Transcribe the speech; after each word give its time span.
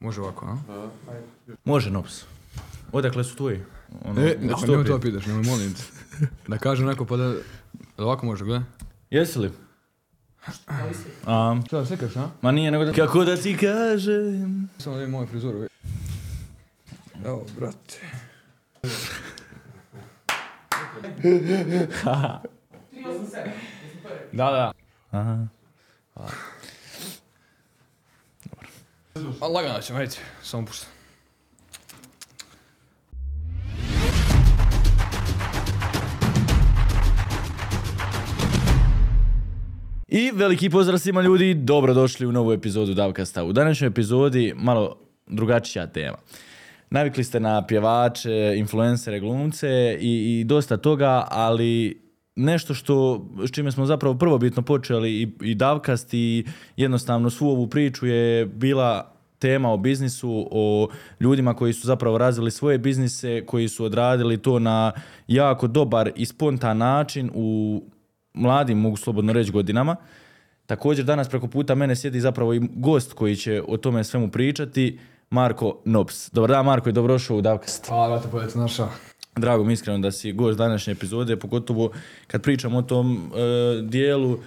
Može 0.00 0.20
ovako, 0.20 0.46
a? 0.46 0.56
Može, 1.64 1.90
Nops. 1.90 2.22
Odakle 2.92 3.24
su 3.24 3.36
tvoji? 3.36 3.60
Ono, 4.04 4.20
E, 4.20 4.24
već 4.24 4.50
ako 4.52 4.60
to 4.60 4.66
nemoj 4.66 4.84
prije. 4.84 4.96
to 4.96 5.00
pitaš, 5.00 5.26
nemoj 5.26 5.42
molim 5.42 5.74
te. 5.74 5.82
Da 6.48 6.58
kažem 6.58 6.86
neko 6.86 7.04
pa 7.04 7.16
da... 7.16 7.34
Ovako 7.98 8.26
može, 8.26 8.44
gledaj. 8.44 8.66
Jesi 9.10 9.38
li? 9.38 9.52
A, 11.26 11.60
Šta 11.66 11.78
da 11.78 11.86
sekaš, 11.86 12.16
a? 12.16 12.28
ma 12.42 12.52
nije 12.52 12.70
nego 12.70 12.84
da... 12.84 12.92
Kako 12.92 13.24
da 13.24 13.36
ti 13.36 13.56
kažem? 13.56 14.68
Samo 14.78 14.96
da 14.96 15.00
vidim 15.00 15.12
moju 15.12 15.26
frizuru. 15.26 15.66
Evo, 17.24 17.46
brate. 17.58 17.98
da, 24.32 24.50
da. 24.50 24.72
Aha. 25.10 25.46
A 29.40 29.46
lagano 29.46 29.80
ćemo, 29.80 29.98
ajde. 29.98 30.16
Samo 30.42 30.66
pušta. 30.66 30.86
I 40.08 40.30
veliki 40.34 40.70
pozdrav 40.70 40.98
svima 40.98 41.22
ljudi, 41.22 41.54
dobrodošli 41.54 42.26
u 42.26 42.32
novu 42.32 42.52
epizodu 42.52 42.94
Davkasta. 42.94 43.44
U 43.44 43.52
današnjoj 43.52 43.88
epizodi 43.88 44.52
malo 44.56 44.96
drugačija 45.26 45.86
tema. 45.86 46.16
Navikli 46.90 47.24
ste 47.24 47.40
na 47.40 47.66
pjevače, 47.66 48.54
influencere, 48.56 49.20
glumce 49.20 49.98
i 50.00 50.44
dosta 50.46 50.76
toga, 50.76 51.26
ali 51.30 52.03
nešto 52.36 52.74
što, 52.74 53.26
s 53.46 53.50
čime 53.50 53.72
smo 53.72 53.86
zapravo 53.86 54.14
prvobitno 54.14 54.62
počeli 54.62 55.22
i, 55.22 55.28
i 55.40 55.54
Davkast 55.54 56.14
i 56.14 56.46
jednostavno 56.76 57.30
svu 57.30 57.48
ovu 57.48 57.66
priču 57.66 58.06
je 58.06 58.46
bila 58.46 59.14
tema 59.38 59.72
o 59.72 59.76
biznisu, 59.76 60.48
o 60.50 60.88
ljudima 61.20 61.54
koji 61.54 61.72
su 61.72 61.86
zapravo 61.86 62.18
razvili 62.18 62.50
svoje 62.50 62.78
biznise, 62.78 63.46
koji 63.46 63.68
su 63.68 63.84
odradili 63.84 64.42
to 64.42 64.58
na 64.58 64.92
jako 65.28 65.66
dobar 65.66 66.10
i 66.16 66.26
spontan 66.26 66.78
način 66.78 67.30
u 67.34 67.82
mladim, 68.34 68.78
mogu 68.78 68.96
slobodno 68.96 69.32
reći, 69.32 69.52
godinama. 69.52 69.96
Također 70.66 71.04
danas 71.04 71.28
preko 71.28 71.48
puta 71.48 71.74
mene 71.74 71.96
sjedi 71.96 72.20
zapravo 72.20 72.54
i 72.54 72.60
gost 72.74 73.12
koji 73.12 73.36
će 73.36 73.62
o 73.68 73.76
tome 73.76 74.04
svemu 74.04 74.30
pričati, 74.30 74.98
Marko 75.30 75.78
Nops. 75.84 76.30
Dobar 76.32 76.50
dan 76.50 76.64
Marko 76.64 76.88
i 76.88 76.92
dobrodošao 76.92 77.36
u 77.36 77.40
Davkast. 77.40 77.86
Hvala, 77.88 78.08
brate, 78.08 78.28
bolje 78.32 78.46
našao. 78.54 78.88
Drago 79.36 79.64
mi 79.64 79.72
iskreno 79.72 79.98
da 79.98 80.10
si 80.10 80.32
gost 80.32 80.58
današnje 80.58 80.92
epizode, 80.92 81.36
pogotovo 81.36 81.90
kad 82.26 82.42
pričam 82.42 82.74
o 82.74 82.82
tom 82.82 83.16
e, 83.16 83.82
dijelu 83.82 84.38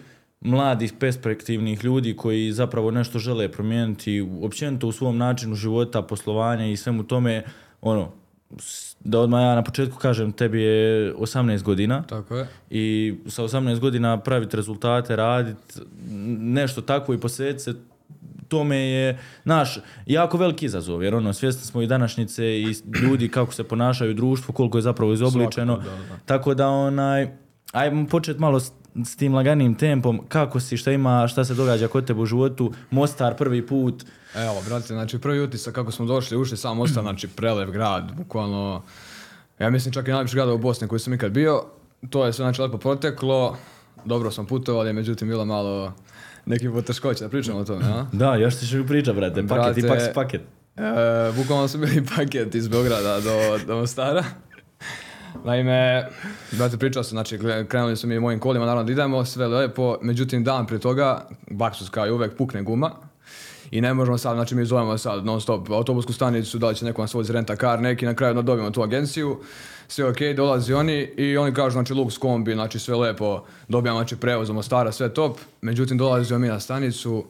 mladih 0.42 0.94
perspektivnih 1.00 1.84
ljudi 1.84 2.16
koji 2.16 2.52
zapravo 2.52 2.92
nešto 2.92 3.20
žele 3.20 3.52
promijeniti 3.52 4.30
općenito 4.42 4.88
u 4.88 4.92
svom 4.92 5.18
načinu 5.18 5.56
života, 5.56 6.02
poslovanja 6.02 6.66
i 6.66 6.78
svemu 6.78 7.04
tome, 7.04 7.44
ono, 7.82 8.12
da 9.00 9.20
odmah 9.20 9.42
ja 9.42 9.56
na 9.56 9.64
početku 9.64 9.98
kažem, 9.98 10.32
tebi 10.32 10.62
je 10.62 11.14
18 11.14 11.64
godina 11.64 12.04
Tako 12.04 12.36
je. 12.36 12.48
i 12.70 13.16
sa 13.28 13.44
18 13.44 13.80
godina 13.80 14.20
praviti 14.20 14.56
rezultate, 14.56 15.16
raditi 15.16 15.80
nešto 16.40 16.82
tako 16.82 17.14
i 17.14 17.20
posvetiti 17.20 17.64
se 17.64 17.76
tome 18.48 18.78
je 18.78 19.20
naš 19.44 19.80
jako 20.06 20.38
veliki 20.38 20.66
izazov, 20.66 21.03
jer 21.03 21.16
ono, 21.16 21.34
svjesni 21.34 21.62
smo 21.62 21.81
i 21.81 21.88
današnjice 21.88 22.62
i 22.62 22.76
ljudi 23.03 23.30
kako 23.30 23.53
se 23.53 23.64
ponašaju 23.64 24.12
u 24.12 24.14
društvu, 24.14 24.53
koliko 24.53 24.78
je 24.78 24.81
zapravo 24.81 25.14
izobličeno. 25.14 25.76
Svakako, 25.76 25.98
da, 25.98 26.16
da. 26.16 26.20
Tako 26.26 26.53
da 26.53 26.68
onaj, 26.68 27.28
ajmo 27.72 28.08
početi 28.08 28.40
malo 28.40 28.59
s, 28.59 28.72
s 29.06 29.16
tim 29.16 29.34
laganim 29.34 29.75
tempom, 29.75 30.22
kako 30.28 30.59
si, 30.59 30.78
šta 30.78 30.92
ima, 30.92 31.28
šta 31.28 31.45
se 31.45 31.53
događa 31.53 31.88
kod 31.88 32.06
tebe 32.06 32.22
u 32.22 32.25
životu, 32.25 32.72
Mostar 32.92 33.36
prvi 33.36 33.68
put, 33.68 34.06
Evo, 34.36 34.62
brate, 34.68 34.88
znači 34.88 35.20
prvi 35.20 35.42
utisak 35.42 35.75
kako 35.75 35.92
smo 35.92 36.06
došli, 36.06 36.38
ušli 36.38 36.58
sam 36.58 36.78
Mostar, 36.78 37.03
znači 37.08 37.28
prelev 37.28 37.72
grad, 37.72 38.12
bukvalno, 38.18 38.84
ja 39.59 39.70
mislim 39.70 39.94
čak 39.94 40.08
i 40.08 40.12
najljepši 40.12 40.36
grad 40.36 40.50
u 40.50 40.58
Bosni 40.58 40.88
koji 40.88 41.00
sam 41.00 41.14
ikad 41.14 41.31
bio. 41.31 41.64
To 42.09 42.25
je 42.25 42.34
sve 42.34 42.44
znači 42.44 42.62
lepo 42.62 42.78
proteklo, 42.78 43.58
dobro 44.06 44.31
smo 44.31 44.46
putovali, 44.46 44.94
međutim 44.94 45.28
bilo 45.28 45.46
malo 45.46 45.94
nekih 46.47 46.69
poteškoća, 46.74 47.24
da 47.24 47.30
pričamo 47.30 47.59
o 47.59 47.63
tome, 47.63 47.85
a? 47.85 48.06
da, 48.22 48.35
još 48.35 48.59
ćeš 48.59 48.72
mi 48.72 48.88
priča, 48.88 49.13
brate, 49.13 49.47
paket 49.47 49.84
Brate, 49.84 49.88
pak 49.88 50.13
paket. 50.13 50.41
E, 50.78 50.81
bukvalno 51.35 51.68
su 51.68 51.78
bili 51.78 52.06
paket 52.16 52.56
iz 52.56 52.68
Beograda 52.68 53.19
do, 53.19 53.59
do 53.68 53.75
Mostara. 53.75 54.24
Naime, 55.46 56.08
brate, 56.52 56.78
pričao 56.78 57.03
sam, 57.03 57.09
znači, 57.09 57.38
kre- 57.38 57.68
krenuli 57.68 57.96
su 57.96 58.08
mi 58.08 58.19
mojim 58.19 58.40
kolima, 58.40 58.66
naravno 58.66 58.84
da 58.84 58.91
idemo, 58.91 59.25
sve 59.25 59.47
lepo, 59.47 59.97
međutim, 60.02 60.44
dan 60.44 60.68
prije 60.68 60.80
toga, 60.80 61.28
baksus 61.52 61.90
kao 61.90 62.08
i 62.08 62.12
uvek, 62.12 62.38
pukne 62.38 62.62
guma. 62.62 62.91
I 63.72 63.81
ne 63.81 63.94
možemo 63.94 64.17
sad, 64.17 64.35
znači 64.35 64.55
mi 64.55 64.66
zovemo 64.66 64.97
sad 64.97 65.25
non 65.25 65.41
stop 65.41 65.69
autobusku 65.69 66.13
stanicu, 66.13 66.57
da 66.57 66.67
li 66.67 66.75
će 66.75 66.85
neko 66.85 67.01
nas 67.01 67.13
voziti 67.13 67.33
renta 67.33 67.55
kar 67.55 67.81
neki, 67.81 68.05
na 68.05 68.13
kraju 68.13 68.41
dobijemo 68.41 68.72
tu 68.72 68.81
agenciju, 68.81 69.39
sve 69.88 70.09
ok, 70.09 70.17
dolazi 70.35 70.73
oni 70.73 71.01
i 71.17 71.38
oni 71.38 71.53
kažu, 71.53 71.72
znači 71.72 71.94
Lux 71.94 72.19
kombi, 72.19 72.53
znači 72.53 72.79
sve 72.79 72.95
lepo, 72.95 73.44
dobijamo 73.67 74.00
znači 74.00 74.16
prevoz 74.16 74.47
do 74.47 74.53
Mostara, 74.53 74.91
sve 74.91 75.13
top, 75.13 75.38
međutim 75.61 75.97
dolazimo 75.97 76.39
mi 76.39 76.47
na 76.47 76.59
stanicu, 76.59 77.25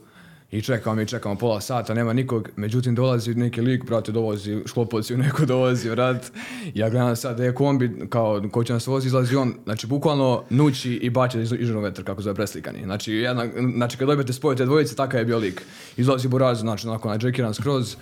i 0.52 0.62
čekamo 0.62 0.96
mi, 0.96 1.08
čekamo 1.08 1.36
pola 1.36 1.62
sata, 1.62 1.94
nema 1.94 2.14
nikog, 2.14 2.50
međutim 2.56 2.96
dolazi 2.96 3.36
neki 3.36 3.62
lik, 3.62 3.86
brate, 3.86 4.12
dovozi 4.12 4.62
šklopociju, 4.66 5.18
neko 5.18 5.46
dovozi, 5.46 5.90
vrat. 5.90 6.32
Ja 6.74 6.90
gledam 6.90 7.16
sad 7.16 7.40
je 7.40 7.56
kombi, 7.56 8.08
kao, 8.10 8.44
ko 8.52 8.64
će 8.64 8.74
nas 8.74 8.88
vozi, 8.88 9.08
izlazi 9.08 9.36
on, 9.36 9.54
znači 9.64 9.88
bukvalno 9.88 10.44
nući 10.50 10.94
i 10.94 11.10
bače 11.10 11.42
iz, 11.42 11.54
izžno 11.60 11.80
vetar, 11.80 12.06
kako 12.06 12.22
zove 12.22 12.36
preslikani. 12.36 12.84
Znači, 12.84 13.14
jedna, 13.14 13.46
znači 13.76 13.98
kad 13.98 14.08
dobijete 14.08 14.34
spoj 14.34 14.56
te 14.56 14.66
dvojice, 14.66 14.96
takav 14.96 15.20
je 15.20 15.26
bio 15.26 15.38
lik. 15.38 15.62
Izlazi 15.98 16.28
buraz, 16.28 16.60
znači, 16.60 16.88
onako, 16.88 17.10
nadžekiran 17.10 17.54
skroz. 17.54 17.96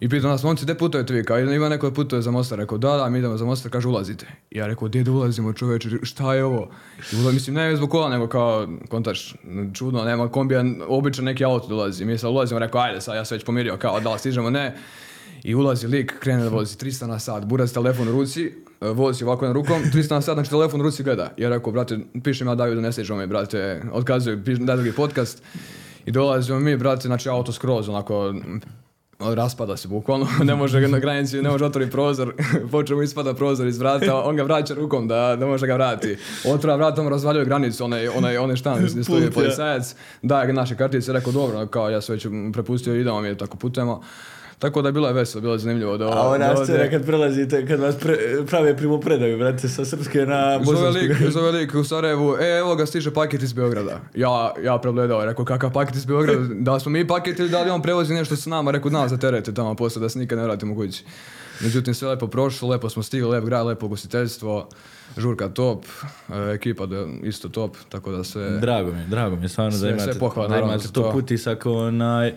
I 0.00 0.08
pita 0.08 0.28
nas, 0.28 0.42
momci, 0.42 0.64
gdje 0.64 0.74
putujete 0.74 1.14
vi? 1.14 1.24
Kao, 1.24 1.38
ima 1.38 1.68
neko 1.68 1.90
da 1.90 1.94
putuje 1.94 2.22
za 2.22 2.30
Mostar. 2.30 2.58
Rekao, 2.58 2.78
da, 2.78 2.96
da, 2.96 3.08
mi 3.08 3.18
idemo 3.18 3.36
za 3.36 3.44
Mostar, 3.44 3.72
kaže, 3.72 3.88
ulazite. 3.88 4.26
I 4.50 4.58
ja 4.58 4.66
rekao, 4.66 4.88
gdje 4.88 5.10
ulazimo, 5.10 5.52
čoveče, 5.52 5.88
šta 6.02 6.34
je 6.34 6.44
ovo? 6.44 6.70
I 7.12 7.16
ula- 7.16 7.32
mislim, 7.32 7.56
ne 7.56 7.76
zbog 7.76 7.90
kola, 7.90 8.08
nego 8.08 8.28
kao, 8.28 8.68
kontaš, 8.88 9.34
čudno, 9.74 10.04
nema 10.04 10.28
kombija, 10.28 10.64
obično 10.88 11.24
neki 11.24 11.44
auto 11.44 11.68
dolazi. 11.68 12.04
Mi 12.04 12.18
sad 12.18 12.30
ulazimo, 12.30 12.60
rekao, 12.60 12.80
ajde, 12.80 13.00
sad 13.00 13.16
ja 13.16 13.24
se 13.24 13.34
već 13.34 13.44
pomirio, 13.44 13.76
kao, 13.76 14.00
da 14.00 14.12
li 14.12 14.18
stižemo, 14.18 14.50
ne. 14.50 14.76
I 15.44 15.54
ulazi 15.54 15.86
lik, 15.86 16.18
krene 16.20 16.42
da 16.42 16.48
vozi 16.48 16.76
300 16.76 17.06
na 17.06 17.18
sat, 17.18 17.44
buraz 17.44 17.72
telefon 17.72 18.08
u 18.08 18.12
ruci, 18.12 18.52
e, 18.80 18.88
vozi 18.88 19.24
ovako 19.24 19.46
na 19.46 19.52
rukom, 19.52 19.82
300 19.82 20.10
na 20.14 20.20
sat, 20.20 20.34
znači 20.34 20.50
telefon 20.50 20.80
u 20.80 20.84
ruci 20.84 21.02
gleda. 21.02 21.32
Ja 21.36 21.48
rekao, 21.48 21.72
brate, 21.72 21.98
pišem 22.24 22.48
ja 22.48 22.54
Davidu, 22.54 22.80
ne 22.80 22.92
stižemo 22.92 23.18
mi, 23.18 23.26
brate, 23.26 23.82
otkazuju, 23.92 24.44
pišem 24.44 24.66
da 24.66 24.76
drugi 24.76 24.92
podcast. 24.92 25.42
I 26.06 26.10
dolazimo 26.10 26.60
mi, 26.60 26.76
brate, 26.76 27.08
znači 27.08 27.28
auto 27.28 27.52
skroz, 27.52 27.88
onako, 27.88 28.34
raspada 29.20 29.76
se 29.76 29.88
bukvalno, 29.88 30.26
ne 30.44 30.54
može 30.54 30.88
na 30.88 30.98
granici, 30.98 31.42
ne 31.42 31.50
može 31.50 31.64
otvoriti 31.64 31.92
prozor, 31.92 32.34
počeo 32.72 33.02
ispada 33.02 33.34
prozor 33.34 33.66
iz 33.66 33.78
vrata, 33.78 34.22
on 34.24 34.36
ga 34.36 34.42
vraća 34.42 34.74
rukom 34.74 35.08
da, 35.08 35.36
da 35.36 35.46
može 35.46 35.66
ga 35.66 35.74
vrati. 35.74 36.16
Otvara 36.44 36.76
vratom, 36.76 37.08
razvaljuje 37.08 37.44
granicu, 37.44 37.84
onaj, 37.84 38.08
onaj, 38.08 38.38
onaj 38.38 38.56
štan 38.56 38.86
gdje 38.90 39.04
stoji 39.04 39.30
policajac, 39.30 39.94
daje 40.22 40.46
ga 40.46 40.52
naše 40.52 40.76
kartice, 40.76 41.12
rekao 41.12 41.32
dobro, 41.32 41.66
kao 41.66 41.90
ja 41.90 42.00
se 42.00 42.12
već 42.12 42.26
prepustio, 42.52 42.94
idemo 42.94 43.20
mi, 43.20 43.36
tako 43.36 43.56
putujemo. 43.56 44.02
Tako 44.60 44.82
da 44.82 44.88
je 44.88 44.92
bilo 44.92 45.08
je 45.08 45.14
veselo, 45.14 45.40
bilo 45.40 45.54
je 45.54 45.58
zanimljivo 45.58 45.96
da, 45.98 46.04
A 46.04 46.28
ona 46.28 46.54
da 46.54 46.64
scena 46.64 46.90
kad 46.90 47.06
prelazite, 47.06 47.66
kad 47.66 47.80
vas 47.80 47.96
pre, 47.96 48.16
prave 48.46 48.76
primopredaju, 48.76 49.38
brate, 49.38 49.68
sa 49.68 49.84
srpske 49.84 50.26
na 50.26 50.58
bosansku. 50.58 51.30
zove 51.38 51.52
lik 51.52 51.74
u 51.74 51.84
Sarajevu, 51.84 52.36
e, 52.40 52.58
evo 52.58 52.76
ga 52.76 52.86
stiže 52.86 53.14
paket 53.14 53.42
iz 53.42 53.52
Beograda. 53.52 54.00
Ja, 54.14 54.54
ja 54.62 54.78
pregledao, 54.78 55.24
rekao, 55.24 55.44
kakav 55.44 55.72
paket 55.72 55.96
iz 55.96 56.04
Beograda, 56.04 56.40
da 56.54 56.80
smo 56.80 56.90
mi 56.90 57.06
paket 57.06 57.38
ili 57.38 57.48
da 57.48 57.62
li 57.62 57.70
on 57.70 57.82
prevozi 57.82 58.14
nešto 58.14 58.36
s 58.36 58.46
nama, 58.46 58.70
rekao, 58.70 58.90
nas 58.90 59.10
za 59.10 59.16
terete 59.16 59.54
tamo 59.54 59.74
posle, 59.74 60.00
da 60.00 60.08
se 60.08 60.18
nikad 60.18 60.38
ne 60.38 60.44
vratimo 60.44 60.74
kući. 60.74 61.04
Međutim, 61.60 61.94
sve 61.94 62.08
lepo 62.08 62.26
prošlo, 62.26 62.68
lepo 62.68 62.88
smo 62.88 63.02
stigli, 63.02 63.28
lep 63.30 63.44
grad, 63.44 63.66
lepo 63.66 63.88
gostiteljstvo, 63.88 64.68
žurka 65.16 65.48
top, 65.48 65.84
e, 66.28 66.52
ekipa 66.54 66.86
da, 66.86 67.06
isto 67.22 67.48
top, 67.48 67.76
tako 67.88 68.10
da 68.10 68.24
sve... 68.24 68.58
Drago 68.58 68.92
mi 68.92 69.06
drago 69.08 69.36
mi 69.36 69.48
stvarno 69.48 69.78
da 69.78 69.88
imate, 69.88 70.18
da 70.48 70.58
imate 70.58 70.88
to 70.88 71.02
to. 71.02 71.12
utisak, 71.14 71.66
onaj, 71.66 72.32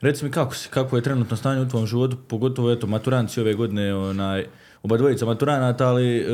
reci 0.00 0.24
mi 0.24 0.30
kako 0.30 0.54
si, 0.54 0.68
kako 0.68 0.96
je 0.96 1.02
trenutno 1.02 1.36
stanje 1.36 1.60
u 1.60 1.68
tvom 1.68 1.86
životu, 1.86 2.16
pogotovo 2.28 2.72
eto, 2.72 2.86
maturanci 2.86 3.40
ove 3.40 3.54
godine, 3.54 3.94
onaj, 3.94 4.46
oba 4.82 4.96
dvojica 4.96 5.26
maturanata, 5.26 5.88
ali 5.88 6.18
e, 6.18 6.24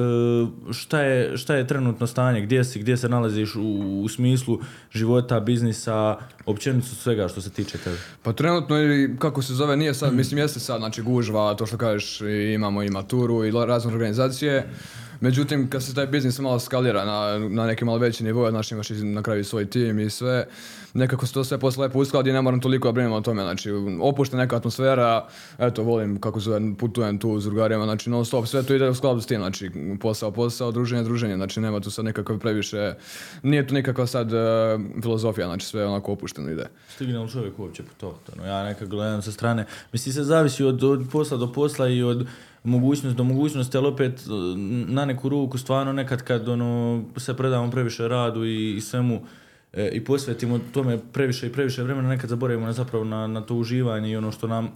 šta 0.73 1.01
je, 1.01 1.37
šta 1.37 1.55
je 1.55 1.67
trenutno 1.67 2.07
stanje, 2.07 2.41
gdje 2.41 2.65
si, 2.65 2.79
gdje 2.79 2.97
se 2.97 3.09
nalaziš 3.09 3.57
u, 3.57 4.03
u 4.05 4.09
smislu 4.09 4.59
života, 4.93 5.41
biznisa, 5.41 6.17
općenito 6.47 6.87
svega 6.87 7.29
što 7.29 7.41
se 7.41 7.51
tiče 7.51 7.79
tebe? 7.79 7.97
Pa 8.23 8.33
trenutno, 8.33 8.77
kako 9.19 9.43
se 9.43 9.55
zove, 9.55 9.77
nije 9.77 9.95
sad, 9.95 10.15
mislim 10.15 10.39
jeste 10.39 10.61
sad, 10.61 10.79
znači 10.79 11.03
gužva, 11.03 11.55
to 11.55 11.67
što 11.67 11.77
kažeš, 11.77 12.21
imamo 12.55 12.83
i 12.83 12.91
maturu 12.91 13.45
i 13.45 13.51
razne 13.51 13.93
organizacije. 13.93 14.69
Međutim, 15.25 15.71
kad 15.71 15.83
se 15.83 15.95
taj 15.95 16.07
biznis 16.07 16.39
malo 16.39 16.61
skalira 16.61 17.05
na, 17.05 17.39
na 17.49 17.67
neki 17.67 17.85
malo 17.85 17.99
veći 17.99 18.25
nivo, 18.25 18.51
znači 18.51 18.75
imaš 18.75 18.89
na 18.91 19.23
kraju 19.23 19.45
svoj 19.45 19.71
tim 19.71 19.99
i 19.99 20.11
sve, 20.11 20.47
nekako 20.95 21.27
se 21.27 21.33
to 21.35 21.45
sve 21.45 21.59
posle 21.59 21.83
lepo 21.83 21.99
uskladi 21.99 22.31
i 22.31 22.33
ne 22.33 22.43
moram 22.43 22.61
toliko 22.61 22.93
brinem 22.93 23.13
o 23.13 23.21
tome, 23.21 23.43
znači 23.43 23.71
opušta 24.01 24.37
neka 24.37 24.57
atmosfera, 24.57 25.27
eto 25.59 25.83
volim 25.83 26.21
kako 26.21 26.41
se 26.41 26.51
putujem 26.79 27.19
tu 27.19 27.41
s 27.41 27.45
drugarima, 27.45 27.85
znači 27.85 28.11
non 28.11 28.25
stop, 28.25 28.47
sve 28.47 28.63
to 28.63 28.75
ide 28.75 28.89
u 28.89 28.95
skladu 28.95 29.21
s 29.21 29.27
tim, 29.27 29.41
znači 29.41 29.71
posao, 30.01 30.31
posao, 30.31 30.73
druženje, 30.73 31.03
druženje, 31.03 31.37
znači 31.37 31.61
nema 31.61 31.81
tu 31.81 31.91
sad 31.91 32.05
nekako 32.05 32.39
previše, 32.39 32.95
nije 33.43 33.67
tu 33.67 33.75
nikakva 33.75 34.07
sad 34.07 34.33
uh, 34.33 34.41
filozofija, 35.03 35.47
znači 35.47 35.67
sve 35.67 35.87
onako 35.87 36.13
opušteno 36.13 36.51
ide. 36.51 36.67
Stigne 36.95 37.19
li 37.19 37.31
čovjek 37.31 37.59
uopće 37.59 37.83
putovati? 37.83 38.33
Ono, 38.33 38.47
ja 38.47 38.65
nekako 38.65 38.87
gledam 38.87 39.23
sa 39.23 39.33
strane, 39.33 39.67
mislim 39.93 40.13
se 40.13 40.25
zavisi 40.25 40.65
od, 40.65 40.85
od 40.85 41.07
posla 41.13 41.37
do 41.37 41.53
posla 41.53 41.89
i 41.89 42.03
od 42.03 42.27
mogućnost 42.65 43.17
do 43.17 43.25
mogućnosti, 43.25 43.77
ali 43.77 43.87
opet 43.87 44.21
uh, 44.27 44.59
na 44.89 45.05
neku 45.05 45.29
ruku 45.29 45.59
stvarno 45.59 45.93
nekad 45.93 46.23
kad 46.23 46.49
ono, 46.49 47.05
se 47.17 47.37
predamo 47.37 47.71
previše 47.71 48.09
radu 48.09 48.45
i, 48.45 48.77
i 48.77 48.81
svemu 48.81 49.21
e, 49.73 49.91
i 49.93 50.05
posvetimo 50.05 50.61
tome 50.73 50.99
previše 51.13 51.47
i 51.47 51.53
previše 51.53 51.83
vremena, 51.83 52.09
nekad 52.09 52.31
zaboravimo 52.31 52.67
na 52.67 52.73
zapravo 52.73 53.05
na, 53.05 53.27
na 53.27 53.41
to 53.41 53.55
uživanje 53.55 54.11
i 54.11 54.17
ono 54.17 54.33
što 54.33 54.47
nam 54.47 54.73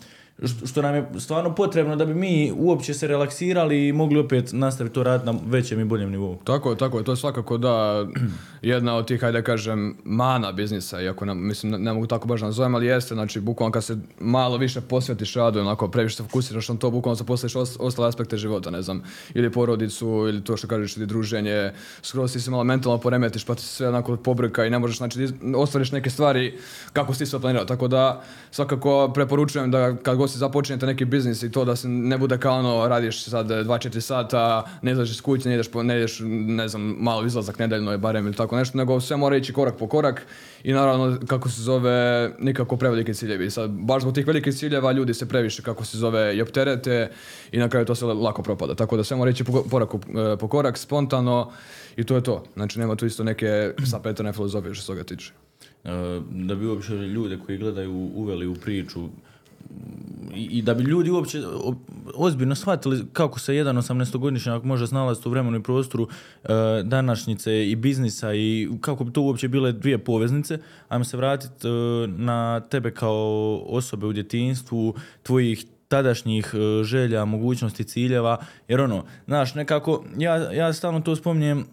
što, 0.66 0.82
nam 0.82 0.94
je 0.94 1.06
stvarno 1.18 1.54
potrebno 1.54 1.96
da 1.96 2.04
bi 2.04 2.14
mi 2.14 2.52
uopće 2.56 2.94
se 2.94 3.06
relaksirali 3.06 3.88
i 3.88 3.92
mogli 3.92 4.18
opet 4.18 4.52
nastaviti 4.52 4.94
to 4.94 5.02
raditi 5.02 5.32
na 5.32 5.38
većem 5.46 5.80
i 5.80 5.84
boljem 5.84 6.10
nivou. 6.10 6.38
Tako 6.44 6.70
je, 6.70 6.76
tako 6.76 6.98
je, 6.98 7.04
to 7.04 7.12
je 7.12 7.16
svakako 7.16 7.58
da 7.58 8.06
jedna 8.62 8.94
od 8.96 9.06
tih, 9.06 9.20
hajde 9.20 9.42
kažem, 9.42 9.96
mana 10.04 10.52
biznisa, 10.52 11.00
iako 11.02 11.24
nam, 11.24 11.46
mislim, 11.46 11.72
ne, 11.72 11.78
ne 11.78 11.92
mogu 11.92 12.06
tako 12.06 12.28
baš 12.28 12.40
nazovem, 12.40 12.74
ali 12.74 12.86
jeste, 12.86 13.14
znači, 13.14 13.40
bukvalno 13.40 13.72
kad 13.72 13.84
se 13.84 13.96
malo 14.20 14.56
više 14.56 14.80
posvetiš 14.80 15.34
radu, 15.34 15.60
onako, 15.60 15.88
previše 15.88 16.16
se 16.16 16.22
fokusiraš 16.22 16.68
na 16.68 16.76
to, 16.76 16.90
bukvalno 16.90 17.16
se 17.16 17.26
posvetiš 17.26 17.56
os, 17.56 17.76
ostale 17.80 18.08
aspekte 18.08 18.36
života, 18.36 18.70
ne 18.70 18.82
znam, 18.82 19.02
ili 19.34 19.52
porodicu, 19.52 20.06
ili 20.06 20.44
to 20.44 20.56
što 20.56 20.68
kažeš, 20.68 20.96
ili 20.96 21.06
druženje, 21.06 21.72
skroz 22.02 22.32
ti 22.32 22.40
se 22.40 22.50
malo 22.50 22.64
mentalno 22.64 22.98
poremetiš, 22.98 23.44
pa 23.44 23.54
ti 23.54 23.62
se 23.62 23.68
sve 23.68 23.88
onako 23.88 24.16
pobrka 24.16 24.66
i 24.66 24.70
ne 24.70 24.78
možeš, 24.78 24.96
znači, 24.96 25.28
ostvariš 25.56 25.92
neke 25.92 26.10
stvari 26.10 26.58
kako 26.92 27.14
si 27.14 27.26
sve 27.26 27.40
planirao, 27.40 27.64
tako 27.64 27.88
da, 27.88 28.22
svakako 28.50 29.10
preporučujem 29.14 29.70
da 29.70 29.96
kad 29.96 30.16
god 30.16 30.27
si 30.28 30.38
započinjete 30.38 30.86
neki 30.86 31.04
biznis 31.04 31.42
i 31.42 31.52
to 31.52 31.64
da 31.64 31.76
se 31.76 31.88
ne 31.88 32.18
bude 32.18 32.38
kao 32.38 32.58
ono, 32.58 32.88
radiš 32.88 33.24
sad 33.24 33.46
2-4 33.46 34.00
sata, 34.00 34.64
ne 34.82 34.92
izađeš 34.92 35.14
iz 35.14 35.20
kuće, 35.20 35.48
ne 35.48 35.54
ideš, 35.54 35.68
po, 35.68 35.82
ne 35.82 35.96
ideš, 35.96 36.20
ne 36.46 36.68
znam, 36.68 36.96
malo 36.98 37.26
izlazak 37.26 37.58
nedeljno 37.58 37.92
je 37.92 37.98
barem 37.98 38.26
ili 38.26 38.36
tako 38.36 38.56
nešto, 38.56 38.78
nego 38.78 39.00
sve 39.00 39.16
mora 39.16 39.36
ići 39.36 39.52
korak 39.52 39.76
po 39.76 39.88
korak 39.88 40.26
i 40.64 40.72
naravno, 40.72 41.18
kako 41.26 41.48
se 41.48 41.62
zove, 41.62 42.30
nikako 42.38 42.76
prevelike 42.76 43.14
ciljevi. 43.14 43.50
Sad, 43.50 43.70
baš 43.70 44.02
zbog 44.02 44.14
tih 44.14 44.26
velikih 44.26 44.54
ciljeva 44.54 44.92
ljudi 44.92 45.14
se 45.14 45.28
previše, 45.28 45.62
kako 45.62 45.84
se 45.84 45.98
zove, 45.98 46.36
i 46.36 46.42
opterete 46.42 47.10
i 47.52 47.58
na 47.58 47.68
kraju 47.68 47.86
to 47.86 47.94
se 47.94 48.04
lako 48.04 48.42
propada. 48.42 48.74
Tako 48.74 48.96
da 48.96 49.04
sve 49.04 49.16
mora 49.16 49.30
ići 49.30 49.44
po, 49.44 49.62
korak, 49.70 49.88
po 50.40 50.48
korak, 50.48 50.78
spontano 50.78 51.52
i 51.96 52.04
to 52.04 52.14
je 52.14 52.22
to. 52.22 52.44
Znači, 52.54 52.78
nema 52.78 52.96
tu 52.96 53.06
isto 53.06 53.24
neke 53.24 53.72
sapetane 53.90 54.32
filozofije 54.32 54.74
što 54.74 54.82
se 54.82 54.86
toga 54.86 55.04
tiče. 55.04 55.32
E, 55.84 56.20
da 56.30 56.54
bi 56.54 56.66
uopće 56.66 56.92
ljude 56.92 57.38
koji 57.46 57.58
gledaju 57.58 57.92
uveli 57.92 58.46
u 58.46 58.54
priču 58.54 59.08
i, 60.34 60.62
da 60.62 60.74
bi 60.74 60.82
ljudi 60.82 61.10
uopće 61.10 61.42
ozbiljno 62.14 62.54
shvatili 62.54 63.06
kako 63.12 63.38
se 63.38 63.56
jedan 63.56 63.76
18-godišnjak 63.76 64.64
može 64.64 64.86
snalaziti 64.86 65.28
u 65.28 65.30
vremenu 65.30 65.56
i 65.56 65.62
prostoru 65.62 66.08
e, 66.44 66.48
današnjice 66.84 67.70
i 67.70 67.76
biznisa 67.76 68.34
i 68.34 68.68
kako 68.80 69.04
bi 69.04 69.12
to 69.12 69.22
uopće 69.22 69.48
bile 69.48 69.72
dvije 69.72 69.98
poveznice, 69.98 70.58
ajmo 70.88 71.04
se 71.04 71.16
vratiti 71.16 71.68
e, 71.68 71.70
na 72.06 72.60
tebe 72.60 72.90
kao 72.90 73.62
osobe 73.66 74.06
u 74.06 74.12
djetinstvu, 74.12 74.94
tvojih 75.22 75.64
tadašnjih 75.88 76.54
e, 76.54 76.84
želja, 76.84 77.24
mogućnosti, 77.24 77.84
ciljeva, 77.84 78.36
jer 78.68 78.80
ono, 78.80 79.04
znaš, 79.26 79.54
nekako, 79.54 80.04
ja, 80.18 80.34
ja 80.52 80.72
stalno 80.72 81.00
to 81.00 81.16
spominjem 81.16 81.66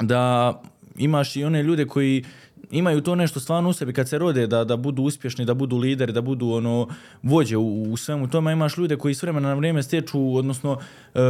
da 0.00 0.62
imaš 0.96 1.36
i 1.36 1.44
one 1.44 1.62
ljude 1.62 1.86
koji 1.86 2.24
imaju 2.72 3.00
to 3.00 3.14
nešto 3.14 3.40
stvarno 3.40 3.68
u 3.68 3.72
sebi 3.72 3.92
kad 3.92 4.08
se 4.08 4.18
rode 4.18 4.46
da, 4.46 4.64
da 4.64 4.76
budu 4.76 5.02
uspješni, 5.02 5.44
da 5.44 5.54
budu 5.54 5.76
lideri, 5.76 6.12
da 6.12 6.20
budu 6.20 6.48
ono 6.50 6.88
vođe 7.22 7.56
u, 7.56 7.82
u 7.82 7.96
svemu 7.96 8.30
tome. 8.30 8.52
Imaš 8.52 8.76
ljude 8.76 8.96
koji 8.96 9.14
s 9.14 9.22
vremena 9.22 9.48
na 9.48 9.54
vrijeme 9.54 9.82
stječu, 9.82 10.36
odnosno 10.36 10.78
e, 11.14 11.20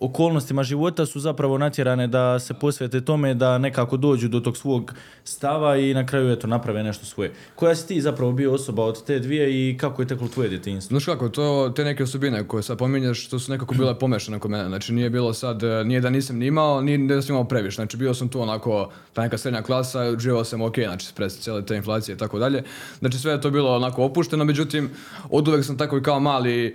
okolnostima 0.00 0.62
života 0.62 1.06
su 1.06 1.20
zapravo 1.20 1.58
natjerane 1.58 2.06
da 2.06 2.38
se 2.38 2.54
posvete 2.54 3.00
tome 3.00 3.34
da 3.34 3.58
nekako 3.58 3.96
dođu 3.96 4.28
do 4.28 4.40
tog 4.40 4.56
svog 4.56 4.94
stava 5.24 5.76
i 5.76 5.94
na 5.94 6.06
kraju 6.06 6.32
eto 6.32 6.46
naprave 6.46 6.82
nešto 6.82 7.06
svoje. 7.06 7.32
Koja 7.54 7.74
si 7.74 7.88
ti 7.88 8.00
zapravo 8.00 8.32
bio 8.32 8.52
osoba 8.52 8.84
od 8.84 9.04
te 9.04 9.18
dvije 9.18 9.70
i 9.70 9.76
kako 9.78 10.02
je 10.02 10.08
teklo 10.08 10.28
tvoje 10.28 10.48
djetinjstvo? 10.48 10.94
Znaš 10.94 11.04
kako, 11.04 11.28
to, 11.28 11.72
te 11.76 11.84
neke 11.84 12.02
osobine 12.02 12.48
koje 12.48 12.62
sad 12.62 12.78
pominješ, 12.78 13.28
to 13.28 13.38
su 13.38 13.52
nekako 13.52 13.74
bile 13.74 13.98
pomešane 13.98 14.38
kod 14.38 14.50
mene. 14.50 14.68
Znači 14.68 14.92
nije 14.92 15.10
bilo 15.10 15.32
sad, 15.32 15.62
e, 15.62 15.84
nije 15.84 16.00
da 16.00 16.10
nisam 16.10 16.36
ni 16.36 16.46
imao, 16.46 16.80
nije 16.80 16.98
da 16.98 17.22
sam 17.22 17.34
imao 17.34 17.48
previše. 17.48 17.74
Znači 17.74 17.96
bio 17.96 18.14
sam 18.14 18.28
tu 18.28 18.40
onako, 18.40 18.90
ta 19.12 19.22
neka 19.22 19.38
srednja 19.38 19.62
klasa, 19.62 20.18
živao 20.18 20.44
sam 20.44 20.62
ok, 20.62 20.81
znači 20.86 21.06
spres 21.06 21.38
cijele 21.38 21.66
te 21.66 21.76
inflacije 21.76 22.14
i 22.14 22.18
tako 22.18 22.38
dalje. 22.38 22.62
Znači 22.98 23.18
sve 23.18 23.32
je 23.32 23.40
to 23.40 23.50
bilo 23.50 23.76
onako 23.76 24.04
opušteno, 24.04 24.44
međutim, 24.44 24.90
od 25.30 25.48
uvek 25.48 25.64
sam 25.64 25.78
tako 25.78 25.98
i 25.98 26.02
kao 26.02 26.20
mali, 26.20 26.66
e, 26.66 26.72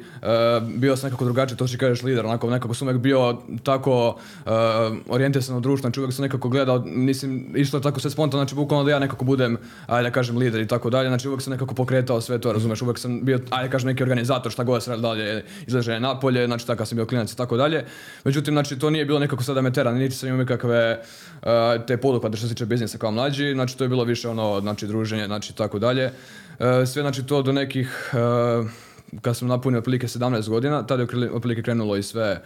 bio 0.61 0.95
sam 0.95 1.07
nekako 1.07 1.25
drugačiji, 1.25 1.57
to 1.57 1.67
što 1.67 1.77
kažeš 1.77 2.03
lider, 2.03 2.25
onako 2.25 2.49
nekako 2.49 2.73
sam 2.73 2.87
uvek 2.87 3.01
bio 3.01 3.37
tako 3.63 4.07
uh, 4.45 4.51
orijentisan 5.09 5.57
u 5.57 5.59
društvo, 5.59 5.81
znači 5.81 5.99
uvek 5.99 6.13
sam 6.13 6.23
nekako 6.23 6.49
gledao, 6.49 6.83
nisam 6.85 7.45
išlo 7.55 7.79
tako 7.79 7.99
sve 7.99 8.11
spontano, 8.11 8.43
znači 8.43 8.55
bukvalno 8.55 8.85
da 8.85 8.91
ja 8.91 8.99
nekako 8.99 9.25
budem, 9.25 9.57
ajde 9.87 10.09
da 10.09 10.13
kažem, 10.13 10.37
lider 10.37 10.61
i 10.61 10.67
tako 10.67 10.89
dalje, 10.89 11.07
znači 11.09 11.27
uvek 11.27 11.41
sam 11.41 11.51
nekako 11.51 11.75
pokretao 11.75 12.21
sve 12.21 12.39
to, 12.41 12.53
razumeš, 12.53 12.81
uvek 12.81 12.99
sam 12.99 13.25
bio, 13.25 13.39
ajde 13.49 13.71
kažem, 13.71 13.87
neki 13.87 14.03
organizator, 14.03 14.51
šta 14.51 14.63
god 14.63 14.83
se 14.83 14.97
dalje, 14.97 15.43
izlaženje 15.67 15.99
napolje, 15.99 16.45
znači 16.45 16.67
takav 16.67 16.85
sam 16.85 16.95
bio 16.95 17.05
klinac 17.05 17.31
i 17.31 17.37
tako 17.37 17.57
dalje. 17.57 17.85
Međutim, 18.23 18.53
znači 18.53 18.79
to 18.79 18.89
nije 18.89 19.05
bilo 19.05 19.19
nekako 19.19 19.43
sada 19.43 19.61
me 19.61 19.73
tera, 19.73 19.91
niti 19.91 20.15
sam 20.15 20.29
imao 20.29 20.39
nikakve 20.39 20.99
uh, 21.41 21.85
te 21.87 21.97
poduhvate 21.97 22.37
što 22.37 22.47
se 22.47 22.53
tiče 22.53 22.65
biznisa 22.65 22.97
kao 22.97 23.11
mlađi, 23.11 23.53
znači 23.53 23.77
to 23.77 23.83
je 23.83 23.89
bilo 23.89 23.96
više 24.03 24.29
ono, 24.29 24.61
znači 24.61 24.87
druženje, 24.87 25.25
znači 25.25 25.55
tako 25.55 25.79
dalje. 25.79 26.05
Uh, 26.05 26.65
sve 26.65 27.01
znači 27.01 27.25
to 27.25 27.41
do 27.41 27.51
nekih 27.51 28.11
uh, 28.13 28.69
kad 29.21 29.37
sam 29.37 29.47
napunio 29.47 29.77
otprilike 29.77 30.07
17 30.07 30.49
godina, 30.49 30.83
tada 30.87 31.03
je 31.03 31.31
otprilike 31.31 31.63
krenulo 31.63 31.95
i 31.97 32.03
sve 32.03 32.41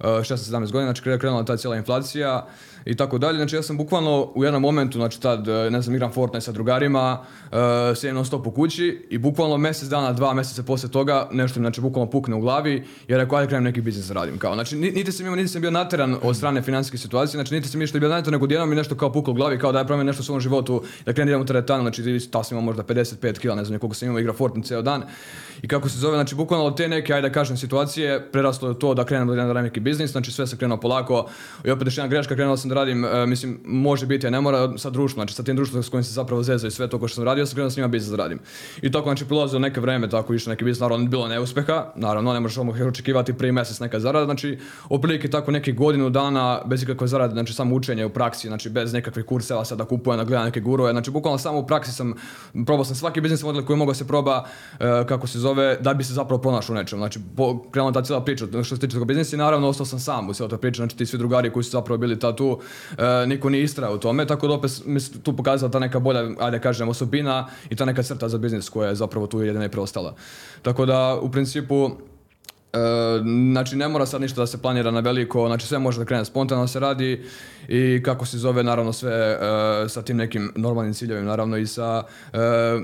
uh, 0.00 0.06
16-17 0.06 0.72
godina, 0.72 0.92
znači 0.92 1.02
krenula 1.02 1.44
ta 1.44 1.56
cijela 1.56 1.76
inflacija 1.76 2.46
i 2.86 2.96
tako 2.96 3.18
dalje. 3.18 3.36
Znači 3.36 3.56
ja 3.56 3.62
sam 3.62 3.76
bukvalno 3.76 4.32
u 4.34 4.44
jednom 4.44 4.62
momentu, 4.62 4.98
znači 4.98 5.20
tad, 5.20 5.48
uh, 5.48 5.54
ne 5.72 5.82
znam, 5.82 5.94
igram 5.94 6.12
Fortnite 6.12 6.44
sa 6.44 6.52
drugarima, 6.52 7.18
uh, 7.52 7.58
sjedim 7.96 8.14
non 8.14 8.24
stop 8.24 8.46
u 8.46 8.50
kući 8.50 9.06
i 9.10 9.18
bukvalno 9.18 9.56
mjesec 9.56 9.88
dana, 9.88 10.12
dva 10.12 10.34
mjeseca 10.34 10.62
poslije 10.62 10.90
toga 10.90 11.28
nešto 11.32 11.60
mi 11.60 11.64
znači 11.64 11.80
bukvalno 11.80 12.10
pukne 12.10 12.34
u 12.34 12.40
glavi 12.40 12.84
jer 13.08 13.18
rekao 13.18 13.38
ajde 13.38 13.48
krenem 13.48 13.64
neki 13.64 13.80
biznis 13.80 14.10
radim. 14.10 14.38
Kao, 14.38 14.54
znači 14.54 14.76
ni- 14.76 14.90
niti 14.90 15.12
sam 15.12 15.26
imao, 15.26 15.36
niti 15.36 15.48
sam 15.48 15.60
bio 15.60 15.70
nateran 15.70 16.16
od 16.22 16.36
strane 16.36 16.62
financijske 16.62 16.98
situacije, 16.98 17.38
znači 17.38 17.54
niti 17.54 17.68
sam 17.68 17.82
išao 17.82 18.00
bio 18.00 18.08
nateran, 18.08 18.32
nego 18.32 18.44
odjednom 18.44 18.70
mi 18.70 18.76
nešto 18.76 18.94
kao 18.96 19.12
puklo 19.12 19.32
u 19.32 19.34
glavi, 19.34 19.58
kao 19.58 19.72
da 19.72 19.78
ja 19.78 20.02
nešto 20.02 20.20
u 20.20 20.24
svom 20.24 20.40
životu, 20.40 20.82
da 21.06 21.12
krenem 21.12 21.28
idem 21.28 21.40
u 21.40 21.46
teretanu, 21.46 21.82
znači 21.82 22.28
ta 22.30 22.44
sam 22.44 22.58
imao 22.58 22.64
možda 22.64 22.82
55 22.82 23.38
kila, 23.38 23.54
ne 23.54 23.64
znam 23.64 23.78
koliko 23.78 23.94
sam 23.94 24.08
imao, 24.08 24.20
igra 24.20 24.32
Fortnite 24.32 24.66
cijel 24.66 24.82
dan. 24.82 25.02
I 25.62 25.68
kako 25.68 25.88
se 25.88 25.98
zove, 25.98 26.16
znači 26.16 26.34
bukvalno 26.34 26.66
od 26.66 26.76
te 26.76 26.88
neke, 26.88 27.14
ajde 27.14 27.28
da 27.28 27.32
kažem, 27.32 27.56
situacije 27.56 28.28
preraslo 28.32 28.68
je 28.68 28.78
to 28.78 28.94
da 28.94 29.04
krenem 29.04 29.28
da 29.28 29.34
radim 29.34 29.62
neki 29.62 29.80
biznis, 29.80 30.10
znači 30.10 30.32
sve 30.32 30.46
se 30.46 30.56
krenuo 30.56 30.80
polako 30.80 31.28
i 31.64 31.70
opet 31.70 31.86
još 31.86 31.96
jedna 31.98 32.08
greška, 32.08 32.34
krenuo 32.34 32.56
sam 32.56 32.68
da 32.68 32.74
radim, 32.76 33.04
e, 33.04 33.26
mislim, 33.26 33.60
može 33.64 34.06
biti, 34.06 34.26
a 34.26 34.30
ne 34.30 34.40
mora 34.40 34.78
sa 34.78 34.90
društvom, 34.90 35.18
znači 35.18 35.34
sa 35.34 35.42
tim 35.42 35.56
društvom 35.56 35.82
s 35.82 35.88
kojim 35.88 36.04
se 36.04 36.12
zapravo 36.12 36.42
zezao 36.42 36.68
i 36.68 36.70
sve 36.70 36.88
to 36.88 36.98
ko 36.98 37.08
što 37.08 37.14
sam 37.14 37.24
radio, 37.24 37.46
sam 37.46 37.70
s 37.70 37.76
njima 37.76 37.88
biznis 37.88 38.18
radim. 38.18 38.38
I 38.82 38.92
tako 38.92 39.08
znači 39.08 39.24
prolazilo 39.24 39.58
neke 39.58 39.80
vreme, 39.80 40.10
tako 40.10 40.34
išao 40.34 40.50
neki 40.50 40.64
biznis, 40.64 40.80
naravno 40.80 41.06
bilo 41.06 41.28
neuspeha, 41.28 41.92
naravno 41.96 42.32
ne 42.32 42.40
možeš 42.40 42.58
odmah 42.58 42.80
očekivati 42.80 43.32
prvi 43.32 43.52
mjesec 43.52 43.80
neka 43.80 44.00
zarada, 44.00 44.24
znači 44.24 44.58
otprilike 44.88 45.30
tako 45.30 45.50
neki 45.50 45.72
godinu 45.72 46.10
dana 46.10 46.60
bez 46.66 46.82
ikakve 46.82 47.06
zarade, 47.06 47.32
znači 47.32 47.52
samo 47.52 47.74
učenje 47.74 48.04
u 48.04 48.10
praksi, 48.10 48.48
znači 48.48 48.70
bez 48.70 48.92
nekakvih 48.92 49.24
kurseva 49.24 49.64
sada 49.64 49.84
kupujem, 49.84 50.18
da 50.18 50.24
gledam 50.24 50.44
neke 50.44 50.60
gurove, 50.60 50.92
znači 50.92 51.10
bukvalno 51.10 51.38
samo 51.38 51.58
u 51.58 51.66
praksi 51.66 51.92
sam, 51.92 52.14
probao 52.66 52.84
sam 52.84 52.96
svaki 52.96 53.20
biznis 53.20 53.42
model 53.42 53.64
koji 53.64 53.76
mogao 53.76 53.94
se 53.94 54.06
proba, 54.06 54.44
e, 54.80 55.04
kako 55.08 55.26
se 55.26 55.38
zove, 55.38 55.76
da 55.80 55.94
bi 55.94 56.04
se 56.04 56.12
zapravo 56.12 56.42
pronašao 56.42 56.74
u 56.74 56.76
nečem. 56.76 56.98
Znači, 56.98 57.20
po, 57.36 57.70
krenula 57.70 57.92
ta 57.92 58.02
cijela 58.02 58.24
priča 58.24 58.46
što 58.64 58.76
se 58.76 58.80
tiče 58.80 58.98
tog 58.98 59.06
biznisa 59.06 59.36
i 59.36 59.38
naravno 59.38 59.68
ostao 59.68 59.86
sam 59.86 60.00
sam 60.00 60.28
u 60.28 60.34
cijeloj 60.34 60.50
toj 60.50 60.60
priči, 60.60 60.76
znači 60.76 60.96
ti 60.96 61.06
svi 61.06 61.18
drugari 61.18 61.50
koji 61.50 61.64
su 61.64 61.70
zapravo 61.70 61.98
bili 61.98 62.18
ta 62.18 62.36
tu, 62.36 62.60
niko 63.26 63.50
nije 63.50 63.64
istrao 63.64 63.94
u 63.94 63.98
tome, 63.98 64.26
tako 64.26 64.48
da 64.48 64.54
opet 64.54 64.82
mi 64.86 65.00
se 65.00 65.22
tu 65.22 65.36
pokazala 65.36 65.72
ta 65.72 65.78
neka 65.78 65.98
bolja, 66.00 66.28
ajde 66.38 66.60
kažem, 66.60 66.88
osobina 66.88 67.46
i 67.70 67.76
ta 67.76 67.84
neka 67.84 68.02
crta 68.02 68.28
za 68.28 68.38
biznis 68.38 68.68
koja 68.68 68.88
je 68.88 68.94
zapravo 68.94 69.26
tu 69.26 69.40
jedina 69.40 69.64
i 69.64 69.68
preostala. 69.68 70.14
Tako 70.62 70.86
da, 70.86 71.18
u 71.22 71.30
principu, 71.30 71.90
E, 72.15 72.15
znači 73.52 73.76
ne 73.76 73.88
mora 73.88 74.06
sad 74.06 74.20
ništa 74.20 74.40
da 74.40 74.46
se 74.46 74.62
planira 74.62 74.90
na 74.90 75.00
veliko, 75.00 75.46
znači 75.46 75.66
sve 75.66 75.78
može 75.78 75.98
da 75.98 76.04
krene 76.04 76.24
spontano 76.24 76.66
se 76.66 76.80
radi 76.80 77.24
i 77.68 78.02
kako 78.02 78.26
se 78.26 78.38
zove 78.38 78.62
naravno 78.62 78.92
sve 78.92 79.12
e, 79.12 79.38
sa 79.88 80.02
tim 80.02 80.16
nekim 80.16 80.52
normalnim 80.56 80.94
ciljevima 80.94 81.30
naravno 81.30 81.56
i 81.56 81.66
sa 81.66 82.02
e, 82.32 82.38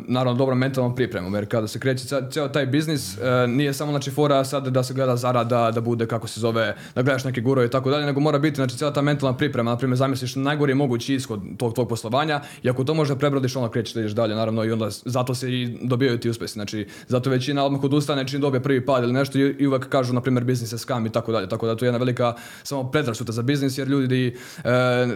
naravno 0.09 0.39
dobrom 0.39 0.59
mentalnom 0.59 0.95
pripremom 0.95 1.35
jer 1.35 1.49
kada 1.49 1.69
se 1.69 1.79
kreće 1.79 2.05
cijel 2.31 2.49
taj 2.53 2.67
biznis 2.67 3.19
e, 3.19 3.47
nije 3.47 3.73
samo 3.73 3.93
znači 3.93 4.11
fora 4.11 4.45
sad 4.45 4.69
da 4.69 4.83
se 4.83 4.95
gleda 4.95 5.17
zarada 5.17 5.71
da 5.71 5.81
bude 5.81 6.07
kako 6.07 6.27
se 6.29 6.41
zove 6.41 6.77
da 6.95 7.03
gledaš 7.03 7.25
neke 7.25 7.41
gurove 7.41 7.67
i 7.67 7.71
tako 7.71 7.91
dalje 7.91 8.07
nego 8.07 8.21
mora 8.21 8.39
biti 8.39 8.57
znači 8.57 8.77
cijela 8.77 8.93
ta 8.93 9.03
mentalna 9.03 9.37
priprema 9.37 9.71
na 9.71 9.77
primjer 9.77 9.97
zamisliš 9.97 10.37
najgori 10.37 10.75
mogući 10.75 11.15
ishod 11.15 11.41
tog 11.57 11.75
tvog 11.75 11.89
poslovanja 11.89 12.41
i 12.63 12.71
ako 12.71 12.85
to 12.85 12.95
možda 12.95 13.17
prebrodiš 13.17 13.57
onda 13.57 13.71
krećeš 13.71 13.95
da 13.95 14.01
ideš 14.01 14.13
dalje 14.13 14.35
naravno 14.35 14.65
i 14.65 14.73
onda 14.73 14.89
zato 14.91 15.35
se 15.35 15.53
i 15.53 15.79
dobijaju 15.83 16.19
ti 16.19 16.31
uspjesi 16.31 16.55
znači 16.55 16.87
zato 17.09 17.31
većina 17.31 17.65
odmah 17.65 17.85
odustane 17.85 18.29
čim 18.29 18.41
dobije 18.41 18.63
prvi 18.63 18.87
pad 18.87 19.05
ili 19.05 19.13
nešto 19.13 19.39
i, 19.39 19.57
i 19.59 19.67
uvek 19.83 19.93
kažu, 19.93 20.12
na 20.12 20.21
primjer, 20.21 20.45
biznis 20.45 20.73
je 20.73 20.79
skam 20.79 21.07
i 21.07 21.12
tako 21.12 21.33
dalje. 21.33 21.49
Tako 21.49 21.67
da 21.67 21.77
to 21.77 21.85
je 21.85 21.89
jedna 21.89 21.99
velika 21.99 22.35
samo 22.62 22.91
predrasuda 22.91 23.33
za 23.33 23.43
biznis, 23.43 23.79
jer 23.79 23.89
ljudi 23.89 24.37
e, 24.65 24.71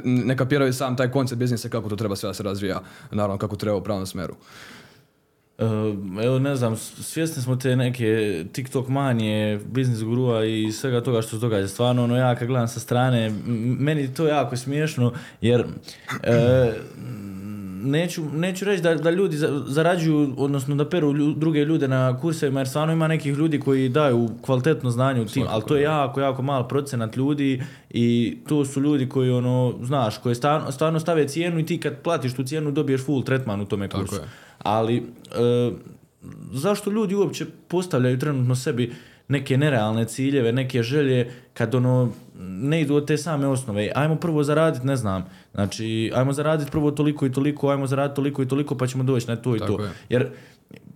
ne 0.04 0.36
kapiraju 0.36 0.72
sam 0.72 0.96
taj 0.96 1.10
koncept 1.10 1.38
biznisa 1.38 1.68
kako 1.68 1.88
to 1.88 1.96
treba 1.96 2.16
sve 2.16 2.28
da 2.28 2.34
se 2.34 2.42
razvija, 2.42 2.80
naravno 3.10 3.38
kako 3.38 3.56
treba 3.56 3.76
u 3.76 3.82
pravom 3.82 4.06
smeru. 4.06 4.34
Uh, 5.58 6.24
evo 6.24 6.38
ne 6.38 6.56
znam, 6.56 6.76
svjesni 6.76 7.42
smo 7.42 7.56
te 7.56 7.76
neke 7.76 8.44
TikTok 8.52 8.88
manije, 8.88 9.58
biznis 9.58 10.02
gurua 10.02 10.44
i 10.44 10.72
svega 10.72 11.00
toga 11.00 11.22
što 11.22 11.30
se 11.30 11.40
događa. 11.40 11.68
Stvarno, 11.68 12.04
ono, 12.04 12.16
ja 12.16 12.34
kad 12.34 12.48
gledam 12.48 12.68
sa 12.68 12.80
strane, 12.80 13.30
meni 13.78 14.14
to 14.14 14.26
jako 14.26 14.56
smiješno, 14.56 15.12
jer 15.40 15.64
e, 16.22 16.72
neću, 17.86 18.24
neću 18.26 18.64
reći 18.64 18.82
da, 18.82 18.94
da 18.94 19.10
ljudi 19.10 19.36
za- 19.36 19.62
zarađuju, 19.66 20.34
odnosno 20.36 20.74
da 20.74 20.88
peru 20.88 21.12
lju- 21.12 21.34
druge 21.34 21.60
ljude 21.60 21.88
na 21.88 22.18
kursevima, 22.18 22.60
jer 22.60 22.68
stvarno 22.68 22.92
ima 22.92 23.08
nekih 23.08 23.34
ljudi 23.34 23.60
koji 23.60 23.88
daju 23.88 24.28
kvalitetno 24.40 24.90
znanje 24.90 25.20
u 25.20 25.26
tim, 25.26 25.44
ali 25.48 25.62
to 25.64 25.76
je 25.76 25.82
jako, 25.82 26.20
jako 26.20 26.42
mal 26.42 26.68
procenat 26.68 27.16
ljudi 27.16 27.62
i 27.90 28.36
to 28.48 28.64
su 28.64 28.80
ljudi 28.80 29.08
koji, 29.08 29.30
ono, 29.30 29.74
znaš, 29.82 30.18
koji 30.18 30.34
stvarno, 30.34 30.72
stvarno 30.72 31.00
stave 31.00 31.28
cijenu 31.28 31.58
i 31.58 31.66
ti 31.66 31.80
kad 31.80 31.98
platiš 31.98 32.34
tu 32.34 32.44
cijenu 32.44 32.70
dobiješ 32.70 33.04
full 33.04 33.22
tretman 33.22 33.60
u 33.60 33.66
tome 33.66 33.88
kursu. 33.88 34.14
je. 34.14 34.20
Ali, 34.58 34.96
e, 34.96 35.70
zašto 36.52 36.90
ljudi 36.90 37.14
uopće 37.14 37.46
postavljaju 37.68 38.18
trenutno 38.18 38.54
sebi 38.54 38.92
neke 39.28 39.56
nerealne 39.58 40.04
ciljeve, 40.04 40.52
neke 40.52 40.82
želje, 40.82 41.30
kad 41.54 41.74
ono 41.74 42.12
ne 42.38 42.80
idu 42.80 42.94
od 42.94 43.06
te 43.06 43.16
same 43.16 43.46
osnove. 43.46 43.92
Ajmo 43.94 44.16
prvo 44.16 44.44
zaraditi, 44.44 44.86
ne 44.86 44.96
znam, 44.96 45.24
znači, 45.54 46.12
ajmo 46.14 46.32
zaraditi 46.32 46.70
prvo 46.70 46.90
toliko 46.90 47.26
i 47.26 47.32
toliko, 47.32 47.68
ajmo 47.68 47.86
zaraditi 47.86 48.16
toliko 48.16 48.42
i 48.42 48.48
toliko, 48.48 48.74
pa 48.74 48.86
ćemo 48.86 49.04
doći 49.04 49.28
na 49.28 49.36
to 49.36 49.56
i 49.56 49.58
Tako 49.58 49.72
to. 49.72 49.82
je. 49.82 49.90
Jer 50.08 50.28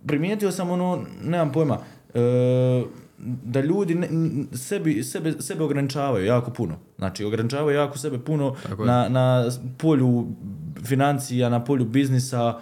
primijetio 0.07 0.51
sam 0.51 0.69
ono, 0.69 1.05
nemam 1.23 1.51
pojma, 1.51 1.77
e, 2.13 2.83
da 3.43 3.61
ljudi 3.61 3.95
ne- 3.95 4.09
sebi, 4.53 5.03
sebe, 5.03 5.33
sebe 5.39 5.63
ograničavaju 5.63 6.25
jako 6.25 6.51
puno. 6.51 6.75
Znači, 6.97 7.23
ograničavaju 7.23 7.77
jako 7.77 7.97
sebe 7.97 8.19
puno 8.19 8.55
na, 8.85 9.09
na 9.09 9.45
polju 9.77 10.27
financija, 10.85 11.49
na 11.49 11.63
polju 11.63 11.85
biznisa, 11.85 12.59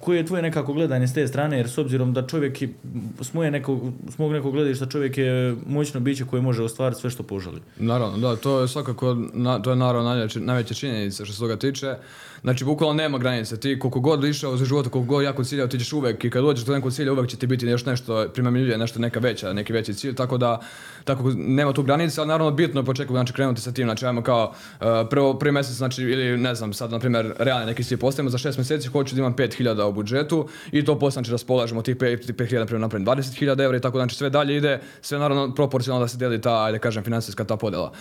koje 0.00 0.16
je 0.16 0.26
tvoje 0.26 0.42
nekako 0.42 0.72
gledanje 0.72 1.08
s 1.08 1.14
te 1.14 1.28
strane, 1.28 1.56
jer 1.56 1.68
s 1.68 1.78
obzirom 1.78 2.12
da 2.12 2.26
čovjek 2.26 2.62
je, 2.62 2.74
s, 3.20 3.34
moje 3.34 3.50
nekog, 3.50 3.92
s 4.10 4.18
mog 4.18 4.32
nekog 4.32 4.52
gledišta 4.52 4.86
čovjek 4.86 5.18
je 5.18 5.56
moćno 5.66 6.00
biće 6.00 6.24
koje 6.24 6.42
može 6.42 6.62
ostvariti 6.62 7.00
sve 7.00 7.10
što 7.10 7.22
poželi. 7.22 7.60
Naravno, 7.78 8.18
da, 8.18 8.36
to 8.36 8.60
je 8.60 8.68
svakako, 8.68 9.16
na, 9.32 9.62
to 9.62 9.70
je 9.70 9.76
naravno 9.76 10.08
najveća, 10.08 10.40
najveća 10.40 10.74
činjenica 10.74 11.24
što 11.24 11.34
se 11.34 11.40
toga 11.40 11.56
tiče. 11.56 11.94
Znači, 12.42 12.64
bukvalno 12.64 12.94
nema 12.94 13.18
granice. 13.18 13.60
Ti 13.60 13.78
koliko 13.78 14.00
god 14.00 14.24
išao 14.24 14.56
za 14.56 14.64
života, 14.64 14.90
koliko 14.90 15.08
god 15.08 15.24
jako 15.24 15.44
ciljao, 15.44 15.66
ti 15.66 15.78
ćeš 15.78 15.92
uvek 15.92 16.24
i 16.24 16.30
kad 16.30 16.42
dođeš 16.42 16.64
do 16.64 16.72
nekog 16.72 16.92
cilja, 16.92 17.12
uvek 17.12 17.30
će 17.30 17.36
ti 17.36 17.46
biti 17.46 17.66
još 17.66 17.84
nešto 17.84 18.28
primamljivije, 18.34 18.78
nešto 18.78 18.98
neka 18.98 19.20
veća, 19.20 19.52
neki 19.52 19.72
veći 19.72 19.94
cilj, 19.94 20.14
tako 20.14 20.38
da 20.38 20.60
tako 21.04 21.32
nema 21.36 21.72
tu 21.72 21.82
granice, 21.82 22.20
ali 22.20 22.28
naravno 22.28 22.50
bitno 22.50 22.80
je 22.80 22.84
početku 22.84 23.14
znači 23.14 23.32
krenuti 23.32 23.60
sa 23.60 23.72
tim, 23.72 23.86
znači 23.86 24.06
ajmo 24.06 24.22
kao 24.22 24.54
uh, 24.80 24.86
prvo 25.10 25.38
prvi 25.38 25.52
mjesec, 25.52 25.74
znači 25.76 26.02
ili 26.02 26.38
ne 26.38 26.54
znam, 26.54 26.72
sad 26.72 26.90
na 26.90 26.98
primjer 26.98 27.34
realni 27.38 27.66
neki 27.66 27.84
cilj 27.84 27.98
postavimo 27.98 28.30
za 28.30 28.38
šest 28.38 28.58
mjeseci 28.58 28.88
hoću 28.88 29.14
da 29.14 29.20
imam 29.20 29.36
5000 29.36 29.82
u 29.82 29.92
budžetu 29.92 30.48
i 30.72 30.84
to 30.84 30.98
posle 30.98 31.12
znači 31.12 31.30
raspolažemo 31.30 31.82
tih 31.82 31.96
5 31.96 32.26
tih 32.26 32.34
5000 32.34 32.58
na 32.58 32.66
primjer 32.66 32.80
napravim 32.80 33.06
20000 33.06 33.62
eura 33.62 33.78
i 33.78 33.80
tako 33.80 33.98
znači 33.98 34.16
sve 34.16 34.30
dalje 34.30 34.56
ide, 34.56 34.80
sve 35.00 35.18
naravno 35.18 35.54
proporcionalno 35.54 36.04
da 36.04 36.08
se 36.08 36.16
deli 36.16 36.40
ta, 36.40 36.64
ajde 36.64 36.78
kažem, 36.78 37.04
financijska 37.04 37.44
ta 37.44 37.56
podjela. 37.56 37.92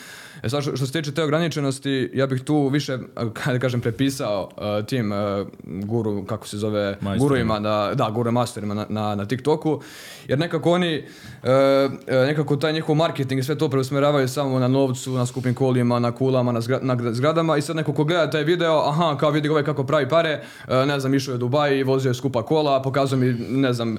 E 0.43 0.49
sad 0.49 0.61
što, 0.61 0.75
što 0.75 0.85
se 0.85 0.91
tiče 0.91 1.11
te 1.11 1.23
ograničenosti, 1.23 2.11
ja 2.13 2.27
bih 2.27 2.41
tu 2.41 2.67
više, 2.67 2.97
ajde 3.45 3.59
kažem, 3.59 3.81
prepisao 3.81 4.34
uh, 4.41 4.49
tim 4.85 5.11
uh, 5.11 5.17
guru, 5.63 6.25
kako 6.25 6.47
se 6.47 6.57
zove, 6.57 6.85
Majstorima. 6.91 7.17
guruima, 7.19 7.59
na, 7.59 7.93
da, 7.93 8.09
guru 8.09 8.31
masterima 8.31 8.73
na, 8.73 8.85
na, 8.89 9.15
na 9.15 9.25
TikToku, 9.25 9.81
jer 10.27 10.39
nekako 10.39 10.71
oni, 10.71 11.03
uh, 11.43 11.49
uh, 11.49 11.97
nekako 12.07 12.55
taj 12.55 12.73
njihov 12.73 12.95
marketing 12.95 13.39
i 13.39 13.43
sve 13.43 13.57
to 13.57 13.69
preusmjeravaju 13.69 14.27
samo 14.27 14.59
na 14.59 14.67
novcu, 14.67 15.11
na 15.11 15.25
skupim 15.25 15.53
kolima, 15.53 15.99
na 15.99 16.11
kulama, 16.11 16.51
na, 16.51 16.61
zgra- 16.61 16.81
na 16.81 17.13
zgradama 17.13 17.57
i 17.57 17.61
sad 17.61 17.75
neko 17.75 17.93
ko 17.93 18.03
gleda 18.03 18.29
taj 18.29 18.43
video, 18.43 18.79
aha, 18.79 19.17
kao 19.17 19.29
vidi 19.31 19.49
ovaj 19.49 19.63
kako 19.63 19.83
pravi 19.83 20.09
pare, 20.09 20.41
uh, 20.67 20.73
ne 20.87 20.99
znam, 20.99 21.13
išao 21.13 21.31
je 21.31 21.35
u 21.35 21.39
Dubai, 21.39 21.83
vozio 21.83 22.09
je 22.09 22.13
skupa 22.13 22.43
kola, 22.43 22.81
pokazuje 22.81 23.19
mi, 23.21 23.33
ne 23.49 23.73
znam, 23.73 23.93
uh, 23.93 23.97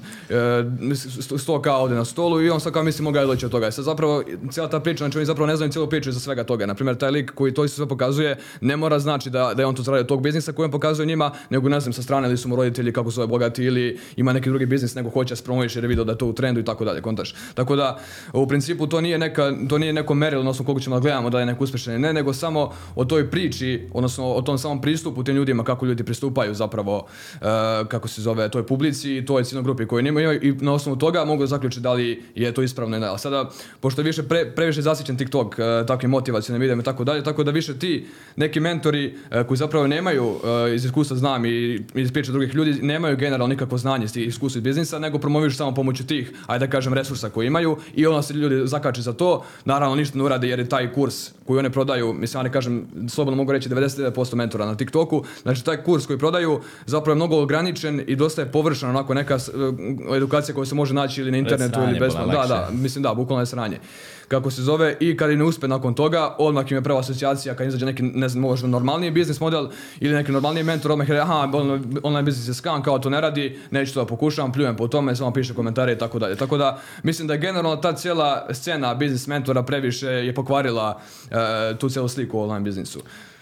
st- 0.91 1.37
sto 1.37 1.61
kao 1.61 1.81
ovdje 1.81 1.97
na 1.97 2.05
stolu 2.05 2.41
i 2.41 2.49
on 2.49 2.59
sad 2.59 2.73
kao 2.73 2.83
misli 2.83 3.03
mogu 3.03 3.17
ja 3.17 3.25
doći 3.25 3.45
od 3.45 3.51
toga. 3.51 3.67
I 3.67 3.71
sad 3.71 3.85
zapravo, 3.85 4.23
cijela 4.51 4.69
ta 4.69 4.79
priča, 4.79 4.97
znači 4.97 5.17
oni 5.17 5.25
zapravo 5.25 5.47
ne 5.47 5.55
znaju 5.55 5.71
cijelu 5.71 5.87
priču 5.89 6.09
iza 6.09 6.19
svega 6.19 6.43
toga. 6.43 6.65
Naprimjer, 6.65 6.97
taj 6.97 7.11
lik 7.11 7.31
koji 7.35 7.53
to 7.53 7.65
isto 7.65 7.75
sve 7.75 7.87
pokazuje, 7.87 8.37
ne 8.61 8.77
mora 8.77 8.99
znači 8.99 9.29
da, 9.29 9.53
da 9.53 9.61
je 9.61 9.65
on 9.65 9.75
tu 9.75 9.83
zaradio 9.83 10.03
tog 10.17 10.23
biznisa 10.23 10.51
koji 10.51 10.65
on 10.65 10.71
pokazuje 10.71 11.05
njima, 11.05 11.31
nego 11.49 11.69
ne 11.69 11.79
znam, 11.79 11.93
sa 11.93 12.01
strane 12.01 12.27
ili 12.27 12.37
su 12.37 12.49
mu 12.49 12.55
roditelji 12.55 12.93
kako 12.93 13.11
su 13.11 13.27
bogati 13.27 13.63
ili 13.63 13.99
ima 14.15 14.33
neki 14.33 14.49
drugi 14.49 14.65
biznis 14.65 14.95
nego 14.95 15.09
hoće 15.09 15.35
spromoviš 15.35 15.75
jer 15.75 15.83
je 15.83 15.87
vidio 15.87 16.03
da 16.03 16.11
je 16.11 16.17
to 16.17 16.25
u 16.25 16.33
trendu 16.33 16.59
i 16.59 16.65
tako 16.65 16.85
dalje, 16.85 17.01
kontaš. 17.01 17.35
Tako 17.53 17.75
da, 17.75 17.99
u 18.33 18.47
principu 18.47 18.87
to 18.87 19.01
nije, 19.01 19.17
neka, 19.17 19.51
to 19.69 19.77
nije 19.77 19.93
neko 19.93 20.13
merilo, 20.13 20.39
odnosno 20.39 20.65
koliko 20.65 20.81
ćemo 20.81 20.95
da 20.95 20.99
gledamo 20.99 21.29
da 21.29 21.39
je 21.39 21.45
neko 21.45 21.63
uspješan 21.63 22.01
ne, 22.01 22.13
nego 22.13 22.33
samo 22.33 22.73
o 22.95 23.05
toj 23.05 23.29
priči, 23.29 23.87
odnosno 23.93 24.33
o 24.33 24.41
tom 24.41 24.57
samom 24.57 24.81
pristupu 24.81 25.23
tim 25.23 25.35
ljudima, 25.35 25.63
kako 25.63 25.85
ljudi 25.85 26.03
pristupaju 26.03 26.53
zapravo, 26.53 27.05
e, 27.35 27.45
kako 27.87 28.07
se 28.07 28.21
zove, 28.21 28.49
toj 28.49 28.65
publici, 28.65 29.23
toj 29.25 29.43
ciljnoj 29.43 29.63
grupi 29.63 29.85
koju 29.85 30.03
nemaju 30.03 30.33
i 30.41 30.51
na 30.51 30.73
osnovu 30.73 30.97
toga 30.97 31.25
mogu 31.25 31.45
zaključiti 31.45 31.83
da 31.83 31.93
li 31.93 32.23
je 32.35 32.53
to 32.53 32.61
ispravno 32.61 32.97
ili 32.97 33.05
ne. 33.05 33.13
A 33.13 33.17
sada, 33.17 33.49
pošto 33.79 34.01
je 34.01 34.05
više 34.05 34.23
pre, 34.23 34.51
previše 34.55 34.81
zasićen 34.81 35.17
TikTok 35.17 35.59
e, 35.59 35.85
takvim 35.87 36.11
motivacijnim 36.11 36.61
videima 36.61 36.81
i 36.81 36.85
tako 36.85 37.03
dalje, 37.03 37.23
tako 37.23 37.43
da 37.43 37.51
više 37.51 37.79
ti 37.79 38.07
neki 38.35 38.59
mentori 38.59 39.15
e, 39.31 39.43
koji 39.43 39.57
zapravo 39.57 39.87
nemaju 40.07 40.35
e, 40.67 40.75
iz 40.75 40.85
iskustva 40.85 41.17
znam 41.17 41.45
i 41.45 41.85
iz 41.95 42.11
priče 42.11 42.31
drugih 42.31 42.55
ljudi, 42.55 42.73
nemaju 42.81 43.17
generalno 43.17 43.47
nikakvo 43.47 43.77
znanje 43.77 44.05
iz 44.05 44.13
tih 44.13 44.27
iskustva 44.27 44.59
iz 44.59 44.63
biznisa, 44.63 44.99
nego 44.99 45.19
promoviš 45.19 45.57
samo 45.57 45.73
pomoću 45.73 46.07
tih, 46.07 46.33
ajde 46.47 46.65
da 46.65 46.71
kažem, 46.71 46.93
resursa 46.93 47.29
koje 47.29 47.47
imaju 47.47 47.77
i 47.95 48.07
onda 48.07 48.21
se 48.21 48.33
ljudi 48.33 48.67
zakače 48.67 49.01
za 49.01 49.13
to, 49.13 49.43
naravno 49.65 49.95
ništa 49.95 50.17
ne 50.17 50.23
urade 50.23 50.47
jer 50.47 50.59
je 50.59 50.69
taj 50.69 50.93
kurs 50.93 51.31
koji 51.45 51.59
oni 51.59 51.69
prodaju, 51.69 52.13
mislim, 52.13 52.39
ja 52.39 52.43
ne 52.43 52.51
kažem, 52.51 52.85
slobodno 53.09 53.37
mogu 53.37 53.51
reći 53.51 53.69
99% 53.69 54.35
mentora 54.35 54.65
na 54.65 54.75
TikToku, 54.75 55.23
znači 55.41 55.65
taj 55.65 55.83
kurs 55.83 56.05
koji 56.05 56.19
prodaju 56.19 56.61
zapravo 56.85 57.11
je 57.11 57.15
mnogo 57.15 57.41
ograničen 57.41 58.03
i 58.07 58.15
dosta 58.15 58.41
je 58.41 58.51
površan, 58.51 58.89
onako 58.89 59.13
neka 59.13 59.35
e, 59.35 60.15
edukacija 60.17 60.55
koja 60.55 60.65
se 60.65 60.75
može 60.75 60.93
naći 60.93 61.21
ili 61.21 61.31
na 61.31 61.37
internetu 61.37 61.73
sranje 61.73 61.91
ili 61.91 61.99
besplatno. 61.99 62.31
bila 62.31 62.47
Da, 62.47 62.55
da, 62.55 62.69
mislim 62.71 63.03
da, 63.03 63.13
bukvalno 63.13 63.41
je 63.41 63.45
sranje. 63.45 63.79
Kako 64.27 64.51
se 64.51 64.61
zove 64.61 64.97
i 64.99 65.17
kad 65.17 65.31
im 65.31 65.39
ne 65.39 65.45
uspe 65.45 65.67
nakon 65.67 65.93
toga, 65.93 66.35
odmah 66.37 66.71
im 66.71 66.77
je 66.77 66.81
prva 66.83 66.99
asocijacija 66.99 67.55
kad 67.55 67.67
izađe 67.67 67.85
neki, 67.85 68.03
ne 68.03 68.29
znam, 68.29 68.41
možda 68.41 68.67
normalniji 68.67 69.11
biznis 69.11 69.39
model 69.39 69.67
ili 69.99 70.13
neki 70.13 70.31
normalniji 70.31 70.63
mentor, 70.63 70.91
odmah 70.91 71.09
je 71.09 71.19
aha, 71.19 71.49
on- 71.53 71.99
online 72.03 72.23
biznis 72.23 72.47
je 72.47 72.53
skam, 72.53 72.83
kao 72.83 72.99
to 72.99 73.09
ne 73.09 73.21
radi, 73.21 73.59
neću 73.71 73.93
to 73.93 74.05
pokušavam, 74.05 74.51
pljujem 74.51 74.75
po 74.75 74.87
tome, 74.87 75.15
samo 75.15 75.33
piše 75.33 75.53
komentare 75.53 75.93
i 75.93 75.97
tako 75.97 76.19
dalje. 76.19 76.35
Tako 76.35 76.57
da, 76.57 76.79
mislim 77.03 77.27
da 77.27 77.33
je 77.33 77.39
generalno 77.39 77.75
ta 77.75 77.93
cijela 77.93 78.47
scena 78.53 78.93
biznis 78.95 79.27
mentora 79.27 79.63
previše 79.63 80.07
je 80.07 80.33
pokvarila 80.35 80.99
e, 81.31 81.77
tu 81.77 81.89
cijelu 81.89 82.07
sliku 82.07 82.37
u 82.37 82.41
online 82.41 82.63
biznisu. 82.63 82.99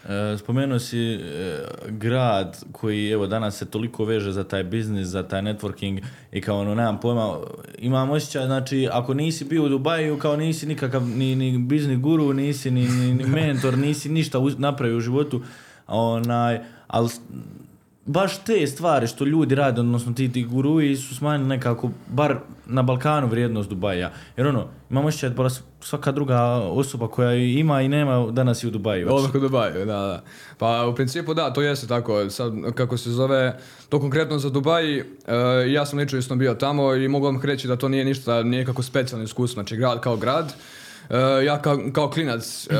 E, 0.09 0.37
spomenuo 0.37 0.79
si 0.79 1.13
e, 1.13 1.19
grad 1.87 2.63
koji 2.71 3.09
evo 3.09 3.27
danas 3.27 3.57
se 3.57 3.65
toliko 3.65 4.05
veže 4.05 4.31
za 4.31 4.43
taj 4.43 4.63
biznis, 4.63 5.07
za 5.07 5.23
taj 5.23 5.41
networking 5.41 6.01
i 6.31 6.41
kao 6.41 6.59
ono 6.59 6.75
nemam 6.75 6.99
pojma, 6.99 7.37
imam 7.77 8.09
osjećaj 8.09 8.45
znači 8.45 8.89
ako 8.91 9.13
nisi 9.13 9.45
bio 9.45 9.63
u 9.63 9.69
Dubaju 9.69 10.19
kao 10.19 10.35
nisi 10.35 10.67
nikakav 10.67 11.07
ni, 11.07 11.35
ni 11.35 11.57
biznis 11.57 11.99
guru, 11.99 12.33
nisi 12.33 12.71
ni, 12.71 12.87
ni, 12.87 13.23
mentor, 13.23 13.77
nisi 13.77 14.09
ništa 14.09 14.39
napravio 14.57 14.97
u 14.97 15.01
životu, 15.01 15.41
onaj, 15.87 16.59
ali 16.87 17.09
baš 18.05 18.43
te 18.43 18.67
stvari 18.67 19.07
što 19.07 19.25
ljudi 19.25 19.55
rade, 19.55 19.81
odnosno 19.81 20.13
ti, 20.13 20.31
ti 20.31 20.43
guruji 20.43 20.95
su 20.95 21.15
smanjili 21.15 21.49
nekako, 21.49 21.89
bar 22.07 22.37
na 22.65 22.81
Balkanu 22.81 23.27
vrijednost 23.27 23.69
Dubaja. 23.69 24.11
Jer 24.37 24.47
ono, 24.47 24.67
imam 24.89 25.05
osjećaj 25.05 25.29
da 25.29 25.49
svaka 25.81 26.11
druga 26.11 26.41
osoba 26.53 27.07
koja 27.07 27.33
ima 27.33 27.81
i 27.81 27.87
nema 27.87 28.31
danas 28.31 28.63
i 28.63 28.67
u 28.67 28.71
Dubaju. 28.71 29.07
Odmah 29.13 29.35
u 29.35 29.39
Dubaju, 29.39 29.85
da, 29.85 29.85
da. 29.85 30.23
Pa 30.57 30.87
u 30.87 30.95
principu 30.95 31.33
da, 31.33 31.53
to 31.53 31.61
jeste 31.61 31.87
tako. 31.87 32.29
Sad, 32.29 32.53
kako 32.75 32.97
se 32.97 33.09
zove, 33.09 33.59
to 33.89 33.99
konkretno 33.99 34.39
za 34.39 34.49
Dubai, 34.49 34.99
e, 34.99 35.03
ja 35.67 35.85
sam 35.85 35.99
lično 35.99 36.35
bio 36.35 36.53
tamo 36.53 36.93
i 36.93 37.07
mogu 37.07 37.25
vam 37.25 37.41
reći 37.43 37.67
da 37.67 37.75
to 37.75 37.89
nije 37.89 38.05
ništa, 38.05 38.43
nije 38.43 38.65
kako 38.65 38.83
specijalno 38.83 39.23
iskustvo, 39.23 39.53
znači 39.53 39.77
grad 39.77 40.01
kao 40.01 40.17
grad. 40.17 40.53
E, 41.09 41.45
ja 41.45 41.61
kao, 41.61 41.79
kao 41.93 42.09
klinac, 42.09 42.67
e, 42.69 42.75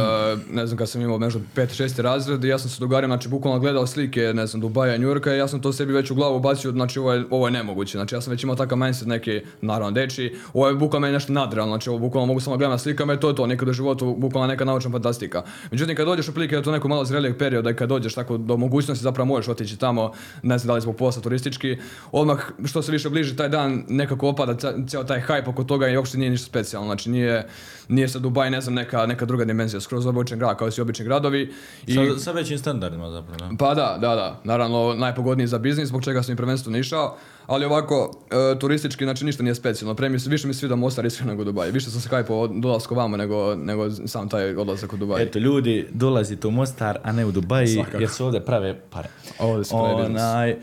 ne 0.51 0.67
znam 0.67 0.77
kad 0.77 0.89
sam 0.89 1.01
imao 1.01 1.17
možda 1.17 1.39
5-6 1.55 2.01
razred, 2.01 2.43
ja 2.43 2.59
sam 2.59 2.69
se 2.69 2.79
dogario, 2.79 3.07
znači 3.07 3.29
bukvalno 3.29 3.59
gledao 3.59 3.87
slike, 3.87 4.31
ne 4.33 4.47
znam, 4.47 4.61
Dubaja, 4.61 4.97
New 4.97 5.09
Yorka 5.09 5.29
ja 5.29 5.47
sam 5.47 5.61
to 5.61 5.73
sebi 5.73 5.93
već 5.93 6.11
u 6.11 6.15
glavu 6.15 6.39
bacio, 6.39 6.71
znači 6.71 6.99
ovo 6.99 7.13
je, 7.13 7.25
ovo 7.29 7.47
je 7.47 7.51
nemoguće, 7.51 7.97
znači 7.97 8.15
ja 8.15 8.21
sam 8.21 8.31
već 8.31 8.43
imao 8.43 8.55
takav 8.55 8.77
mindset 8.77 9.07
neki, 9.07 9.41
naravno 9.61 9.91
deči, 9.91 10.35
ovo 10.53 10.67
je 10.67 10.75
bukvalno 10.75 11.05
meni 11.05 11.13
nešto 11.13 11.33
nadrealno, 11.33 11.71
znači 11.71 11.89
ovo 11.89 11.99
bukvalno 11.99 12.25
mogu 12.25 12.39
samo 12.39 12.57
gledati 12.57 12.71
na 12.71 12.77
slikama 12.77 13.13
i 13.13 13.19
to 13.19 13.29
je 13.29 13.35
to, 13.35 13.47
nikad 13.47 13.69
u 13.69 13.73
životu 13.73 14.15
bukvalno 14.17 14.47
neka 14.47 14.65
naučna 14.65 14.91
fantastika. 14.91 15.43
Međutim, 15.71 15.95
kad 15.95 16.05
dođeš 16.05 16.27
u 16.27 16.33
prilike 16.33 16.61
to 16.61 16.71
neko 16.71 16.87
malo 16.87 17.05
zrelijeg 17.05 17.37
perioda 17.37 17.69
i 17.69 17.75
kad 17.75 17.89
dođeš 17.89 18.13
tako 18.13 18.37
do 18.37 18.57
mogućnosti 18.57 19.03
zapravo 19.03 19.25
možeš 19.25 19.47
otići 19.47 19.77
tamo, 19.77 20.11
ne 20.43 20.57
znam 20.57 20.67
da 20.67 20.73
li 20.73 20.81
zbog 20.81 20.95
posla 20.95 21.21
turistički, 21.21 21.77
odmah 22.11 22.39
što 22.65 22.81
se 22.81 22.91
više 22.91 23.09
bliži 23.09 23.35
taj 23.35 23.49
dan 23.49 23.83
nekako 23.89 24.29
opada 24.29 24.55
cijel 24.87 25.05
taj 25.05 25.21
hype 25.21 25.49
oko 25.49 25.63
toga 25.63 25.87
i 25.87 25.97
uopšte 25.97 26.17
nije 26.17 26.29
ništa 26.29 26.45
specijalno, 26.45 26.87
znači 26.87 27.09
nije, 27.09 27.47
nije 27.87 28.07
sad 28.09 28.21
Dubai, 28.21 28.49
ne 28.49 28.61
znam, 28.61 28.73
neka, 28.73 29.05
neka 29.05 29.25
druga 29.25 29.45
dimenzija, 29.45 29.81
skroz 29.81 30.05
običan 30.05 30.39
grad 30.39 30.57
kao 30.57 30.67
i 30.67 30.71
svi 30.71 30.81
obični 30.81 31.05
gradovi. 31.05 31.53
I, 31.87 31.93
Sa, 31.93 32.19
sa 32.19 32.31
većim 32.31 32.57
standardima 32.57 33.11
zapravo, 33.11 33.37
da. 33.37 33.49
pa 33.59 33.73
da, 33.73 33.97
da, 34.01 34.15
da. 34.15 34.41
Naravno, 34.43 34.93
najpogodniji 34.97 35.47
za 35.47 35.57
biznis, 35.57 35.87
zbog 35.87 36.03
čega 36.03 36.23
sam 36.23 36.33
i 36.33 36.37
prvenstveno 36.37 36.77
išao. 36.77 37.17
ali 37.45 37.65
ovako, 37.65 38.11
e, 38.55 38.59
turistički, 38.59 39.03
znači 39.03 39.25
ništa 39.25 39.43
nije 39.43 39.55
specijalno. 39.55 39.95
Pre 39.95 40.09
mi 40.09 40.19
se, 40.19 40.29
više 40.29 40.47
mi 40.47 40.53
se 40.53 40.59
svida 40.59 40.75
Mostar 40.75 41.05
iskreno 41.05 41.31
nego 41.31 41.43
Dubaj. 41.43 41.71
Više 41.71 41.89
sam 41.89 42.01
se 42.01 42.09
hajpao 42.09 42.41
od 42.41 42.51
dolaska 42.51 42.95
vamo 42.95 43.17
nego, 43.17 43.55
nego 43.55 43.91
sam 43.91 44.29
taj 44.29 44.55
odlazak 44.55 44.93
u 44.93 44.97
Dubaj. 44.97 45.23
Eto, 45.23 45.39
ljudi, 45.39 45.87
dolazite 45.91 46.47
u 46.47 46.51
Mostar, 46.51 46.97
a 47.03 47.11
ne 47.11 47.25
u 47.25 47.31
Dubaji, 47.31 47.67
Svakako. 47.67 47.97
jer 47.97 48.09
se 48.09 48.23
ovdje 48.23 48.45
prave 48.45 48.79
pare. 48.89 49.09
Ovdje 49.39 49.65
se 49.65 49.75
biznis. 49.97 50.21
Onaj, 50.21 50.55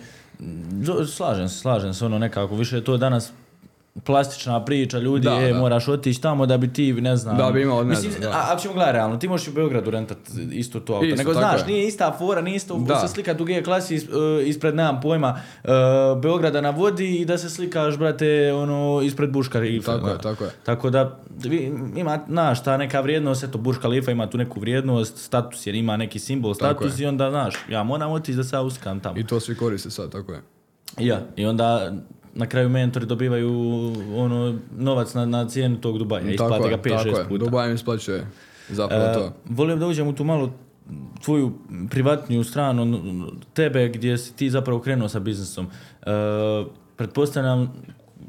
slažem 1.06 1.48
se, 1.48 1.58
slažem 1.58 1.94
se, 1.94 2.04
ono 2.04 2.18
nekako, 2.18 2.56
više 2.56 2.76
je 2.76 2.84
to 2.84 2.96
danas 2.96 3.32
plastična 3.96 4.64
priča, 4.64 4.98
ljudi, 4.98 5.24
Da, 5.24 5.34
e, 5.36 5.52
da. 5.52 5.58
moraš 5.58 5.88
otići 5.88 6.22
tamo 6.22 6.46
da 6.46 6.56
bi 6.56 6.72
ti, 6.72 6.92
ne 6.92 7.16
znam... 7.16 7.36
Da 7.36 7.50
bi 7.50 7.62
imao, 7.62 7.78
ne 7.78 7.88
Mislim, 7.88 8.10
znam, 8.12 8.22
da. 8.22 8.28
A, 8.30 8.42
ako 8.44 8.60
ćemo 8.62 8.74
gledati 8.74 8.92
realno, 8.92 9.16
ti 9.16 9.28
možeš 9.28 9.48
u 9.48 9.52
Beogradu 9.52 9.90
rentat 9.90 10.18
isto 10.52 10.80
to 10.80 10.94
auto, 10.94 11.04
Isto, 11.06 11.16
nego 11.16 11.32
znaš, 11.32 11.60
je. 11.60 11.66
nije 11.66 11.86
ista 11.86 12.12
fora, 12.12 12.40
nije 12.40 12.56
isto 12.56 12.76
Da. 12.78 12.96
se 12.96 13.08
slikat 13.08 13.40
u 13.40 13.44
G 13.44 13.62
klasi 13.62 13.94
is- 13.94 14.08
e, 14.40 14.48
ispred, 14.48 14.74
nemam 14.74 15.00
pojma, 15.00 15.40
e, 15.64 15.68
Beograda 16.16 16.60
na 16.60 16.70
vodi 16.70 17.16
i 17.16 17.24
da 17.24 17.38
se 17.38 17.50
slikaš, 17.50 17.96
brate, 17.96 18.26
ono, 18.52 19.00
ispred 19.02 19.30
Buška 19.30 19.60
Rifa. 19.60 19.92
Tako 19.92 20.08
je, 20.08 20.18
tako 20.18 20.44
je. 20.44 20.50
Tako 20.64 20.90
da, 20.90 21.18
vi, 21.38 21.56
ima, 21.96 22.20
znaš, 22.28 22.62
ta 22.62 22.76
neka 22.76 23.00
vrijednost, 23.00 23.44
eto, 23.44 23.58
Burj 23.58 23.78
Khalifa 23.78 24.10
ima 24.10 24.26
tu 24.26 24.38
neku 24.38 24.60
vrijednost, 24.60 25.18
status 25.18 25.66
jer 25.66 25.74
ima 25.74 25.96
neki 25.96 26.18
simbol, 26.18 26.54
status 26.54 26.98
i 26.98 27.06
onda, 27.06 27.30
znaš, 27.30 27.54
ja 27.68 27.82
moram 27.82 28.12
otići 28.12 28.36
da 28.36 28.44
se 28.44 28.58
uskam 28.58 29.00
tamo. 29.00 29.18
I 29.18 29.26
to 29.26 29.40
svi 29.40 29.54
koriste 29.54 29.90
sad, 29.90 30.12
tako 30.12 30.32
je. 30.32 30.40
Ja, 30.98 31.20
i 31.36 31.46
onda 31.46 31.92
na 32.34 32.46
kraju 32.46 32.68
mentori 32.68 33.06
dobivaju 33.06 33.52
ono, 34.16 34.58
novac 34.78 35.14
na, 35.14 35.26
na 35.26 35.48
cijenu 35.48 35.80
tog 35.80 35.98
Dubaja, 35.98 36.30
isplate 36.30 36.52
tako 36.52 36.64
ga 36.64 36.70
je, 36.70 36.82
tako 36.82 37.08
5-6 37.08 37.18
je. 37.18 37.28
puta. 37.28 37.44
Dubaj 37.44 37.68
mi 37.68 37.74
isplaćuje 37.74 38.26
zapravo 38.68 39.04
E, 39.04 39.12
to. 39.12 39.32
Volio 39.48 39.76
bi 39.76 39.80
da 39.80 39.86
uđem 39.86 40.08
u 40.08 40.12
tu 40.12 40.24
malo 40.24 40.52
tvoju 41.24 41.52
privatniju 41.90 42.44
stranu, 42.44 43.02
tebe 43.54 43.88
gdje 43.88 44.18
si 44.18 44.36
ti 44.36 44.50
zapravo 44.50 44.80
krenuo 44.80 45.08
sa 45.08 45.20
biznisom. 45.20 45.66
E, 46.02 46.10
pretpostavljam 46.96 47.72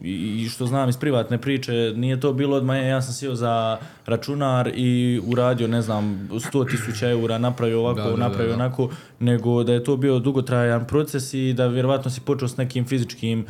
i 0.02 0.48
što 0.50 0.66
znam 0.66 0.90
iz 0.90 0.98
privatne 0.98 1.38
priče, 1.38 1.94
nije 1.96 2.20
to 2.20 2.34
bilo 2.34 2.58
odmah, 2.58 2.78
ja 2.88 3.02
sam 3.02 3.14
sjeo 3.14 3.36
za 3.36 3.78
računar 4.06 4.72
i 4.76 5.22
uradio, 5.28 5.68
ne 5.68 5.82
znam, 5.82 6.30
100 6.32 6.70
tisuća 6.72 7.10
eura, 7.10 7.38
napravio 7.38 7.80
ovako, 7.80 8.02
Da, 8.02 8.06
da, 8.06 8.12
da, 8.12 8.18
napravio 8.18 8.50
da. 8.50 8.56
onako, 8.56 8.90
nego 9.20 9.64
da 9.64 9.74
je 9.74 9.84
to 9.84 9.98
bio 9.98 10.20
dugotrajan 10.20 10.88
proces 10.88 11.34
i 11.34 11.54
da 11.54 11.68
vjerovatno 11.68 12.12
si 12.12 12.22
počeo 12.22 12.48
s 12.48 12.58
nekim 12.58 12.86
fizičkim 12.86 13.46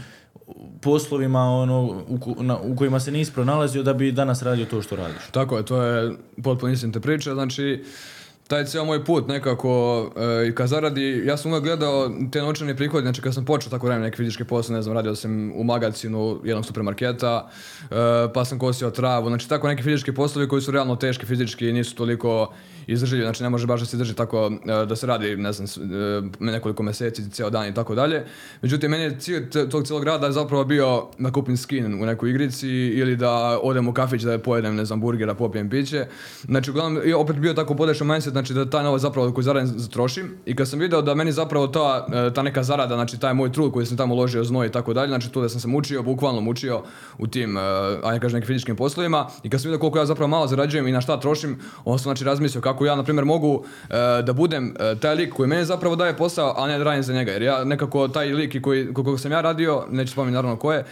poslovima 0.82 1.40
ono, 1.42 1.82
u, 2.08 2.44
na- 2.44 2.58
u 2.58 2.76
kojima 2.76 3.00
se 3.00 3.12
nisi 3.12 3.32
pronalazio 3.34 3.84
da 3.84 3.94
bi 3.94 4.12
danas 4.12 4.42
radio 4.42 4.66
to 4.66 4.82
što 4.82 4.96
radiš. 4.96 5.24
Tako 5.32 5.58
je, 5.58 5.66
to 5.66 5.82
je 5.82 6.12
potpuno 6.44 6.74
istinite 6.74 7.00
priče, 7.00 7.32
znači 7.32 7.84
taj 8.54 8.66
cijel 8.66 8.86
moj 8.86 9.06
put 9.06 9.28
nekako 9.28 10.10
e, 10.16 10.48
i 10.48 10.56
kad 10.56 10.68
zaradi, 10.68 11.24
ja 11.26 11.38
sam 11.38 11.52
uvijek 11.52 11.64
gledao 11.64 12.12
te 12.32 12.42
novčane 12.42 12.76
prihode, 12.76 13.02
znači 13.02 13.22
kad 13.22 13.34
sam 13.34 13.46
počeo 13.46 13.70
tako 13.70 13.90
radim 13.90 14.04
neke 14.04 14.18
fizičke 14.18 14.46
poslove, 14.46 14.78
ne 14.78 14.82
znam, 14.82 14.96
radio 14.96 15.16
sam 15.16 15.52
u 15.56 15.64
magazinu 15.64 16.40
jednog 16.44 16.66
supermarketa, 16.66 17.50
e, 17.82 17.96
pa 18.34 18.46
sam 18.46 18.60
kosio 18.60 18.90
travu, 18.90 19.28
znači 19.28 19.50
tako 19.50 19.68
neki 19.68 19.84
fizički 19.84 20.14
poslovi 20.14 20.48
koji 20.48 20.62
su 20.62 20.72
realno 20.72 20.96
teški 20.96 21.26
fizički 21.26 21.70
i 21.70 21.74
nisu 21.74 21.96
toliko 21.96 22.54
izdržljivi, 22.88 23.24
znači 23.24 23.44
ne 23.44 23.50
može 23.50 23.68
baš 23.68 23.80
da 23.80 23.86
se 23.86 23.98
drži 23.98 24.14
tako 24.14 24.52
e, 24.66 24.86
da 24.86 24.96
se 24.96 25.08
radi, 25.08 25.36
ne 25.36 25.54
znam, 25.54 25.68
e, 25.92 26.22
nekoliko 26.40 26.84
mjeseci, 26.84 27.30
cijel 27.32 27.50
dan 27.50 27.68
i 27.68 27.74
tako 27.74 27.96
dalje. 27.96 28.26
Međutim, 28.62 28.92
meni 28.92 29.04
je 29.04 29.20
cilj 29.20 29.50
tog 29.50 29.84
cijelog 29.84 30.04
rada 30.04 30.32
zapravo 30.32 30.64
bio 30.64 31.08
da 31.20 31.32
kupim 31.32 31.58
skin 31.58 32.04
u 32.04 32.06
nekoj 32.06 32.30
igrici 32.30 32.70
ili 32.70 33.16
da 33.16 33.60
odem 33.64 33.88
u 33.88 33.94
kafić 33.94 34.22
da 34.22 34.40
pojedem, 34.40 34.76
ne 34.76 34.86
znam, 34.86 35.02
burgera, 35.02 35.34
popijem 35.34 35.70
piće. 35.70 36.06
Znači, 36.44 36.72
uglavnom, 36.72 37.02
opet 37.18 37.36
bio 37.36 37.54
tako 37.54 37.76
podešao 37.76 38.08
mindset, 38.08 38.34
znači 38.44 38.66
da 38.66 38.70
taj 38.70 38.84
novac 38.84 39.02
zapravo 39.02 39.32
koji 39.32 39.44
zaradim 39.44 39.74
zatrošim. 39.76 40.38
I 40.46 40.56
kad 40.56 40.70
sam 40.70 40.80
video 40.80 41.02
da 41.02 41.16
meni 41.16 41.32
zapravo 41.32 41.68
ta, 41.68 42.08
e, 42.14 42.34
ta 42.34 42.42
neka 42.42 42.64
zarada, 42.64 42.96
znači 42.96 43.20
taj 43.20 43.34
moj 43.34 43.52
trud 43.52 43.72
koji 43.72 43.86
sam 43.86 43.98
tamo 43.98 44.14
uložio, 44.14 44.44
znoj 44.44 44.68
i 44.68 44.72
tako 44.72 44.94
dalje, 44.94 45.08
znači 45.08 45.32
to 45.32 45.42
da 45.42 45.50
sam 45.50 45.60
se 45.60 45.68
mučio, 45.68 46.04
bukvalno 46.04 46.42
mučio 46.42 46.82
u 47.18 47.28
tim, 47.28 47.58
e, 47.58 47.62
ajde 48.04 48.20
kažem, 48.20 48.40
nekim 48.40 48.48
fizičkim 48.48 48.76
poslovima. 48.76 49.28
I 49.44 49.50
kad 49.50 49.62
sam 49.62 49.70
vidio 49.70 49.80
koliko 49.80 50.00
ja 50.00 50.06
zapravo 50.06 50.28
malo 50.28 50.48
zarađujem 50.48 50.88
i 50.88 50.92
na 50.92 51.02
šta 51.02 51.20
trošim, 51.20 51.60
onda 51.86 51.98
sam 51.98 52.04
znači 52.04 52.24
razmislio 52.24 52.62
kako 52.62 52.86
ja, 52.86 52.96
na 52.96 53.04
primjer, 53.04 53.26
mogu 53.26 53.64
e, 53.90 54.22
da 54.22 54.34
budem 54.34 54.76
taj 55.00 55.16
lik 55.16 55.34
koji 55.34 55.50
meni 55.50 55.66
zapravo 55.66 55.96
daje 55.96 56.18
posao, 56.18 56.54
a 56.58 56.68
ne 56.68 56.78
da 56.78 56.84
radim 56.84 57.04
za 57.04 57.14
njega. 57.14 57.32
Jer 57.32 57.42
ja 57.42 57.64
nekako 57.64 58.08
taj 58.08 58.34
lik 58.34 58.62
koji, 58.62 58.94
koliko 58.94 59.18
sam 59.18 59.32
ja 59.32 59.42
radio, 59.42 59.86
neću 59.92 60.12
spomenuti 60.12 60.34
naravno 60.34 60.58
ko 60.58 60.74
je, 60.74 60.86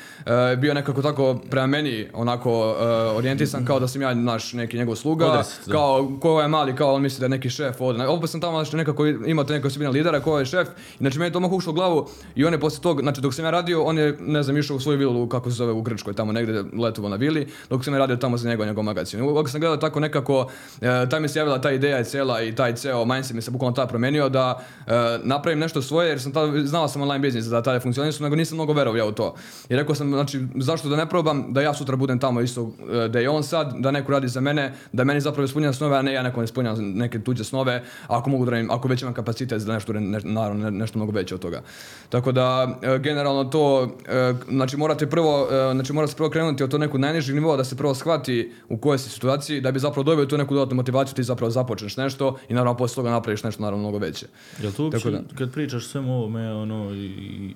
bio 0.58 0.74
nekako 0.74 1.02
tako 1.02 1.40
prema 1.50 1.68
meni 1.68 2.08
onako 2.14 2.76
orijentisan 3.16 3.66
kao 3.66 3.80
da 3.80 3.88
sam 3.88 4.02
ja 4.02 4.14
naš 4.14 4.54
neki 4.54 4.78
njegov 4.78 4.96
sluga, 4.96 5.44
kao 5.72 6.12
ko 6.22 6.42
je 6.42 6.48
mali, 6.48 6.76
kao 6.76 6.94
on 6.94 7.02
misli 7.02 7.20
da 7.20 7.26
je 7.26 7.30
neki 7.32 7.50
šef 7.50 7.82
ovdje. 7.82 8.08
Opet 8.08 8.30
sam 8.30 8.42
tamo 8.42 8.64
znači, 8.64 8.78
nekako 8.78 9.08
imate 9.08 9.54
neke 9.54 9.68
osobine 9.68 9.92
lidera 9.92 10.20
ko 10.20 10.40
je 10.40 10.46
šef. 10.46 10.68
Znači 11.00 11.20
meni 11.20 11.32
to 11.32 11.38
odmah 11.38 11.52
ušlo 11.52 11.72
u 11.72 11.76
glavu 11.76 12.08
i 12.36 12.46
on 12.46 12.54
je 12.54 12.60
poslije 12.60 12.82
tog, 12.82 13.02
znači 13.02 13.22
dok 13.22 13.34
sam 13.34 13.46
ja 13.46 13.52
radio, 13.52 13.84
on 13.84 13.98
je 13.98 14.18
ne 14.22 14.44
znam 14.44 14.58
išao 14.58 14.78
u 14.78 14.80
svoju 14.80 14.98
vilu 14.98 15.30
kako 15.30 15.50
se 15.50 15.56
zove 15.56 15.72
u 15.72 15.82
Grčkoj, 15.82 16.14
tamo 16.14 16.32
negdje 16.32 16.64
letovao 16.78 17.10
na 17.10 17.16
vili, 17.16 17.48
dok 17.70 17.86
sam 17.86 17.94
ja 17.94 18.00
radio 18.00 18.16
tamo 18.16 18.38
za 18.38 18.50
njegov 18.50 18.68
njegov 18.68 18.84
magazin. 18.84 19.22
Uvijek 19.22 19.50
sam 19.50 19.60
gledao 19.60 19.78
tako 19.78 20.00
nekako, 20.00 20.48
e, 20.82 21.10
taj 21.10 21.20
mi 21.20 21.30
se 21.30 21.40
javila 21.40 21.62
ta 21.62 21.72
ideja 21.72 22.00
i 22.00 22.04
cijela 22.04 22.42
i 22.42 22.56
taj 22.56 22.76
ceo 22.76 23.06
mindset 23.06 23.36
mi 23.36 23.42
se 23.42 23.52
bukvalno 23.52 23.76
ta 23.76 23.88
promijenio 23.88 24.30
da 24.30 24.66
e, 24.88 24.92
napravim 25.24 25.60
nešto 25.60 25.82
svoje 25.82 26.10
jer 26.10 26.22
sam 26.22 26.32
tada, 26.32 26.66
znao 26.66 26.88
sam 26.88 27.02
online 27.02 27.20
biznis 27.20 27.46
da 27.46 27.62
tada 27.62 27.80
funkcionisao, 27.80 28.24
nego 28.24 28.36
nisam 28.36 28.56
mnogo 28.56 28.74
verovao 28.74 29.08
u 29.08 29.12
to. 29.12 29.36
I 29.70 29.76
rekao 29.76 29.96
sam, 29.96 30.10
znači, 30.10 30.40
zašto 30.56 30.90
da 30.90 30.96
ne 30.96 31.10
probam, 31.10 31.54
da 31.54 31.62
ja 31.62 31.74
sutra 31.74 31.96
budem 31.96 32.20
tamo 32.20 32.42
isto 32.42 32.72
e, 33.06 33.08
da 33.08 33.20
je 33.20 33.30
on 33.30 33.44
sad, 33.44 33.74
da 33.78 33.92
neko 33.92 34.12
radi 34.12 34.28
za 34.28 34.42
mene, 34.42 34.74
da 34.92 35.04
meni 35.04 35.22
zapravo 35.22 35.46
ispunjava 35.46 35.74
snove, 35.74 35.98
a 35.98 36.02
ne 36.02 36.14
ja 36.14 36.24
nekom 36.24 36.44
ispunjavam 36.44 36.92
neke 36.94 37.20
tuđe 37.22 37.44
snove, 37.44 37.84
ako 38.08 38.30
mogu 38.30 38.46
da 38.46 38.52
radim, 38.52 38.72
ako 38.72 38.88
već 38.88 39.02
imam 39.02 39.14
kapacitet 39.14 39.62
za 39.62 39.74
nešto, 39.74 39.94
ne, 39.94 40.20
naravno 40.24 40.64
ne- 40.64 40.78
nešto 40.78 41.00
mnogo 41.00 41.12
veće 41.12 41.36
od 41.36 41.42
toga. 41.42 41.62
Tako 42.10 42.32
da, 42.32 42.80
e, 42.82 43.00
generalno 43.00 43.44
to, 43.44 43.84
e, 44.08 44.34
znači 44.50 44.78
morate 44.78 45.08
prvo, 45.10 45.48
e, 45.52 45.74
znači 45.74 45.94
mora 45.94 46.08
se 46.08 46.16
prvo 46.16 46.30
krenuti 46.30 46.64
od 46.64 46.72
to 46.72 46.78
nekog 46.78 47.00
najnižeg 47.00 47.36
nivoa 47.36 47.58
da 47.58 47.64
se 47.64 47.78
prvo 47.78 47.96
shvati 47.96 48.52
u 48.70 48.78
kojoj 48.78 48.98
si 49.00 49.10
situaciji, 49.10 49.62
da 49.62 49.72
bi 49.72 49.80
zapravo 49.80 50.04
dobio 50.04 50.26
tu 50.26 50.38
neku 50.38 50.54
dodatnu 50.54 50.76
motivaciju, 50.76 51.16
ti 51.16 51.24
zapravo 51.24 51.52
započneš 51.52 51.98
nešto 51.98 52.38
i 52.50 52.54
naravno 52.54 52.78
poslije 52.78 52.96
toga 52.96 53.10
napraviš 53.10 53.44
nešto 53.44 53.62
naravno 53.62 53.84
mnogo 53.84 53.98
veće. 53.98 54.26
Jel 54.62 54.72
to 54.72 54.84
uopće, 54.84 55.00
Tako 55.00 55.10
da. 55.12 55.22
kad 55.38 55.54
pričaš 55.54 55.86
svemu 55.86 56.14
ovome, 56.18 56.54
ono, 56.54 56.94
i, 56.94 57.56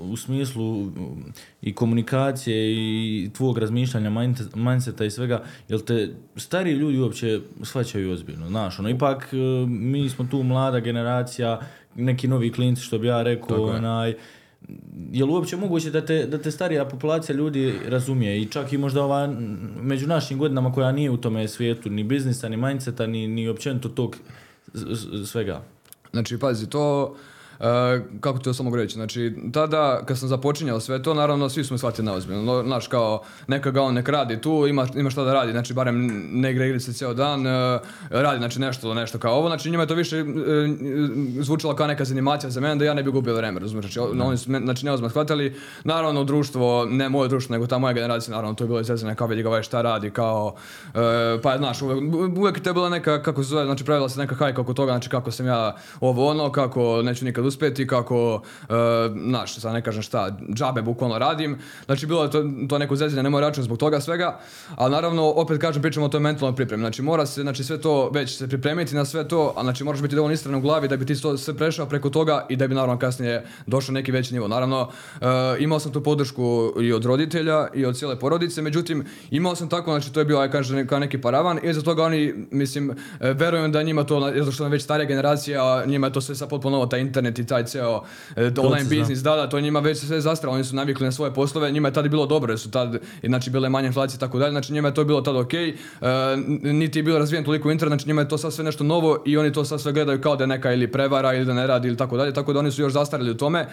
u 0.00 0.16
smislu 0.16 0.90
i 1.62 1.74
komunikacije 1.74 2.72
i 2.72 3.30
tvog 3.36 3.58
razmišljanja, 3.58 4.10
mindset- 4.10 4.56
mindseta 4.56 5.04
i 5.04 5.10
svega, 5.10 5.44
jel 5.68 5.80
te 5.80 6.14
stariji 6.36 6.74
ljudi 6.74 6.98
uopće 6.98 7.40
shvaćaju 7.62 8.12
ozbiljno, 8.12 8.48
znaš, 8.48 8.78
ono, 8.78 8.88
ipak 8.88 9.28
uh, 9.32 9.68
mi 9.68 10.08
smo 10.08 10.26
tu 10.30 10.42
mlada 10.42 10.80
generacija, 10.80 11.60
neki 11.94 12.28
novi 12.28 12.52
klinci, 12.52 12.82
što 12.82 12.98
bi 12.98 13.06
ja 13.06 13.22
rekao, 13.22 13.68
je. 13.68 13.76
onaj, 13.76 14.14
je 15.12 15.24
li 15.24 15.30
uopće 15.30 15.56
moguće 15.56 15.90
da 15.90 16.06
te, 16.06 16.26
da 16.26 16.38
te 16.38 16.50
starija 16.50 16.84
populacija 16.84 17.36
ljudi 17.36 17.74
razumije 17.86 18.40
i 18.40 18.46
čak 18.46 18.72
i 18.72 18.78
možda 18.78 19.04
ova 19.04 19.34
među 19.80 20.06
našim 20.06 20.38
godinama 20.38 20.72
koja 20.72 20.92
nije 20.92 21.10
u 21.10 21.16
tome 21.16 21.48
svijetu 21.48 21.90
ni 21.90 22.04
biznisa, 22.04 22.48
ni 22.48 22.56
mindseta, 22.56 23.06
ni, 23.06 23.28
ni 23.28 23.48
općenito 23.48 23.88
tog 23.88 24.16
svega. 25.26 25.62
Znači, 26.12 26.38
pazi, 26.38 26.70
to... 26.70 27.16
e, 27.60 27.64
kako 28.20 28.38
ti 28.38 28.44
to 28.44 28.54
samo 28.54 28.76
reći? 28.76 28.94
Znači, 28.94 29.34
tada 29.52 30.00
kad 30.04 30.18
sam 30.18 30.28
započinjao 30.28 30.80
sve 30.80 31.02
to, 31.02 31.14
naravno 31.14 31.48
svi 31.48 31.64
smo 31.64 31.78
shvatili 31.78 32.06
neozbiljno. 32.06 32.42
No, 32.42 32.62
Znaš, 32.62 32.86
kao, 32.86 33.22
neka 33.46 33.70
ga 33.70 33.82
on 33.82 33.94
nek 33.94 34.08
radi 34.08 34.40
tu, 34.40 34.66
ima, 34.68 34.86
ima 34.94 35.10
šta 35.10 35.24
da 35.24 35.32
radi, 35.32 35.52
znači 35.52 35.74
barem 35.74 36.06
ne 36.32 36.50
igra 36.50 36.64
igrice 36.66 36.92
cijel 36.92 37.14
dan, 37.14 37.46
e, 37.46 37.78
radi 38.10 38.38
znači 38.38 38.60
nešto, 38.60 38.94
nešto 38.94 39.18
kao 39.18 39.34
ovo, 39.34 39.48
znači 39.48 39.70
njima 39.70 39.82
je 39.82 39.86
to 39.86 39.94
više 39.94 40.16
e, 40.18 40.22
zvučalo 41.40 41.74
kao 41.76 41.86
neka 41.86 42.04
zanimacija 42.04 42.50
za 42.50 42.60
mene 42.60 42.76
da 42.76 42.84
ja 42.84 42.94
ne 42.94 43.02
bi 43.02 43.10
gubio 43.10 43.34
vreme, 43.34 43.60
razumiješ? 43.60 43.84
Znači, 43.92 44.00
o- 44.00 44.26
oni 44.26 44.38
su 44.38 44.50
me, 44.50 44.60
znači 44.60 44.84
neozbiljno 44.86 45.10
shvatili, 45.10 45.54
naravno 45.84 46.24
društvo, 46.24 46.84
ne 46.84 47.08
moje 47.08 47.28
društvo, 47.28 47.52
nego 47.52 47.66
ta 47.66 47.78
moja 47.78 47.92
generacija, 47.92 48.34
naravno 48.34 48.54
to 48.54 48.64
je 48.64 48.68
bilo 48.68 48.80
izrezane 48.80 49.14
kao 49.14 49.26
vidi 49.26 49.42
ga 49.42 49.48
ovaj 49.48 49.62
šta 49.62 49.82
radi, 49.82 50.10
kao, 50.10 50.54
pa 51.42 51.58
znaš, 51.58 51.82
uvek, 51.82 51.98
uvek 52.36 52.60
to 52.62 52.72
bila 52.74 52.88
neka, 52.88 53.22
kako 53.22 53.42
se 53.42 53.48
zove, 53.48 53.64
znači 53.64 53.84
pravila 53.84 54.08
se 54.08 54.18
neka 54.20 54.34
hajka 54.34 54.60
oko 54.60 54.74
toga, 54.74 54.92
znači 54.92 55.08
kako 55.08 55.30
sam 55.30 55.46
ja 55.46 55.76
ovo 56.00 56.28
ono, 56.30 56.52
kako 56.52 57.02
neću 57.02 57.24
nikad 57.24 57.44
uspjeti, 57.52 57.86
kako, 57.86 58.42
e, 58.68 58.74
znaš, 59.28 59.54
sad 59.54 59.72
ne 59.72 59.82
kažem 59.82 60.02
šta, 60.02 60.36
džabe 60.54 60.82
bukvalno 60.82 61.18
radim, 61.18 61.58
znači 61.86 62.06
bilo 62.06 62.22
je 62.22 62.30
to, 62.30 62.44
to 62.68 62.78
neko 62.78 62.96
zezanje, 62.96 63.22
ne 63.22 63.30
moj 63.30 63.40
račun 63.40 63.64
zbog 63.64 63.78
toga 63.78 64.00
svega, 64.00 64.40
ali 64.76 64.92
naravno, 64.92 65.30
opet 65.30 65.60
kažem, 65.60 65.82
pričamo 65.82 66.06
o 66.06 66.08
toj 66.08 66.20
mentalnoj 66.20 66.56
pripremi, 66.56 66.80
znači 66.80 67.02
mora 67.02 67.26
se, 67.26 67.42
znači 67.42 67.64
sve 67.64 67.80
to 67.80 68.10
već 68.10 68.38
se 68.38 68.48
pripremiti 68.48 68.94
na 68.94 69.04
sve 69.04 69.28
to, 69.28 69.54
a 69.56 69.62
znači 69.62 69.84
moraš 69.84 70.02
biti 70.02 70.16
dovoljno 70.16 70.34
istran 70.34 70.54
u 70.54 70.60
glavi 70.60 70.88
da 70.88 70.96
bi 70.96 71.06
ti 71.06 71.14
sve 71.14 71.56
prešao 71.56 71.86
preko 71.86 72.10
toga 72.10 72.46
i 72.48 72.56
da 72.56 72.68
bi 72.68 72.74
naravno 72.74 72.98
kasnije 72.98 73.46
došao 73.66 73.92
neki 73.92 74.12
veći 74.12 74.34
nivo. 74.34 74.48
Naravno, 74.48 74.88
e, 75.20 75.26
imao 75.58 75.80
sam 75.80 75.92
tu 75.92 76.02
podršku 76.02 76.72
i 76.80 76.92
od 76.92 77.04
roditelja 77.04 77.68
i 77.74 77.84
od 77.84 77.98
cijele 77.98 78.18
porodice, 78.18 78.62
međutim, 78.62 79.04
imao 79.30 79.56
sam 79.56 79.68
tako, 79.68 79.90
znači 79.90 80.12
to 80.12 80.20
je 80.20 80.24
bio, 80.24 80.38
aj 80.38 80.50
kaže, 80.50 80.86
kao 80.86 80.98
neki 80.98 81.20
paravan 81.20 81.58
i 81.62 81.72
za 81.72 81.82
toga 81.82 82.04
oni, 82.04 82.34
mislim, 82.50 82.90
e, 82.90 83.32
verujem 83.32 83.72
da 83.72 83.82
njima 83.82 84.04
to, 84.04 84.32
zato 84.38 84.52
što 84.52 84.64
je 84.64 84.70
već 84.70 84.82
starija 84.82 85.06
generacija, 85.06 85.84
njima 85.86 86.06
je 86.06 86.12
to 86.12 86.20
sve 86.20 86.34
sad 86.34 86.48
potpuno 86.48 86.76
novo, 86.76 86.86
taj 86.86 87.00
internet 87.00 87.31
i 87.38 87.46
taj 87.46 87.64
ceo 87.64 88.02
e, 88.36 88.50
online 88.58 88.88
biznis, 88.88 89.18
da, 89.18 89.36
da, 89.36 89.48
to 89.48 89.60
njima 89.60 89.80
već 89.80 89.98
sve 89.98 90.20
zastralo, 90.20 90.54
oni 90.54 90.64
su 90.64 90.76
navikli 90.76 91.04
na 91.04 91.12
svoje 91.12 91.34
poslove, 91.34 91.72
njima 91.72 91.88
je 91.88 91.92
tada 91.92 92.08
bilo 92.08 92.26
dobro, 92.26 92.52
jer 92.52 92.58
su 92.58 92.70
tad, 92.70 92.98
znači 93.22 93.50
bile 93.50 93.68
manje 93.68 93.86
inflacije 93.86 94.16
i 94.16 94.20
tako 94.20 94.38
dalje, 94.38 94.50
znači 94.50 94.72
njima 94.72 94.88
je 94.88 94.94
to 94.94 95.04
bilo 95.04 95.20
tad 95.20 95.36
ok, 95.36 95.54
e, 95.54 95.72
niti 96.62 96.98
je 96.98 97.02
bilo 97.02 97.18
razvijen 97.18 97.44
toliko 97.44 97.70
internet, 97.70 97.90
znači 97.90 98.08
njima 98.08 98.20
je 98.20 98.28
to 98.28 98.38
sad 98.38 98.52
sve 98.52 98.64
nešto 98.64 98.84
novo 98.84 99.22
i 99.26 99.38
oni 99.38 99.52
to 99.52 99.64
sad 99.64 99.80
sve 99.80 99.92
gledaju 99.92 100.20
kao 100.20 100.36
da 100.36 100.44
je 100.44 100.48
neka 100.48 100.72
ili 100.72 100.92
prevara 100.92 101.34
ili 101.34 101.44
da 101.44 101.54
ne 101.54 101.66
radi 101.66 101.88
ili 101.88 101.96
tako 101.96 102.16
dalje, 102.16 102.32
tako 102.32 102.52
da 102.52 102.58
oni 102.58 102.70
su 102.70 102.82
još 102.82 102.92
zastarili 102.92 103.30
u 103.30 103.36
tome. 103.36 103.66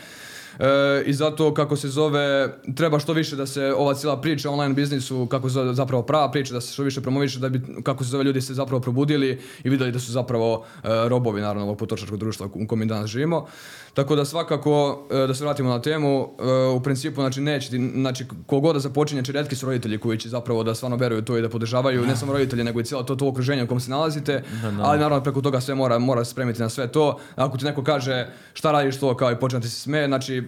E, 0.59 1.03
I 1.05 1.13
zato, 1.13 1.53
kako 1.53 1.75
se 1.75 1.89
zove, 1.89 2.53
treba 2.75 2.99
što 2.99 3.13
više 3.13 3.35
da 3.35 3.45
se 3.45 3.73
ova 3.73 3.93
cijela 3.93 4.21
priča 4.21 4.49
o 4.49 4.53
online 4.53 4.73
biznisu, 4.73 5.25
kako 5.25 5.49
se 5.49 5.53
zove 5.53 5.73
zapravo 5.73 6.03
prava 6.03 6.31
priča, 6.31 6.53
da 6.53 6.61
se 6.61 6.73
što 6.73 6.83
više 6.83 7.01
promoviše, 7.01 7.39
da 7.39 7.49
bi, 7.49 7.61
kako 7.83 8.03
se 8.03 8.09
zove, 8.09 8.23
ljudi 8.23 8.41
se 8.41 8.53
zapravo 8.53 8.81
probudili 8.81 9.39
i 9.63 9.69
vidjeli 9.69 9.91
da 9.91 9.99
su 9.99 10.11
zapravo 10.11 10.65
e, 10.83 10.87
robovi, 11.09 11.41
naravno, 11.41 11.63
ovog 11.63 11.77
potrošačkog 11.77 12.19
društva 12.19 12.49
u 12.53 12.67
kojem 12.67 12.79
mi 12.79 12.85
danas 12.85 13.09
živimo. 13.09 13.47
Tako 13.93 14.15
da 14.15 14.25
svakako, 14.25 15.07
e, 15.11 15.27
da 15.27 15.33
se 15.33 15.43
vratimo 15.43 15.69
na 15.69 15.81
temu, 15.81 16.29
e, 16.39 16.67
u 16.75 16.81
principu, 16.83 17.21
znači, 17.21 17.41
neće, 17.41 17.69
znači, 17.93 18.25
kogod 18.45 18.75
da 18.75 18.79
započinje, 18.79 19.21
znači, 19.21 19.31
retki 19.31 19.55
su 19.55 19.65
roditelji 19.65 19.97
koji 19.97 20.17
će 20.17 20.29
zapravo 20.29 20.63
da 20.63 20.75
stvarno 20.75 20.97
veruju 20.97 21.21
to 21.21 21.37
i 21.37 21.41
da 21.41 21.49
podržavaju, 21.49 22.05
ne 22.05 22.15
samo 22.15 22.33
roditelji, 22.33 22.63
nego 22.63 22.79
i 22.79 22.83
cijelo 22.83 23.03
to, 23.03 23.15
to 23.15 23.27
okruženje 23.27 23.63
u 23.63 23.67
kojem 23.67 23.79
se 23.79 23.91
nalazite, 23.91 24.43
ali 24.81 24.99
naravno 24.99 25.23
preko 25.23 25.41
toga 25.41 25.61
sve 25.61 25.75
mora, 25.75 25.99
mora 25.99 26.25
spremiti 26.25 26.61
na 26.61 26.69
sve 26.69 26.87
to. 26.87 27.19
Ako 27.35 27.57
ti 27.57 27.65
neko 27.65 27.83
kaže 27.83 28.27
šta 28.53 28.71
radiš 28.71 28.99
to, 28.99 29.17
kao 29.17 29.31
i 29.31 29.35
počne 29.35 29.61
ti 29.61 29.69
se 29.69 29.81
sme, 29.81 30.07
znači, 30.07 30.43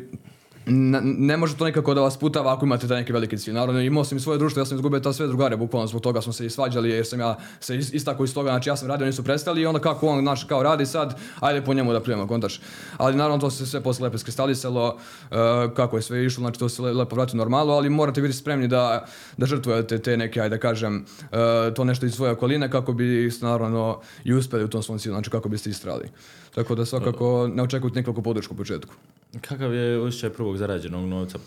ne, 0.66 1.38
može 1.38 1.58
to 1.58 1.66
nikako 1.66 1.94
da 1.94 2.02
vas 2.02 2.18
putava 2.18 2.54
ako 2.54 2.66
imate 2.66 2.88
taj 2.88 2.98
neki 2.98 3.14
veliki 3.14 3.38
cilj. 3.38 3.54
Naravno, 3.54 3.82
imao 3.82 4.04
sam 4.04 4.18
i 4.18 4.22
svoje 4.22 4.40
društvo, 4.40 4.62
ja 4.62 4.66
sam 4.66 4.78
izgubio 4.78 5.00
ta 5.00 5.14
sve 5.14 5.28
drugare, 5.28 5.58
bukvalno 5.58 5.88
zbog 5.88 6.02
toga 6.02 6.22
smo 6.22 6.34
se 6.34 6.46
i 6.46 6.50
svađali 6.50 6.90
jer 6.90 7.06
sam 7.06 7.20
ja 7.20 7.38
se 7.60 7.76
is- 7.78 7.94
istakao 7.94 8.24
iz 8.24 8.34
toga, 8.34 8.50
znači 8.50 8.70
ja 8.70 8.76
sam 8.76 8.88
radio, 8.88 9.06
oni 9.06 9.14
su 9.14 9.24
prestali 9.24 9.62
i 9.62 9.66
onda 9.66 9.80
kako 9.80 10.08
on 10.08 10.24
naš 10.24 10.44
kao 10.44 10.64
radi 10.64 10.86
sad, 10.86 11.20
ajde 11.40 11.62
po 11.62 11.74
njemu 11.74 11.94
da 11.94 12.00
primamo 12.00 12.28
kontaš. 12.28 12.62
Ali 12.98 13.16
naravno 13.16 13.38
to 13.38 13.50
se 13.52 13.66
sve 13.66 13.82
posle 13.84 14.04
lepo 14.04 14.16
iskristalisalo, 14.16 14.88
uh, 15.32 15.38
kako 15.76 15.96
je 15.96 16.02
sve 16.02 16.26
išlo, 16.26 16.42
znači 16.42 16.60
to 16.60 16.70
se 16.70 16.82
le- 16.82 16.94
lepo 16.94 17.16
vrati 17.16 17.38
normalno, 17.38 17.74
ali 17.74 17.90
morate 17.90 18.22
biti 18.22 18.34
spremni 18.34 18.68
da, 18.68 19.06
da 19.38 19.46
žrtvujete 19.46 20.00
te 20.00 20.18
neke, 20.18 20.42
ajde 20.42 20.56
da 20.56 20.60
kažem, 20.62 21.06
uh, 21.22 21.30
to 21.76 21.84
nešto 21.84 22.06
iz 22.06 22.14
svoje 22.14 22.32
okoline 22.32 22.72
kako 22.72 22.94
bi 22.94 23.32
naravno 23.42 24.00
i 24.24 24.34
uspjeli 24.34 24.66
u 24.66 24.70
tom 24.70 24.84
svom 24.84 25.00
cilju, 25.00 25.14
znači 25.14 25.30
kako 25.30 25.50
biste 25.50 25.70
istrali. 25.70 26.10
Tako 26.56 26.76
da 26.76 26.86
svakako 26.86 27.50
ne 27.54 27.64
očekujte 27.64 28.00
nikakvu 28.00 28.24
podršku 28.24 28.54
u 28.54 28.58
početku. 28.58 28.94
Kakav 29.42 29.74
je 29.74 30.00
osjećaj 30.00 30.30
prvog 30.30 30.58
zarađenog 30.58 31.06
novca? 31.06 31.40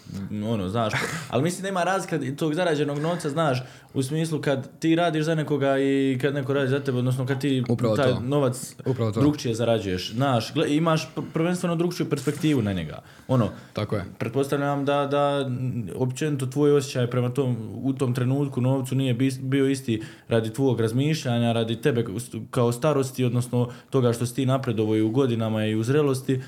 Ono, 0.46 0.68
znaš, 0.68 0.92
ali 1.30 1.42
mislim 1.42 1.62
da 1.62 1.68
ima 1.68 1.84
razlika 1.84 2.18
tog 2.36 2.54
zarađenog 2.54 2.98
novca, 2.98 3.30
znaš, 3.30 3.62
u 3.94 4.02
smislu 4.02 4.40
kad 4.40 4.78
ti 4.78 4.94
radiš 4.94 5.24
za 5.24 5.34
nekoga 5.34 5.78
i 5.78 6.18
kad 6.20 6.34
neko 6.34 6.52
radi 6.52 6.68
za 6.68 6.80
tebe, 6.80 6.98
odnosno 6.98 7.26
kad 7.26 7.40
ti 7.40 7.64
Upravo 7.68 7.96
taj 7.96 8.12
to. 8.12 8.20
novac 8.20 8.74
Upravo 8.86 9.12
to. 9.12 9.20
drugčije 9.20 9.54
zarađuješ, 9.54 10.12
znaš, 10.12 10.52
imaš 10.68 11.08
pr- 11.16 11.22
prvenstveno 11.32 11.76
drugčiju 11.76 12.10
perspektivu 12.10 12.62
na 12.62 12.72
njega. 12.72 13.02
Ono, 13.28 13.48
Tako 13.72 13.96
je. 13.96 14.04
pretpostavljam 14.18 14.84
da, 14.84 15.06
da 15.06 15.50
općenito 15.96 16.46
tvoj 16.46 16.72
osjećaj 16.72 17.10
prema 17.10 17.28
tom, 17.28 17.56
u 17.82 17.92
tom 17.92 18.14
trenutku 18.14 18.60
novcu 18.60 18.94
nije 18.94 19.14
bio 19.40 19.68
isti 19.68 20.02
radi 20.28 20.52
tvojeg 20.52 20.80
razmišljanja, 20.80 21.52
radi 21.52 21.76
tebe 21.76 22.04
kao 22.50 22.72
starosti, 22.72 23.24
odnosno 23.24 23.68
toga 23.90 24.12
što 24.12 24.26
si 24.26 24.34
ti 24.34 24.46
napredovao 24.46 24.96
i 24.96 25.02
u 25.02 25.10
godinama 25.10 25.66
i 25.66 25.74
u 25.74 25.82
zrelosti. 25.82 26.40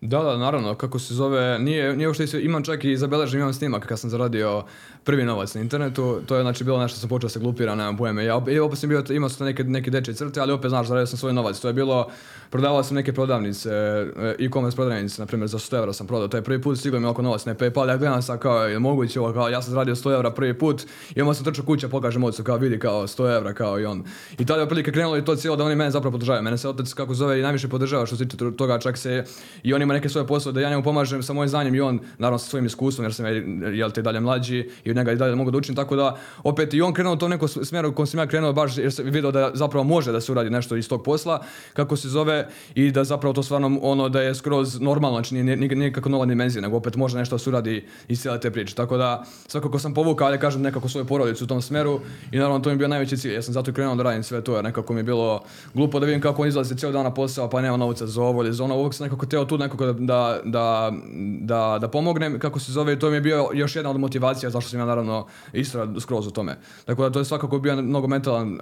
Da, 0.00 0.22
da, 0.22 0.36
naravno, 0.36 0.74
kako 0.74 0.98
se 0.98 1.14
zove, 1.14 1.58
nije, 1.58 1.96
nije 1.96 2.10
isto, 2.10 2.38
imam 2.38 2.64
čak 2.64 2.84
i 2.84 2.96
zabeležen, 2.96 3.40
imam 3.40 3.54
snimak 3.54 3.86
kad 3.86 3.98
sam 3.98 4.10
zaradio 4.10 4.64
prvi 5.04 5.24
novac 5.24 5.54
na 5.54 5.60
internetu, 5.60 6.20
to 6.26 6.36
je 6.36 6.42
znači 6.42 6.64
bilo 6.64 6.78
nešto 6.78 6.94
što 6.94 7.00
sam 7.00 7.08
počeo 7.08 7.28
se 7.30 7.38
glupira, 7.38 7.74
nemam 7.74 7.96
pojme, 7.96 8.24
ja 8.24 8.36
opet, 8.36 8.60
opet 8.60 8.78
sam 8.78 8.88
bio, 8.88 9.04
imao 9.10 9.28
sam 9.28 9.46
neke, 9.46 9.64
neke 9.64 9.90
dečje 9.90 10.14
crte, 10.14 10.40
ali 10.40 10.52
opet 10.52 10.68
znaš, 10.68 10.86
zaradio 10.86 11.06
sam 11.06 11.18
svoj 11.18 11.32
novac, 11.32 11.60
to 11.60 11.68
je 11.68 11.74
bilo, 11.74 12.08
prodavao 12.50 12.82
sam 12.82 12.94
neke 12.94 13.12
prodavnice, 13.12 13.70
e, 13.70 14.34
e-commerce 14.38 14.76
prodavnice, 14.76 15.22
na 15.22 15.26
primjer 15.26 15.48
za 15.48 15.58
100 15.58 15.78
evra 15.78 15.92
sam 15.92 16.06
prodao, 16.06 16.28
taj 16.28 16.42
prvi 16.42 16.62
put 16.62 16.78
stigao 16.78 17.00
mi 17.00 17.06
oko 17.06 17.22
novac 17.22 17.44
na 17.44 17.54
Paypal, 17.54 17.88
ja 17.88 17.96
gledam 17.96 18.22
sad 18.22 18.38
kao, 18.38 18.66
je 18.66 18.78
moguće 18.78 19.20
ovo, 19.20 19.32
kao, 19.32 19.48
ja 19.48 19.62
sam 19.62 19.70
zaradio 19.70 19.94
100 19.94 20.14
evra 20.14 20.30
prvi 20.30 20.58
put, 20.58 20.82
i 21.14 21.20
onda 21.20 21.34
sam 21.34 21.44
trčao 21.44 21.64
kuća, 21.64 21.88
pokažem 21.88 22.24
ocu, 22.24 22.44
kao 22.44 22.56
vidi, 22.56 22.78
kao 22.78 23.06
100 23.06 23.36
evra, 23.36 23.54
kao 23.54 23.80
i 23.80 23.84
on. 23.84 24.04
I 24.38 24.46
tada 24.46 24.60
je 24.60 24.62
otprilike 24.62 24.92
krenulo 24.92 25.16
i 25.16 25.24
to 25.24 25.36
cijelo 25.36 25.56
da 25.56 25.64
oni 25.64 25.74
mene 25.74 25.90
zapravo 25.90 26.12
podržavaju, 26.12 26.42
mene 26.42 26.58
se 26.58 26.68
otac, 26.68 26.92
kako 26.92 27.14
zove, 27.14 27.38
i 27.38 27.42
najviše 27.42 27.68
podržava 27.68 28.06
što 28.06 28.16
se 28.16 28.28
tiče 28.28 28.36
toga, 28.56 28.78
čak 28.78 28.98
se, 28.98 29.24
i 29.62 29.74
on 29.74 29.89
ima 29.90 29.94
neke 29.98 30.08
svoje 30.08 30.26
poslove 30.26 30.54
da 30.54 30.60
ja 30.60 30.70
njemu 30.70 30.82
pomažem 30.82 31.22
sa 31.22 31.32
mojim 31.32 31.48
znanjem 31.48 31.74
i 31.74 31.80
on, 31.80 32.00
naravno 32.18 32.38
sa 32.38 32.50
svojim 32.50 32.66
iskustvom, 32.66 33.04
jer 33.04 33.14
sam 33.14 33.26
ja, 33.26 33.32
jel 33.72 33.90
te 33.90 34.02
dalje 34.02 34.20
mlađi 34.20 34.68
i 34.84 34.90
od 34.90 34.96
njega 34.96 35.12
i 35.12 35.16
dalje 35.16 35.34
mogu 35.34 35.50
da 35.50 35.58
učim, 35.58 35.74
tako 35.74 35.96
da 35.96 36.16
opet 36.44 36.74
i 36.74 36.82
on 36.82 36.94
krenuo 36.94 37.16
to 37.16 37.28
neko 37.28 37.48
smjeru 37.48 37.94
u 37.96 38.06
sam 38.06 38.20
ja 38.20 38.26
krenuo 38.26 38.52
baš 38.52 38.78
jer 38.78 38.92
sam 38.92 39.04
vidio 39.04 39.30
da 39.30 39.50
zapravo 39.54 39.84
može 39.84 40.12
da 40.12 40.20
se 40.20 40.32
uradi 40.32 40.50
nešto 40.50 40.76
iz 40.76 40.88
tog 40.88 41.02
posla, 41.02 41.42
kako 41.72 41.96
se 41.96 42.08
zove 42.08 42.48
i 42.74 42.90
da 42.90 43.04
zapravo 43.04 43.32
to 43.32 43.42
stvarno 43.42 43.78
ono 43.82 44.08
da 44.08 44.22
je 44.22 44.34
skroz 44.34 44.80
normalno, 44.80 45.16
znači 45.16 45.34
nije, 45.34 45.56
nikako 45.56 46.08
nova 46.08 46.26
dimenzija, 46.26 46.62
nego 46.62 46.76
opet 46.76 46.96
može 46.96 47.18
nešto 47.18 47.34
da 47.34 47.38
se 47.38 47.50
uradi 47.50 47.84
iz 48.08 48.20
cijele 48.22 48.40
te 48.40 48.50
priče. 48.50 48.74
Tako 48.74 48.96
da 48.96 49.24
svakako 49.46 49.78
sam 49.78 49.94
povukao, 49.94 50.26
ali 50.26 50.38
kažem 50.38 50.62
nekako 50.62 50.88
svoju 50.88 51.04
porodicu 51.04 51.44
u 51.44 51.46
tom 51.46 51.62
smjeru 51.62 52.00
i 52.32 52.38
naravno 52.38 52.58
to 52.58 52.68
mi 52.68 52.74
je 52.74 52.78
bio 52.78 52.88
najveći 52.88 53.16
cilj. 53.16 53.34
Ja 53.34 53.42
sam 53.42 53.54
zato 53.54 53.72
krenuo 53.72 53.94
da 53.94 54.02
radim 54.02 54.22
sve 54.22 54.44
to 54.44 54.54
jer 54.54 54.64
nekako 54.64 54.92
mi 54.92 54.98
je 54.98 55.04
bilo 55.04 55.42
glupo 55.74 56.00
da 56.00 56.06
vidim 56.06 56.20
kako 56.20 56.42
on 56.42 56.48
izlazi 56.48 56.76
cijeli 56.76 56.92
dan 56.92 57.04
na 57.04 57.14
posao 57.14 57.50
pa 57.50 57.60
nema 57.60 57.76
novca 57.76 58.06
za 58.06 58.22
ovo 58.22 58.42
ili 58.42 58.52
za 58.52 58.64
ono. 58.64 58.76
Uvijek 58.76 58.94
sam 58.94 59.04
nekako 59.04 59.26
teo 59.26 59.44
tu 59.44 59.58
nekako 59.58 59.79
da, 59.86 59.92
da, 59.92 60.40
da, 60.44 60.92
da, 61.40 61.78
da 61.80 61.88
pomognem, 61.88 62.38
kako 62.38 62.60
se 62.60 62.72
zove, 62.72 62.98
to 62.98 63.10
mi 63.10 63.16
je 63.16 63.20
bio 63.20 63.48
još 63.54 63.76
jedna 63.76 63.90
od 63.90 64.00
motivacija 64.00 64.50
zašto 64.50 64.70
sam 64.70 64.80
ja 64.80 64.86
naravno 64.86 65.26
isto 65.52 66.00
skroz 66.00 66.26
u 66.26 66.30
tome. 66.30 66.56
Tako 66.84 67.02
da 67.02 67.10
to 67.10 67.18
je 67.18 67.24
svakako 67.24 67.58
bio 67.58 67.82
mnogo 67.82 68.06
mentalan, 68.06 68.54
e, 68.54 68.58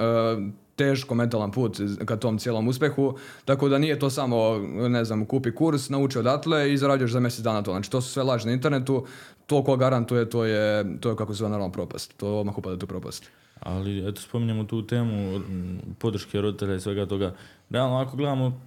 teško 0.76 1.14
mentalan 1.14 1.50
put 1.50 1.80
ka 2.04 2.16
tom 2.16 2.38
cijelom 2.38 2.68
uspjehu, 2.68 3.14
tako 3.44 3.68
da 3.68 3.78
nije 3.78 3.98
to 3.98 4.10
samo, 4.10 4.58
ne 4.88 5.04
znam, 5.04 5.26
kupi 5.26 5.54
kurs, 5.54 5.88
nauči 5.88 6.18
odatle 6.18 6.72
i 6.72 6.78
zarađuješ 6.78 7.12
za 7.12 7.20
mjesec 7.20 7.44
dana 7.44 7.62
to. 7.62 7.70
Znači 7.70 7.90
to 7.90 8.00
su 8.00 8.10
sve 8.10 8.22
laži 8.22 8.46
na 8.46 8.52
internetu, 8.52 9.06
to 9.46 9.64
ko 9.64 9.76
garantuje, 9.76 10.30
to 10.30 10.44
je, 10.44 11.00
to 11.00 11.10
je 11.10 11.16
kako 11.16 11.34
se 11.34 11.38
zove 11.38 11.50
naravno 11.50 11.72
propast. 11.72 12.16
To 12.16 12.38
odmah 12.40 12.58
upada 12.58 12.78
tu 12.78 12.86
propast. 12.86 13.30
Ali 13.60 14.08
eto 14.08 14.20
spominjemo 14.20 14.64
tu 14.64 14.86
temu 14.86 15.36
m, 15.36 15.80
podrške 15.98 16.40
roditelja 16.40 16.74
i 16.74 16.80
svega 16.80 17.06
toga. 17.06 17.34
Realno 17.70 17.96
ako 17.96 18.16
gledamo, 18.16 18.60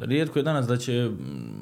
rijetko 0.00 0.38
je 0.38 0.42
danas 0.42 0.66
da 0.66 0.76
će 0.76 1.10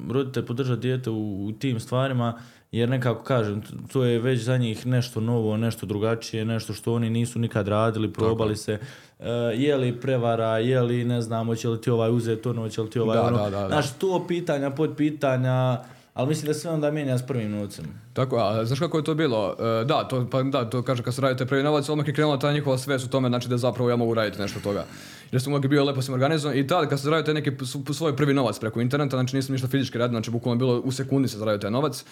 roditelj 0.09 0.45
podržati 0.45 0.81
dijete 0.81 1.09
u, 1.09 1.45
u 1.45 1.51
tim 1.51 1.79
stvarima, 1.79 2.39
jer 2.71 2.89
nekako 2.89 3.23
kažem, 3.23 3.61
to 3.91 4.03
je 4.03 4.19
već 4.19 4.41
za 4.41 4.57
njih 4.57 4.85
nešto 4.85 5.19
novo, 5.19 5.57
nešto 5.57 5.85
drugačije, 5.85 6.45
nešto 6.45 6.73
što 6.73 6.93
oni 6.93 7.09
nisu 7.09 7.39
nikad 7.39 7.67
radili, 7.67 8.13
probali 8.13 8.55
se. 8.55 8.79
E, 9.19 9.29
je 9.55 9.75
li 9.75 9.99
prevara, 9.99 10.57
je 10.57 10.81
li 10.81 11.03
ne 11.03 11.21
znam, 11.21 11.47
hoće 11.47 11.69
li 11.69 11.81
ti 11.81 11.89
ovaj 11.89 12.11
uzeti 12.11 12.49
ono, 12.49 12.61
hoće 12.61 12.81
li 12.81 12.89
ti 12.89 12.99
ovaj 12.99 13.17
Da, 13.17 13.23
ono. 13.23 13.37
da, 13.37 13.49
da, 13.49 13.61
da. 13.61 13.67
Znaš, 13.67 13.93
to 13.93 14.25
pitanja, 14.27 14.69
pod 14.69 14.93
pitanja, 14.97 15.79
ali 16.13 16.27
mislim 16.27 16.47
da 16.47 16.53
se 16.53 16.69
onda 16.69 16.91
mijenja 16.91 17.17
s 17.17 17.27
prvim 17.27 17.51
novcem. 17.51 17.85
Tako, 18.17 18.37
a 18.37 18.65
znaš 18.65 18.79
kako 18.79 18.97
je 18.97 19.03
to 19.03 19.13
bilo? 19.15 19.55
E, 19.59 19.85
da, 19.85 20.03
to, 20.03 20.27
pa 20.31 20.43
da, 20.43 20.69
to 20.69 20.81
kaže 20.81 21.03
kad 21.03 21.13
se 21.13 21.21
radite 21.21 21.45
prvi 21.45 21.63
novac, 21.63 21.89
odmah 21.89 22.07
je 22.07 22.13
krenula 22.13 22.39
ta 22.39 22.53
njihova 22.53 22.77
svest 22.77 23.05
u 23.05 23.09
tome, 23.09 23.29
znači 23.29 23.49
da 23.49 23.57
zapravo 23.57 23.89
ja 23.89 23.95
mogu 23.95 24.13
raditi 24.13 24.41
nešto 24.41 24.59
toga. 24.59 24.85
Jer 25.31 25.41
sam 25.41 25.53
uvijek 25.53 25.67
bio 25.67 25.83
lepo 25.83 26.01
sam 26.01 26.13
organizovan 26.13 26.57
i 26.57 26.67
tad 26.67 26.89
kad 26.89 26.99
se 26.99 27.03
zaradio 27.03 27.33
neki 27.33 27.51
svoj 27.93 28.15
prvi 28.15 28.33
novac 28.33 28.59
preko 28.59 28.81
interneta, 28.81 29.17
znači 29.17 29.35
nisam 29.35 29.53
ništa 29.53 29.67
fizički 29.67 29.97
radio, 29.97 30.13
znači 30.13 30.31
bukvalno 30.31 30.59
bilo 30.59 30.79
u 30.79 30.91
sekundi 30.91 31.27
se 31.27 31.37
zaradio 31.37 31.59
taj 31.59 31.71
novac. 31.71 32.05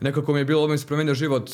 Nekako 0.00 0.32
mi 0.32 0.40
je 0.40 0.44
bilo, 0.44 0.62
odmah 0.62 0.78
se 0.78 0.86
promijenio 0.86 1.14
život, 1.14 1.50
e, 1.50 1.52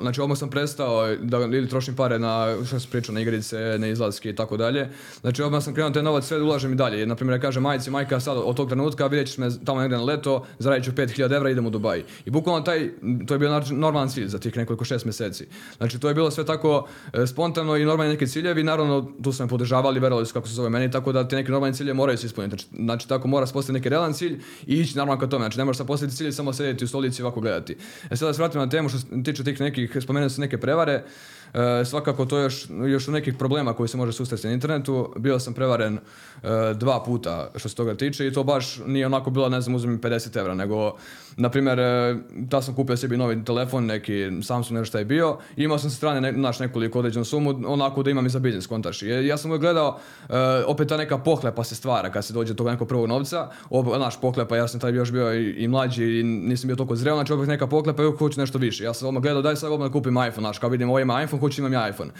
znači 0.00 0.20
odmah 0.20 0.38
sam 0.38 0.50
prestao 0.50 1.16
da 1.16 1.38
ili 1.38 1.68
trošim 1.68 1.96
pare 1.96 2.18
na, 2.18 2.56
što 2.66 2.80
sam 2.80 2.90
pričao, 2.90 3.14
na 3.14 3.20
igrice, 3.20 3.76
na 3.78 3.86
izlaske 3.86 4.30
i 4.30 4.34
tako 4.34 4.56
dalje. 4.56 4.88
Znači 5.20 5.42
odmah 5.42 5.62
sam 5.62 5.74
krenuo 5.74 5.90
taj 5.90 6.02
novac 6.02 6.24
sve 6.24 6.42
ulažem 6.42 6.72
i 6.72 6.76
dalje. 6.76 6.98
Jer, 6.98 7.08
na 7.08 7.14
primjer, 7.14 7.38
ja 7.38 7.42
kažem 7.42 7.62
majci, 7.62 7.90
majka 7.90 8.20
sad 8.20 8.36
od 8.36 8.56
tog 8.56 8.68
trenutka 8.68 9.06
vidjet 9.06 9.28
ćeš 9.28 9.38
me 9.38 9.48
tamo 9.64 9.80
negdje 9.80 9.98
na 9.98 10.04
leto, 10.04 10.46
zaradit 10.58 10.84
ću 10.84 10.92
5000 10.92 11.36
evra, 11.36 11.50
idem 11.50 11.66
u 11.66 11.70
Dubai. 11.70 12.04
I 12.24 12.30
bukvalno 12.30 12.60
taj, 12.60 12.90
to 13.26 13.35
je 13.36 13.38
bio 13.38 13.60
normalan 13.70 14.08
cilj 14.08 14.28
za 14.28 14.38
tih 14.38 14.56
nekoliko 14.56 14.84
šest 14.84 15.04
mjeseci. 15.04 15.46
Znači 15.76 15.98
to 15.98 16.08
je 16.08 16.14
bilo 16.14 16.30
sve 16.30 16.44
tako 16.46 16.88
e, 17.12 17.26
spontano 17.26 17.76
i 17.76 17.84
normalni 17.84 18.12
neki 18.12 18.26
ciljevi, 18.26 18.62
naravno 18.62 19.12
tu 19.22 19.32
su 19.32 19.42
me 19.42 19.48
podržavali, 19.48 20.00
verovali 20.00 20.26
su 20.26 20.32
kako 20.32 20.48
se 20.48 20.54
zove 20.54 20.70
meni, 20.70 20.90
tako 20.90 21.12
da 21.12 21.28
ti 21.28 21.36
neki 21.36 21.50
normalni 21.50 21.76
ciljevi 21.76 21.96
moraju 21.96 22.18
se 22.18 22.26
ispuniti. 22.26 22.50
Znači, 22.50 22.66
znači 22.84 23.08
tako 23.08 23.28
mora 23.28 23.46
se 23.46 23.52
postaviti 23.52 23.80
neki 23.80 23.88
realan 23.88 24.12
cilj 24.12 24.40
i 24.66 24.80
ići 24.80 24.96
naravno 24.96 25.20
ka 25.20 25.26
tome. 25.26 25.42
Znači 25.42 25.58
ne 25.58 25.64
možeš 25.64 25.78
sad 25.78 25.86
postaviti 25.86 26.16
cilj 26.16 26.32
samo 26.32 26.52
sjediti 26.52 26.84
u 26.84 26.88
stolici 26.88 27.22
i 27.22 27.24
ovako 27.24 27.40
gledati. 27.40 27.76
E 28.10 28.16
sada 28.16 28.30
da 28.30 28.34
se 28.34 28.42
vratimo 28.42 28.64
na 28.64 28.70
temu 28.70 28.88
što 28.88 28.98
se 28.98 29.06
tiče 29.24 29.44
tih 29.44 29.60
nekih, 29.60 29.96
spomenuo 30.00 30.28
sam 30.28 30.40
neke 30.40 30.58
prevare, 30.58 31.04
svakako 31.84 32.24
to 32.24 32.38
je 32.38 32.42
još, 32.42 32.66
još 32.86 33.06
nekih 33.06 33.34
problema 33.34 33.72
koji 33.72 33.88
se 33.88 33.96
može 33.96 34.12
susresti 34.12 34.46
na 34.46 34.52
internetu. 34.52 35.12
Bio 35.16 35.38
sam 35.38 35.54
prevaren 35.54 35.98
e, 35.98 36.48
dva 36.74 37.02
puta 37.04 37.50
što 37.56 37.68
se 37.68 37.74
toga 37.74 37.94
tiče 37.94 38.26
i 38.26 38.32
to 38.32 38.44
baš 38.44 38.78
nije 38.86 39.06
onako 39.06 39.30
bilo, 39.30 39.48
ne 39.48 39.60
znam, 39.60 39.74
uzmem 39.74 40.00
50 40.00 40.38
evra, 40.38 40.54
nego, 40.54 40.92
na 41.36 41.48
primjer, 41.50 41.78
e, 41.80 42.16
ta 42.50 42.62
sam 42.62 42.74
kupio 42.74 42.96
sebi 42.96 43.16
novi 43.16 43.44
telefon, 43.44 43.86
neki 43.86 44.30
Samsung, 44.42 44.78
nešto 44.78 44.98
je 44.98 45.04
bio, 45.04 45.38
i 45.56 45.64
imao 45.64 45.78
sam 45.78 45.90
sa 45.90 45.96
strane 45.96 46.20
ne, 46.20 46.32
naš 46.32 46.58
nekoliko 46.58 46.98
određenu 46.98 47.24
sumu, 47.24 47.54
onako 47.66 48.02
da 48.02 48.10
imam 48.10 48.26
i 48.26 48.28
za 48.28 48.38
biznis 48.38 48.66
kontaš. 48.66 49.02
Ja 49.02 49.36
sam 49.36 49.58
gledao, 49.58 49.98
e, 50.28 50.34
opet 50.66 50.88
ta 50.88 50.96
neka 50.96 51.18
pohlepa 51.18 51.64
se 51.64 51.74
stvara 51.74 52.12
kad 52.12 52.24
se 52.24 52.32
dođe 52.32 52.52
do 52.52 52.56
tog 52.56 52.66
nekog 52.66 52.88
prvog 52.88 53.08
novca, 53.08 53.48
op, 53.70 53.86
naš 53.98 54.20
pohlepa, 54.20 54.56
ja 54.56 54.68
sam 54.68 54.80
taj 54.80 54.92
još 54.92 55.12
bio 55.12 55.34
i, 55.34 55.50
i 55.50 55.68
mlađi 55.68 56.20
i 56.20 56.22
nisam 56.22 56.68
bio 56.68 56.76
toliko 56.76 56.96
zreo, 56.96 57.14
znači 57.14 57.32
opet 57.32 57.48
neka 57.48 57.66
pohlepa 57.66 58.02
i 58.02 58.06
hoću 58.18 58.40
nešto 58.40 58.58
više. 58.58 58.84
Ja 58.84 58.94
sam 58.94 59.20
gledao, 59.20 59.42
daj 59.42 59.56
sad 59.56 59.72
odmah 59.72 59.88
da 59.88 59.92
kupim 59.92 60.12
iPhone, 60.12 60.32
znaš, 60.32 60.58
kao 60.58 60.70
vidim, 60.70 60.90
ovo 60.90 61.00
iPhone, 61.00 61.35
hoću 61.38 61.60
imam 61.60 61.72
ja 61.72 61.88
iPhone. 61.88 62.10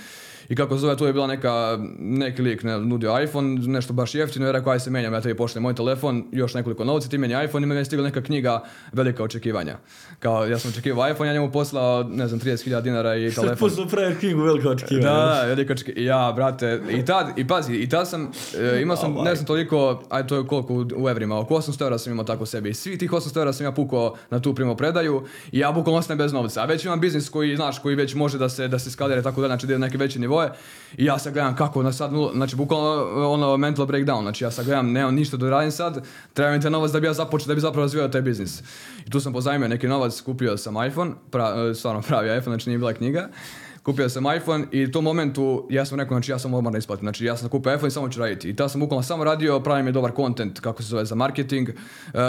I 0.48 0.54
kako 0.56 0.74
se 0.74 0.80
zove, 0.80 0.96
tu 0.96 1.06
je 1.06 1.12
bila 1.12 1.26
neka, 1.26 1.78
neki 1.98 2.42
lik 2.42 2.62
ne, 2.62 2.80
nudio 2.80 3.22
iPhone, 3.22 3.48
nešto 3.66 3.92
baš 3.92 4.14
jeftino, 4.14 4.48
i 4.48 4.52
rekao 4.52 4.72
aj 4.72 4.80
se 4.80 4.90
menjam, 4.90 5.14
ja 5.14 5.20
tebi 5.20 5.36
pošaljem 5.36 5.62
moj 5.62 5.74
telefon, 5.74 6.24
još 6.32 6.54
nekoliko 6.54 6.84
novci, 6.84 7.10
ti 7.10 7.18
meni 7.18 7.44
iPhone 7.44 7.64
i 7.64 7.66
meni 7.66 7.80
je 7.80 7.84
stigla 7.84 8.04
neka 8.04 8.22
knjiga 8.22 8.62
velika 8.92 9.24
očekivanja. 9.24 9.78
Kao 10.18 10.46
ja 10.46 10.58
sam 10.58 10.70
očekivao 10.70 11.10
iPhone, 11.10 11.30
ja 11.30 11.34
njemu 11.34 11.52
poslao, 11.52 12.02
ne 12.02 12.28
znam, 12.28 12.40
30.000 12.40 12.80
dinara 12.80 13.16
i 13.16 13.30
telefon. 13.34 13.56
poslao 13.58 13.86
pravi 13.86 14.14
knjigu 14.14 14.42
veliko 14.42 14.68
očekivanja. 14.68 15.10
Da, 15.10 15.40
da, 15.40 15.42
velika 15.46 15.72
očekivanja. 15.72 16.06
Ja, 16.06 16.32
brate, 16.32 16.80
i 16.90 17.04
tad, 17.04 17.26
i 17.36 17.46
pazi, 17.46 17.74
i 17.74 17.88
tad 17.88 18.08
sam, 18.08 18.30
e, 18.58 18.82
imao 18.82 18.96
sam, 18.96 19.14
ne 19.24 19.34
znam 19.34 19.46
toliko, 19.46 20.02
aj 20.10 20.26
to 20.26 20.36
je 20.36 20.46
koliko 20.46 20.74
u, 20.74 20.86
u 20.96 21.08
evrima, 21.08 21.38
oko 21.38 21.54
800 21.54 21.82
eura 21.82 21.98
sam 21.98 22.12
imao 22.12 22.24
tako 22.24 22.46
sebi. 22.46 22.70
I 22.70 22.74
svi 22.74 22.98
tih 22.98 23.10
800 23.10 23.38
eura 23.38 23.52
sam 23.52 23.66
ja 23.66 23.72
pukao 23.72 24.14
na 24.30 24.40
tu 24.40 24.54
primopredaju 24.54 25.24
i 25.52 25.58
ja 25.58 25.72
bukvalno 25.72 25.98
ostajem 25.98 26.18
bez 26.18 26.32
novca. 26.32 26.62
A 26.62 26.64
već 26.64 26.84
imam 26.84 27.00
biznis 27.00 27.28
koji, 27.28 27.56
znaš, 27.56 27.78
koji 27.78 27.96
već 27.96 28.14
može 28.14 28.38
da 28.38 28.48
se, 28.48 28.68
da 28.68 28.78
se 28.78 28.90
skalira 28.90 29.22
tako 29.22 29.40
da, 29.40 29.46
znači 29.46 29.66
da 29.66 29.72
ide 29.72 29.78
na 29.78 29.86
neke 29.86 29.98
veće 29.98 30.18
nivoje. 30.36 30.50
I 30.96 31.04
ja 31.04 31.18
sad 31.18 31.32
gledam 31.32 31.56
kako 31.56 31.82
na 31.82 31.92
sad, 31.92 32.10
znači 32.34 32.56
bukvalno 32.56 33.32
ono 33.32 33.56
mental 33.56 33.86
breakdown, 33.86 34.22
znači 34.22 34.44
ja 34.44 34.50
sad 34.50 34.64
gledam, 34.64 34.92
nemam 34.92 35.14
ništa 35.14 35.36
da 35.36 35.50
radim 35.50 35.70
sad, 35.70 36.04
treba 36.34 36.52
mi 36.52 36.60
taj 36.60 36.70
novac 36.70 36.90
da 36.90 37.00
bi 37.00 37.06
ja 37.06 37.12
započeo, 37.12 37.48
da 37.48 37.54
bi 37.54 37.60
zapravo 37.60 37.84
razvijao 37.84 38.08
taj 38.08 38.22
biznis. 38.22 38.62
I 39.06 39.10
tu 39.10 39.20
sam 39.20 39.32
pozajmio 39.32 39.68
neki 39.68 39.88
novac, 39.88 40.20
kupio 40.20 40.56
sam 40.56 40.86
iPhone, 40.86 41.12
pra, 41.30 41.74
stvarno 41.74 42.02
pravi 42.02 42.38
iPhone, 42.38 42.56
znači 42.56 42.70
nije 42.70 42.78
bila 42.78 42.92
knjiga. 42.92 43.28
Kupio 43.86 44.08
sam 44.08 44.24
iPhone 44.36 44.66
i 44.72 44.84
u 44.84 44.90
tom 44.90 45.04
momentu 45.04 45.66
ja 45.70 45.84
sam 45.84 45.98
rekao, 45.98 46.14
znači 46.14 46.30
ja 46.30 46.38
sam 46.38 46.54
odmah 46.54 46.72
ne 46.72 46.78
isplatim. 46.78 47.04
Znači 47.04 47.24
ja 47.24 47.36
sam 47.36 47.48
kupio 47.48 47.74
iPhone 47.74 47.88
i 47.88 47.90
samo 47.90 48.08
ću 48.08 48.20
raditi. 48.20 48.48
I 48.48 48.56
tada 48.56 48.68
sam 48.68 48.80
bukvalno 48.80 49.02
samo 49.02 49.24
radio, 49.24 49.60
pravim 49.60 49.86
je 49.86 49.92
dobar 49.92 50.12
content, 50.16 50.60
kako 50.60 50.82
se 50.82 50.88
zove, 50.88 51.04
za 51.04 51.14
marketing. 51.14 51.68
E, 51.68 51.74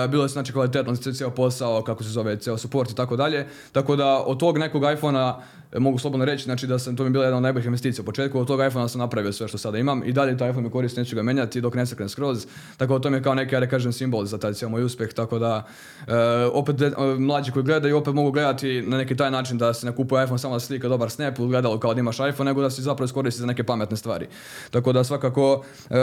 bilo 0.07 0.23
je 0.23 0.29
znači 0.29 0.53
kvalitetno 0.53 0.95
cijel 0.95 1.31
posao, 1.31 1.83
kako 1.83 2.03
se 2.03 2.09
zove, 2.09 2.39
ceo 2.39 2.57
support 2.57 2.91
i 2.91 2.95
tako 2.95 3.15
dalje. 3.15 3.47
Tako 3.71 3.95
da 3.95 4.23
od 4.25 4.39
tog 4.39 4.57
nekog 4.57 4.83
iPhonea 4.93 5.29
e, 5.29 5.66
mogu 5.75 5.97
slobodno 5.97 6.25
reći, 6.25 6.43
znači 6.43 6.67
da 6.67 6.79
sam, 6.79 6.95
to 6.95 7.03
mi 7.03 7.09
bila 7.09 7.25
jedna 7.25 7.37
od 7.37 7.43
najboljih 7.43 7.65
investicija 7.65 8.03
u 8.03 8.05
početku, 8.05 8.39
od 8.39 8.47
tog 8.47 8.59
iPhonea 8.67 8.87
sam 8.87 8.99
napravio 8.99 9.33
sve 9.33 9.47
što 9.47 9.57
sada 9.57 9.77
imam 9.77 10.01
i 10.05 10.13
dalje 10.13 10.37
taj 10.37 10.49
iPhone 10.49 10.67
mi 10.67 10.71
koristim, 10.71 11.01
neću 11.01 11.15
ga 11.15 11.23
menjati 11.23 11.61
dok 11.61 11.75
ne 11.75 11.85
saknem 11.85 12.09
skroz, 12.09 12.45
tako 12.77 12.93
da 12.93 13.01
to 13.01 13.09
mi 13.09 13.17
je 13.17 13.23
kao 13.23 13.35
neki, 13.35 13.55
ja 13.55 13.59
da 13.59 13.67
kažem, 13.67 13.93
simbol 13.93 14.25
za 14.25 14.37
taj 14.37 14.53
cijel 14.53 14.69
moj 14.69 14.83
uspjeh, 14.83 15.13
tako 15.13 15.39
da 15.39 15.67
e, 16.07 16.13
opet 16.53 16.81
e, 16.81 16.91
mlađi 17.19 17.51
koji 17.51 17.63
gledaju 17.63 17.97
opet 17.97 18.13
mogu 18.13 18.31
gledati 18.31 18.81
na 18.81 18.97
neki 18.97 19.15
taj 19.17 19.31
način 19.31 19.57
da 19.57 19.73
se 19.73 19.85
ne 19.85 19.95
kupuje 19.95 20.23
iPhone 20.23 20.39
samo 20.39 20.53
da 20.53 20.59
slika 20.59 20.87
dobar 20.87 21.09
snap 21.09 21.39
ili 21.39 21.47
gledalo 21.47 21.79
kao 21.79 21.93
da 21.93 21.99
imaš 21.99 22.17
iPhone, 22.19 22.49
nego 22.49 22.61
da 22.61 22.69
se 22.69 22.81
zapravo 22.81 23.05
iskoristi 23.05 23.41
za 23.41 23.47
neke 23.47 23.63
pametne 23.63 23.97
stvari. 23.97 24.27
Tako 24.71 24.93
da 24.93 25.03
svakako 25.03 25.63
e, 25.89 25.97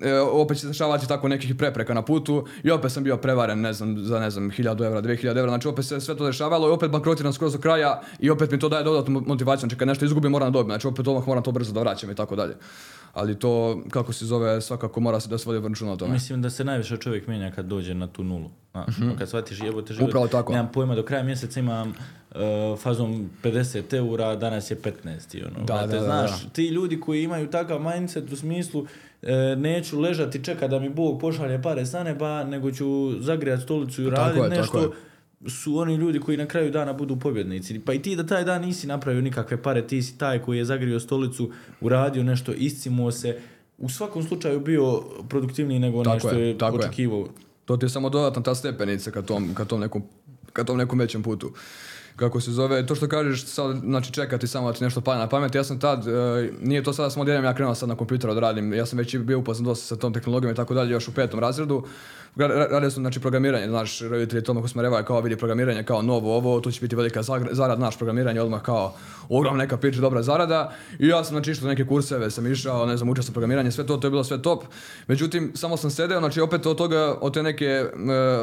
e, 0.00 0.20
opet 0.20 0.56
će 0.56 0.60
se 0.60 0.66
dešavati 0.66 1.08
tako 1.08 1.28
nekih 1.28 1.54
prepreka 1.54 1.94
na 1.94 2.02
putu 2.02 2.46
i 2.62 2.70
opet 2.70 2.92
sam 2.92 3.04
bio 3.04 3.16
prevaren, 3.16 3.60
ne 3.60 3.72
znam, 3.72 3.98
za 3.98 4.20
ne 4.20 4.30
znam, 4.30 4.50
1000 4.50 4.86
evra, 4.86 5.02
2000 5.02 5.30
evra, 5.30 5.48
znači 5.48 5.68
opet 5.68 5.84
se 5.84 6.00
sve 6.00 6.16
to 6.16 6.26
dešavalo 6.26 6.68
i 6.68 6.70
opet 6.70 6.90
bankrotiram 6.90 7.32
skroz 7.32 7.52
do 7.52 7.58
kraja 7.58 8.00
i 8.20 8.30
opet 8.30 8.50
mi 8.50 8.58
to 8.58 8.68
daje 8.68 8.84
dodatnu 9.06 9.28
motivaciju, 9.28 9.60
znači 9.60 9.76
kad 9.76 9.88
nešto 9.88 10.04
izgubim 10.04 10.30
moram 10.30 10.52
dobiti, 10.52 10.70
znači 10.70 10.86
opet 10.86 11.08
odmah 11.08 11.26
moram 11.28 11.42
to 11.42 11.52
brzo 11.52 11.72
da 11.72 11.80
vraćam 11.80 12.10
i 12.10 12.14
tako 12.14 12.36
dalje. 12.36 12.56
Ali 13.12 13.38
to, 13.38 13.82
kako 13.90 14.12
se 14.12 14.26
zove, 14.26 14.60
svakako 14.60 15.00
mora 15.00 15.20
se 15.20 15.28
da 15.28 15.38
se 15.38 15.48
vodi 15.50 15.68
računa 15.68 15.92
o 15.92 15.96
tome. 15.96 16.12
Mislim 16.12 16.42
da 16.42 16.50
se 16.50 16.64
najviše 16.64 16.96
čovjek 16.96 17.26
mijenja 17.26 17.50
kad 17.50 17.66
dođe 17.66 17.94
na 17.94 18.06
tu 18.06 18.24
nulu. 18.24 18.50
Znaš, 18.72 18.96
Kad 19.18 19.28
shvatiš 19.28 19.60
jebote 19.60 19.94
život, 19.94 20.08
Upravo 20.08 20.28
tako. 20.28 20.52
nemam 20.52 20.72
pojma, 20.72 20.94
do 20.94 21.02
kraja 21.02 21.22
mjeseca 21.22 21.60
imam 21.60 21.88
uh, 21.88 22.78
fazom 22.78 23.30
50 23.42 23.94
eura, 23.96 24.36
danas 24.36 24.70
je 24.70 24.76
15. 24.82 25.36
i 25.36 25.44
Ono, 25.44 25.66
Da, 25.66 25.74
brate, 25.74 25.86
da, 25.86 25.98
da, 25.98 26.04
znaš, 26.04 26.42
da. 26.42 26.50
ti 26.50 26.66
ljudi 26.66 27.00
koji 27.00 27.22
imaju 27.22 27.50
takav 27.50 27.80
mindset 27.80 28.32
u 28.32 28.36
smislu 28.36 28.86
e, 29.22 29.56
neću 29.56 30.00
ležati 30.00 30.44
čeka 30.44 30.68
da 30.68 30.78
mi 30.78 30.88
Bog 30.88 31.20
pošalje 31.20 31.62
pare 31.62 31.86
sa 31.86 32.02
neba, 32.02 32.44
nego 32.44 32.72
ću 32.72 33.12
zagrijati 33.20 33.62
stolicu 33.62 34.02
i 34.02 34.10
raditi 34.10 34.48
nešto. 34.48 34.80
je. 34.80 34.88
Su 35.46 35.78
oni 35.78 35.94
ljudi 35.94 36.20
koji 36.20 36.36
na 36.36 36.46
kraju 36.46 36.70
dana 36.70 36.92
budu 36.92 37.16
pobjednici. 37.16 37.80
Pa 37.80 37.92
i 37.92 38.02
ti 38.02 38.16
da 38.16 38.26
taj 38.26 38.44
dan 38.44 38.62
nisi 38.62 38.86
napravio 38.86 39.22
nikakve 39.22 39.62
pare, 39.62 39.86
ti 39.86 40.02
si 40.02 40.18
taj 40.18 40.42
koji 40.42 40.58
je 40.58 40.64
zagrio 40.64 41.00
stolicu, 41.00 41.50
uradio 41.80 42.22
nešto, 42.22 42.52
iscimuo 42.52 43.10
se, 43.10 43.40
u 43.78 43.88
svakom 43.88 44.22
slučaju 44.22 44.60
bio 44.60 45.02
produktivniji 45.28 45.78
nego 45.78 46.00
onaj 46.00 46.18
što 46.18 46.30
je, 46.30 46.48
je, 46.48 46.58
tako 46.58 46.76
je. 46.76 46.80
očekivao. 46.80 47.28
To 47.64 47.76
ti 47.76 47.84
je 47.84 47.90
samo 47.90 48.10
dodatna 48.10 48.42
ta 48.42 48.54
stepenica 48.54 49.10
ka 49.10 49.22
tom, 49.22 49.54
ka 49.54 49.64
tom, 49.64 49.80
nekom, 49.80 50.02
ka 50.52 50.64
tom 50.64 50.76
nekom 50.78 50.98
većem 50.98 51.22
putu. 51.22 51.52
Kako 52.16 52.40
se 52.40 52.50
zove, 52.50 52.86
to 52.86 52.94
što 52.94 53.08
kažeš, 53.08 53.44
sad, 53.44 53.76
znači 53.76 54.12
čekati 54.12 54.46
samo 54.46 54.66
da 54.66 54.72
ti 54.72 54.84
nešto 54.84 55.00
padne 55.00 55.20
na 55.20 55.28
pamet, 55.28 55.54
ja 55.54 55.64
sam 55.64 55.80
tad, 55.80 56.08
e, 56.08 56.50
nije 56.62 56.82
to 56.82 56.92
sada 56.92 57.10
samo 57.10 57.22
odjednom 57.22 57.44
ja 57.44 57.54
krenuo 57.54 57.74
sad 57.74 57.88
na 57.88 57.96
kompjuteru 57.96 58.34
da 58.34 58.40
radim, 58.40 58.74
ja 58.74 58.86
sam 58.86 58.98
već 58.98 59.16
bio 59.16 59.38
upoznan 59.38 59.64
dosta 59.64 59.86
sa 59.86 59.96
tom 59.96 60.12
tehnologijom 60.12 60.52
i 60.52 60.56
tako 60.56 60.74
dalje, 60.74 60.90
još 60.90 61.08
u 61.08 61.14
petom 61.14 61.40
razredu, 61.40 61.74
Ra- 61.76 61.82
ra- 61.82 61.86
radio 62.36 62.90
sam 62.90 63.02
znači 63.02 63.20
programiranje, 63.20 63.68
znaš, 63.68 64.00
roditelji 64.00 64.42
tome 64.42 64.62
ko 64.62 64.68
smo 64.68 64.82
revali 64.82 65.04
kao 65.04 65.20
vidi 65.20 65.36
programiranje 65.36 65.82
kao 65.82 66.02
novo 66.02 66.36
ovo, 66.36 66.60
tu 66.60 66.70
će 66.70 66.80
biti 66.80 66.96
velika 66.96 67.22
zarada, 67.52 67.80
naš 67.80 67.96
programiranje 67.96 68.40
odmah 68.40 68.62
kao 68.62 68.94
ogromna 69.28 69.58
neka 69.58 69.76
priča, 69.76 70.00
dobra 70.00 70.22
zarada 70.22 70.72
i 70.98 71.08
ja 71.08 71.24
sam 71.24 71.34
znači 71.34 71.50
išao 71.50 71.68
neke 71.68 71.86
kurseve, 71.86 72.30
sam 72.30 72.52
išao, 72.52 72.86
ne 72.86 72.96
znam, 72.96 73.08
učio 73.08 73.22
sam 73.22 73.32
programiranje, 73.32 73.70
sve 73.70 73.86
to, 73.86 73.96
to 73.96 74.06
je 74.06 74.10
bilo 74.10 74.24
sve 74.24 74.42
top. 74.42 74.64
Međutim, 75.06 75.52
samo 75.54 75.76
sam 75.76 75.90
sedeo, 75.90 76.18
znači 76.18 76.40
opet 76.40 76.66
od 76.66 76.76
toga, 76.76 77.16
od 77.20 77.34
te 77.34 77.42
neke, 77.42 77.64
e, 77.64 77.88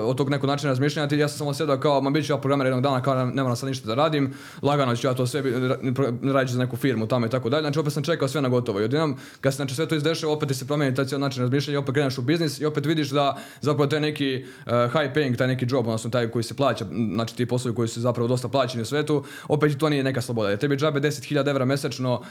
od 0.04 0.18
tog 0.18 0.30
nekog 0.30 0.48
načina 0.48 0.72
razmišljanja, 0.72 1.16
ja 1.16 1.28
sam 1.28 1.38
samo 1.38 1.54
sedeo 1.54 1.80
kao, 1.80 2.02
ma 2.02 2.10
bit 2.10 2.26
ću 2.26 2.34
ja 2.34 2.38
programer 2.38 2.68
jednog 2.68 2.84
dana, 2.84 3.02
kao 3.02 3.26
ne 3.26 3.44
moram 3.44 3.56
sad 3.56 3.70
ništa 3.70 3.88
da 3.88 3.96
radim, 3.96 4.34
lagano 4.62 4.96
ću 4.96 5.08
ja 5.08 5.14
to 5.14 5.28
sve, 5.28 5.42
ra- 5.42 5.94
pro- 5.96 6.34
radit 6.34 6.50
ću 6.50 6.54
za 6.54 6.60
neku 6.60 6.78
firmu 6.78 7.08
tamo 7.08 7.26
i 7.26 7.30
tako 7.30 7.50
dalje, 7.50 7.62
znači 7.62 7.80
opet 7.80 7.94
sam 7.94 8.04
čekao 8.04 8.28
sve 8.28 8.42
na 8.42 8.50
gotovo 8.50 8.82
i 8.82 8.84
odjednom, 8.84 9.16
kad 9.42 9.54
se 9.54 9.56
znači 9.56 9.76
sve 9.76 9.86
to 9.88 9.96
izdešava, 9.96 10.34
opet 10.34 10.50
ti 10.50 10.56
se 10.56 10.68
promijeni 10.68 10.96
taj 10.96 11.06
cijel 11.06 11.22
način 11.22 11.42
razmišljanja, 11.42 11.80
opet 11.80 11.94
kreneš 11.94 12.18
u 12.18 12.22
biznis 12.22 12.62
i 12.62 12.66
opet 12.66 12.86
vidiš 12.86 13.10
da 13.10 13.38
zapravo 13.62 13.83
taj 13.88 14.00
neki 14.00 14.46
uh, 14.66 14.72
high 14.72 15.14
paying, 15.16 15.38
taj 15.38 15.48
neki 15.48 15.66
job, 15.70 15.88
odnosno 15.88 16.10
taj 16.10 16.28
koji 16.28 16.44
se 16.44 16.54
plaća, 16.54 16.86
znači 17.14 17.36
ti 17.36 17.46
poslovi 17.46 17.76
koji 17.76 17.88
su 17.88 18.02
zapravo 18.02 18.28
dosta 18.28 18.48
plaćeni 18.48 18.82
u 18.82 18.86
svetu, 18.86 19.24
opet 19.48 19.78
to 19.78 19.90
nije 19.90 20.04
neka 20.04 20.22
sloboda. 20.22 20.50
Jer 20.50 20.60
tebi 20.60 20.76
džabe 20.76 21.00
10.000 21.00 21.50
evra 21.50 21.66
mesečno, 21.66 22.14
uh, 22.14 22.24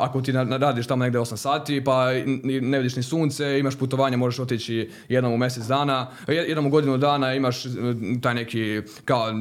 ako 0.00 0.20
ti 0.20 0.32
na, 0.32 0.56
radiš 0.56 0.86
tamo 0.86 1.04
negde 1.04 1.18
8 1.18 1.36
sati, 1.36 1.84
pa 1.84 2.12
ne 2.60 2.78
vidiš 2.78 2.96
ni 2.96 3.02
sunce, 3.02 3.58
imaš 3.58 3.78
putovanje, 3.78 4.16
možeš 4.16 4.38
otići 4.38 4.90
jednom 5.08 5.32
u 5.32 5.38
mjesec 5.38 5.64
dana, 5.64 6.10
jed- 6.26 6.48
jednom 6.48 6.66
u 6.66 6.70
godinu 6.70 6.98
dana 6.98 7.34
imaš 7.34 7.66
uh, 7.66 7.72
taj 8.22 8.34
neki 8.34 8.82
kao 9.04 9.32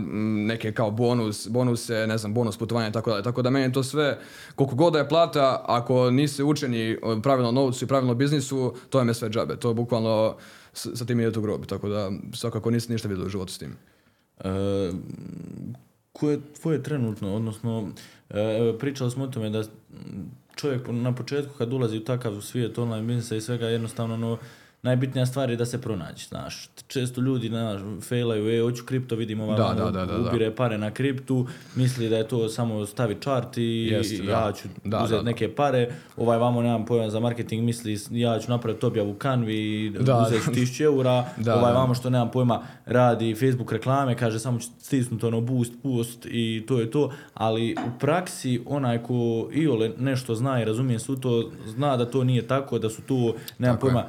neke 0.48 0.72
kao 0.72 0.92
bonus, 0.92 1.48
bonuse, 1.48 2.08
ne 2.08 2.18
znam, 2.18 2.34
bonus 2.34 2.58
putovanja 2.58 2.90
i 2.90 2.92
tako 2.92 3.10
dalje. 3.10 3.24
Tako 3.24 3.42
da 3.42 3.50
meni 3.50 3.66
je 3.66 3.74
to 3.74 3.84
sve, 3.84 4.20
koliko 4.56 4.76
god 4.76 4.96
je 4.96 5.10
plata, 5.10 5.66
ako 5.68 6.12
nisi 6.12 6.44
učeni 6.44 6.98
pravilno 7.24 7.52
novcu 7.52 7.86
i 7.86 7.88
pravilno 7.88 8.16
biznisu, 8.16 8.76
to 8.90 9.00
je 9.00 9.06
me 9.06 9.14
sve 9.14 9.30
džabe. 9.30 9.56
To 9.56 9.70
je 9.70 9.74
bukvalno 9.74 10.36
s- 10.74 10.90
sa 10.94 11.06
tim 11.06 11.20
idete 11.20 11.40
u 11.40 11.42
grob, 11.42 11.66
tako 11.66 11.90
da 11.90 12.12
svakako 12.34 12.72
nisi 12.72 12.92
ništa 12.92 13.08
vidio 13.08 13.26
u 13.26 13.30
životu 13.30 13.54
s 13.54 13.58
tim. 13.58 13.76
E, 14.40 14.50
ko 16.14 16.30
je 16.30 16.40
tvoje 16.54 16.84
trenutno, 16.84 17.36
odnosno 17.36 17.90
e, 18.30 18.36
pričali 18.80 19.12
smo 19.12 19.24
o 19.24 19.28
tome 19.28 19.50
da 19.50 19.64
čovjek 20.56 20.82
na 20.88 21.16
početku 21.16 21.54
kad 21.58 21.74
ulazi 21.74 21.98
u 21.98 22.04
takav 22.04 22.42
svijet 22.42 22.78
online 22.78 23.08
biznisa 23.08 23.36
i 23.36 23.42
svega 23.42 23.68
jednostavno 23.68 24.14
ono, 24.14 24.38
najbitnija 24.84 25.26
stvar 25.26 25.50
je 25.50 25.56
da 25.56 25.66
se 25.66 25.82
pronaći, 25.82 26.28
znaš. 26.28 26.70
Često 26.88 27.22
ljudi, 27.22 27.48
znaš, 27.48 27.82
failaju, 28.02 28.50
e, 28.50 28.62
hoću 28.62 28.84
kripto, 28.86 29.16
vidimo 29.16 29.44
ovaj 29.44 29.58
Da, 29.58 29.92
da, 29.92 30.06
da, 30.06 30.30
ubire 30.30 30.56
pare 30.56 30.78
na 30.78 30.92
kriptu, 30.92 31.48
misli 31.76 32.10
da 32.10 32.18
je 32.18 32.28
to 32.28 32.50
samo 32.50 32.86
stavi 32.86 33.16
chart 33.22 33.58
i 33.58 33.88
Jeste, 33.92 34.24
da. 34.24 34.32
ja 34.32 34.52
ću 34.52 34.68
Da, 34.84 34.98
uzeti 34.98 35.14
da, 35.14 35.18
da. 35.18 35.24
neke 35.24 35.56
pare, 35.56 35.92
ovaj 36.18 36.38
vamo 36.38 36.62
nemam 36.62 36.86
pojma 36.86 37.10
za 37.10 37.20
marketing, 37.20 37.64
misli 37.64 38.00
ja 38.12 38.40
ću 38.40 38.52
napraviti 38.52 38.86
objavu 38.86 39.12
u 39.12 39.16
Canvi 39.22 39.56
i 39.56 39.90
uzeti 39.90 40.04
da. 40.04 40.56
1000 40.56 40.84
eura, 40.84 41.26
Da, 41.38 41.56
ovaj 41.56 41.74
vamo 41.74 41.96
što 41.96 42.10
nemam 42.10 42.32
pojma 42.32 42.62
radi 42.86 43.36
Facebook 43.36 43.72
reklame, 43.72 44.18
kaže 44.18 44.40
samo 44.40 44.60
ću 44.60 44.68
stisnuti 44.80 45.26
ono 45.26 45.42
boost, 45.42 45.74
boost 45.84 46.26
i 46.26 46.66
to 46.68 46.80
je 46.80 46.92
to, 46.92 47.12
ali 47.34 47.76
u 47.88 48.00
praksi 48.00 48.62
onaj 48.66 49.04
ko 49.04 49.50
iole 49.54 49.92
nešto 49.98 50.36
zna 50.36 50.62
i 50.62 50.66
razumije 50.66 51.00
su 51.00 51.16
to, 51.16 51.52
zna 51.66 51.98
da 51.98 52.06
to 52.06 52.24
nije 52.24 52.48
tako, 52.48 52.80
da 52.80 52.90
su 52.90 53.02
tu, 53.02 53.34
nemam 53.58 53.78
Tako 53.78 53.88
je. 53.88 54.06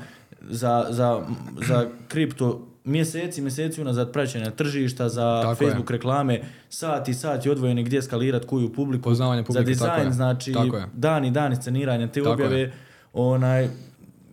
Za, 0.48 0.86
za, 0.90 1.22
za 1.68 1.86
kripto 2.08 2.66
mjeseci, 2.84 3.42
mjeseci 3.42 3.80
unazad 3.80 4.12
praćenja 4.12 4.50
tržišta, 4.50 5.08
za 5.08 5.40
Tako 5.42 5.64
je. 5.64 5.70
Facebook 5.70 5.90
reklame, 5.90 6.40
sati 6.68 7.10
i 7.10 7.14
sati 7.14 7.50
odvojeni 7.50 7.84
gdje 7.84 8.02
skalirati 8.02 8.46
koju 8.46 8.72
publiku, 8.72 9.04
Poznavanje 9.04 9.42
za 9.42 9.46
publike, 9.46 9.78
tako 9.78 9.90
dizajn, 9.90 10.06
je. 10.06 10.12
znači 10.12 10.52
Tako 10.52 10.76
je. 10.76 10.86
dan 10.92 11.24
i 11.24 11.30
dan 11.30 11.56
sceniranja 11.56 12.06
te 12.06 12.20
Tako 12.20 12.32
objave, 12.32 12.60
je. 12.60 12.72
onaj, 13.12 13.68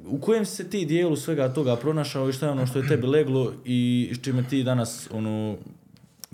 u 0.06 0.20
kojem 0.20 0.46
se 0.46 0.70
ti 0.70 0.86
dijelu 0.86 1.16
svega 1.16 1.54
toga 1.54 1.76
pronašao 1.76 2.30
i 2.30 2.34
šta 2.34 2.46
je 2.46 2.52
ono 2.52 2.68
što 2.68 2.80
je 2.80 2.88
tebi 2.88 3.08
leglo 3.08 3.54
i 3.66 4.12
s 4.16 4.22
čime 4.22 4.44
ti 4.50 4.64
danas 4.64 5.10
ono 5.14 5.56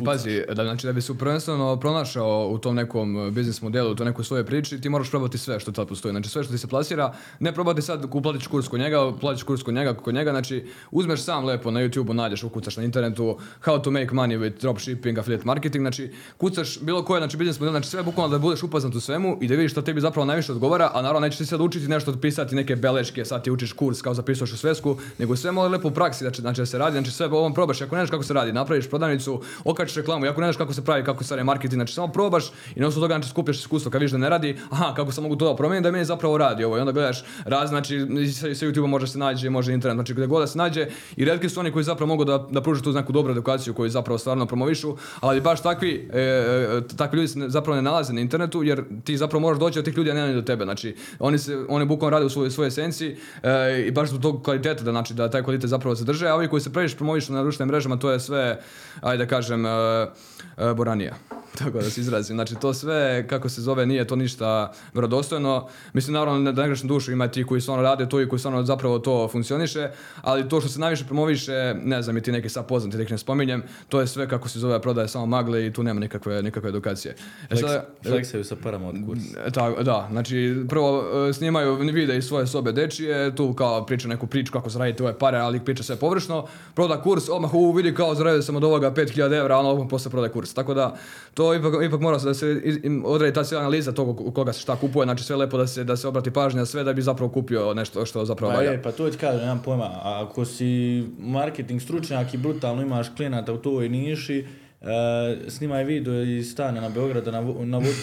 Pazi, 0.05 0.43
da, 0.53 0.63
znači 0.63 0.88
da 0.88 0.93
bi 0.93 1.01
se 1.01 1.17
prvenstveno 1.17 1.77
pronašao 1.79 2.47
u 2.51 2.57
tom 2.57 2.75
nekom 2.75 3.27
e, 3.27 3.31
biznis 3.31 3.62
modelu, 3.62 3.91
u 3.91 3.95
toj 3.95 4.05
nekoj 4.05 4.25
svojoj 4.25 4.45
priči, 4.45 4.81
ti 4.81 4.89
moraš 4.89 5.10
probati 5.10 5.38
sve 5.38 5.60
što 5.60 5.71
tad 5.71 5.88
postoji. 5.88 6.12
Znači 6.12 6.29
sve 6.29 6.43
što 6.43 6.53
ti 6.53 6.57
se 6.57 6.67
plasira, 6.67 7.13
ne 7.39 7.51
probati 7.51 7.81
sad 7.81 8.05
uplatiš 8.13 8.47
kurs 8.47 8.67
kod 8.67 8.79
njega, 8.79 9.12
platiš 9.21 9.43
kurs 9.43 9.63
kod 9.63 9.73
njega, 9.73 9.93
kod 9.93 10.13
njega, 10.13 10.31
znači 10.31 10.65
uzmeš 10.91 11.21
sam 11.21 11.45
lepo 11.45 11.71
na 11.71 11.79
YouTube-u, 11.79 12.13
nađeš, 12.13 12.43
ukucaš 12.43 12.77
na 12.77 12.83
internetu 12.83 13.38
how 13.65 13.81
to 13.81 13.91
make 13.91 14.07
money 14.12 14.39
with 14.39 14.62
dropshipping, 14.62 15.17
affiliate 15.17 15.45
marketing, 15.45 15.83
znači 15.83 16.12
kucaš 16.38 16.79
bilo 16.81 17.05
koje 17.05 17.19
znači 17.19 17.38
biznis 17.38 17.60
model, 17.60 17.73
znači 17.73 17.89
sve 17.89 18.03
bukvalno 18.03 18.31
da 18.31 18.39
budeš 18.39 18.63
upoznat 18.63 18.95
u 18.95 19.01
svemu 19.01 19.38
i 19.41 19.47
da 19.47 19.55
vidiš 19.55 19.71
što 19.71 19.81
tebi 19.81 20.01
zapravo 20.01 20.25
najviše 20.25 20.51
odgovara, 20.51 20.91
a 20.93 21.01
naravno 21.01 21.19
nećeš 21.19 21.38
ti 21.38 21.45
sad 21.45 21.62
učiti 21.62 21.88
nešto, 21.88 22.13
pisati 22.21 22.55
neke 22.55 22.75
beleške, 22.75 23.25
sad 23.25 23.43
ti 23.43 23.51
učiš 23.51 23.73
kurs 23.73 24.01
kao 24.01 24.13
zapisuješ 24.13 24.53
u 24.53 24.57
svesku, 24.57 24.97
nego 25.17 25.36
sve 25.36 25.51
mora 25.51 25.69
lepo 25.69 25.88
u 25.88 25.91
praksi, 25.91 26.23
znači, 26.23 26.41
znači 26.41 26.62
da 26.62 26.65
se 26.65 26.77
radi, 26.77 26.91
znači 26.91 27.12
sve 27.12 27.27
ovom 27.27 27.53
probaš, 27.53 27.81
ako 27.81 27.95
ne 27.95 28.01
znaš 28.01 28.10
kako 28.10 28.23
se 28.23 28.33
radi, 28.33 28.53
napraviš 28.53 28.89
prodavnicu, 28.89 29.41
gledaš 29.88 29.95
reklamu, 29.95 30.26
jako 30.26 30.41
ne 30.41 30.47
znaš 30.47 30.58
kako 30.58 30.73
se 30.73 30.86
pravi, 30.86 31.04
kako 31.04 31.23
se 31.23 31.36
radi 31.36 31.45
marketing, 31.45 31.78
znači 31.78 31.93
samo 31.93 32.08
probaš 32.08 32.52
i 32.76 32.80
na 32.80 32.88
osnovu 32.88 33.04
toga 33.04 33.13
znači 33.13 33.30
skupljaš 33.30 33.60
iskustvo, 33.60 33.91
kad 33.91 34.02
vidiš 34.02 34.12
da 34.12 34.17
ne 34.17 34.30
radi, 34.30 34.58
aha, 34.69 34.93
kako 34.95 35.12
sam 35.12 35.23
mogu 35.23 35.36
to 35.36 35.50
da 35.50 35.56
promijenim 35.56 35.84
da 35.84 35.91
meni 35.91 36.06
zapravo 36.06 36.38
radi 36.38 36.63
ovo. 36.63 36.78
I 36.78 36.80
onda 36.80 36.91
gledaš 36.91 37.23
raz, 37.45 37.69
znači 37.69 38.00
sa, 38.34 38.56
sa 38.56 38.65
YouTube 38.65 38.88
može 38.88 39.08
se 39.08 39.17
nađe, 39.17 39.50
može 39.50 39.73
internet, 39.73 39.95
znači 39.95 40.13
gdje 40.13 40.28
god 40.28 40.41
da 40.41 40.47
se 40.47 40.58
nađe. 40.58 40.88
I 41.15 41.26
retki 41.26 41.50
su 41.50 41.60
oni 41.60 41.71
koji 41.71 41.84
zapravo 41.84 42.08
mogu 42.08 42.26
da, 42.26 42.38
da 42.52 42.62
pruže 42.62 42.84
tu 42.84 42.91
neku 42.91 43.13
dobru 43.13 43.32
edukaciju 43.32 43.73
koju 43.73 43.89
zapravo 43.89 44.17
stvarno 44.17 44.45
promovišu, 44.45 44.97
ali 45.19 45.41
baš 45.41 45.62
takvi, 45.63 46.10
e, 46.13 46.19
e, 46.19 46.82
takvi 46.97 47.17
ljudi 47.17 47.28
se 47.28 47.39
zapravo 47.47 47.76
ne 47.76 47.82
nalaze 47.82 48.13
na 48.13 48.21
internetu 48.21 48.63
jer 48.63 48.84
ti 49.04 49.17
zapravo 49.17 49.41
moraš 49.41 49.60
doći 49.60 49.80
od 49.80 49.86
tih 49.86 49.97
ljudi, 49.97 50.12
a 50.12 50.13
ne 50.13 50.34
do 50.34 50.41
tebe, 50.41 50.63
znači 50.63 50.95
oni 51.19 51.38
se, 51.38 51.65
oni 51.69 51.86
bukvalno 51.86 52.17
rade 52.17 52.26
u 52.26 52.30
svojoj, 52.30 52.52
svojoj 52.52 52.67
esenciji 52.67 53.17
e, 53.43 53.84
i 53.88 53.91
baš 53.91 54.10
zbog 54.10 54.21
tog 54.21 54.43
kvaliteta 54.43 54.84
da, 54.84 54.91
znači, 54.91 55.13
da 55.13 55.30
taj 55.30 55.43
kvalitet 55.43 55.69
zapravo 55.69 55.95
se 55.95 56.04
drže, 56.04 56.28
a 56.28 56.36
ovi 56.36 56.47
koji 56.47 56.62
se 56.62 56.73
previše 56.73 56.95
promovišu 56.95 57.34
na 57.34 57.43
društvenim 57.43 57.71
mrežama, 57.71 57.97
to 57.97 58.12
je 58.12 58.19
sve, 58.19 58.60
ajde 59.02 59.26
da 59.26 59.30
kažem, 59.30 59.65
e, 59.78 60.10
e, 60.37 60.37
boranija. 60.76 61.13
Tako 61.60 61.78
da 61.78 61.89
se 61.89 62.02
izrazim. 62.02 62.36
Znači 62.38 62.56
to 62.56 62.73
sve, 62.73 63.28
kako 63.28 63.50
se 63.50 63.62
zove, 63.62 63.86
nije 63.86 64.08
to 64.08 64.15
ništa 64.15 64.71
vjerodostojno. 64.93 65.67
Mislim, 65.93 66.13
naravno, 66.13 66.52
da 66.52 66.67
ne 66.67 66.76
dušu, 66.84 67.12
ima 67.12 67.28
ti 67.28 67.43
koji 67.43 67.62
stvarno 67.62 67.84
rade 67.84 68.10
to 68.10 68.21
i 68.21 68.30
koji 68.30 68.39
stvarno 68.39 68.63
zapravo 68.63 69.00
to 69.00 69.28
funkcioniše, 69.32 69.89
ali 70.21 70.50
to 70.50 70.60
što 70.60 70.69
se 70.69 70.80
najviše 70.80 71.06
promoviše, 71.06 71.76
ne 71.84 72.02
znam, 72.02 72.17
i 72.17 72.21
ti 72.21 72.32
neki 72.32 72.50
sad 72.50 72.67
poznati, 72.67 73.04
ih 73.04 73.12
ne 73.12 73.17
spominjem, 73.17 73.63
to 73.89 74.00
je 74.00 74.08
sve, 74.08 74.30
kako 74.30 74.50
se 74.50 74.60
zove, 74.60 74.82
prodaje 74.82 75.08
samo 75.08 75.26
magle 75.26 75.65
i 75.65 75.73
tu 75.73 75.84
nema 75.84 76.00
nikakve, 76.00 76.43
nikakve 76.43 76.69
edukacije. 76.69 77.15
E 77.50 77.56
Fleksaju 78.04 78.43
sa 78.43 78.56
parama 78.63 78.88
od 78.88 78.95
kursa. 79.06 79.39
E, 79.45 79.52
tako, 79.52 79.84
da, 79.84 80.08
znači 80.12 80.65
prvo 80.69 81.04
e, 81.30 81.34
snimaju 81.34 81.76
vide 81.76 82.17
iz 82.17 82.26
svoje 82.26 82.47
sobe 82.47 82.71
dečije, 82.71 83.36
tu 83.36 83.54
kao 83.54 83.86
priča 83.86 84.08
neku 84.08 84.28
priču 84.28 84.54
kako 84.54 84.69
zaraditi 84.69 85.04
ove 85.04 85.19
pare, 85.19 85.38
ali 85.38 85.60
priča 85.60 85.84
sve 85.84 85.95
površno, 85.95 86.47
proda 86.76 87.02
kurs, 87.02 87.30
odmah 87.30 87.54
u 87.54 87.71
vidi 87.71 87.93
kao 87.93 88.15
zaradio 88.15 88.41
sam 88.41 88.56
od 88.56 88.63
ovoga 88.63 88.91
5000 88.91 89.39
evra, 89.39 89.58
ono 89.58 89.88
posle 89.88 90.12
prodaje 90.12 90.27
kurs. 90.30 90.54
Tako 90.54 90.74
da 90.74 90.96
to 91.34 91.54
ipak, 91.54 91.84
ipak 91.84 92.00
mora 92.00 92.20
se 92.20 92.26
da 92.26 92.34
se 92.34 92.62
odredi 93.06 93.34
ta 93.34 93.44
cijela 93.44 93.62
analiza 93.62 93.92
toga 93.92 94.13
u 94.13 94.32
koga 94.32 94.54
se 94.54 94.60
šta 94.60 94.76
kupuje, 94.76 95.06
znači 95.06 95.24
sve 95.24 95.36
lepo 95.36 95.58
da 95.58 95.68
se, 95.68 95.84
da 95.84 95.98
se 95.98 96.08
obrati 96.08 96.32
pažnja 96.32 96.60
na 96.60 96.66
sve 96.66 96.84
da 96.84 96.94
bi 96.94 97.02
zapravo 97.02 97.32
kupio 97.32 97.74
nešto 97.74 98.06
što 98.06 98.26
zapravo 98.26 98.52
Pa 98.52 98.58
valja. 98.58 98.72
je, 98.72 98.84
pa 98.84 98.92
to 98.92 99.10
ti 99.10 99.18
kažem, 99.18 99.40
nemam 99.40 99.62
pojma, 99.62 99.90
ako 100.04 100.46
si 100.46 100.68
marketing 101.20 101.82
stručnjak 101.82 102.34
i 102.34 102.38
brutalno 102.38 102.82
imaš 102.82 103.08
klijenata 103.10 103.54
u 103.54 103.58
toj 103.58 103.90
niši, 103.90 104.46
e, 104.82 104.88
snimaj 105.48 105.84
video 105.84 106.13
iz 106.24 106.52
stana 106.52 106.82
na 106.82 106.90
Beograda 106.90 107.32
na, 107.32 107.42
na 107.56 107.78
vodu, 107.78 107.98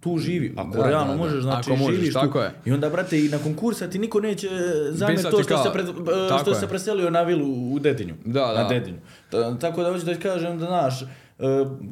tu 0.00 0.18
živi. 0.18 0.54
Ako 0.56 0.70
Da, 0.72 0.86
realno 0.86 1.06
da, 1.06 1.12
da. 1.12 1.18
možeš, 1.18 1.42
znači 1.42 1.70
Ako 1.70 1.76
možeš, 1.76 1.96
živiš 1.96 2.14
tu. 2.14 2.20
tako 2.20 2.40
je. 2.40 2.50
I 2.64 2.72
onda, 2.72 2.90
brate, 2.90 3.18
i 3.18 3.28
nakon 3.28 3.54
kursa 3.54 3.88
ti 3.88 3.98
niko 3.98 4.20
neće 4.20 4.48
zamjeriti 4.90 5.16
Pisati 5.16 5.30
to 5.30 5.42
što, 5.42 5.54
kao- 5.54 5.64
se, 5.64 5.72
pred, 5.72 5.88
e, 5.88 5.92
što 6.40 6.50
je. 6.50 6.54
se 6.54 6.68
preselio 6.68 7.10
na 7.10 7.22
vilu 7.22 7.46
u 7.72 7.78
Dedinju. 7.78 8.14
Da, 8.24 8.46
Na 8.48 8.62
da. 8.62 8.68
Dedinju. 8.68 8.98
Ta- 9.30 9.54
Tako 9.56 9.82
da 9.82 9.92
hoću 9.92 10.04
da 10.04 10.14
ti 10.14 10.20
kažem 10.20 10.58
da, 10.58 10.66
znaš, 10.66 11.02
e, 11.02 11.06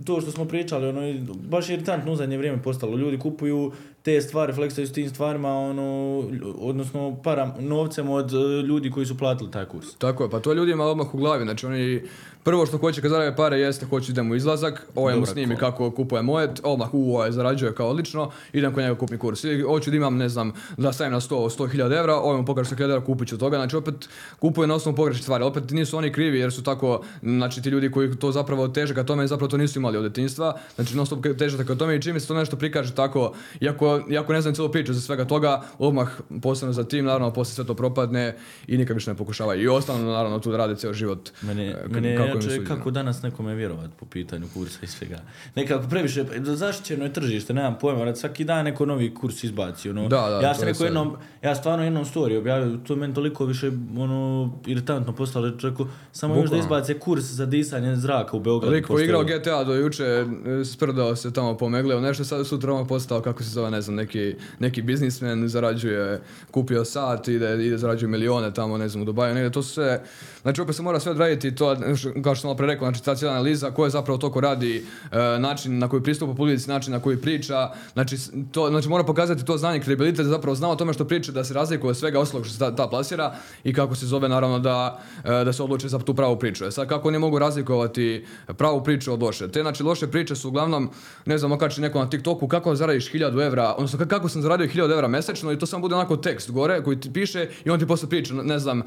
to 0.04 0.20
što 0.20 0.30
smo 0.30 0.44
pričali, 0.44 0.88
ono, 0.88 1.00
baš 1.48 1.68
iritantno 1.70 2.12
u 2.12 2.16
vrijeme 2.36 2.62
postalo. 2.62 2.96
Ljudi 2.96 3.18
kupuju 3.18 3.72
te 4.02 4.20
stvari, 4.20 4.52
fleksaju 4.52 4.86
s 4.86 4.92
tim 4.92 5.08
stvarima, 5.08 5.48
ono, 5.48 6.18
odnosno 6.58 7.16
param, 7.24 7.54
novcem 7.58 8.08
od 8.08 8.32
e, 8.32 8.62
ljudi 8.62 8.90
koji 8.90 9.06
su 9.06 9.18
platili 9.18 9.50
taj 9.50 9.64
kurs. 9.64 9.94
Tako 9.94 10.24
je, 10.24 10.30
pa 10.30 10.40
to 10.40 10.52
ljudima 10.52 10.84
odmah 10.84 11.14
u 11.14 11.18
glavi, 11.18 11.44
znači 11.44 11.66
oni 11.66 12.02
prvo 12.42 12.66
što 12.66 12.78
hoće 12.78 13.00
kad 13.00 13.10
zarade 13.10 13.36
pare 13.36 13.58
jeste 13.58 13.86
hoće 13.86 14.12
idem 14.12 14.30
u 14.30 14.34
izlazak, 14.34 14.86
ovaj 14.94 15.16
mu 15.16 15.26
snimi 15.26 15.56
kako 15.56 15.90
kupuje 15.90 16.22
mojet, 16.22 16.60
odmah 16.62 16.94
u 16.94 17.16
ovaj 17.16 17.32
zarađuje 17.32 17.74
kao 17.74 17.88
odlično, 17.88 18.30
idem 18.52 18.72
kod 18.72 18.82
njega 18.82 18.98
kupim 18.98 19.18
kurs. 19.18 19.44
Ili 19.44 19.62
hoću 19.62 19.90
da 19.90 19.96
imam, 19.96 20.16
ne 20.16 20.28
znam, 20.28 20.52
da 20.76 20.92
stavim 20.92 21.12
na 21.12 21.20
100, 21.20 21.58
100.000 21.58 21.98
evra, 21.98 22.14
ovaj 22.14 22.36
mu 22.36 22.44
pokaže 22.44 22.74
100.000 22.74 22.84
evra, 22.84 23.04
kupit 23.04 23.28
ću 23.28 23.38
toga, 23.38 23.56
znači 23.56 23.76
opet 23.76 24.08
kupuje 24.38 24.68
na 24.68 24.74
osnovu 24.74 24.96
pogrešnih 24.96 25.22
stvari, 25.22 25.44
opet 25.44 25.70
nisu 25.70 25.96
oni 25.96 26.12
krivi 26.12 26.38
jer 26.38 26.52
su 26.52 26.62
tako, 26.62 27.02
znači 27.22 27.62
ti 27.62 27.68
ljudi 27.68 27.90
koji 27.90 28.16
to 28.16 28.32
zapravo 28.32 28.68
teže 28.68 28.94
ka 28.94 29.04
tome, 29.04 29.26
zapravo 29.26 29.48
to 29.48 29.56
nisu 29.56 29.78
imali 29.78 29.98
od 29.98 30.04
detinjstva, 30.04 30.56
znači 30.74 30.96
non 30.96 31.06
stop 31.06 31.26
teže 31.38 31.64
ka 31.64 31.74
tome 31.74 31.96
i 31.96 32.02
čim 32.02 32.20
se 32.20 32.28
to 32.28 32.34
nešto 32.34 32.56
prikaže 32.56 32.94
tako, 32.94 33.32
iako, 33.60 33.91
iako 34.10 34.32
ne 34.32 34.40
znam 34.40 34.54
cijelu 34.54 34.72
priču 34.72 34.92
za 34.92 35.00
svega 35.00 35.24
toga, 35.24 35.62
odmah 35.78 36.08
posebno 36.42 36.72
za 36.72 36.84
tim, 36.84 37.04
naravno, 37.04 37.32
poslije 37.32 37.54
sve 37.54 37.64
to 37.66 37.74
propadne 37.74 38.36
i 38.66 38.76
nikad 38.78 38.96
više 38.96 39.10
ne 39.10 39.16
pokušavaju. 39.16 39.62
I 39.62 39.68
ostanu, 39.68 40.12
naravno, 40.12 40.38
tu 40.38 40.56
rade 40.56 40.76
cijel 40.76 40.92
život. 40.92 41.30
Mene, 41.42 41.72
k- 41.86 41.90
mene 41.90 42.16
kako 42.16 42.42
suđeno. 42.42 42.66
kako 42.68 42.90
danas 42.90 43.22
nekome 43.22 43.54
vjerovat 43.54 43.90
po 44.00 44.06
pitanju 44.06 44.46
kursa 44.54 44.78
i 44.82 44.86
svega. 44.86 45.18
Nekako 45.54 45.88
previše, 45.88 46.24
zaštićeno 46.42 47.04
je 47.04 47.12
tržište, 47.12 47.54
nemam 47.54 47.76
pojma, 47.80 48.04
rad 48.04 48.18
svaki 48.18 48.44
dan 48.44 48.64
neko 48.64 48.86
novi 48.86 49.14
kurs 49.14 49.44
izbaci. 49.44 49.90
Ono. 49.90 50.08
Da, 50.08 50.28
da, 50.30 50.40
ja 50.40 50.54
sam 50.54 50.64
rekao 50.64 50.84
jednom, 50.84 51.16
ja 51.42 51.54
stvarno 51.54 51.84
jednom 51.84 52.04
story 52.04 52.38
objavio, 52.38 52.78
to 52.86 52.92
je 52.92 52.96
meni 52.96 53.14
toliko 53.14 53.44
više 53.44 53.70
ono, 53.98 54.52
iritantno 54.66 55.12
postalo, 55.12 55.52
rekao, 55.62 55.86
samo 56.12 56.36
još 56.36 56.50
da 56.50 56.56
izbace 56.56 56.98
kurs 56.98 57.24
za 57.24 57.46
disanje 57.46 57.96
zraka 57.96 58.36
u 58.36 58.40
Beogradu. 58.40 58.74
Lik 58.74 58.86
koji 58.86 59.04
igrao 59.04 59.24
GTA 59.24 59.64
do 59.64 59.74
juče, 59.74 60.04
e, 60.04 60.24
sprdao 60.64 61.16
se 61.16 61.32
tamo 61.32 61.56
pomegleo, 61.56 62.00
nešto 62.00 62.24
sad 62.24 62.46
sutra 62.46 62.72
on 62.72 62.86
postao, 62.86 63.20
kako 63.20 63.42
se 63.42 63.50
zove, 63.50 63.70
ne 63.70 63.81
znam, 63.82 63.94
neki, 63.94 64.34
neki 64.58 64.82
biznismen, 64.82 65.48
zarađuje, 65.48 66.20
kupio 66.50 66.84
sat, 66.84 67.28
ide, 67.28 67.66
ide 67.66 67.78
zarađuje 67.78 68.08
milione 68.08 68.54
tamo, 68.54 68.78
ne 68.78 68.88
znam, 68.88 69.02
u 69.02 69.04
Dubaju, 69.04 69.34
negdje, 69.34 69.52
to 69.52 69.62
sve, 69.62 70.02
znači 70.42 70.60
opet 70.60 70.76
se 70.76 70.82
mora 70.82 71.00
sve 71.00 71.12
odraditi, 71.12 71.54
to, 71.54 71.76
kao 72.22 72.34
što 72.34 72.40
sam 72.40 72.48
malo 72.48 72.66
rekao, 72.66 72.88
znači 72.88 73.04
ta 73.04 73.14
cijela 73.14 73.34
analiza, 73.34 73.70
ko 73.70 73.84
je 73.84 73.90
zapravo 73.90 74.18
to 74.18 74.32
ko 74.32 74.40
radi, 74.40 74.84
e, 75.12 75.16
način 75.38 75.78
na 75.78 75.88
koji 75.88 76.02
pristupa 76.02 76.34
publici, 76.34 76.68
način 76.70 76.92
na 76.92 77.00
koji 77.00 77.16
priča, 77.16 77.70
znači, 77.92 78.16
to, 78.52 78.68
znači 78.70 78.88
mora 78.88 79.04
pokazati 79.04 79.44
to 79.44 79.58
znanje, 79.58 79.80
kredibilitet, 79.80 80.26
zapravo 80.26 80.54
zna 80.54 80.70
o 80.70 80.76
tome 80.76 80.92
što 80.92 81.04
priča, 81.04 81.32
da 81.32 81.44
se 81.44 81.54
razlikuje 81.54 81.90
od 81.90 81.96
svega 81.96 82.20
ostalog 82.20 82.46
što 82.46 82.52
se 82.52 82.58
ta, 82.58 82.76
ta 82.76 82.88
plasira 82.88 83.34
i 83.64 83.74
kako 83.74 83.94
se 83.94 84.06
zove, 84.06 84.28
naravno, 84.28 84.58
da, 84.58 85.00
e, 85.24 85.44
da 85.44 85.52
se 85.52 85.62
odluče 85.62 85.88
za 85.88 85.98
tu 85.98 86.14
pravu 86.14 86.38
priču. 86.38 86.64
E 86.64 86.70
sad, 86.70 86.88
kako 86.88 87.08
oni 87.08 87.18
mogu 87.18 87.38
razlikovati 87.38 88.26
pravu 88.56 88.84
priču 88.84 89.12
od 89.12 89.22
loše? 89.22 89.48
Te, 89.48 89.62
znači, 89.62 89.82
loše 89.82 90.06
priče 90.06 90.36
su 90.36 90.48
uglavnom, 90.48 90.90
ne 91.26 91.38
znam, 91.38 91.52
okači 91.52 91.80
neko 91.80 91.98
na 91.98 92.10
TikToku, 92.10 92.48
kako 92.48 92.74
zaradiš 92.74 93.12
1000 93.12 93.46
evra, 93.46 93.71
odnosno 93.74 93.98
ka- 93.98 94.06
kako 94.06 94.28
sam 94.28 94.42
zaradio 94.42 94.66
1000 94.66 94.92
evra 94.92 95.08
mesečno 95.08 95.52
i 95.52 95.58
to 95.58 95.66
samo 95.66 95.80
bude 95.80 95.94
onako 95.94 96.16
tekst 96.16 96.50
gore 96.50 96.82
koji 96.82 97.00
ti 97.00 97.12
piše 97.12 97.48
i 97.64 97.70
on 97.70 97.78
ti 97.78 97.86
posle 97.86 98.08
priča, 98.08 98.34
ne 98.34 98.58
znam, 98.58 98.80
e, 98.80 98.84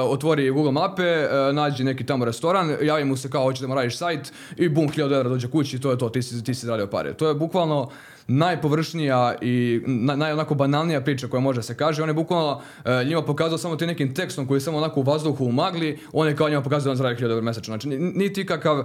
otvori 0.00 0.50
Google 0.50 0.72
mape, 0.72 1.02
e, 1.02 1.28
nađi 1.52 1.84
neki 1.84 2.06
tamo 2.06 2.24
restoran, 2.24 2.76
javi 2.82 3.04
mu 3.04 3.16
se 3.16 3.30
kao 3.30 3.42
hoće 3.42 3.60
da 3.60 3.68
mu 3.68 3.74
radiš 3.74 3.96
sajt 3.96 4.32
i 4.56 4.68
bum, 4.68 4.88
1000 4.88 5.14
evra 5.14 5.28
dođe 5.28 5.48
kući 5.48 5.76
i 5.76 5.80
to 5.80 5.90
je 5.90 5.98
to, 5.98 6.08
ti 6.08 6.22
si, 6.22 6.44
ti 6.44 6.54
si 6.54 6.66
zaradio 6.66 6.86
pare. 6.86 7.14
To 7.14 7.28
je 7.28 7.34
bukvalno 7.34 7.90
najpovršnija 8.26 9.34
i 9.40 9.82
na, 9.86 10.16
naj 10.16 10.34
banalnija 10.54 11.00
priča 11.00 11.28
koja 11.28 11.40
može 11.40 11.62
se 11.62 11.74
kaže. 11.76 12.02
On 12.02 12.08
je 12.08 12.14
bukvalno 12.14 12.60
e, 12.84 13.04
njima 13.04 13.22
pokazao 13.22 13.58
samo 13.58 13.76
ti 13.76 13.86
nekim 13.86 14.14
tekstom 14.14 14.46
koji 14.46 14.56
je 14.56 14.60
samo 14.60 14.78
onako 14.78 15.00
u 15.00 15.02
vazduhu 15.02 15.44
u 15.44 15.52
magli, 15.52 15.98
on 16.12 16.28
je 16.28 16.36
kao 16.36 16.48
njima 16.48 16.62
pokazao 16.62 16.92
da 16.92 16.96
zaradi 16.96 17.22
1000 17.22 17.30
evra 17.30 17.40
mesečno. 17.42 17.72
Znači, 17.72 17.88
ni- 17.88 17.98
niti 17.98 18.40
ikakav 18.40 18.78
e, 18.78 18.84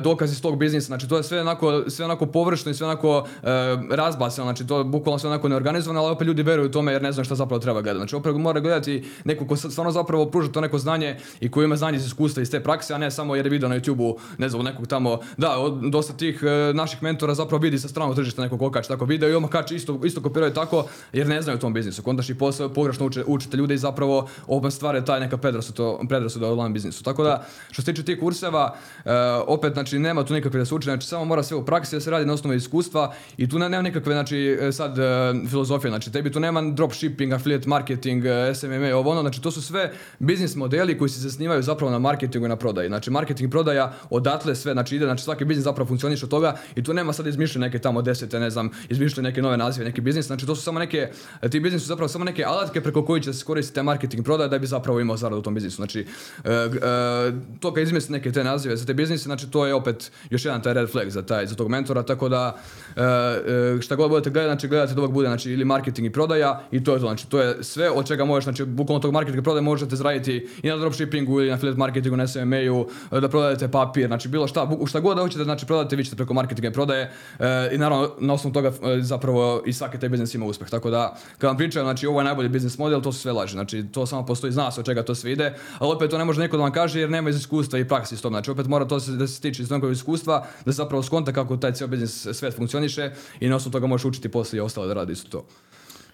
dokaz 0.00 0.32
iz 0.32 0.42
tog 0.42 0.58
biznisa, 0.58 0.86
znači 0.86 1.08
to 1.08 1.16
je 1.16 1.22
sve 1.22 1.40
onako, 1.40 1.90
sve 1.90 2.04
onako 2.04 2.26
površno 2.26 2.70
i 2.70 2.74
sve 2.74 2.86
onako 2.86 3.26
e, 3.42 3.48
razbacano, 3.90 4.46
znači 4.46 4.66
to 4.66 4.78
je 4.78 4.84
bukvalno 4.84 5.18
sve 5.18 5.30
onako 5.30 5.48
neorganizovano, 5.48 6.00
ali 6.00 6.12
opet 6.12 6.26
ljudi 6.26 6.42
veruju 6.42 6.70
tome 6.70 6.92
jer 6.92 7.02
ne 7.02 7.12
znaju 7.12 7.24
šta 7.24 7.34
zapravo 7.34 7.58
treba 7.58 7.82
gledati. 7.82 7.98
Znači 7.98 8.16
opet 8.16 8.34
mora 8.36 8.60
gledati 8.60 9.04
neko 9.24 9.46
ko 9.46 9.56
stvarno 9.56 9.92
zapravo 9.92 10.26
pruža 10.26 10.52
to 10.52 10.60
neko 10.60 10.78
znanje 10.78 11.16
i 11.40 11.50
koji 11.50 11.64
ima 11.64 11.76
znanje 11.76 11.96
iz 11.96 12.06
iskustva 12.06 12.42
iz 12.42 12.50
te 12.50 12.60
prakse, 12.60 12.94
a 12.94 12.98
ne 12.98 13.10
samo 13.10 13.36
jer 13.36 13.46
je 13.46 13.50
vidio 13.50 13.68
na 13.68 13.80
YouTubeu, 13.80 14.16
ne 14.38 14.48
znam, 14.48 14.64
nekog 14.64 14.86
tamo, 14.86 15.18
da, 15.36 15.56
dosta 15.90 16.12
tih 16.12 16.42
e, 16.42 16.72
naših 16.74 17.02
mentora 17.02 17.34
zapravo 17.34 17.62
vidi 17.62 17.78
sa 17.78 17.88
stranog 17.88 18.14
tržišta 18.14 18.42
nekog 18.42 18.62
okač 18.84 18.88
tako 18.88 19.04
video 19.04 19.28
i 19.28 19.34
odmah 19.34 19.50
kači 19.50 19.74
isto, 19.74 20.00
isto 20.04 20.22
kopiraju 20.22 20.52
tako 20.52 20.86
jer 21.12 21.26
ne 21.26 21.42
znaju 21.42 21.56
o 21.56 21.60
tom 21.60 21.72
biznisu. 21.72 22.02
Kondaš 22.02 22.30
i 22.30 22.34
posao 22.34 22.68
pogrešno 22.68 23.06
uče, 23.06 23.24
učite 23.26 23.56
ljude 23.56 23.74
i 23.74 23.78
zapravo 23.78 24.28
opet 24.46 24.72
stvare 24.72 25.04
taj 25.04 25.20
neka 25.20 25.36
predrasuda, 25.36 25.98
predrasuda 26.08 26.52
online 26.52 26.72
biznisu. 26.72 27.04
Tako 27.04 27.24
da, 27.24 27.46
što 27.70 27.82
se 27.82 27.92
tiče 27.92 28.04
tih 28.04 28.20
kurseva, 28.20 28.74
e, 29.04 29.10
opet, 29.46 29.72
znači, 29.72 29.98
nema 29.98 30.24
tu 30.24 30.34
nikakve 30.34 30.58
da 30.58 30.64
se 30.64 30.74
uči, 30.74 30.84
znači, 30.84 31.06
samo 31.06 31.24
mora 31.24 31.42
sve 31.42 31.56
u 31.56 31.64
praksi 31.64 31.96
da 31.96 32.00
se 32.00 32.10
radi 32.10 32.26
na 32.26 32.32
osnovu 32.32 32.54
iskustva 32.54 33.12
i 33.36 33.48
tu 33.48 33.58
ne, 33.58 33.68
nema 33.68 33.82
nikakve, 33.82 34.12
znači, 34.14 34.58
e, 34.60 34.72
sad, 34.72 34.98
e, 34.98 35.34
filozofije, 35.48 35.90
znači, 35.90 36.12
tebi 36.12 36.32
tu 36.32 36.40
nema 36.40 36.62
dropshipping, 36.62 37.32
affiliate 37.32 37.68
marketing, 37.68 38.24
SMMA, 38.54 38.96
ovo 38.96 39.10
ono, 39.10 39.20
znači, 39.20 39.42
to 39.42 39.50
su 39.50 39.62
sve 39.62 39.92
biznis 40.18 40.56
modeli 40.56 40.98
koji 40.98 41.08
se 41.08 41.20
zasnivaju 41.20 41.62
zapravo 41.62 41.92
na 41.92 41.98
marketingu 41.98 42.46
i 42.46 42.48
na 42.48 42.56
prodaji. 42.56 42.88
Znači, 42.88 43.10
marketing 43.10 43.50
prodaja 43.50 43.92
odatle 44.10 44.54
sve, 44.54 44.72
znači, 44.72 44.96
ide, 44.96 45.04
znači, 45.04 45.24
svaki 45.24 45.44
biznis 45.44 45.64
zapravo 45.64 45.88
funkcioniše 45.88 46.26
od 46.26 46.30
toga 46.30 46.56
i 46.74 46.82
tu 46.82 46.94
nema 46.94 47.12
sad 47.12 47.26
izmišljene 47.26 47.66
neke 47.66 47.78
tamo 47.78 48.02
desete, 48.02 48.40
ne 48.40 48.50
znam, 48.50 48.63
izmišljene 48.88 49.28
neke 49.28 49.42
nove 49.42 49.56
nazive, 49.56 49.84
neki 49.84 50.00
biznis, 50.00 50.26
znači, 50.26 50.46
to 50.46 50.56
su 50.56 50.62
samo 50.62 50.78
neke, 50.78 51.08
ti 51.50 51.60
biznis 51.60 51.82
su 51.82 51.88
zapravo 51.88 52.08
samo 52.08 52.24
neke 52.24 52.44
alatke 52.44 52.80
preko 52.80 53.04
kojih 53.04 53.24
će 53.24 53.32
se 53.32 53.44
koristiti 53.44 53.82
marketing 53.82 54.20
i 54.20 54.24
prodaja 54.24 54.48
da 54.48 54.58
bi 54.58 54.66
zapravo 54.66 55.00
imao 55.00 55.16
zaradu 55.16 55.38
u 55.38 55.42
tom 55.42 55.54
biznisu. 55.54 55.76
Znači, 55.76 56.06
e, 56.44 56.50
e, 56.50 56.68
to 57.60 57.74
kad 57.74 57.82
izmisli 57.82 58.12
neke 58.12 58.32
te 58.32 58.44
nazive 58.44 58.76
za 58.76 58.86
te 58.86 58.94
biznise, 58.94 59.24
znači 59.24 59.50
to 59.50 59.66
je 59.66 59.74
opet 59.74 60.12
još 60.30 60.44
jedan 60.44 60.62
taj 60.62 60.74
red 60.74 60.90
flag 60.90 61.08
za 61.10 61.22
taj 61.22 61.46
za 61.46 61.54
tog 61.54 61.68
mentora, 61.68 62.02
tako 62.02 62.28
da 62.28 62.56
e, 62.96 63.80
šta 63.80 63.96
god 63.96 64.10
budete 64.10 64.30
gledati, 64.30 64.48
znači 64.48 64.68
gledate 64.68 64.94
da 64.94 65.06
bude 65.06 65.28
znači 65.28 65.52
ili 65.52 65.64
marketing 65.64 66.06
i 66.06 66.12
prodaja 66.12 66.62
i 66.72 66.84
to 66.84 66.92
je 66.92 66.98
to, 66.98 67.06
znači 67.06 67.28
to 67.28 67.40
je 67.40 67.64
sve 67.64 67.90
od 67.90 68.06
čega 68.06 68.24
možeš, 68.24 68.44
znači 68.44 68.64
bukvalno 68.64 69.00
tog 69.00 69.12
marketinga 69.12 69.40
i 69.40 69.44
prodaje 69.44 69.62
možete 69.62 69.96
zaraditi 69.96 70.48
i 70.62 70.68
na 70.68 70.76
dropshippingu 70.76 71.40
ili 71.40 71.48
na 71.48 71.54
affiliate 71.54 71.78
marketingu, 71.78 72.16
na 72.16 72.26
SMMA-u, 72.26 72.88
e, 73.12 73.20
da 73.20 73.28
prodajete 73.28 73.68
papir, 73.68 74.06
znači 74.06 74.28
bilo 74.28 74.46
šta, 74.46 74.70
šta 74.86 75.00
god 75.00 75.16
da 75.16 75.22
hoćete, 75.22 75.44
znači 75.44 75.66
prodajete 75.66 75.96
vi 75.96 76.04
ćete 76.04 76.16
preko 76.16 76.34
marketinga 76.34 76.68
i 76.68 76.72
prodaje 76.72 77.12
i 77.72 77.78
naravno 77.78 78.10
na 78.18 78.34
toga 78.54 78.68
e, 78.68 79.00
zapravo 79.00 79.62
i 79.66 79.72
svaki 79.72 79.98
taj 79.98 80.08
biznis 80.08 80.34
ima 80.34 80.46
uspjeh. 80.46 80.70
Tako 80.70 80.90
da, 80.90 81.16
kad 81.38 81.48
vam 81.48 81.56
pričaju, 81.56 81.84
znači 81.84 82.06
ovo 82.06 82.20
je 82.20 82.24
najbolji 82.24 82.48
biznis 82.48 82.78
model, 82.78 83.00
to 83.00 83.12
su 83.12 83.18
sve 83.18 83.32
laži. 83.32 83.52
Znači, 83.52 83.84
to 83.92 84.06
samo 84.06 84.26
postoji, 84.26 84.52
zna 84.52 84.70
se 84.70 84.80
od 84.80 84.86
čega 84.86 85.02
to 85.02 85.14
sve 85.14 85.32
ide, 85.32 85.54
ali 85.78 85.92
opet 85.92 86.10
to 86.10 86.18
ne 86.18 86.24
može 86.24 86.40
niko 86.40 86.56
da 86.56 86.62
vam 86.62 86.72
kaže 86.72 87.00
jer 87.00 87.10
nema 87.10 87.30
iz 87.30 87.36
iskustva 87.36 87.78
i 87.78 87.88
praksi 87.88 88.16
s 88.16 88.22
tom. 88.22 88.32
Znači, 88.32 88.50
opet 88.50 88.66
mora 88.66 88.84
to 88.84 89.00
se, 89.00 89.12
da 89.12 89.26
se 89.26 89.34
stiče 89.34 89.62
iz 89.62 89.70
nekog 89.70 89.92
iskustva, 89.92 90.46
da 90.64 90.72
se 90.72 90.76
zapravo 90.76 91.02
skonta 91.02 91.32
kako 91.32 91.56
taj 91.56 91.72
cijel 91.72 91.88
biznis 91.90 92.26
svijet 92.32 92.56
funkcioniše 92.56 93.10
i 93.40 93.48
na 93.48 93.56
osnovu 93.56 93.72
toga 93.72 93.86
možeš 93.86 94.04
učiti 94.04 94.28
poslije 94.28 94.58
i 94.58 94.60
ostalo 94.60 94.86
da 94.86 94.94
radi 94.94 95.12
isto 95.12 95.28
to. 95.30 95.46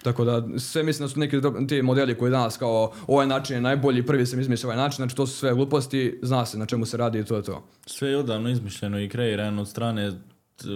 Tako 0.03 0.25
da 0.25 0.59
sve 0.59 0.83
mislim 0.83 1.07
da 1.07 1.09
su 1.13 1.19
neki 1.19 1.37
ti 1.67 1.81
modeli 1.81 2.17
koji 2.17 2.31
danas 2.31 2.57
kao 2.57 2.91
ovaj 3.07 3.27
način 3.27 3.55
je 3.55 3.61
najbolji, 3.61 4.05
prvi 4.05 4.25
sam 4.25 4.39
izmislio 4.39 4.67
ovaj 4.67 4.77
način, 4.77 4.95
znači 4.95 5.15
to 5.15 5.27
su 5.27 5.37
sve 5.37 5.53
gluposti, 5.53 6.19
zna 6.21 6.45
se 6.45 6.57
na 6.57 6.65
čemu 6.65 6.85
se 6.85 6.97
radi 6.97 7.19
i 7.19 7.25
to 7.25 7.35
je 7.35 7.43
to. 7.43 7.63
Sve 7.85 8.09
je 8.09 8.17
odavno 8.17 8.49
izmišljeno 8.49 8.99
i 8.99 9.09
kreirano 9.09 9.61
od 9.61 9.67
strane 9.67 10.11
t- 10.55 10.67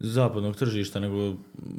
zapadnog 0.00 0.56
tržišta, 0.56 1.00
nego 1.00 1.16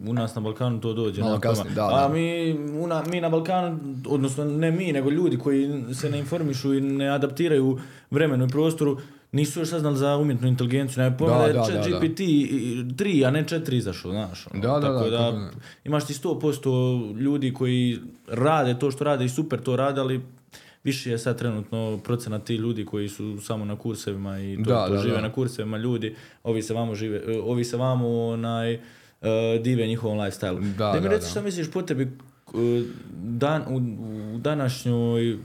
u 0.05 0.13
nas 0.13 0.35
na 0.35 0.41
Balkanu 0.41 0.81
to 0.81 0.93
dođe. 0.93 1.21
Malo 1.21 1.39
kasnije, 1.39 1.75
da, 1.75 1.85
A 1.87 2.01
da. 2.01 2.13
mi, 2.13 2.51
u 2.73 2.87
na- 2.87 3.03
mi 3.03 3.21
na 3.21 3.29
Balkanu, 3.29 3.79
odnosno 4.07 4.45
ne 4.45 4.71
mi, 4.71 4.91
nego 4.91 5.09
ljudi 5.09 5.37
koji 5.37 5.67
se 5.93 6.09
ne 6.09 6.19
informišu 6.19 6.73
i 6.73 6.81
ne 6.81 7.07
adaptiraju 7.07 7.79
vremenu 8.11 8.45
i 8.45 8.49
prostoru, 8.49 8.97
nisu 9.31 9.59
još 9.59 9.69
saznali 9.69 9.97
za 9.97 10.17
umjetnu 10.17 10.47
inteligenciju. 10.47 11.03
Ne 11.03 11.17
pojma 11.17 11.33
Da, 11.33 11.39
da, 11.39 11.47
je 11.47 11.53
da, 11.53 11.61
da, 11.79 11.89
da. 11.89 11.99
GPT 11.99 12.19
3, 12.19 13.23
a 13.23 13.31
ne 13.31 13.43
4 13.43 13.73
izašao, 13.73 14.11
znaš. 14.11 14.47
ono. 14.47 14.61
Da, 14.61 14.79
da, 14.79 14.81
Tako 14.89 15.09
da, 15.09 15.31
ne. 15.33 15.49
imaš 15.85 16.05
ti 16.05 16.13
100% 16.15 16.69
ljudi 17.13 17.53
koji 17.53 17.97
rade 18.27 18.79
to 18.79 18.91
što 18.91 19.03
rade 19.03 19.25
i 19.25 19.29
super 19.29 19.59
to 19.61 19.75
rade, 19.75 20.01
ali 20.01 20.21
više 20.87 21.11
je 21.11 21.17
sad 21.17 21.37
trenutno 21.37 21.99
procenat 22.03 22.43
ti 22.43 22.55
ljudi 22.55 22.85
koji 22.85 23.09
su 23.09 23.41
samo 23.41 23.65
na 23.65 23.75
kursevima 23.75 24.39
i 24.39 24.55
to, 24.63 24.69
Da, 24.69 24.87
to 24.87 24.93
da, 24.93 24.99
žive 24.99 25.15
da. 25.15 25.21
na 25.21 25.31
kursevima 25.31 25.77
ljudi, 25.77 26.15
ovi 26.43 26.61
se 26.61 26.73
vamo 26.73 26.95
žive, 26.95 27.21
e, 27.27 27.39
ovi 27.43 27.63
se 27.63 27.77
vamo 27.77 28.27
onaj 28.27 28.73
e, 28.73 28.79
dive 29.61 29.87
njihovom 29.87 30.17
lifestyle. 30.17 30.75
Da, 30.77 30.93
mi 30.93 31.01
da, 31.01 31.09
reci 31.09 31.25
da. 31.25 31.29
šta 31.29 31.41
misliš 31.41 31.71
po 31.71 31.81
tebi 31.81 32.03
e, 32.03 32.07
dan, 33.23 33.61
u, 33.69 33.77
u 34.35 34.37
današnjoj 34.37 35.31
e, 35.31 35.37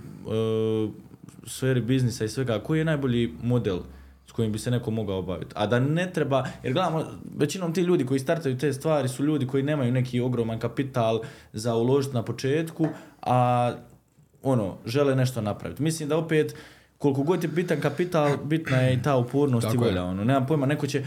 sferi 1.47 1.81
biznisa 1.81 2.25
i 2.25 2.29
svega, 2.29 2.59
koji 2.59 2.79
je 2.79 2.85
najbolji 2.85 3.33
model 3.43 3.79
s 4.27 4.33
kojim 4.33 4.53
bi 4.53 4.59
se 4.59 4.71
neko 4.71 4.91
mogao 4.91 5.23
baviti. 5.23 5.55
A 5.55 5.67
da 5.67 5.81
ne 5.81 6.13
treba, 6.13 6.47
jer 6.63 6.73
gledamo, 6.73 7.05
većinom 7.37 7.75
ti 7.75 7.81
ljudi 7.81 8.07
koji 8.07 8.21
startaju 8.21 8.59
te 8.59 8.73
stvari 8.73 9.09
su 9.09 9.25
ljudi 9.25 9.47
koji 9.47 9.63
nemaju 9.63 9.93
neki 9.93 10.21
ogroman 10.21 10.59
kapital 10.59 11.21
za 11.53 11.75
uložiti 11.75 12.15
na 12.15 12.23
početku, 12.23 12.87
a 13.23 13.73
ono, 14.43 14.77
žele 14.87 15.17
nešto 15.17 15.41
napraviti. 15.41 15.83
Mislim 15.83 16.09
da 16.09 16.17
opet, 16.17 16.55
koliko 16.99 17.23
god 17.23 17.43
je 17.43 17.49
bitan 17.49 17.81
kapital, 17.81 18.37
bitna 18.45 18.77
je 18.77 18.95
i 18.95 19.03
ta 19.03 19.17
upornost 19.17 19.67
i 19.67 19.71
Tako 19.71 19.85
je. 19.85 19.91
volja. 19.91 20.05
Ono, 20.05 20.25
nemam 20.25 20.47
pojma, 20.47 20.67
neko 20.67 20.87
će, 20.87 21.05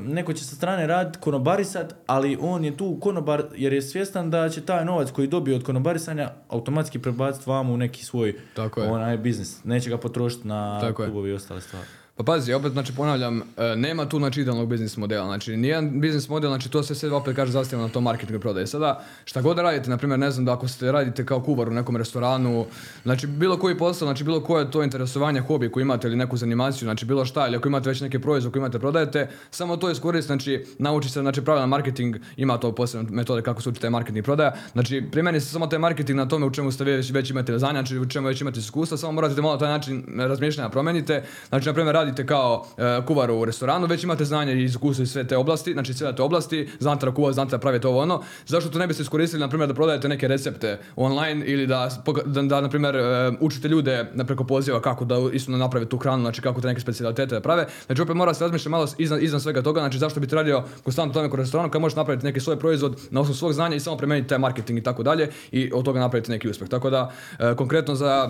neko 0.00 0.32
će 0.32 0.44
sa 0.44 0.56
strane 0.56 0.86
raditi 0.86 1.18
konobarisat, 1.18 1.94
ali 2.06 2.38
on 2.40 2.64
je 2.64 2.76
tu 2.76 2.98
konobar 3.00 3.44
jer 3.56 3.72
je 3.72 3.82
svjestan 3.82 4.30
da 4.30 4.48
će 4.48 4.60
taj 4.60 4.84
novac 4.84 5.10
koji 5.10 5.28
dobije 5.28 5.56
od 5.56 5.62
konobarisanja 5.64 6.30
automatski 6.48 6.98
prebaciti 6.98 7.50
vamo 7.50 7.72
u 7.72 7.76
neki 7.76 8.04
svoj 8.04 8.34
Tako 8.54 8.80
je. 8.82 8.90
onaj 8.90 9.16
biznis. 9.16 9.64
Neće 9.64 9.90
ga 9.90 9.98
potrošiti 9.98 10.48
na 10.48 10.80
Tako 10.80 11.04
klubovi 11.04 11.30
i 11.30 11.34
ostale 11.34 11.60
stvari. 11.60 11.86
Pa 12.16 12.24
pazi, 12.24 12.52
opet 12.52 12.72
znači 12.72 12.92
ponavljam, 12.92 13.42
e, 13.56 13.76
nema 13.76 14.08
tu 14.08 14.18
znači 14.18 14.40
idealnog 14.40 14.68
biznis 14.68 14.96
modela. 14.96 15.26
Znači 15.26 15.56
nijedan 15.56 16.00
biznis 16.00 16.28
model, 16.28 16.50
znači 16.50 16.68
to 16.68 16.82
se 16.82 16.94
sve 16.94 17.12
opet 17.12 17.36
kaže 17.36 17.52
zastivno 17.52 17.86
na 17.86 17.92
tom 17.92 18.04
marketingu 18.04 18.36
i 18.36 18.40
prodaji. 18.40 18.66
Sada 18.66 19.04
šta 19.24 19.40
god 19.42 19.58
radite, 19.58 19.90
na 19.90 19.96
primjer 19.96 20.18
ne 20.18 20.30
znam 20.30 20.44
da 20.44 20.52
ako 20.52 20.68
ste 20.68 20.92
radite 20.92 21.26
kao 21.26 21.40
kuvar 21.40 21.68
u 21.68 21.72
nekom 21.72 21.96
restoranu, 21.96 22.66
znači 23.02 23.26
bilo 23.26 23.58
koji 23.58 23.78
posao, 23.78 24.06
znači 24.06 24.24
bilo 24.24 24.40
koje 24.40 24.70
to 24.70 24.82
interesovanje, 24.82 25.40
hobi 25.40 25.70
koji 25.70 25.82
imate 25.82 26.08
ili 26.08 26.16
neku 26.16 26.36
zanimaciju, 26.36 26.86
znači 26.86 27.06
bilo 27.06 27.24
šta 27.24 27.46
ili 27.46 27.56
ako 27.56 27.68
imate 27.68 27.88
već 27.88 28.00
neke 28.00 28.18
proizvode 28.18 28.52
koji 28.52 28.60
imate 28.60 28.78
prodajete, 28.78 29.28
samo 29.50 29.76
to 29.76 29.90
iskoristite, 29.90 30.26
znači 30.26 30.64
nauči 30.78 31.08
se 31.08 31.20
znači 31.20 31.44
pravilan 31.44 31.68
marketing, 31.68 32.16
ima 32.36 32.58
to 32.58 32.74
posebne 32.74 33.10
metode 33.10 33.42
kako 33.42 33.62
se 33.62 33.68
uči 33.68 33.80
taj 33.80 33.90
marketing 33.90 34.24
prodaja. 34.24 34.54
Znači 34.72 35.04
primjeni 35.12 35.40
se 35.40 35.46
samo 35.46 35.66
taj 35.66 35.78
marketing 35.78 36.16
na 36.16 36.28
tome 36.28 36.46
u 36.46 36.50
čemu 36.50 36.72
ste 36.72 36.84
već, 36.84 37.10
već 37.10 37.30
imate 37.30 37.58
znanja, 37.58 37.80
znači 37.80 37.98
u 37.98 38.08
čemu 38.08 38.28
već 38.28 38.40
imate 38.40 38.60
iskustva, 38.60 38.96
samo 38.96 39.12
morate 39.12 39.42
malo 39.42 39.56
taj 39.56 39.68
način 39.68 40.04
razmišljanja 40.16 40.68
promijenite. 40.68 41.24
Znači 41.48 41.66
na 41.66 41.72
primjer 41.72 42.05
radite 42.06 42.26
kao 42.26 42.66
e, 42.78 43.06
kuvar 43.06 43.30
u 43.30 43.44
restoranu, 43.44 43.86
već 43.86 44.04
imate 44.04 44.24
znanje 44.24 44.54
i 44.54 44.64
iskustvo 44.64 45.02
iz 45.02 45.10
sve 45.10 45.26
te 45.26 45.36
oblasti, 45.36 45.72
znači 45.72 45.94
sve 45.94 46.16
te 46.16 46.22
oblasti, 46.22 46.68
znate 46.78 47.06
da 47.06 47.14
kuva, 47.14 47.32
znate 47.32 47.50
da 47.50 47.58
pravite 47.58 47.88
ovo 47.88 48.00
ono. 48.00 48.22
Zašto 48.46 48.70
to 48.70 48.78
ne 48.78 48.86
biste 48.86 49.02
iskoristili 49.02 49.40
na 49.40 49.48
primjer 49.48 49.68
da 49.68 49.74
prodajete 49.74 50.08
neke 50.08 50.28
recepte 50.28 50.78
online 50.96 51.46
ili 51.46 51.66
da 51.66 51.90
da, 52.26 52.42
da 52.42 52.60
na 52.60 52.68
primjer 52.68 52.96
e, 52.96 53.32
učite 53.40 53.68
ljude 53.68 54.10
na 54.14 54.24
preko 54.24 54.44
poziva 54.44 54.80
kako 54.80 55.04
da 55.04 55.16
isto 55.32 55.52
naprave 55.52 55.86
tu 55.86 55.98
hranu, 55.98 56.22
znači 56.22 56.42
kako 56.42 56.60
te 56.60 56.66
neke 56.66 56.80
specijalitete 56.80 57.34
da 57.34 57.40
prave. 57.40 57.66
Znači 57.86 58.02
opet 58.02 58.16
mora 58.16 58.34
se 58.34 58.44
razmišljati 58.44 58.68
malo 58.68 58.86
iznad, 58.98 59.22
iznad 59.22 59.42
svega 59.42 59.62
toga, 59.62 59.80
znači 59.80 59.98
zašto 59.98 60.20
bi 60.20 60.26
radio 60.30 60.62
konstantno 60.84 61.14
tome 61.14 61.30
kod 61.30 61.40
restoranu 61.40 61.70
kad 61.70 61.80
možeš 61.80 61.96
napraviti 61.96 62.26
neki 62.26 62.40
svoj 62.40 62.58
proizvod 62.58 63.00
na 63.10 63.20
osnovu 63.20 63.36
svog 63.36 63.52
znanja 63.52 63.76
i 63.76 63.80
samo 63.80 63.96
primijeniti 63.96 64.28
taj 64.28 64.38
marketing 64.38 64.78
i 64.78 64.82
tako 64.82 65.02
dalje 65.02 65.30
i 65.52 65.70
od 65.74 65.84
toga 65.84 66.00
napraviti 66.00 66.30
neki 66.30 66.48
uspjeh. 66.48 66.70
Tako 66.70 66.90
da 66.90 67.12
e, 67.38 67.54
konkretno 67.56 67.94
za 67.94 68.28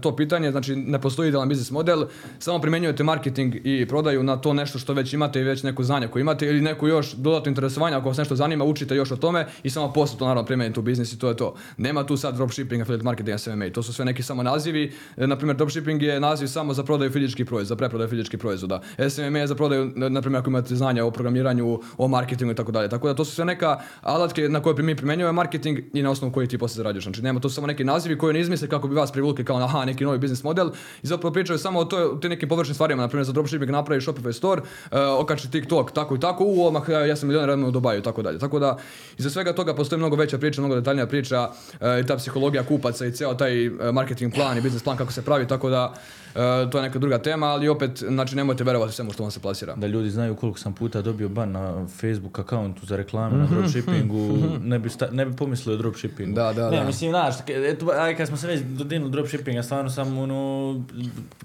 to 0.00 0.16
pitanje, 0.16 0.50
znači 0.50 0.76
ne 0.76 1.00
postoji 1.00 1.28
idealan 1.28 1.48
biznis 1.48 1.70
model, 1.70 2.04
samo 2.38 2.58
primjenjujete 2.60 2.95
marketing 3.04 3.54
i 3.64 3.86
prodaju 3.88 4.22
na 4.22 4.36
to 4.36 4.52
nešto 4.52 4.78
što 4.78 4.92
već 4.92 5.12
imate 5.12 5.40
i 5.40 5.44
već 5.44 5.62
neko 5.62 5.82
znanje 5.82 6.08
koje 6.08 6.20
imate 6.20 6.46
ili 6.46 6.60
neko 6.60 6.88
još 6.88 7.12
dodatno 7.12 7.48
interesovanje 7.48 7.96
ako 7.96 8.08
vas 8.08 8.18
nešto 8.18 8.36
zanima, 8.36 8.64
učite 8.64 8.96
još 8.96 9.10
o 9.10 9.16
tome 9.16 9.46
i 9.62 9.70
samo 9.70 9.92
poslije 9.92 10.18
to 10.18 10.24
naravno 10.24 10.46
primijenite 10.46 10.80
u 10.80 10.82
biznis 10.82 11.12
i 11.12 11.18
to 11.18 11.28
je 11.28 11.36
to. 11.36 11.54
Nema 11.76 12.06
tu 12.06 12.16
sad 12.16 12.36
dropshipping, 12.36 12.82
affiliate 12.82 13.04
marketing, 13.04 13.38
SMMA, 13.38 13.70
to 13.70 13.82
su 13.82 13.92
sve 13.92 14.04
neki 14.04 14.22
samo 14.22 14.42
nazivi. 14.42 14.92
E, 15.16 15.26
na 15.26 15.36
primjer, 15.36 15.56
dropshipping 15.56 16.02
je 16.02 16.20
naziv 16.20 16.46
samo 16.46 16.74
za 16.74 16.84
prodaju 16.84 17.10
fizičkih 17.10 17.46
proizvoda, 17.46 17.68
za 17.68 17.76
preprodaju 17.76 18.10
fizičkih 18.10 18.40
proizvoda. 18.40 18.80
SMMA 19.10 19.38
je 19.38 19.46
za 19.46 19.54
prodaju, 19.54 19.92
na 19.96 20.16
na 20.16 20.22
primjer, 20.22 20.40
ako 20.40 20.50
imate 20.50 20.76
znanja 20.76 21.04
o 21.04 21.10
programiranju, 21.10 21.80
o 21.98 22.08
marketingu 22.08 22.52
i 22.52 22.54
tako 22.54 22.72
dalje. 22.72 22.88
Tako 22.88 23.08
da 23.08 23.14
to 23.14 23.24
su 23.24 23.34
sve 23.34 23.44
neka 23.44 23.80
alatke 24.02 24.48
na 24.48 24.62
koje 24.62 24.82
mi 24.82 24.96
primjenjujemo 24.96 25.32
marketing 25.32 25.78
i 25.92 26.02
na 26.02 26.10
osnovu 26.10 26.32
koji 26.32 26.46
ti 26.46 26.58
poslije 26.58 26.76
zarađuješ. 26.76 27.04
Znači 27.04 27.22
nema 27.22 27.40
to 27.40 27.48
su 27.48 27.54
samo 27.54 27.66
neki 27.66 27.84
nazivi 27.84 28.18
koji 28.18 28.34
ne 28.34 28.40
izmisle 28.40 28.68
kako 28.68 28.88
bi 28.88 28.94
vas 28.94 29.12
privukli 29.12 29.44
kao 29.44 29.56
aha, 29.56 29.84
neki 29.84 30.04
novi 30.04 30.18
biznis 30.18 30.42
model 30.42 30.70
i 31.02 31.06
zapravo 31.06 31.32
pričaju 31.32 31.58
samo 31.58 31.78
o 31.78 31.84
toj, 31.84 32.20
tim 32.20 32.30
nekim 32.30 32.48
površnim 32.48 32.74
stvarima. 32.74 32.85
Na 32.94 33.08
primjer, 33.08 33.26
za 33.26 33.32
dropshipping 33.32 33.70
napravi 33.70 34.00
Shopify 34.00 34.32
store, 34.32 34.62
uh, 34.62 34.98
okači 35.18 35.50
TikTok, 35.50 35.92
tako 35.92 36.16
i 36.16 36.20
tako, 36.20 36.44
u 36.44 36.66
odmah 36.66 36.88
ja, 36.88 37.06
ja 37.06 37.16
sam 37.16 37.28
milion 37.28 37.46
radimo 37.46 37.68
u 37.68 37.70
Dubaju 37.70 38.02
tako 38.02 38.22
dalje. 38.22 38.38
Tako 38.38 38.58
da 38.58 38.78
iza 39.18 39.30
svega 39.30 39.52
toga 39.52 39.74
postoji 39.74 39.98
mnogo 39.98 40.16
veća 40.16 40.38
priča, 40.38 40.60
mnogo 40.60 40.74
detaljnija 40.74 41.06
priča 41.06 41.48
uh, 41.48 41.78
i 42.02 42.06
ta 42.06 42.16
psihologija 42.16 42.62
kupaca 42.64 43.06
i 43.06 43.12
cijel 43.12 43.36
taj 43.36 43.68
uh, 43.68 43.74
marketing 43.92 44.34
plan 44.34 44.58
i 44.58 44.60
biznis 44.60 44.82
plan 44.82 44.96
kako 44.96 45.12
se 45.12 45.24
pravi, 45.24 45.48
tako 45.48 45.70
da 45.70 45.92
uh, 45.92 46.70
to 46.70 46.78
je 46.78 46.82
neka 46.82 46.98
druga 46.98 47.18
tema, 47.18 47.46
ali 47.46 47.68
opet 47.68 48.02
znači 48.08 48.36
nemojte 48.36 48.64
verovati 48.64 48.92
svemu 48.92 49.12
što 49.12 49.22
vam 49.22 49.30
se 49.30 49.40
plasira. 49.40 49.74
Da 49.74 49.86
ljudi 49.86 50.10
znaju 50.10 50.34
koliko 50.34 50.58
sam 50.58 50.72
puta 50.74 51.02
dobio 51.02 51.28
ban 51.28 51.52
na 51.52 51.86
Facebook 52.00 52.38
akauntu 52.38 52.86
za 52.86 52.96
reklame 52.96 53.36
na 53.38 53.46
dropshippingu, 53.46 54.38
ne 54.62 54.78
bi, 54.78 54.90
sta- 54.90 55.10
ne 55.12 55.26
bi 55.26 55.36
pomislio 55.36 55.74
o 55.74 55.78
dropshippingu. 55.78 56.34
Da, 56.34 56.52
da, 56.52 56.70
ne, 56.70 56.76
da. 56.76 56.84
mislim, 56.84 57.10
znaš, 57.10 57.34
eto, 57.48 57.86
aj, 57.98 58.16
kad 58.16 58.28
smo 58.28 58.36
se 58.36 58.46
već 58.46 58.60
dodirnuli 58.60 59.12
dropshippinga, 59.12 59.62
stvarno 59.62 59.90
sam, 59.90 60.18
ono, 60.18 60.84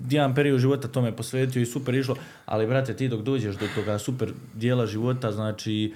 jedan 0.09 0.35
period 0.35 0.59
života 0.59 0.87
tome 0.87 1.15
posvetio 1.15 1.30
i 1.37 1.65
super 1.65 1.95
išlo, 1.95 2.15
ali, 2.45 2.67
brate, 2.67 2.95
ti 2.95 3.07
dok 3.07 3.21
dođeš 3.21 3.55
do 3.55 3.67
toga 3.75 3.99
super 3.99 4.33
dijela 4.53 4.85
života, 4.85 5.31
znači. 5.31 5.93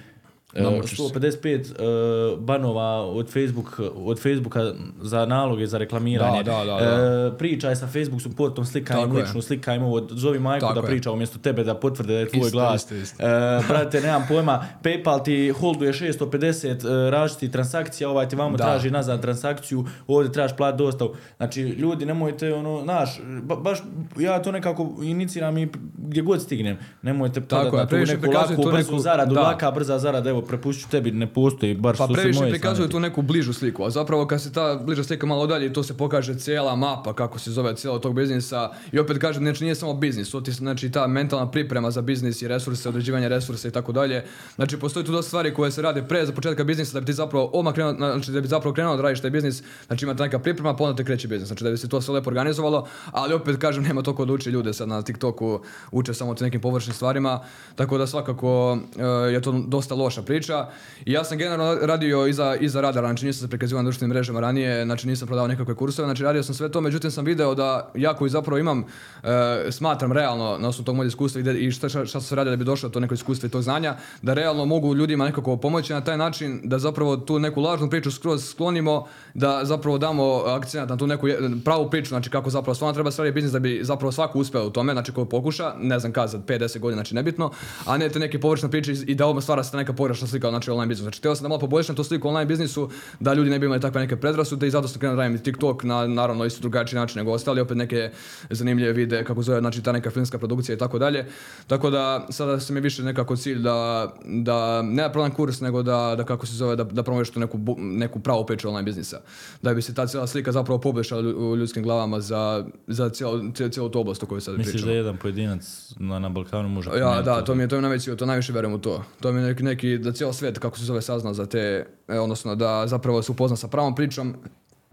155 0.54 1.70
e, 1.72 2.36
banova 2.38 2.82
od, 3.02 3.28
Facebook, 3.28 3.66
od 3.96 4.18
Facebooka 4.18 4.72
za 5.00 5.26
naloge 5.26 5.66
za 5.66 5.78
reklamiranje. 5.78 6.42
Da, 6.42 6.52
da, 6.54 6.64
da, 6.66 6.76
da. 6.76 7.26
E, 7.26 7.38
pričaj 7.38 7.76
sa 7.76 7.86
Facebook 7.86 8.22
supportom, 8.22 8.64
slikaj 8.64 9.02
im 9.02 9.12
ličnu, 9.12 9.42
slikaj 9.42 9.76
im 9.76 9.82
ovo, 9.82 10.06
zovi 10.10 10.38
majku 10.38 10.60
Tako 10.60 10.74
da 10.74 10.80
je. 10.80 10.86
priča 10.86 11.12
umjesto 11.12 11.38
tebe 11.38 11.64
da 11.64 11.74
potvrde 11.76 12.12
da 12.14 12.20
je 12.20 12.28
tvoj 12.28 12.40
Isto, 12.40 12.50
glas. 12.52 12.82
isto, 12.82 12.94
isto. 12.94 13.22
E, 13.22 13.26
brate, 13.68 14.00
nemam 14.00 14.24
pojma, 14.28 14.66
PayPal 14.82 15.24
ti 15.24 15.50
holduje 15.50 15.92
650 15.92 16.66
e, 17.06 17.10
različitih 17.10 17.50
transakcija, 17.50 18.08
ovaj 18.08 18.28
ti 18.28 18.36
vamo 18.36 18.56
Da. 18.56 18.64
traži 18.64 18.90
nazad 18.90 19.22
transakciju, 19.22 19.84
ovdje 20.06 20.32
trebaš 20.32 20.56
plat 20.56 20.76
dostavu. 20.76 21.14
Znači, 21.36 21.62
ljudi, 21.62 22.06
nemojte, 22.06 22.54
ono, 22.54 22.82
znaš, 22.82 23.10
ba- 23.42 23.56
baš, 23.56 23.78
ja 24.18 24.42
to 24.42 24.52
nekako 24.52 24.94
iniciram 25.02 25.58
i 25.58 25.68
gdje 25.98 26.22
god 26.22 26.42
stignem. 26.42 26.78
Nemojte 27.02 27.40
padat 27.42 27.72
je, 27.72 27.78
na 27.78 27.86
tu 27.86 27.96
neku 27.96 28.30
laku, 28.32 28.62
brzu 28.64 28.76
neku- 28.84 28.98
zaradu, 28.98 29.34
da. 29.34 29.40
laka, 29.40 29.70
brza 29.70 29.98
zarada, 29.98 30.35
evo, 30.36 30.46
prepustit 30.46 30.84
ću 30.84 30.90
tebi, 30.90 31.10
ne 31.10 31.26
postoji, 31.26 31.74
bar 31.74 31.96
Pa 31.96 32.04
što 32.04 32.06
se 32.06 32.12
previše 32.12 32.40
moje 32.40 32.50
prikazuju 32.50 32.86
strane 32.86 32.90
tu 32.90 33.00
neku 33.00 33.22
bližu 33.22 33.52
sliku, 33.52 33.84
a 33.84 33.90
zapravo 33.90 34.26
kad 34.26 34.42
se 34.42 34.52
ta 34.52 34.74
bliža 34.74 35.04
slika 35.04 35.26
malo 35.26 35.42
odalje, 35.42 35.72
to 35.72 35.82
se 35.82 35.96
pokaže 35.96 36.38
cijela 36.38 36.76
mapa 36.76 37.14
kako 37.14 37.38
se 37.38 37.50
zove 37.50 37.76
cijelo 37.76 37.98
tog 37.98 38.14
biznisa. 38.14 38.70
I 38.92 38.98
opet 38.98 39.18
kažem, 39.18 39.42
znači 39.42 39.64
nije 39.64 39.74
samo 39.74 39.94
biznis, 39.94 40.30
to 40.30 40.40
ti 40.40 40.52
znači 40.52 40.90
ta 40.90 41.06
mentalna 41.06 41.50
priprema 41.50 41.90
za 41.90 42.02
biznis 42.02 42.42
i 42.42 42.48
resurse, 42.48 42.88
određivanje 42.88 43.28
resursa 43.28 43.68
i 43.68 43.70
tako 43.70 43.92
dalje. 43.92 44.24
Znači 44.56 44.76
postoji 44.76 45.06
tu 45.06 45.12
dosta 45.12 45.28
stvari 45.28 45.54
koje 45.54 45.70
se 45.70 45.82
rade 45.82 46.02
pre 46.02 46.26
za 46.26 46.32
početka 46.32 46.64
biznisa 46.64 46.92
da 46.92 47.00
bi 47.00 47.06
ti 47.06 47.12
zapravo 47.12 47.44
odmah 47.44 47.74
krenuo, 47.74 47.94
znači 47.94 48.30
da 48.30 48.40
bi 48.40 48.48
zapravo 48.48 48.74
krenuo 48.74 48.96
da 48.96 49.02
radiš 49.02 49.20
taj 49.20 49.30
biznis, 49.30 49.62
znači 49.86 50.04
imate 50.04 50.22
neka 50.22 50.38
priprema, 50.38 50.76
pa 50.76 50.84
onda 50.84 50.96
te 50.96 51.04
kreće 51.04 51.28
biznis, 51.28 51.46
znači 51.46 51.64
da 51.64 51.70
bi 51.70 51.76
se 51.76 51.88
to 51.88 52.00
sve 52.00 52.14
lepo 52.14 52.30
organizovalo, 52.30 52.86
ali 53.12 53.34
opet 53.34 53.56
kažem 53.56 53.84
nema 53.84 54.02
toliko 54.02 54.24
da 54.24 54.32
uči 54.32 54.50
ljude 54.50 54.72
sad 54.72 54.88
na 54.88 55.02
TikToku, 55.02 55.60
uče 55.92 56.14
samo 56.14 56.34
te 56.34 56.44
nekim 56.44 56.60
površnim 56.60 56.94
stvarima, 56.94 57.40
tako 57.74 57.98
da 57.98 58.06
svakako 58.06 58.78
e, 58.96 59.32
je 59.32 59.42
to 59.42 59.52
dosta 59.52 59.94
loša 59.94 60.22
priča. 60.26 60.66
I 61.04 61.12
ja 61.12 61.24
sam 61.24 61.38
generalno 61.38 61.86
radio 61.86 62.26
iza, 62.26 62.56
iza 62.60 62.80
radara, 62.80 63.08
znači 63.08 63.26
nisam 63.26 63.40
se 63.40 63.50
prikazivao 63.50 63.82
na 63.82 63.86
društvenim 63.86 64.14
mrežama 64.14 64.40
ranije, 64.40 64.84
znači 64.84 65.06
nisam 65.06 65.26
prodavao 65.28 65.48
nekakve 65.48 65.74
kurseve, 65.74 66.06
znači 66.06 66.22
radio 66.22 66.42
sam 66.42 66.54
sve 66.54 66.68
to, 66.68 66.80
međutim 66.80 67.10
sam 67.10 67.24
video 67.24 67.54
da 67.54 67.90
ja 67.94 68.14
koji 68.14 68.30
zapravo 68.30 68.58
imam, 68.58 68.84
e, 69.22 69.72
smatram 69.72 70.12
realno 70.12 70.58
na 70.58 70.68
osnovu 70.68 70.84
tog 70.84 70.96
mojeg 70.96 71.08
iskustva 71.08 71.40
i, 71.52 71.70
šta, 71.70 71.88
šta, 71.88 72.06
šta 72.06 72.20
se 72.20 72.34
radi 72.34 72.50
da 72.50 72.56
bi 72.56 72.64
došlo 72.64 72.88
do 72.88 72.92
to 72.92 73.00
neko 73.00 73.14
iskustvo 73.14 73.46
i 73.46 73.50
tog 73.50 73.62
znanja, 73.62 73.96
da 74.22 74.34
realno 74.34 74.64
mogu 74.64 74.94
ljudima 74.94 75.24
nekako 75.24 75.56
pomoći 75.56 75.92
na 75.92 76.00
taj 76.00 76.18
način 76.18 76.60
da 76.64 76.78
zapravo 76.78 77.16
tu 77.16 77.38
neku 77.38 77.60
lažnu 77.60 77.90
priču 77.90 78.10
skroz 78.10 78.44
sklonimo, 78.50 79.06
da 79.34 79.60
zapravo 79.64 79.98
damo 79.98 80.42
akcenat 80.46 80.88
na 80.88 80.96
tu 80.96 81.06
neku 81.06 81.26
pravu 81.64 81.90
priču, 81.90 82.08
znači 82.08 82.30
kako 82.30 82.50
zapravo 82.50 82.74
stvarno 82.74 82.94
treba 82.94 83.10
stvari 83.10 83.32
biznis 83.32 83.52
da 83.52 83.58
bi 83.58 83.80
zapravo 83.82 84.12
svako 84.12 84.38
uspeo 84.38 84.66
u 84.66 84.70
tome, 84.70 84.92
znači 84.92 85.12
ko 85.12 85.24
pokuša, 85.24 85.74
ne 85.80 85.98
znam 85.98 86.12
kad 86.12 86.30
za 86.30 86.38
5-10 86.38 86.78
godina, 86.78 86.96
znači 86.96 87.14
nebitno, 87.14 87.50
a 87.86 87.98
ne 87.98 88.08
te 88.08 88.18
neke 88.18 88.40
površne 88.40 88.70
priče 88.70 88.92
i 88.92 89.14
da 89.14 89.26
ovo 89.26 89.40
stvara 89.40 89.64
se 89.64 89.76
neka 89.76 89.92
slika 90.16 90.50
znači 90.50 90.70
online 90.70 90.88
biznisu. 90.88 91.02
Znači 91.02 91.22
teo 91.22 91.34
sam 91.34 91.42
da 91.42 91.48
malo 91.48 91.58
poboljšam 91.60 91.96
tu 91.96 92.04
sliku 92.04 92.28
online 92.28 92.46
biznisu, 92.46 92.90
da 93.20 93.34
ljudi 93.34 93.50
ne 93.50 93.58
bi 93.58 93.66
imali 93.66 93.80
takve 93.80 94.00
neke 94.00 94.16
predrasude 94.16 94.66
i 94.66 94.70
zato 94.70 94.88
sam 94.88 95.00
krenuo 95.00 95.16
da 95.16 95.22
radim 95.22 95.36
i 95.36 95.42
TikTok 95.42 95.84
na 95.84 96.06
naravno 96.06 96.44
isto 96.44 96.60
drugačiji 96.60 97.00
način 97.00 97.18
nego 97.18 97.32
ostali, 97.32 97.60
opet 97.60 97.76
neke 97.76 98.10
zanimljive 98.50 98.92
vide 98.92 99.24
kako 99.24 99.42
zove, 99.42 99.60
znači 99.60 99.82
ta 99.82 99.92
neka 99.92 100.10
filmska 100.10 100.38
produkcija 100.38 100.76
i 100.76 100.78
tako 100.78 100.98
dalje. 100.98 101.26
Tako 101.66 101.90
da 101.90 102.26
sada 102.30 102.60
se 102.60 102.72
mi 102.72 102.80
više 102.80 103.02
nekako 103.02 103.36
cilj 103.36 103.58
da, 103.58 104.12
da 104.24 104.82
ne 104.82 105.06
da 105.06 105.12
prodam 105.12 105.30
kurs, 105.30 105.60
nego 105.60 105.82
da, 105.82 106.14
da 106.16 106.24
kako 106.24 106.46
se 106.46 106.54
zove, 106.54 106.76
da, 106.76 106.84
da 106.84 107.02
promoviš 107.02 107.30
tu 107.30 107.40
neku, 107.40 107.58
neku 107.78 108.20
pravu 108.20 108.46
priču 108.46 108.68
online 108.68 108.84
biznisa. 108.84 109.20
Da 109.62 109.74
bi 109.74 109.82
se 109.82 109.94
ta 109.94 110.06
cijela 110.06 110.26
slika 110.26 110.52
zapravo 110.52 110.80
poboljšala 110.80 111.22
u 111.22 111.56
ljudskim 111.56 111.82
glavama 111.82 112.20
za, 112.20 112.64
za 112.86 113.08
cijelu, 113.08 113.52
cijelu, 113.52 113.88
tu 113.88 114.00
oblast 114.00 114.22
o 114.22 114.26
kojoj 114.26 114.40
sad 114.40 114.58
Misliš 114.58 114.72
pričamo. 114.72 114.92
da 114.92 114.96
jedan 114.96 115.16
pojedinac 115.16 115.92
na, 115.98 116.18
na 116.18 116.28
Balkanu 116.28 116.68
može... 116.68 116.90
Ja, 116.90 117.22
da, 117.22 117.44
to 117.44 117.54
mi 117.54 117.62
je, 117.62 117.68
to 117.68 117.76
mi 117.76 117.78
je 117.78 117.82
najveći, 117.82 118.16
to 118.16 118.26
najviše 118.26 118.52
vjerujem 118.52 118.74
u 118.74 118.78
to. 118.78 119.04
To 119.20 119.32
mi 119.32 119.40
je 119.40 119.46
neki, 119.46 119.62
neki 119.62 119.98
da 120.06 120.12
cijel 120.12 120.32
svijet, 120.32 120.58
kako 120.58 120.78
se 120.78 120.84
zove, 120.84 121.02
sazna 121.02 121.34
za 121.34 121.46
te, 121.46 121.86
e, 122.08 122.18
odnosno 122.18 122.54
da 122.54 122.86
zapravo 122.86 123.22
se 123.22 123.32
upozna 123.32 123.56
sa 123.56 123.68
pravom 123.68 123.94
pričom, 123.94 124.34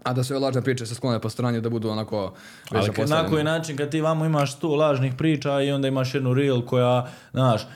a 0.02 0.12
da 0.12 0.24
sve 0.24 0.38
lažne 0.38 0.62
priče 0.62 0.86
se 0.86 0.94
sklone 0.94 1.20
po 1.20 1.28
strani 1.28 1.60
da 1.60 1.70
budu 1.70 1.88
onako 1.88 2.32
Ali 2.70 2.90
na 3.08 3.26
koji 3.26 3.44
način 3.44 3.76
kad 3.76 3.90
ti 3.90 4.00
vamo 4.00 4.24
imaš 4.24 4.56
sto 4.56 4.68
lažnih 4.68 5.14
priča 5.18 5.60
i 5.62 5.72
onda 5.72 5.88
imaš 5.88 6.14
jednu 6.14 6.34
real 6.34 6.62
koja, 6.66 7.06
znaš, 7.32 7.66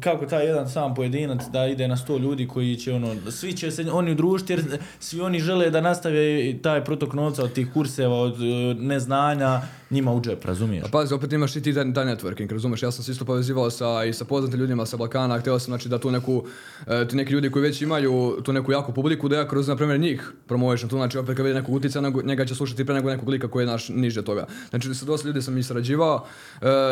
kako 0.00 0.26
taj 0.26 0.46
jedan 0.46 0.68
sam 0.68 0.94
pojedinac 0.94 1.42
da 1.52 1.66
ide 1.66 1.88
na 1.88 1.96
sto 1.96 2.18
ljudi 2.18 2.48
koji 2.48 2.76
će 2.76 2.92
ono, 2.92 3.30
svi 3.30 3.52
će 3.52 3.70
se 3.70 3.86
oni 3.92 4.12
udružiti 4.12 4.52
jer 4.52 4.78
svi 5.00 5.20
oni 5.20 5.40
žele 5.40 5.70
da 5.70 5.80
nastave 5.80 6.54
taj 6.62 6.84
protok 6.84 7.12
novca 7.12 7.44
od 7.44 7.52
tih 7.52 7.72
kurseva, 7.74 8.16
od 8.16 8.34
e, 8.42 8.74
neznanja 8.74 9.60
njima 9.92 10.12
u 10.12 10.20
džep, 10.20 10.44
razumiješ? 10.44 10.84
A 10.84 10.88
pazi, 10.92 11.14
opet 11.14 11.32
imaš 11.32 11.56
i 11.56 11.62
ti 11.62 11.74
taj, 11.74 11.92
taj 11.94 12.04
networking, 12.04 12.52
razumeš? 12.52 12.82
Ja 12.82 12.90
sam 12.90 13.04
se 13.04 13.12
isto 13.12 13.24
povezivao 13.24 13.70
sa, 13.70 14.04
i 14.04 14.12
sa 14.12 14.24
poznatim 14.24 14.60
ljudima 14.60 14.86
sa 14.86 14.96
Balkana, 14.96 15.38
htio 15.38 15.58
sam 15.58 15.66
znači, 15.66 15.88
da 15.88 15.98
tu 15.98 16.10
neku, 16.10 16.44
e, 16.86 17.08
ti 17.08 17.16
neki 17.16 17.32
ljudi 17.32 17.50
koji 17.50 17.62
već 17.62 17.82
imaju 17.82 18.36
tu 18.44 18.52
neku 18.52 18.72
jaku 18.72 18.92
publiku, 18.92 19.28
da 19.28 19.36
ja 19.36 19.48
kroz, 19.48 19.68
na 19.68 19.76
primjer, 19.76 20.00
njih 20.00 20.32
promovišem 20.46 20.88
tu, 20.88 20.96
znači 20.96 21.18
opet 21.18 21.36
kad 21.36 21.46
vidi 21.46 21.54
nekog 21.54 21.82
nego- 22.02 22.22
njega 22.22 22.44
će 22.44 22.54
slušati 22.54 22.84
pre 22.84 22.94
nego 22.94 23.10
nekog 23.10 23.28
lika 23.28 23.48
koji 23.48 23.62
je 23.62 23.66
naš 23.66 23.88
niže 23.88 24.22
toga. 24.22 24.46
Znači, 24.70 24.94
sa 24.94 25.04
dosta 25.04 25.28
ljudi 25.28 25.42
sam 25.42 25.58
i 25.58 25.62
sarađivao, 25.62 26.24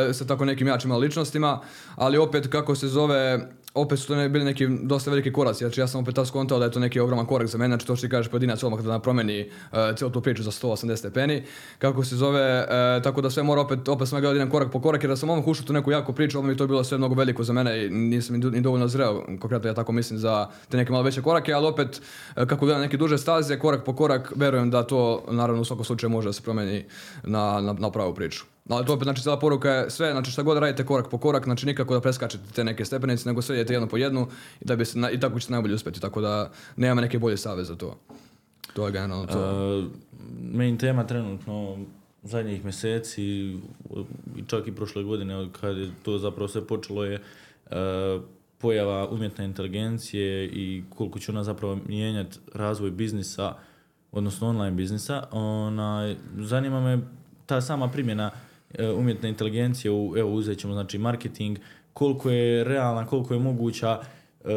e, 0.09 0.13
sa 0.13 0.27
tako 0.27 0.45
nekim 0.45 0.67
jačim 0.67 0.93
ličnostima, 0.93 1.61
ali 1.97 2.19
opet 2.19 2.47
kako 2.51 2.75
se 2.75 2.89
zove, 2.89 3.49
opet 3.75 3.99
su 3.99 4.07
to 4.07 4.17
ne- 4.17 4.29
bili 4.29 4.45
neki 4.45 4.69
dosta 4.83 5.11
veliki 5.11 5.33
koraci, 5.33 5.59
znači 5.59 5.81
ja 5.81 5.87
sam 5.87 6.01
opet 6.01 6.15
tad 6.15 6.27
skontao 6.27 6.59
da 6.59 6.65
je 6.65 6.71
to 6.71 6.81
neki 6.81 7.01
ogroman 7.01 7.27
korak 7.27 7.47
za 7.49 7.59
mene, 7.59 7.69
znači 7.69 7.87
to 7.87 7.97
što 7.97 8.07
ti 8.07 8.11
kažeš 8.11 8.31
pojedinac 8.31 8.63
odmah 8.63 8.81
da 8.81 8.99
promeni 8.99 9.41
uh, 9.73 9.79
cijelu 9.97 10.13
tu 10.13 10.21
priču 10.21 10.43
za 10.43 10.51
180 10.51 10.97
stepeni, 10.97 11.43
kako 11.79 12.05
se 12.05 12.17
zove, 12.17 12.41
e, 12.41 12.67
tako 13.03 13.21
da 13.21 13.31
sve 13.31 13.43
mora 13.43 13.61
opet, 13.61 13.89
opet 13.89 14.09
sam 14.09 14.17
gledao 14.17 14.33
da 14.33 14.37
idem 14.37 14.51
korak 14.51 14.73
po 14.73 14.81
korak, 14.81 15.03
jer 15.03 15.11
da 15.11 15.17
sam 15.17 15.31
odmah 15.31 15.47
ušao 15.47 15.67
tu 15.67 15.73
neku 15.73 15.91
jaku 15.91 16.13
priču, 16.13 16.39
odmah 16.39 16.51
mi 16.53 16.57
to 16.57 16.67
bilo 16.67 16.85
sve 16.85 16.99
mnogo 16.99 17.15
veliko 17.15 17.45
za 17.45 17.53
mene 17.53 17.87
i 17.87 17.91
nisam 17.91 18.37
ni, 18.37 18.43
do- 18.43 18.51
ni 18.51 18.61
dovoljno 18.61 18.89
zreo, 18.89 19.15
konkretno 19.41 19.71
ja 19.71 19.75
tako 19.75 19.93
mislim 19.93 20.19
za 20.19 20.49
te 20.69 20.77
neke 20.77 20.93
malo 20.93 21.05
veće 21.05 21.23
korake, 21.23 21.53
ali 21.53 21.67
opet 21.67 22.03
e, 22.37 22.47
kako 22.47 22.65
gledam 22.67 22.83
neke 22.83 22.97
duže 22.97 23.19
staze, 23.19 23.59
korak 23.59 23.85
po 23.85 23.97
korak, 23.97 24.33
verujem 24.37 24.71
da 24.71 24.83
to 24.83 25.25
naravno 25.31 25.63
u 25.63 25.65
svakom 25.65 25.85
slučaju 25.85 26.11
može 26.11 26.29
da 26.29 26.33
se 26.33 26.43
promeni 26.43 26.85
na, 27.23 27.61
na, 27.61 27.73
na 27.73 27.91
pravu 27.91 28.15
priču. 28.15 28.45
Ali 28.71 28.87
to 28.87 28.95
opet, 28.95 29.05
znači, 29.05 29.23
cijela 29.23 29.39
poruka 29.39 29.71
je 29.71 29.91
sve, 29.91 30.13
znači 30.13 30.31
šta 30.31 30.43
god 30.43 30.59
radite 30.59 30.87
korak 30.87 31.11
po 31.11 31.19
korak, 31.19 31.45
znači 31.45 31.67
nikako 31.67 31.95
da 31.95 32.01
preskačete 32.01 32.45
te 32.55 32.65
neke 32.65 32.85
stepenice, 32.85 33.29
nego 33.29 33.43
sve 33.43 33.57
jedno 33.57 33.87
po 33.87 33.97
jednu 33.97 34.29
i, 34.61 34.65
da 34.65 34.77
bi 34.77 34.85
se, 34.85 34.99
i 35.13 35.21
tako 35.21 35.41
ćete 35.41 35.53
najbolje 35.53 35.75
uspjeti, 35.75 36.01
tako 36.01 36.21
da 36.21 36.51
nema 36.77 37.01
neke 37.01 37.19
bolje 37.19 37.37
save 37.37 37.65
za 37.65 37.77
to. 37.77 37.99
To 38.73 38.87
je 38.87 38.93
generalno 38.93 39.27
to. 39.27 39.79
Uh, 39.79 39.85
main 40.53 40.79
tema 40.79 41.07
trenutno 41.07 41.79
zadnjih 42.23 42.65
mjeseci 42.65 43.23
i 44.37 44.45
čak 44.47 44.67
i 44.67 44.75
prošle 44.75 45.03
godine 45.03 45.37
od 45.37 45.49
kad 45.61 45.77
je 45.77 45.91
to 46.03 46.19
zapravo 46.19 46.49
sve 46.49 46.67
počelo 46.67 47.05
je 47.05 47.21
uh, 47.71 47.73
pojava 48.59 49.09
umjetne 49.09 49.45
inteligencije 49.45 50.47
i 50.47 50.85
koliko 50.89 51.19
će 51.19 51.33
ona 51.33 51.45
zapravo 51.45 51.79
mijenjati 51.87 52.39
razvoj 52.55 52.91
biznisa, 52.91 53.55
odnosno 54.13 54.49
online 54.49 54.77
biznisa. 54.77 55.27
Onaj, 55.31 56.17
zanima 56.39 56.81
me 56.81 56.99
ta 57.47 57.61
sama 57.61 57.89
primjena 57.89 58.31
umjetne 58.97 59.29
inteligencije 59.29 59.91
u, 59.91 60.15
evo 60.17 60.33
uzet 60.33 60.59
ćemo 60.59 60.73
znači 60.73 60.99
marketing, 60.99 61.59
koliko 61.93 62.31
je 62.31 62.65
realna, 62.65 63.07
koliko 63.07 63.35
je 63.35 63.41
moguća, 63.41 64.01
e, 64.45 64.49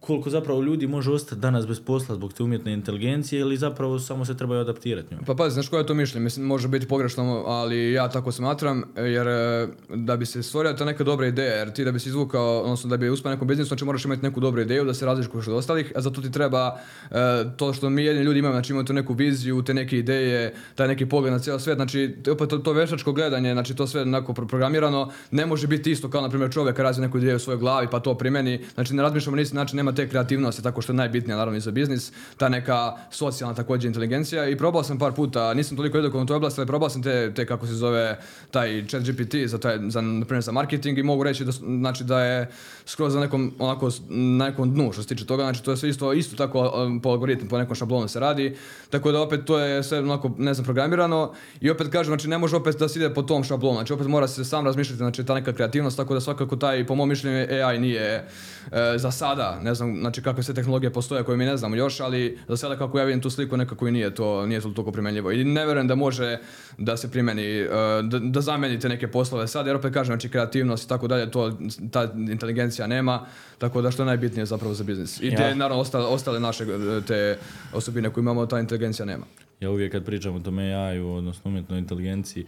koliko 0.00 0.30
zapravo 0.30 0.62
ljudi 0.62 0.86
može 0.86 1.10
ostati 1.10 1.40
danas 1.40 1.66
bez 1.66 1.80
posla 1.80 2.14
zbog 2.14 2.32
te 2.32 2.42
umjetne 2.42 2.72
inteligencije 2.72 3.40
ili 3.40 3.56
zapravo 3.56 3.98
samo 3.98 4.24
se 4.24 4.36
trebaju 4.36 4.60
adaptirati 4.60 5.14
njoj. 5.14 5.24
Pa 5.26 5.34
pazi, 5.34 5.54
znaš 5.54 5.68
koje 5.68 5.80
je 5.80 5.86
to 5.86 5.94
mišljenje? 5.94 6.24
Mislim, 6.24 6.46
može 6.46 6.68
biti 6.68 6.88
pogrešno, 6.88 7.44
ali 7.46 7.92
ja 7.92 8.08
tako 8.08 8.32
smatram, 8.32 8.82
jer 8.96 9.28
e, 9.28 9.68
da 9.88 10.16
bi 10.16 10.26
se 10.26 10.42
stvorila 10.42 10.76
ta 10.76 10.84
neka 10.84 11.04
dobra 11.04 11.26
ideja, 11.26 11.54
jer 11.54 11.72
ti 11.72 11.84
da 11.84 11.92
bi 11.92 11.98
se 12.00 12.08
izvukao, 12.08 12.60
odnosno 12.60 12.90
da 12.90 12.96
bi 12.96 13.10
uspio 13.10 13.30
nekom 13.30 13.48
biznisu, 13.48 13.68
znači 13.68 13.84
moraš 13.84 14.04
imati 14.04 14.22
neku 14.22 14.40
dobru 14.40 14.60
ideju 14.60 14.84
da 14.84 14.94
se 14.94 15.06
različuješ 15.06 15.48
od 15.48 15.54
ostalih, 15.54 15.92
a 15.96 16.00
za 16.00 16.10
to 16.10 16.20
ti 16.20 16.32
treba 16.32 16.78
e, 17.10 17.14
to 17.56 17.72
što 17.72 17.90
mi 17.90 18.04
jedni 18.04 18.22
ljudi 18.22 18.38
imamo, 18.38 18.54
znači 18.54 18.72
imaju 18.72 18.84
tu 18.84 18.92
neku 18.92 19.14
viziju, 19.14 19.62
te 19.62 19.74
neke 19.74 19.98
ideje, 19.98 20.54
taj 20.74 20.88
neki 20.88 21.06
pogled 21.06 21.32
na 21.32 21.38
cijeli 21.38 21.60
svijet, 21.60 21.76
znači 21.78 22.16
opet 22.32 22.48
to, 22.48 22.58
to 22.58 22.72
veštačko 22.72 23.12
gledanje, 23.12 23.52
znači 23.52 23.76
to 23.76 23.86
sve 23.86 24.02
onako 24.02 24.34
pro- 24.34 24.46
programirano, 24.46 25.10
ne 25.30 25.46
može 25.46 25.66
biti 25.66 25.90
isto 25.90 26.10
kao 26.10 26.20
na 26.20 26.28
primjer 26.28 26.52
čovjek 26.52 26.78
razvije 26.78 27.06
neku 27.06 27.18
ideju 27.18 27.36
u 27.36 27.38
svojoj 27.38 27.58
glavi 27.58 27.86
pa 27.90 28.00
to 28.00 28.18
primeni, 28.18 28.64
znači 28.74 28.94
ne 28.94 29.02
razmišljamo 29.02 29.36
na 29.36 29.42
isti 29.42 29.56
način, 29.56 29.89
te 29.92 30.08
kreativnosti, 30.08 30.62
tako 30.62 30.82
što 30.82 30.92
je 30.92 30.96
najbitnija 30.96 31.36
naravno 31.36 31.58
i 31.58 31.60
za 31.60 31.70
biznis, 31.70 32.12
ta 32.36 32.48
neka 32.48 32.92
socijalna 33.10 33.54
također 33.54 33.88
inteligencija. 33.88 34.48
I 34.48 34.56
probao 34.56 34.82
sam 34.82 34.98
par 34.98 35.12
puta, 35.12 35.54
nisam 35.54 35.76
toliko 35.76 35.98
edukovan 35.98 36.24
u 36.24 36.26
toj 36.26 36.36
oblasti, 36.36 36.60
ali 36.60 36.68
probao 36.68 36.90
sam 36.90 37.02
te, 37.02 37.32
te 37.34 37.46
kako 37.46 37.66
se 37.66 37.74
zove 37.74 38.18
taj 38.50 38.86
chat 38.86 39.02
GPT 39.02 39.34
za, 39.46 39.58
taj, 39.58 39.78
za, 39.88 40.00
na 40.00 40.24
primjer 40.24 40.42
za 40.42 40.52
marketing 40.52 40.98
i 40.98 41.02
mogu 41.02 41.22
reći 41.22 41.44
da, 41.44 41.52
znači 41.52 42.04
da 42.04 42.20
je 42.20 42.50
skroz 42.86 43.12
za 43.12 43.20
nekom, 43.20 43.52
onako, 43.58 43.90
na 44.08 44.44
nekom 44.44 44.74
dnu 44.74 44.92
što 44.92 45.02
se 45.02 45.08
tiče 45.08 45.26
toga, 45.26 45.42
znači 45.42 45.62
to 45.62 45.70
je 45.70 45.76
sve 45.76 45.88
isto, 45.88 46.12
isto 46.12 46.36
tako 46.36 46.84
um, 46.86 47.00
po 47.00 47.08
algoritmu, 47.08 47.48
po 47.48 47.58
nekom 47.58 47.74
šablonu 47.76 48.08
se 48.08 48.20
radi, 48.20 48.56
tako 48.90 49.12
da 49.12 49.20
opet 49.20 49.44
to 49.44 49.58
je 49.58 49.82
sve 49.82 49.98
onako, 49.98 50.30
ne 50.38 50.54
znam, 50.54 50.64
programirano. 50.64 51.32
I 51.60 51.70
opet 51.70 51.88
kažem, 51.88 52.10
znači 52.10 52.28
ne 52.28 52.38
može 52.38 52.56
opet 52.56 52.78
da 52.78 52.88
se 52.88 52.98
ide 52.98 53.14
po 53.14 53.22
tom 53.22 53.44
šablonu, 53.44 53.76
znači 53.76 53.92
opet 53.92 54.06
mora 54.06 54.28
se 54.28 54.44
sam 54.44 54.66
razmišljati, 54.66 54.96
znači 54.96 55.24
ta 55.24 55.34
neka 55.34 55.52
kreativnost, 55.52 55.96
tako 55.96 56.14
da 56.14 56.20
svakako 56.20 56.56
taj, 56.56 56.86
po 56.86 56.94
mom 56.94 57.08
mišljenju, 57.08 57.46
AI 57.64 57.78
nije 57.78 58.28
e, 58.72 58.94
za 58.96 59.10
sada, 59.10 59.58
ne 59.62 59.74
znači 60.00 60.22
kakve 60.22 60.42
sve 60.42 60.54
tehnologije 60.54 60.92
postoje 60.92 61.22
koje 61.24 61.36
mi 61.36 61.44
ne 61.44 61.56
znamo 61.56 61.76
još, 61.76 62.00
ali 62.00 62.38
za 62.48 62.56
sada 62.56 62.76
kako 62.76 62.98
ja 62.98 63.04
vidim 63.04 63.20
tu 63.22 63.30
sliku 63.30 63.56
nekako 63.56 63.88
i 63.88 63.92
nije 63.92 64.14
to, 64.14 64.46
nije 64.46 64.60
to 64.60 64.68
toliko 64.70 64.92
primjenjivo 64.92 65.32
i 65.32 65.44
ne 65.44 65.64
vjerujem 65.64 65.88
da 65.88 65.94
može 65.94 66.38
da 66.78 66.96
se 66.96 67.10
primjeni, 67.10 67.42
e, 67.42 67.68
da, 68.02 68.18
da 68.18 68.40
zameni 68.40 68.80
te 68.80 68.88
neke 68.88 69.08
poslove 69.08 69.48
sad, 69.48 69.66
jer 69.66 69.76
opet 69.76 69.94
kažem, 69.94 70.12
znači 70.12 70.28
kreativnost 70.28 70.84
i 70.84 70.88
tako 70.88 71.08
dalje, 71.08 71.30
to, 71.30 71.58
ta 71.90 72.12
inteligencija 72.30 72.86
nema, 72.86 73.26
tako 73.58 73.82
da 73.82 73.90
što 73.90 74.02
je 74.02 74.06
najbitnije 74.06 74.46
zapravo 74.46 74.74
za 74.74 74.84
biznis. 74.84 75.20
I 75.20 75.30
te, 75.36 75.42
Ja. 75.42 75.54
naravno, 75.54 75.80
ostale, 75.80 76.04
ostale 76.06 76.40
naše 76.40 76.64
e, 76.64 77.00
te 77.06 77.38
osobine 77.72 78.10
koje 78.10 78.22
imamo, 78.22 78.46
ta 78.46 78.60
inteligencija 78.60 79.06
nema. 79.06 79.24
Ja 79.60 79.70
uvijek 79.70 79.92
kad 79.92 80.04
pričam 80.04 80.34
o 80.34 80.40
tome 80.40 80.74
AI-u, 80.74 81.12
odnosno 81.14 81.50
umjetnoj 81.50 81.78
inteligenciji, 81.78 82.46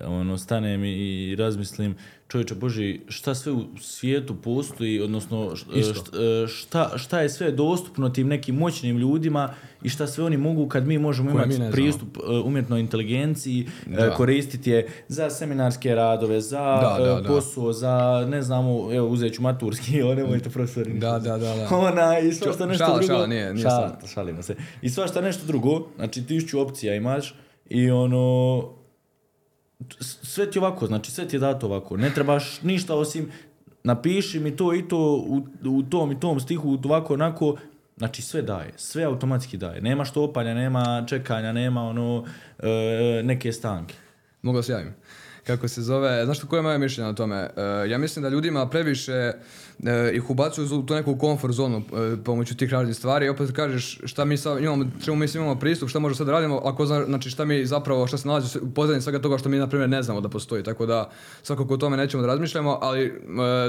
ono, 0.00 0.38
stanem 0.38 0.84
i, 0.84 0.96
razmislim, 1.34 1.94
čovječe 2.28 2.54
Boži, 2.54 3.00
šta 3.08 3.34
sve 3.34 3.52
u 3.52 3.78
svijetu 3.80 4.34
postoji, 4.34 5.00
odnosno 5.00 5.52
Isto. 5.74 5.94
št- 5.94 6.48
šta, 6.48 6.90
šta 6.96 7.20
je 7.20 7.28
sve 7.28 7.50
dostupno 7.52 8.08
tim 8.08 8.28
nekim 8.28 8.54
moćnim 8.54 8.98
ljudima 8.98 9.54
i 9.82 9.88
šta 9.88 10.06
sve 10.06 10.24
oni 10.24 10.36
mogu 10.36 10.68
kad 10.68 10.86
mi 10.86 10.98
možemo 10.98 11.32
Koje 11.32 11.44
imati 11.46 11.72
pristup 11.72 12.16
e, 12.18 12.38
umjetnoj 12.38 12.80
inteligenciji, 12.80 13.66
e, 13.88 13.96
Da. 13.96 14.10
koristiti 14.10 14.70
je 14.70 14.88
za 15.08 15.30
seminarske 15.30 15.94
radove, 15.94 16.40
za 16.40 16.58
Da, 16.58 17.20
e, 17.20 17.26
posao, 17.26 17.72
za 17.72 17.94
ne 18.28 18.42
znamo, 18.42 18.88
evo 18.92 19.08
uzet 19.08 19.34
ću 19.34 19.42
maturski, 19.42 20.02
o 20.02 20.14
nemojte 20.14 20.50
profesori. 20.50 20.92
Da, 20.92 21.10
da, 21.12 21.38
da, 21.38 21.54
da. 21.56 21.68
Ona 21.72 22.18
i 22.18 22.32
svašta 22.32 22.66
nešto 22.66 22.84
Šala, 22.84 22.98
drugo. 22.98 23.06
šala, 23.08 23.26
nije- 23.26 23.54
nije 23.54 23.62
Šala, 23.62 23.98
šalimo 24.06 24.42
se. 24.42 24.54
I 24.82 24.88
svašta 24.88 25.20
nešto 25.20 25.46
drugo, 25.46 25.88
znači 25.96 26.22
tisuću 26.22 26.60
opcija 26.60 26.94
imaš 26.94 27.34
i 27.66 27.90
ono, 27.90 28.62
sve 30.00 30.50
ti 30.50 30.58
ovako, 30.58 30.86
znači 30.86 31.10
sve 31.10 31.28
ti 31.28 31.36
je 31.36 31.40
dato 31.40 31.66
ovako. 31.66 31.96
Ne 31.96 32.10
trebaš 32.14 32.62
ništa 32.62 32.94
osim 32.94 33.30
napiši 33.84 34.40
mi 34.40 34.56
to 34.56 34.74
i 34.74 34.88
to 34.88 35.24
u, 35.26 35.46
u 35.64 35.82
tom 35.82 36.12
i 36.12 36.20
tom 36.20 36.40
stihu 36.40 36.78
ovako 36.84 37.14
onako, 37.14 37.56
znači 37.96 38.22
sve 38.22 38.42
daje, 38.42 38.72
sve 38.76 39.04
automatski 39.04 39.56
daje. 39.56 39.80
Nema 39.80 40.04
štopanja, 40.04 40.54
nema 40.54 41.04
čekanja, 41.08 41.52
nema 41.52 41.82
ono 41.82 42.24
e, 42.58 43.22
neke 43.24 43.52
stanke. 43.52 43.94
Mogu 44.42 44.58
da 44.58 44.62
se 44.62 44.72
javim. 44.72 44.94
kako 45.46 45.68
se 45.68 45.82
zove, 45.82 46.24
znaš 46.24 46.40
koje 46.40 46.58
je 46.58 46.62
moje 46.62 46.78
mišljenje 46.78 47.10
o 47.10 47.12
tome? 47.12 47.36
E, 47.36 47.50
ja 47.88 47.98
mislim 47.98 48.22
da 48.22 48.28
ljudima 48.28 48.68
previše 48.68 49.32
e, 49.86 50.10
ih 50.14 50.30
ubacuju 50.30 50.78
u 50.78 50.82
tu 50.82 50.94
neku 50.94 51.16
komfort 51.16 51.54
zonu 51.54 51.78
e, 51.78 52.16
pomoću 52.24 52.56
tih 52.56 52.72
raznih 52.72 52.96
stvari 52.96 53.26
i 53.26 53.28
opet 53.28 53.50
kažeš 53.52 53.98
šta 54.04 54.24
mi 54.24 54.36
sad 54.36 54.62
imamo, 54.62 54.84
čemu 55.04 55.16
mi 55.16 55.26
imamo 55.34 55.58
pristup, 55.58 55.88
šta 55.88 55.98
možemo 55.98 56.16
sad 56.16 56.28
radimo, 56.28 56.60
ako 56.64 56.86
zna, 56.86 57.04
znači 57.04 57.30
šta 57.30 57.44
mi 57.44 57.66
zapravo, 57.66 58.06
šta 58.06 58.18
se 58.18 58.28
nalazi 58.28 58.58
u 58.58 58.70
pozadini 58.70 59.02
svega 59.02 59.18
toga 59.18 59.38
što 59.38 59.48
mi 59.48 59.58
na 59.58 59.68
primjer 59.68 59.90
ne 59.90 60.02
znamo 60.02 60.20
da 60.20 60.28
postoji, 60.28 60.62
tako 60.62 60.86
da 60.86 61.10
svakako 61.42 61.74
o 61.74 61.76
tome 61.76 61.96
nećemo 61.96 62.20
da 62.20 62.26
razmišljamo, 62.26 62.78
ali 62.82 63.04
e, 63.04 63.12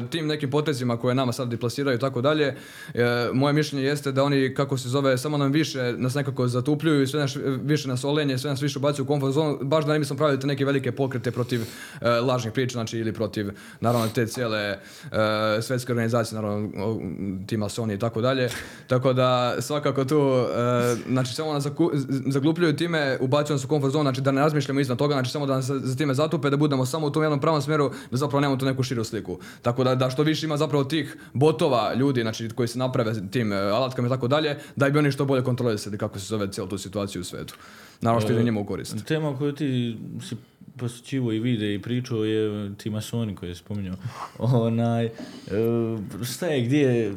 tim 0.09 0.27
nekim 0.27 0.51
potezima 0.51 0.97
koje 0.97 1.15
nama 1.15 1.31
sad 1.31 1.49
deplasiraju 1.49 1.97
i 1.97 1.99
tako 1.99 2.21
dalje, 2.21 2.55
e, 2.93 3.29
moje 3.33 3.53
mišljenje 3.53 3.85
jeste 3.85 4.11
da 4.11 4.23
oni, 4.23 4.53
kako 4.53 4.77
se 4.77 4.89
zove, 4.89 5.17
samo 5.17 5.37
nam 5.37 5.51
više 5.51 5.93
nas 5.97 6.15
nekako 6.15 6.47
zatupljuju 6.47 7.01
i 7.01 7.07
sve 7.07 7.19
nas 7.19 7.37
više 7.63 7.87
nas 7.87 8.03
olenje, 8.03 8.37
sve 8.37 8.49
nas 8.49 8.61
više 8.61 8.79
ubacuju 8.79 9.03
u 9.03 9.07
komfort 9.07 9.33
zonu, 9.33 9.57
baš 9.61 9.85
da 9.85 9.93
ne 9.93 9.99
bismo 9.99 10.17
pravili 10.17 10.39
te 10.39 10.47
neke 10.47 10.65
velike 10.65 10.91
pokrete 10.91 11.31
protiv 11.31 11.61
e, 12.01 12.09
lažnih 12.09 12.53
priča, 12.53 12.73
znači 12.73 12.97
ili 12.97 13.13
protiv 13.13 13.51
naravno 13.79 14.07
te 14.07 14.27
cijele 14.27 14.59
e, 14.59 14.77
svetske 15.61 15.93
organizacije, 16.01 16.41
naravno 16.41 16.69
o, 16.85 16.99
ti 17.47 17.57
masoni 17.57 17.93
i 17.93 17.99
tako 17.99 18.21
dalje. 18.21 18.49
Tako 18.87 19.13
da 19.13 19.55
svakako 19.61 20.05
tu, 20.05 20.19
e, 20.19 20.95
znači 21.09 21.33
samo 21.33 21.53
nas 21.53 21.67
zaglupljuju 22.27 22.75
time, 22.75 23.17
ubacuju 23.21 23.55
nas 23.55 23.65
u 23.65 23.67
komfort 23.67 23.93
zonu, 23.93 24.03
znači 24.03 24.21
da 24.21 24.31
ne 24.31 24.41
razmišljamo 24.41 24.79
iznad 24.79 24.97
toga, 24.97 25.13
znači 25.13 25.31
samo 25.31 25.45
da 25.45 25.55
nas 25.55 25.65
za 25.65 25.95
time 25.95 26.13
zatupe, 26.13 26.49
da 26.49 26.57
budemo 26.57 26.85
samo 26.85 27.07
u 27.07 27.09
tom 27.09 27.23
jednom 27.23 27.39
pravom 27.39 27.61
smjeru, 27.61 27.91
da 28.11 28.17
zapravo 28.17 28.41
nemamo 28.41 28.59
tu 28.59 28.65
neku 28.65 28.83
širu 28.83 29.03
sliku. 29.03 29.39
Tako 29.61 29.83
da, 29.83 29.95
da 29.95 30.09
što 30.09 30.23
više 30.23 30.45
ima 30.45 30.57
zapravo 30.57 30.83
tih 30.83 31.17
botova 31.33 31.93
ljudi, 31.93 32.21
znači 32.21 32.49
koji 32.49 32.67
se 32.67 32.79
naprave 32.79 33.13
tim 33.31 33.53
e, 33.53 33.55
alatkama 33.55 34.07
i 34.07 34.11
tako 34.11 34.27
dalje, 34.27 34.57
da 34.75 34.89
bi 34.89 34.99
oni 34.99 35.11
što 35.11 35.25
bolje 35.25 35.43
kontrolisali 35.43 35.97
kako 35.97 36.19
se 36.19 36.25
zove 36.25 36.51
cijelu 36.51 36.69
tu 36.69 36.77
situaciju 36.77 37.21
u 37.21 37.25
svetu. 37.25 37.55
Naravno 38.01 38.21
što 38.21 38.33
ide 38.33 38.43
njima 38.43 38.59
u 38.59 38.65
korist. 38.65 39.05
Tema 39.05 39.37
koju 39.37 39.51
ti 39.55 39.97
si 40.29 40.35
posjećivo 40.77 41.31
i 41.31 41.39
vide 41.39 41.73
i 41.73 41.81
pričao 41.81 42.25
je 42.25 42.71
ti 42.77 42.89
masoni 42.89 43.35
koje 43.35 43.49
je 43.49 43.55
spominjao. 43.55 43.95
Onaj, 44.39 45.05
e, 45.05 45.11
šta 46.23 46.47
je, 46.47 46.61
gdje 46.65 46.79
je, 46.79 47.13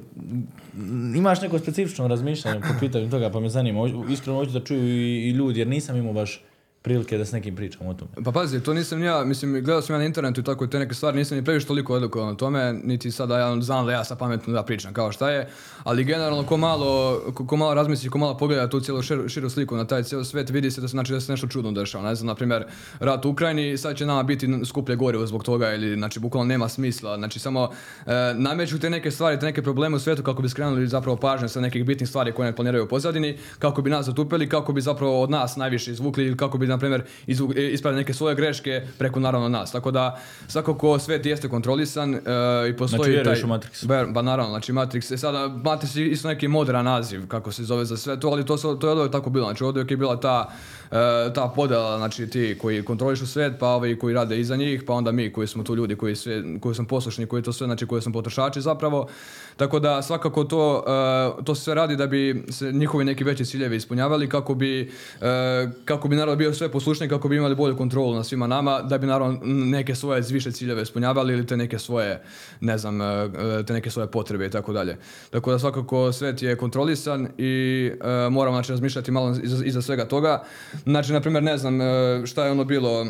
imaš 1.16 1.40
neko 1.42 1.59
specifično 1.59 2.09
razmišljanje 2.09 2.61
po 2.61 2.74
pitanju 2.80 3.11
toga, 3.11 3.30
pa 3.30 3.40
me 3.40 3.48
zanima. 3.48 3.80
Iskreno 4.11 4.38
hoću 4.38 4.52
da 4.52 4.64
čuju 4.64 4.88
i, 4.88 5.28
i 5.28 5.30
ljudi, 5.30 5.61
jer 5.61 5.68
nisam 5.68 5.96
imao 5.96 6.12
baš 6.12 6.42
prilike 6.85 7.18
da 7.18 7.24
s 7.24 7.32
nekim 7.32 7.57
pričam 7.57 7.87
o 7.87 7.95
tome. 7.95 8.11
Pa 8.24 8.32
pazi, 8.32 8.61
to 8.61 8.74
nisam 8.74 9.01
ni 9.01 9.07
ja, 9.07 9.24
mislim, 9.24 9.53
gledao 9.53 9.82
sam 9.82 9.95
ja 9.95 9.99
na 9.99 10.05
internetu 10.05 10.41
i 10.41 10.45
tako 10.45 10.66
te 10.66 10.78
neke 10.78 10.95
stvari, 10.95 11.16
nisam 11.16 11.39
ni 11.39 11.45
previše 11.45 11.66
toliko 11.66 11.97
edukovan 11.97 12.28
o 12.28 12.35
tome, 12.35 12.72
niti 12.85 13.11
sada 13.11 13.39
ja 13.39 13.61
znam 13.61 13.87
da 13.87 13.93
ja 13.93 14.05
sad 14.05 14.18
pametno 14.18 14.53
da 14.53 14.62
pričam 14.62 14.93
kao 14.93 15.12
šta 15.12 15.30
je, 15.30 15.49
ali 15.85 16.05
generalno 16.05 16.47
ko 16.47 16.57
malo, 16.57 17.20
ko, 17.35 17.47
ko 17.47 17.57
malo 17.57 17.74
razmisli, 17.74 18.11
ko 18.11 18.18
malo 18.18 18.37
pogleda 18.37 18.68
tu 18.68 18.80
cijelu 18.80 19.03
širu, 19.03 19.28
širu 19.28 19.51
sliku 19.51 19.76
na 19.76 19.85
taj 19.85 20.03
cijeli 20.03 20.24
svet, 20.24 20.51
vidi 20.51 20.70
se 20.70 20.80
da 20.80 20.89
se, 20.89 20.91
znači, 20.91 21.12
da 21.12 21.20
se 21.20 21.32
nešto 21.32 21.47
čudno 21.47 21.72
dešava. 21.72 22.05
Ne 22.05 22.14
znam, 22.14 22.26
na 22.26 22.35
primjer, 22.35 22.64
rat 23.01 23.24
u 23.24 23.30
Ukrajini, 23.30 23.78
sad 23.78 23.97
će 23.97 24.07
nama 24.07 24.22
biti 24.22 24.49
skuplje 24.64 24.97
gorivo 24.97 25.26
zbog 25.26 25.45
toga 25.45 25.74
ili, 25.74 25.95
znači, 25.97 26.20
bukvalno 26.20 26.49
nema 26.49 26.68
smisla. 26.68 27.16
Znači, 27.16 27.39
samo 27.39 27.70
e, 28.07 28.35
nameću 28.35 28.78
te 28.78 28.91
neke 28.91 29.11
stvari, 29.11 29.41
te 29.41 29.47
neke 29.47 29.62
probleme 29.62 29.97
u 29.97 30.01
svijetu 30.01 30.22
kako 30.22 30.43
bi 30.43 30.49
skrenuli 30.49 30.87
zapravo 30.87 31.16
pažnju 31.16 31.49
sa 31.49 31.61
nekih 31.61 31.85
bitnih 31.85 32.09
stvari 32.09 32.32
koje 32.32 32.47
ne 32.47 32.57
planiraju 32.57 32.85
u 32.85 32.89
pozadini, 32.89 33.39
kako 33.59 33.82
bi 33.82 33.91
nas 33.91 34.07
zatupili, 34.07 34.49
kako 34.49 34.72
bi 34.72 34.80
zapravo 34.80 35.22
od 35.22 35.30
nas 35.30 35.57
najviše 35.57 35.91
izvukli 35.91 36.26
ili 36.26 36.37
kako 36.37 36.59
bi, 36.59 36.73
na 36.74 36.78
primjer, 36.78 37.02
izvu- 37.26 37.52
e, 37.56 37.64
ispravili 37.64 38.00
neke 38.00 38.14
svoje 38.14 38.34
greške 38.34 38.82
preko 38.98 39.20
naravno 39.20 39.48
nas. 39.48 39.72
Tako 39.72 39.90
da 39.90 40.18
svakako 40.48 40.98
svet 40.98 41.26
jeste 41.26 41.48
kontrolisan 41.48 42.14
e, 42.14 42.18
i 42.68 42.76
postoji 42.76 43.12
Znači, 43.14 43.24
taj... 43.24 43.42
u 43.42 43.46
Matrix? 43.48 43.86
Ba, 43.86 44.04
ba 44.06 44.22
naravno, 44.22 44.50
znači 44.50 44.72
Matrix 44.72 45.12
je 45.12 45.18
sada, 45.18 45.38
Matrix 45.38 45.98
je 45.98 46.08
isto 46.08 46.28
neki 46.28 46.48
modern 46.48 46.84
naziv 46.84 47.26
kako 47.28 47.52
se 47.52 47.64
zove 47.64 47.84
za 47.84 47.96
sve 47.96 48.20
to, 48.20 48.28
ali 48.28 48.46
to, 48.46 48.56
se- 48.56 48.78
to 48.80 48.86
je 48.86 48.92
od 48.92 48.98
uvijek 48.98 49.12
tako 49.12 49.30
bilo. 49.30 49.46
Znači 49.46 49.64
od 49.64 49.76
uvijek 49.76 49.90
je 49.90 49.96
bila 49.96 50.16
ta, 50.16 50.48
e, 50.82 50.84
ta 51.34 51.53
podjela, 51.57 51.99
znači 51.99 52.26
ti 52.26 52.59
koji 52.61 52.84
kontrolišu 52.84 53.26
svet, 53.26 53.53
pa 53.59 53.68
ovi 53.68 53.99
koji 53.99 54.14
rade 54.14 54.40
iza 54.40 54.57
njih, 54.57 54.82
pa 54.86 54.92
onda 54.92 55.12
mi 55.12 55.32
koji 55.32 55.47
smo 55.47 55.62
tu 55.62 55.74
ljudi 55.74 55.97
koji, 55.97 56.16
sve, 56.16 56.42
koji 56.61 56.74
smo 56.74 56.86
poslušni, 56.86 57.26
koji 57.26 57.42
to 57.42 57.53
sve, 57.53 57.66
znači 57.66 57.86
koji 57.86 58.03
smo 58.03 58.12
potrošači 58.12 58.61
zapravo. 58.61 59.09
Tako 59.57 59.80
da 59.80 60.03
svakako 60.03 60.45
to, 60.45 60.84
e, 61.40 61.45
to 61.45 61.55
sve 61.55 61.74
radi 61.74 61.97
da 61.97 62.07
bi 62.07 62.45
se 62.49 62.72
njihovi 62.72 63.05
neki 63.05 63.24
veći 63.24 63.45
ciljevi 63.45 63.76
ispunjavali, 63.76 64.28
kako 64.28 64.55
bi, 64.55 64.92
e, 65.20 65.68
kako 65.84 66.09
bi 66.09 66.16
naravno 66.16 66.36
bio 66.36 66.55
sve 66.55 66.68
poslušni, 66.72 67.09
kako 67.09 67.28
bi 67.28 67.36
imali 67.36 67.55
bolju 67.55 67.76
kontrolu 67.76 68.14
na 68.14 68.24
svima 68.24 68.47
nama, 68.47 68.82
da 68.82 68.99
bi 68.99 69.07
naravno 69.07 69.38
neke 69.45 69.95
svoje 69.95 70.22
više 70.30 70.53
ciljeve 70.53 70.82
ispunjavali 70.82 71.32
ili 71.32 71.47
te 71.47 71.57
neke 71.57 71.78
svoje, 71.78 72.22
ne 72.61 72.78
znam, 72.78 73.01
e, 73.01 73.05
e, 73.05 73.62
te 73.66 73.72
neke 73.72 73.90
svoje 73.90 74.11
potrebe 74.11 74.47
i 74.47 74.51
tako 74.51 74.72
dalje. 74.72 74.97
Tako 75.30 75.51
da 75.51 75.59
svakako 75.59 76.12
svet 76.12 76.42
je 76.42 76.57
kontrolisan 76.57 77.28
i 77.38 77.90
e, 78.01 78.30
moramo 78.30 78.57
znači 78.57 78.72
razmišljati 78.72 79.11
malo 79.11 79.36
iza, 79.42 79.64
iza 79.64 79.82
svega 79.82 80.05
toga. 80.05 80.45
Znači, 80.87 81.12
na 81.12 81.20
primjer, 81.20 81.43
ne 81.43 81.59
znam 81.59 81.80
e, 81.80 82.22
šta 82.26 82.45
je 82.45 82.51
ono 82.51 82.64
bilo 82.64 83.07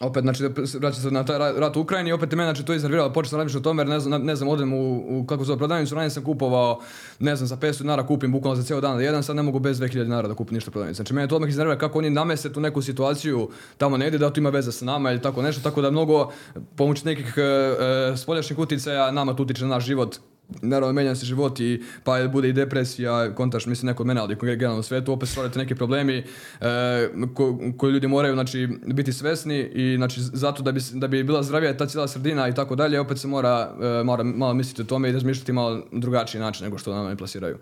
opet, 0.00 0.22
znači, 0.22 0.44
vraća 0.78 1.00
se 1.00 1.10
na 1.10 1.24
taj 1.24 1.38
ra- 1.38 1.58
rat 1.58 1.76
u 1.76 1.80
Ukrajini, 1.80 2.12
opet 2.12 2.32
je 2.32 2.36
mene, 2.36 2.46
znači, 2.46 2.66
to 2.66 2.74
iznerviralo, 2.74 3.12
počeo 3.12 3.30
sam 3.30 3.38
razmišljati 3.38 3.62
o 3.62 3.70
tome, 3.70 3.80
jer 3.80 3.88
ne 3.88 4.00
znam, 4.00 4.22
ne 4.22 4.36
znam, 4.36 4.48
odem 4.48 4.72
u, 4.72 5.04
u 5.18 5.26
kako 5.26 5.44
zove 5.44 5.58
prodavnicu, 5.58 5.94
ranije 5.94 6.10
sam 6.10 6.24
kupovao, 6.24 6.80
ne 7.18 7.36
znam, 7.36 7.46
za 7.46 7.56
500 7.56 7.78
dinara 7.78 8.06
kupim 8.06 8.32
bukvalno 8.32 8.56
za 8.56 8.62
cijeli 8.62 8.82
dan 8.82 8.96
da 8.96 9.02
jedan, 9.02 9.22
sad 9.22 9.36
ne 9.36 9.42
mogu 9.42 9.58
bez 9.58 9.80
2000 9.80 10.02
dinara 10.02 10.28
da 10.28 10.34
kupim 10.34 10.54
ništa 10.54 10.70
u 10.70 10.72
prodavnici. 10.72 10.96
Znači, 10.96 11.14
mene 11.14 11.28
to 11.28 11.36
odmah 11.36 11.48
iznervira 11.48 11.78
kako 11.78 11.98
oni 11.98 12.10
namese 12.10 12.52
tu 12.52 12.60
neku 12.60 12.82
situaciju 12.82 13.48
tamo 13.78 13.96
negdje, 13.96 14.18
da 14.18 14.30
to 14.30 14.40
ima 14.40 14.50
veze 14.50 14.72
sa 14.72 14.84
nama 14.84 15.10
ili 15.10 15.22
tako 15.22 15.42
nešto, 15.42 15.62
tako 15.62 15.82
da 15.82 15.90
mnogo 15.90 16.32
pomoću 16.76 17.06
nekih 17.06 17.34
e, 17.36 17.42
e, 17.42 18.16
spoljašnjih 18.16 18.58
uticaja 18.58 19.10
nama 19.10 19.34
to 19.34 19.42
utiče 19.42 19.64
na 19.64 19.70
naš 19.70 19.84
život, 19.84 20.16
naravno 20.62 20.92
menja 20.92 21.14
se 21.14 21.26
život 21.26 21.60
i 21.60 21.82
pa 22.04 22.28
bude 22.28 22.48
i 22.48 22.52
depresija, 22.52 23.34
kontaš 23.34 23.66
mislim 23.66 23.86
neko 23.86 24.04
mene, 24.04 24.20
ali 24.20 24.36
generalno 24.40 24.80
u 24.80 24.82
svetu 24.82 25.12
opet 25.12 25.28
stvarate 25.28 25.58
neki 25.58 25.74
problemi 25.74 26.24
e, 26.60 27.08
ko- 27.34 27.58
koji 27.76 27.92
ljudi 27.92 28.06
moraju 28.06 28.34
znači 28.34 28.68
biti 28.86 29.12
svesni 29.12 29.58
i 29.58 29.96
znači 29.96 30.20
zato 30.20 30.62
da 30.62 30.72
bi 30.72 30.80
da 30.92 31.08
bi 31.08 31.24
bila 31.24 31.42
zdravija 31.42 31.76
ta 31.76 31.86
cijela 31.86 32.08
sredina 32.08 32.48
i 32.48 32.54
tako 32.54 32.76
dalje, 32.76 33.00
opet 33.00 33.18
se 33.18 33.28
mora 33.28 33.70
e, 34.00 34.04
mora 34.04 34.24
malo 34.24 34.54
misliti 34.54 34.82
o 34.82 34.84
tome 34.84 35.08
i 35.08 35.12
razmišljati 35.12 35.52
malo 35.52 35.86
drugačiji 35.92 36.40
način 36.40 36.64
nego 36.64 36.78
što 36.78 36.94
nama 36.94 37.12
i 37.12 37.16
plasiraju. 37.16 37.56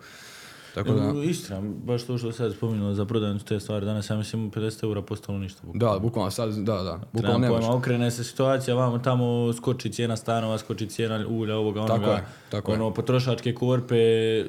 Tako 0.83 0.99
da 0.99 1.23
Istina, 1.23 1.61
baš 1.61 2.03
to 2.03 2.17
što 2.17 2.31
sad 2.31 2.53
spominjalo 2.53 2.93
za 2.93 3.05
prodavnicu 3.05 3.45
te 3.45 3.59
stvari, 3.59 3.85
danas 3.85 4.09
ja 4.09 4.15
mislim 4.15 4.51
50 4.51 4.83
eura 4.83 5.01
postalo 5.01 5.37
ništa. 5.37 5.61
bukvalno. 5.63 5.93
da, 5.93 5.99
bukvalno 5.99 6.31
sad 6.31 6.53
da, 6.55 6.83
da, 6.83 6.99
bukvalno 7.13 7.39
nemaš. 7.39 7.59
pojma, 7.59 7.75
okrene 7.75 8.11
se 8.11 8.23
situacija, 8.23 8.75
vamo 8.75 8.99
tamo 8.99 9.53
skoči 9.53 9.91
cijena 9.91 10.17
stanova, 10.17 10.57
skoči 10.57 10.87
cijena 10.87 11.27
ulja, 11.27 11.55
ovoga, 11.55 11.81
onoga. 11.81 12.05
Tako 12.05 12.11
je, 12.11 12.25
tako 12.49 12.71
je. 12.71 12.75
ono, 12.75 12.93
potrošačke 12.93 13.53
korpe 13.53 13.95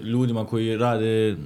ljudima 0.02 0.46
koji 0.46 0.76
rade 0.76 1.36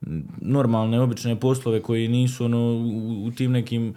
mm, 0.00 0.20
normalne, 0.40 1.00
obične 1.00 1.40
poslove 1.40 1.82
koji 1.82 2.08
nisu 2.08 2.44
ono, 2.44 2.58
u, 2.58 3.24
u 3.26 3.30
tim 3.30 3.52
nekim 3.52 3.94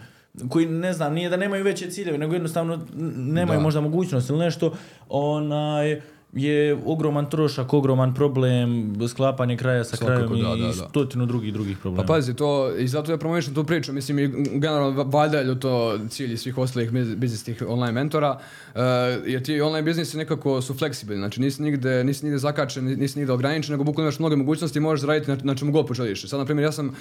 koji 0.50 0.66
ne 0.66 0.94
znam, 0.94 1.14
nije 1.14 1.30
da 1.30 1.38
nemaju 1.38 1.64
veće 1.64 1.90
ciljeve, 1.90 2.18
nego 2.18 2.34
jednostavno 2.34 2.80
nemaju 3.16 3.60
Da. 3.60 3.64
možda 3.64 3.82
mogućnost 3.82 4.30
ili 4.30 4.40
nešto, 4.40 4.74
onaj, 5.10 6.02
je 6.34 6.78
ogroman 6.86 7.26
trošak, 7.26 7.74
ogroman 7.74 8.14
problem, 8.14 8.70
sklapanje 9.08 9.58
kraja 9.58 9.84
sa 9.84 9.96
Svakako, 9.98 10.28
krajem 10.28 10.44
da, 10.44 10.56
i 10.56 10.62
da, 10.62 10.68
da. 10.68 10.74
stotinu 10.74 11.26
drugih 11.26 11.54
drugih 11.54 11.78
problema. 11.78 12.04
Pa 12.04 12.14
pazi, 12.14 12.34
to, 12.34 12.48
i 12.76 12.88
zato 12.88 13.12
ja 13.12 13.18
promovišem 13.18 13.54
tu 13.54 13.64
priču, 13.64 13.94
mislim 13.94 14.20
i 14.20 14.28
generalno 14.52 15.04
valjda 15.04 15.38
je 15.38 15.60
to 15.60 15.70
cilj 16.10 16.38
svih 16.38 16.58
ostalih 16.58 16.92
biz- 16.92 17.16
biznisnih 17.16 17.64
online 17.68 17.92
mentora, 17.94 18.40
uh, 18.68 18.80
jer 19.26 19.44
ti 19.44 19.62
online 19.62 19.82
biznisi 19.82 20.18
nekako 20.18 20.62
su 20.62 20.74
fleksibilni, 20.74 21.20
znači 21.20 21.42
nisi 21.42 21.62
nigde, 21.62 22.04
nisi 22.04 22.26
nigde 22.26 22.38
zakačen, 22.38 22.86
ni- 22.86 22.96
nisi 22.96 23.20
nigde 23.20 23.34
ograničen, 23.34 23.72
nego 23.72 23.84
bukvalno 23.84 24.08
imaš 24.08 24.20
mnoge 24.20 24.36
mogućnosti 24.36 24.78
i 24.78 24.82
možeš 24.82 25.02
zaraditi 25.02 25.32
na, 25.32 25.38
na 25.44 25.56
čemu 25.56 25.72
god 25.72 25.86
poželiš. 25.88 26.26
Sad, 26.26 26.40
na 26.40 26.46
primjer, 26.46 26.64
ja 26.64 26.72
sam, 26.72 26.88
uh, 26.88 26.94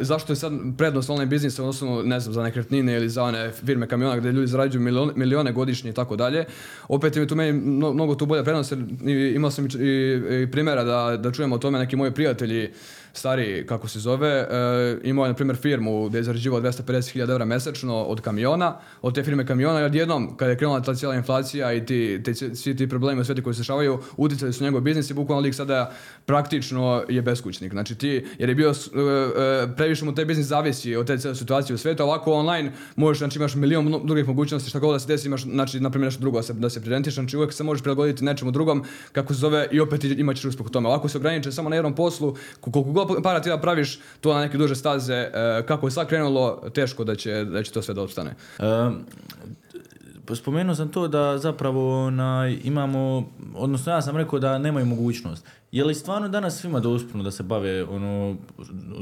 zašto 0.00 0.32
je 0.32 0.36
sad 0.36 0.52
prednost 0.78 1.10
online 1.10 1.26
biznisa, 1.26 1.62
odnosno, 1.62 2.02
ne 2.02 2.20
znam, 2.20 2.34
za 2.34 2.42
nekretnine 2.42 2.96
ili 2.96 3.08
za 3.08 3.22
one 3.24 3.50
firme 3.52 3.86
kamiona 3.86 4.16
gdje 4.16 4.32
ljudi 4.32 4.46
zarađuju 4.46 4.82
milione, 4.82 5.12
milione 5.16 5.52
godišnje 5.52 5.90
i 5.90 5.94
tako 5.94 6.16
dalje, 6.16 6.44
opet 6.88 7.16
je 7.16 7.26
tu 7.26 7.36
meni 7.36 7.52
mno- 7.54 7.92
mnogo 7.92 8.14
tu 8.14 8.26
bolja 8.26 8.42
prednost, 8.42 8.53
jer 8.62 8.78
i- 9.06 9.34
imao 9.34 9.50
sam 9.50 9.66
i, 9.66 9.68
i, 9.80 10.42
i 10.42 10.48
primjera 10.52 10.84
da, 10.84 11.16
da 11.16 11.32
čujemo 11.32 11.54
o 11.54 11.58
tome 11.58 11.78
neki 11.78 11.96
moji 11.96 12.10
prijatelji, 12.12 12.70
stari, 13.18 13.64
kako 13.66 13.88
se 13.88 13.98
zove, 13.98 14.28
e, 14.28 14.46
imao 15.02 15.24
je, 15.24 15.28
na 15.28 15.34
primjer, 15.34 15.56
firmu 15.56 16.08
gdje 16.08 16.18
je 16.18 16.22
zarađivao 16.22 16.60
250.000 16.60 17.30
eura 17.30 17.44
mesečno 17.44 18.02
od 18.02 18.20
kamiona, 18.20 18.76
od 19.02 19.14
te 19.14 19.22
firme 19.22 19.46
kamiona 19.46 19.80
i 19.80 19.84
odjednom, 19.84 20.36
kada 20.36 20.50
je 20.50 20.56
krenula 20.56 20.80
ta 20.82 20.94
cijela 20.94 21.14
inflacija 21.14 21.72
i 21.72 21.86
ti, 21.86 22.20
te, 22.24 22.34
svi 22.34 22.76
ti 22.76 22.88
problemi 22.88 23.20
u 23.20 23.24
svijetu 23.24 23.42
koji 23.42 23.54
se 23.54 23.60
dešavaju, 23.60 23.98
utjecali 24.16 24.52
su 24.52 24.64
njegov 24.64 24.80
biznis 24.80 25.10
i 25.10 25.14
bukvalno 25.14 25.42
lik 25.42 25.54
sada 25.54 25.92
praktično 26.26 27.04
je 27.08 27.22
beskućnik. 27.22 27.72
Znači 27.72 27.94
ti, 27.94 28.26
jer 28.38 28.48
je 28.48 28.54
bio, 28.54 28.70
e, 28.70 28.74
previše 29.76 30.04
mu 30.04 30.14
taj 30.14 30.24
biznis 30.24 30.46
zavisi 30.46 30.96
od 30.96 31.06
te 31.06 31.18
cijele 31.18 31.34
situacije 31.36 31.74
u 31.74 31.78
svijetu, 31.78 32.02
ovako 32.02 32.32
online 32.32 32.72
možeš, 32.96 33.18
znači 33.18 33.38
imaš 33.38 33.54
milion 33.54 34.00
drugih 34.04 34.28
mogućnosti, 34.28 34.70
šta 34.70 34.78
god 34.78 34.94
da 34.94 34.98
se 34.98 35.06
desi, 35.06 35.28
imaš, 35.28 35.42
znači, 35.42 35.80
na 35.80 35.90
primjer, 35.90 36.06
nešto 36.06 36.20
drugo 36.20 36.38
da 36.38 36.42
se, 36.42 36.52
da 36.52 36.70
se 36.70 36.80
znači 37.10 37.36
uvijek 37.36 37.52
se 37.52 37.64
možeš 37.64 37.82
prilagoditi 37.82 38.24
nečemu 38.24 38.50
drugom, 38.50 38.84
kako 39.12 39.34
se 39.34 39.40
zove, 39.40 39.68
i 39.72 39.80
opet 39.80 40.04
imat 40.04 40.36
ćeš 40.36 40.44
uspjeh 40.44 40.66
u 40.66 40.70
tome. 40.70 40.88
Ovako 40.88 41.08
se 41.08 41.18
ograniče 41.18 41.52
samo 41.52 41.68
na 41.68 41.76
jednom 41.76 41.94
poslu, 41.94 42.36
ko- 42.60 42.72
koliko 42.72 43.03
para 43.22 43.40
ti 43.40 43.48
da 43.48 43.60
praviš 43.60 43.98
to 44.20 44.34
na 44.34 44.40
neke 44.40 44.58
duže 44.58 44.74
staze, 44.74 45.14
e, 45.14 45.30
kako 45.66 45.86
je 45.86 45.90
sad 45.90 46.08
krenulo, 46.08 46.62
teško 46.74 47.04
da 47.04 47.14
će, 47.14 47.44
da 47.44 47.62
će 47.62 47.72
to 47.72 47.82
sve 47.82 47.94
da 47.94 48.02
opstane. 48.02 48.34
Um, 48.58 49.04
spomenuo 50.32 50.74
sam 50.74 50.88
to 50.88 51.08
da 51.08 51.38
zapravo 51.38 52.10
na, 52.10 52.54
imamo, 52.64 53.28
odnosno 53.54 53.92
ja 53.92 54.02
sam 54.02 54.16
rekao 54.16 54.38
da 54.38 54.58
nemaju 54.58 54.86
mogućnost. 54.86 55.46
Je 55.72 55.84
li 55.84 55.94
stvarno 55.94 56.28
danas 56.28 56.60
svima 56.60 56.80
dostupno 56.80 57.22
da 57.22 57.30
se 57.30 57.42
bave 57.42 57.84
ono, 57.84 58.36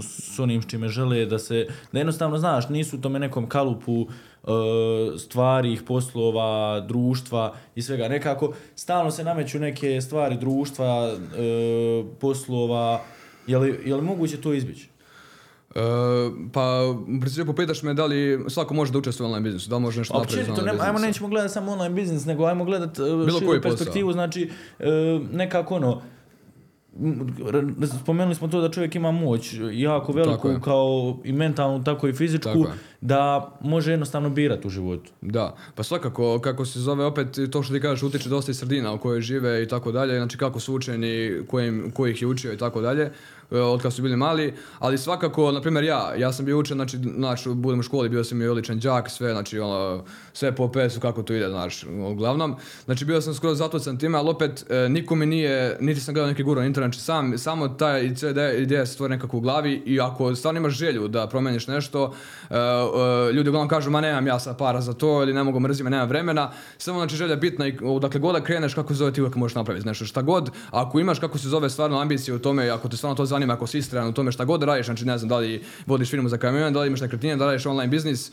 s 0.01 0.39
onim 0.39 0.63
s 0.63 0.67
čime 0.67 0.89
žele, 0.89 1.27
da 1.27 1.39
se, 1.39 1.67
da 1.93 1.99
jednostavno 1.99 2.39
znaš, 2.39 2.69
nisu 2.69 2.97
u 2.97 3.01
tome 3.01 3.19
nekom 3.19 3.49
kalupu 3.49 4.07
e, 4.07 4.49
stvari, 5.19 5.79
poslova, 5.87 6.81
društva 6.81 7.55
i 7.75 7.83
svega. 7.83 8.09
Nekako 8.09 8.53
stalno 8.75 9.11
se 9.11 9.25
nameću 9.25 9.59
neke 9.59 10.01
stvari 10.01 10.37
društva, 10.37 11.09
e, 11.09 12.05
poslova, 12.21 13.01
je 13.47 13.59
li, 13.59 13.81
je 13.85 13.95
li 13.95 14.03
moguće 14.03 14.41
to 14.41 14.53
izbjeći? 14.53 14.89
E, 15.75 15.81
pa, 16.53 16.83
u 17.17 17.21
principu 17.21 17.53
pitaš 17.53 17.83
me 17.83 17.95
da 17.95 18.07
li 18.07 18.45
svako 18.49 18.75
može 18.75 18.93
da 18.93 18.99
učestvuje 18.99 19.27
u 19.27 19.29
online 19.29 19.45
biznisu, 19.45 19.71
da 19.71 19.77
li 19.77 19.83
može 19.83 19.99
nešto 19.99 20.15
napraviti 20.15 20.41
Općenito, 20.41 20.61
online 20.61 20.79
nema, 20.79 20.85
ajmo 20.89 20.99
nećemo 20.99 21.29
gledati 21.29 21.55
samo 21.55 21.73
online 21.73 21.95
biznis, 21.95 22.25
nego 22.25 22.45
ajmo 22.45 22.65
gledati 22.65 23.03
uh, 23.03 23.09
Bilo 23.09 23.39
širu 23.39 23.63
perspektivu, 23.63 24.13
znači 24.13 24.51
e, 24.79 24.87
nekako 25.33 25.75
ono, 25.75 26.03
spomenuli 28.03 28.35
smo 28.35 28.49
to 28.49 28.61
da 28.61 28.71
čovjek 28.71 28.95
ima 28.95 29.11
moć 29.11 29.55
jako 29.73 30.13
veliku 30.13 30.49
je. 30.49 30.61
kao 30.61 31.19
i 31.25 31.33
mentalnu, 31.33 31.85
tako 31.85 32.09
i 32.09 32.13
fizičku, 32.13 32.49
Tako 32.49 32.67
da 33.01 33.53
može 33.61 33.91
jednostavno 33.91 34.31
birati 34.31 34.67
u 34.67 34.71
životu. 34.71 35.11
Da, 35.21 35.57
pa 35.75 35.83
svakako, 35.83 36.39
kako 36.39 36.65
se 36.65 36.81
zove, 36.81 37.05
opet 37.05 37.39
to 37.51 37.63
što 37.63 37.75
ti 37.75 37.81
kažeš, 37.81 38.03
utječe 38.03 38.29
dosta 38.29 38.51
i 38.51 38.55
sredina 38.55 38.93
u 38.93 38.99
kojoj 38.99 39.21
žive 39.21 39.63
i 39.63 39.69
tako 39.69 39.93
dalje, 39.93 40.17
znači 40.17 40.39
kako 40.39 40.61
su 40.61 40.75
učeni, 40.75 41.43
kojim, 41.47 41.91
ko 41.95 42.07
ih 42.07 42.23
je 42.23 42.29
učio 42.29 42.53
i 42.53 42.59
tako 42.59 42.81
dalje, 42.81 43.11
od 43.53 43.83
kad 43.83 43.93
su 43.93 44.03
bili 44.03 44.17
mali, 44.17 44.55
ali 44.79 44.99
svakako, 44.99 45.53
na 45.53 45.61
primjer 45.61 45.85
ja, 45.85 46.15
ja 46.17 46.33
sam 46.33 46.45
bio 46.45 46.59
učen, 46.59 46.77
znači, 46.77 46.99
znači 47.17 47.49
budem 47.49 47.81
u 47.81 47.83
školi, 47.83 48.09
bio 48.09 48.25
sam 48.25 48.43
i 48.43 48.47
odličan 48.47 48.79
đak, 48.79 49.11
sve, 49.11 49.33
znači, 49.33 49.59
ono, 49.59 50.05
sve 50.33 50.55
po 50.55 50.69
pesu, 50.69 51.01
kako 51.01 51.23
to 51.23 51.35
ide, 51.35 51.49
znaš, 51.49 51.85
uglavnom, 51.85 52.57
znači, 52.85 53.05
bio 53.05 53.21
sam 53.21 53.35
skoro 53.35 53.55
zatucan 53.55 53.99
time, 53.99 54.19
ali 54.19 54.31
opet, 54.31 54.65
e, 54.71 54.89
mi 55.17 55.27
nije, 55.27 55.77
niti 55.81 56.01
sam 56.01 56.15
gledao 56.15 56.31
neki 56.31 56.43
guru 56.43 56.61
na 56.61 56.67
internet, 56.67 56.95
znači, 56.95 57.05
sam, 57.05 57.39
samo 57.39 57.69
ta 57.69 57.99
ideja, 57.99 58.53
ideja 58.53 58.87
se 58.87 58.93
stvori 58.93 59.11
nekako 59.11 59.37
u 59.37 59.41
glavi 59.41 59.83
i 59.87 60.01
ako 60.01 60.35
stvarno 60.35 60.61
imaš 60.61 60.73
želju 60.73 61.09
da 61.09 61.27
promijeniš 61.27 61.67
nešto, 61.67 62.15
e, 62.51 62.57
e, 62.57 63.33
ljudi 63.33 63.49
uglavnom 63.49 63.69
kažu, 63.69 63.91
ma 63.91 64.01
nemam 64.01 64.27
ja 64.27 64.39
sad 64.39 64.59
para 64.59 64.81
za 64.81 64.93
to 64.93 65.23
ili 65.23 65.35
ne 65.35 65.45
mogu 65.45 65.61
mrzim, 65.61 65.87
nemam 65.87 66.09
vremena, 66.09 66.51
samo 66.79 66.99
znači 66.99 67.17
želja 67.17 67.37
bitna 67.37 67.67
i 67.67 67.75
dakle 68.01 68.21
god 68.21 68.35
da 68.35 68.41
kreneš 68.41 68.75
kako 68.75 68.89
se 68.89 68.99
zove 68.99 69.13
ti 69.13 69.21
uvijek 69.21 69.37
možeš 69.37 69.55
napraviti 69.55 69.87
nešto. 69.87 70.05
Šta 70.05 70.23
god, 70.23 70.51
ako 70.71 71.01
imaš 71.01 71.19
kako 71.19 71.39
se 71.39 71.49
zove 71.49 71.71
stvarno 71.71 72.01
ambicije 72.01 72.35
u 72.35 72.39
tome, 72.39 72.71
ako 72.71 72.89
te 72.89 72.97
stvarno 72.97 73.15
to 73.15 73.27
zanima, 73.27 73.42
ako 73.51 73.67
si 73.67 73.79
istrajan 73.79 74.09
u 74.09 74.13
tome 74.13 74.33
šta 74.33 74.45
god 74.45 74.61
da 74.61 74.67
radiš, 74.67 74.87
znači 74.87 75.05
ne 75.05 75.19
znam 75.19 75.29
da 75.29 75.39
li 75.39 75.63
vodiš 75.87 76.11
firmu 76.11 76.29
za 76.29 76.39
kamion, 76.39 76.73
da 76.73 76.81
li 76.81 76.87
imaš 76.87 77.01
nekretnine, 77.01 77.37
da 77.37 77.47
radiš 77.47 77.67
online 77.67 77.91
biznis, 77.91 78.29
e, 78.29 78.33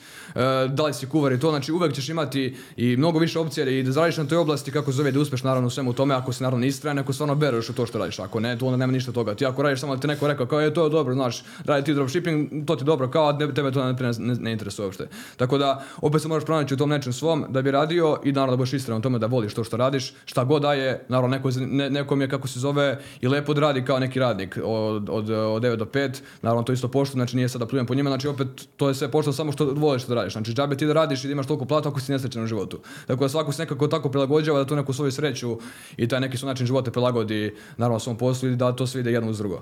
da 0.68 0.86
li 0.86 0.94
si 0.94 1.08
kuvar 1.08 1.32
i 1.32 1.40
to, 1.40 1.50
znači 1.50 1.72
uvijek 1.72 1.94
ćeš 1.94 2.10
imati 2.10 2.56
i 2.78 2.98
mnogo 2.98 3.20
više 3.20 3.40
opcija 3.40 3.70
i 3.70 3.84
da 3.84 4.02
radiš 4.02 4.18
na 4.18 4.26
toj 4.26 4.38
oblasti 4.38 4.72
kako 4.72 4.92
zove 4.92 5.12
da 5.12 5.20
uspeš 5.20 5.44
naravno 5.44 5.68
u 5.68 5.72
svemu 5.72 5.94
tome, 5.94 6.16
ako 6.16 6.34
si 6.34 6.44
naravno 6.44 6.66
istrajan, 6.66 7.00
ako 7.00 7.14
stvarno 7.14 7.36
bereš 7.36 7.70
u 7.70 7.74
to 7.74 7.86
što 7.86 7.98
radiš, 7.98 8.20
ako 8.20 8.40
ne, 8.40 8.58
to 8.58 8.66
onda 8.66 8.78
nema 8.78 8.94
ništa 8.94 9.12
toga. 9.12 9.36
Ti 9.36 9.46
ako 9.46 9.62
radiš 9.62 9.80
samo 9.80 9.96
da 9.96 10.02
ti 10.02 10.08
neko 10.08 10.28
rekao 10.28 10.46
kao 10.46 10.60
je 10.60 10.74
to 10.74 10.84
je 10.84 10.90
dobro, 10.90 11.14
znaš, 11.14 11.44
radi 11.66 11.86
ti 11.86 11.94
dropshipping, 11.94 12.66
to 12.66 12.76
ti 12.76 12.82
je 12.82 12.86
dobro, 12.86 13.08
kao 13.08 13.34
tebe 13.34 13.72
to 13.72 13.94
ne, 14.20 14.52
interesuje 14.52 14.86
uopšte. 14.86 15.08
Tako 15.38 15.58
da 15.58 15.84
opet 16.02 16.22
se 16.22 16.28
moraš 16.28 16.46
pronaći 16.46 16.74
u 16.74 16.78
tom 16.78 16.90
nečem 16.90 17.14
svom 17.14 17.46
da 17.50 17.62
bi 17.62 17.72
radio 17.72 18.18
i 18.24 18.32
naravno 18.32 18.52
da 18.52 18.58
budeš 18.58 18.74
iskren 18.74 18.98
u 18.98 19.02
tome 19.02 19.20
da 19.20 19.28
voliš 19.28 19.54
to 19.54 19.64
što 19.64 19.78
radiš, 19.78 20.14
šta 20.26 20.44
god 20.44 20.62
daje, 20.62 21.06
naravno 21.10 21.36
neko, 21.38 21.50
ne, 21.60 21.90
nekom 21.90 22.22
je 22.22 22.30
kako 22.30 22.48
se 22.48 22.60
zove 22.60 23.00
i 23.22 23.28
lepo 23.28 23.54
da 23.54 23.62
radi 23.62 23.86
kao 23.86 24.00
neki 24.00 24.20
radnik 24.20 24.58
od, 25.00 25.10
od, 25.10 25.30
od 25.30 25.64
9 25.64 25.76
do 25.76 25.86
5, 25.86 26.22
naravno 26.42 26.64
to 26.64 26.74
isto 26.74 26.88
pošto, 26.88 27.14
znači 27.14 27.36
nije 27.36 27.50
sad 27.50 27.62
da 27.62 27.68
plujem 27.68 27.86
po 27.86 27.96
njima, 27.96 28.10
znači 28.10 28.28
opet 28.28 28.48
to 28.78 28.88
je 28.88 28.96
sve 28.96 29.12
pošto 29.12 29.34
samo 29.34 29.52
što 29.52 29.66
voliš 29.66 30.06
da 30.06 30.16
radiš, 30.16 30.34
znači 30.34 30.54
džabe 30.54 30.78
ti 30.78 30.86
da 30.86 30.94
radiš 30.94 31.24
i 31.24 31.28
da 31.28 31.32
imaš 31.32 31.48
toliko 31.48 31.66
plata 31.66 31.90
ako 31.90 32.00
si 32.00 32.12
nesrećan 32.12 32.44
u 32.44 32.48
životu. 32.48 32.80
Tako 33.08 33.24
da 33.24 33.30
svako 33.30 33.52
se 33.52 33.62
nekako 33.62 33.88
tako 33.88 34.10
prilagođava 34.10 34.60
da 34.60 34.66
tu 34.66 34.76
neku 34.76 34.94
svoju 34.94 35.12
sreću 35.12 35.58
i 35.98 36.08
taj 36.08 36.20
neki 36.20 36.38
svoj 36.38 36.48
način 36.48 36.66
života 36.66 36.92
prilagodi 36.92 37.56
naravno 37.78 38.00
svom 38.00 38.18
poslu 38.18 38.50
i 38.50 38.56
da 38.56 38.72
to 38.72 38.88
sve 38.88 39.02
ide 39.02 39.12
jedno 39.12 39.30
uz 39.30 39.38
drugo. 39.38 39.62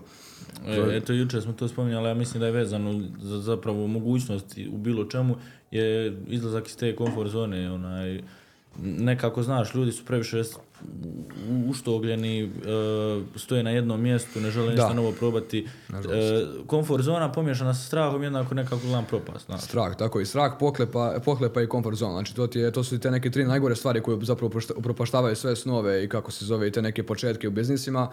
E, 0.68 0.98
eto, 0.98 1.14
jučer 1.14 1.42
smo 1.42 1.54
to 1.54 1.68
spominjali, 1.68 2.08
ja 2.08 2.14
mislim 2.14 2.40
da 2.40 2.46
je 2.46 2.52
vezano 2.52 3.02
za 3.22 3.40
zapravo 3.40 3.88
mogućnost 3.88 4.58
u 4.72 4.78
bilo 4.78 5.06
čemu, 5.06 5.36
je 5.72 6.18
izlazak 6.28 6.68
iz 6.68 6.78
te 6.78 6.96
komfort 6.96 7.32
zone, 7.32 7.72
onaj, 7.72 8.22
nekako 8.82 9.44
znaš, 9.44 9.76
ljudi 9.76 9.92
su 9.92 10.06
previše 10.06 10.38
uštogljeni, 11.70 12.44
e, 12.44 12.50
stoje 13.36 13.64
na 13.64 13.70
jednom 13.70 14.02
mjestu, 14.02 14.42
ne 14.42 14.52
žele 14.52 14.70
ništa 14.70 14.94
novo 14.94 15.12
probati. 15.12 15.68
E, 15.90 16.46
komfort 16.68 17.04
zona 17.04 17.32
pomiješana 17.32 17.74
sa 17.74 17.88
strahom 17.88 18.24
jednako 18.24 18.56
nekako 18.56 18.78
gledam 18.78 19.06
propast. 19.06 19.46
Znaš. 19.46 19.62
Strah, 19.62 19.96
tako 19.96 20.20
i 20.20 20.26
strah, 20.26 20.54
pohlepa, 20.60 21.20
pohlepa 21.26 21.62
i 21.62 21.68
comfort 21.68 21.98
zone. 21.98 22.12
Znači 22.12 22.36
to, 22.36 22.48
ti 22.48 22.60
je, 22.60 22.72
to 22.72 22.84
su 22.84 23.00
te 23.00 23.12
neke 23.12 23.32
tri 23.32 23.44
najgore 23.44 23.76
stvari 23.76 24.02
koje 24.02 24.18
zapravo 24.22 24.52
upropaštavaju 24.76 25.36
sve 25.36 25.56
snove 25.56 26.04
i 26.04 26.10
kako 26.10 26.32
se 26.32 26.46
zove 26.46 26.68
i 26.68 26.72
te 26.72 26.82
neke 26.82 27.04
početke 27.04 27.48
u 27.48 27.52
biznisima. 27.52 28.10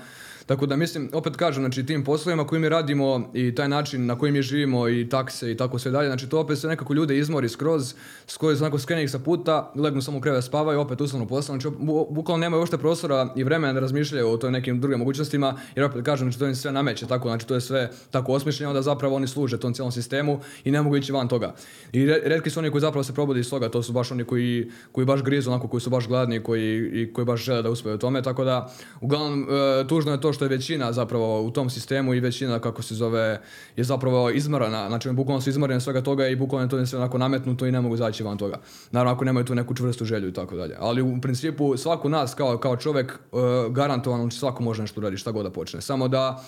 Tako 0.47 0.67
da 0.67 0.77
mislim, 0.77 1.11
opet 1.13 1.37
kažem, 1.37 1.63
znači 1.63 1.87
tim 1.87 2.05
poslovima 2.05 2.47
koji 2.47 2.61
mi 2.61 2.69
radimo 2.69 3.31
i 3.35 3.55
taj 3.55 3.69
način 3.69 4.07
na 4.07 4.19
koji 4.19 4.33
mi 4.33 4.43
živimo 4.43 4.89
i 4.89 5.09
takse 5.09 5.51
i 5.53 5.57
tako 5.57 5.79
sve 5.79 5.91
dalje, 5.91 6.09
znači 6.09 6.29
to 6.29 6.41
opet 6.41 6.59
se 6.59 6.69
nekako 6.69 6.95
ljude 6.95 7.19
izmori 7.19 7.49
skroz, 7.49 7.95
skroz 8.27 8.63
onako 8.63 8.79
skrene 8.79 9.05
ih 9.05 9.11
sa 9.11 9.19
puta, 9.19 9.73
legnu 9.77 10.03
samo 10.03 10.19
u 10.19 10.21
krevet 10.21 10.45
spavaju, 10.45 10.81
opet 10.81 11.01
uslovno 11.01 11.27
posao, 11.27 11.59
znači 11.59 11.69
bu- 11.69 12.07
bukvalno 12.11 12.41
nemaju 12.41 12.61
uopšte 12.61 12.79
prostora 12.79 13.33
i 13.37 13.45
vremena 13.45 13.73
da 13.73 13.81
razmišljaju 13.81 14.31
o 14.31 14.37
toj 14.37 14.51
nekim 14.51 14.81
drugim 14.81 14.99
mogućnostima, 14.99 15.55
jer 15.77 15.85
opet 15.85 16.05
kažem, 16.05 16.27
znači 16.27 16.39
to 16.39 16.47
im 16.47 16.55
sve 16.55 16.73
nameće, 16.73 17.07
tako, 17.07 17.29
znači 17.29 17.47
to 17.47 17.55
je 17.55 17.61
sve 17.61 17.91
tako 18.11 18.33
osmišljeno 18.33 18.73
da 18.73 18.83
zapravo 18.83 19.17
oni 19.17 19.27
služe 19.27 19.61
tom 19.61 19.75
cijelom 19.75 19.93
sistemu 19.93 20.41
i 20.65 20.71
ne 20.71 20.83
mogu 20.83 20.97
ići 20.97 21.13
van 21.13 21.29
toga. 21.29 21.55
I 21.93 22.07
re- 22.07 22.21
retki 22.25 22.51
su 22.51 22.61
oni 22.61 22.71
koji 22.71 22.81
zapravo 22.81 23.05
se 23.05 23.15
probudi 23.15 23.41
iz 23.41 23.51
toga, 23.51 23.69
to 23.69 23.83
su 23.83 23.93
baš 23.93 24.11
oni 24.11 24.25
koji, 24.25 24.71
koji 24.93 25.05
baš 25.05 25.23
grizu, 25.23 25.51
onako 25.51 25.69
koji 25.69 25.81
su 25.81 25.91
baš 25.91 26.09
gladni 26.09 26.41
koji, 26.43 26.91
i 27.03 27.13
koji 27.13 27.25
baš 27.25 27.45
žele 27.45 27.63
da 27.63 27.71
uspiju 27.71 27.95
u 27.95 27.99
tome, 27.99 28.23
tako 28.23 28.45
da 28.45 28.73
uglavnom 29.01 29.43
e, 29.51 29.89
tužno 29.89 30.13
je 30.13 30.21
to 30.21 30.34
što 30.35 30.45
je 30.45 30.49
većina 30.49 30.93
zapravo 30.93 31.43
u 31.43 31.51
tom 31.51 31.71
sistemu 31.71 32.15
i 32.15 32.21
većina 32.21 32.59
kako 32.59 32.83
se 32.83 32.95
zove 32.95 33.41
je 33.77 33.85
zapravo 33.85 34.31
izmorana, 34.31 34.89
znači 34.89 35.13
bukvalno 35.13 35.41
su 35.41 35.51
izmoreni 35.51 35.77
od 35.77 35.83
svega 35.83 36.03
toga 36.03 36.29
i 36.29 36.37
bukvalno 36.37 36.65
je 36.65 36.69
to 36.69 36.87
sve 36.87 36.99
onako 36.99 37.19
nametnuto 37.19 37.67
i 37.67 37.73
ne 37.73 37.81
mogu 37.81 37.95
izaći 37.95 38.23
van 38.23 38.39
toga. 38.39 38.61
Naravno 38.91 39.15
ako 39.15 39.25
nemaju 39.25 39.47
tu 39.47 39.55
neku 39.55 39.75
čvrstu 39.75 40.05
želju 40.05 40.29
i 40.29 40.33
tako 40.33 40.57
dalje. 40.57 40.77
Ali 40.79 41.03
u 41.03 41.21
principu 41.21 41.77
svako 41.77 42.09
nas 42.09 42.35
kao, 42.35 42.59
kao 42.59 42.77
čovjek 42.77 43.13
e, 43.13 43.37
garantovano 43.71 44.31
svako 44.31 44.63
može 44.63 44.83
nešto 44.83 45.01
uraditi 45.01 45.21
šta 45.21 45.31
god 45.31 45.45
da 45.45 45.51
počne. 45.51 45.81
Samo 45.81 46.09
da 46.09 46.45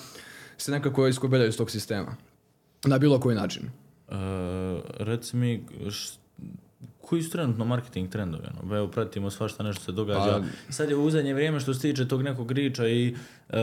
se 0.58 0.72
nekako 0.72 1.06
iskobeljaju 1.06 1.48
iz 1.48 1.56
tog 1.56 1.70
sistema. 1.70 2.16
Na 2.84 2.98
bilo 2.98 3.20
koji 3.20 3.36
način. 3.36 3.62
E, 3.64 4.12
reci 4.98 5.36
mi, 5.36 5.64
koji 7.06 7.22
su 7.22 7.30
trenutno 7.30 7.64
marketing 7.64 8.08
trendovi? 8.08 8.44
Ono? 8.62 8.76
Evo, 8.76 8.88
pratimo 8.88 9.30
svašta 9.30 9.62
nešto 9.62 9.84
se 9.84 9.92
događa. 9.92 10.42
Sad 10.68 10.90
je 10.90 10.96
u 10.96 11.10
zadnje 11.10 11.34
vrijeme 11.34 11.60
što 11.60 11.74
se 11.74 11.80
tiče 11.80 12.08
tog 12.08 12.22
nekog 12.22 12.52
riča 12.52 12.88
i 12.88 13.14
e, 13.50 13.56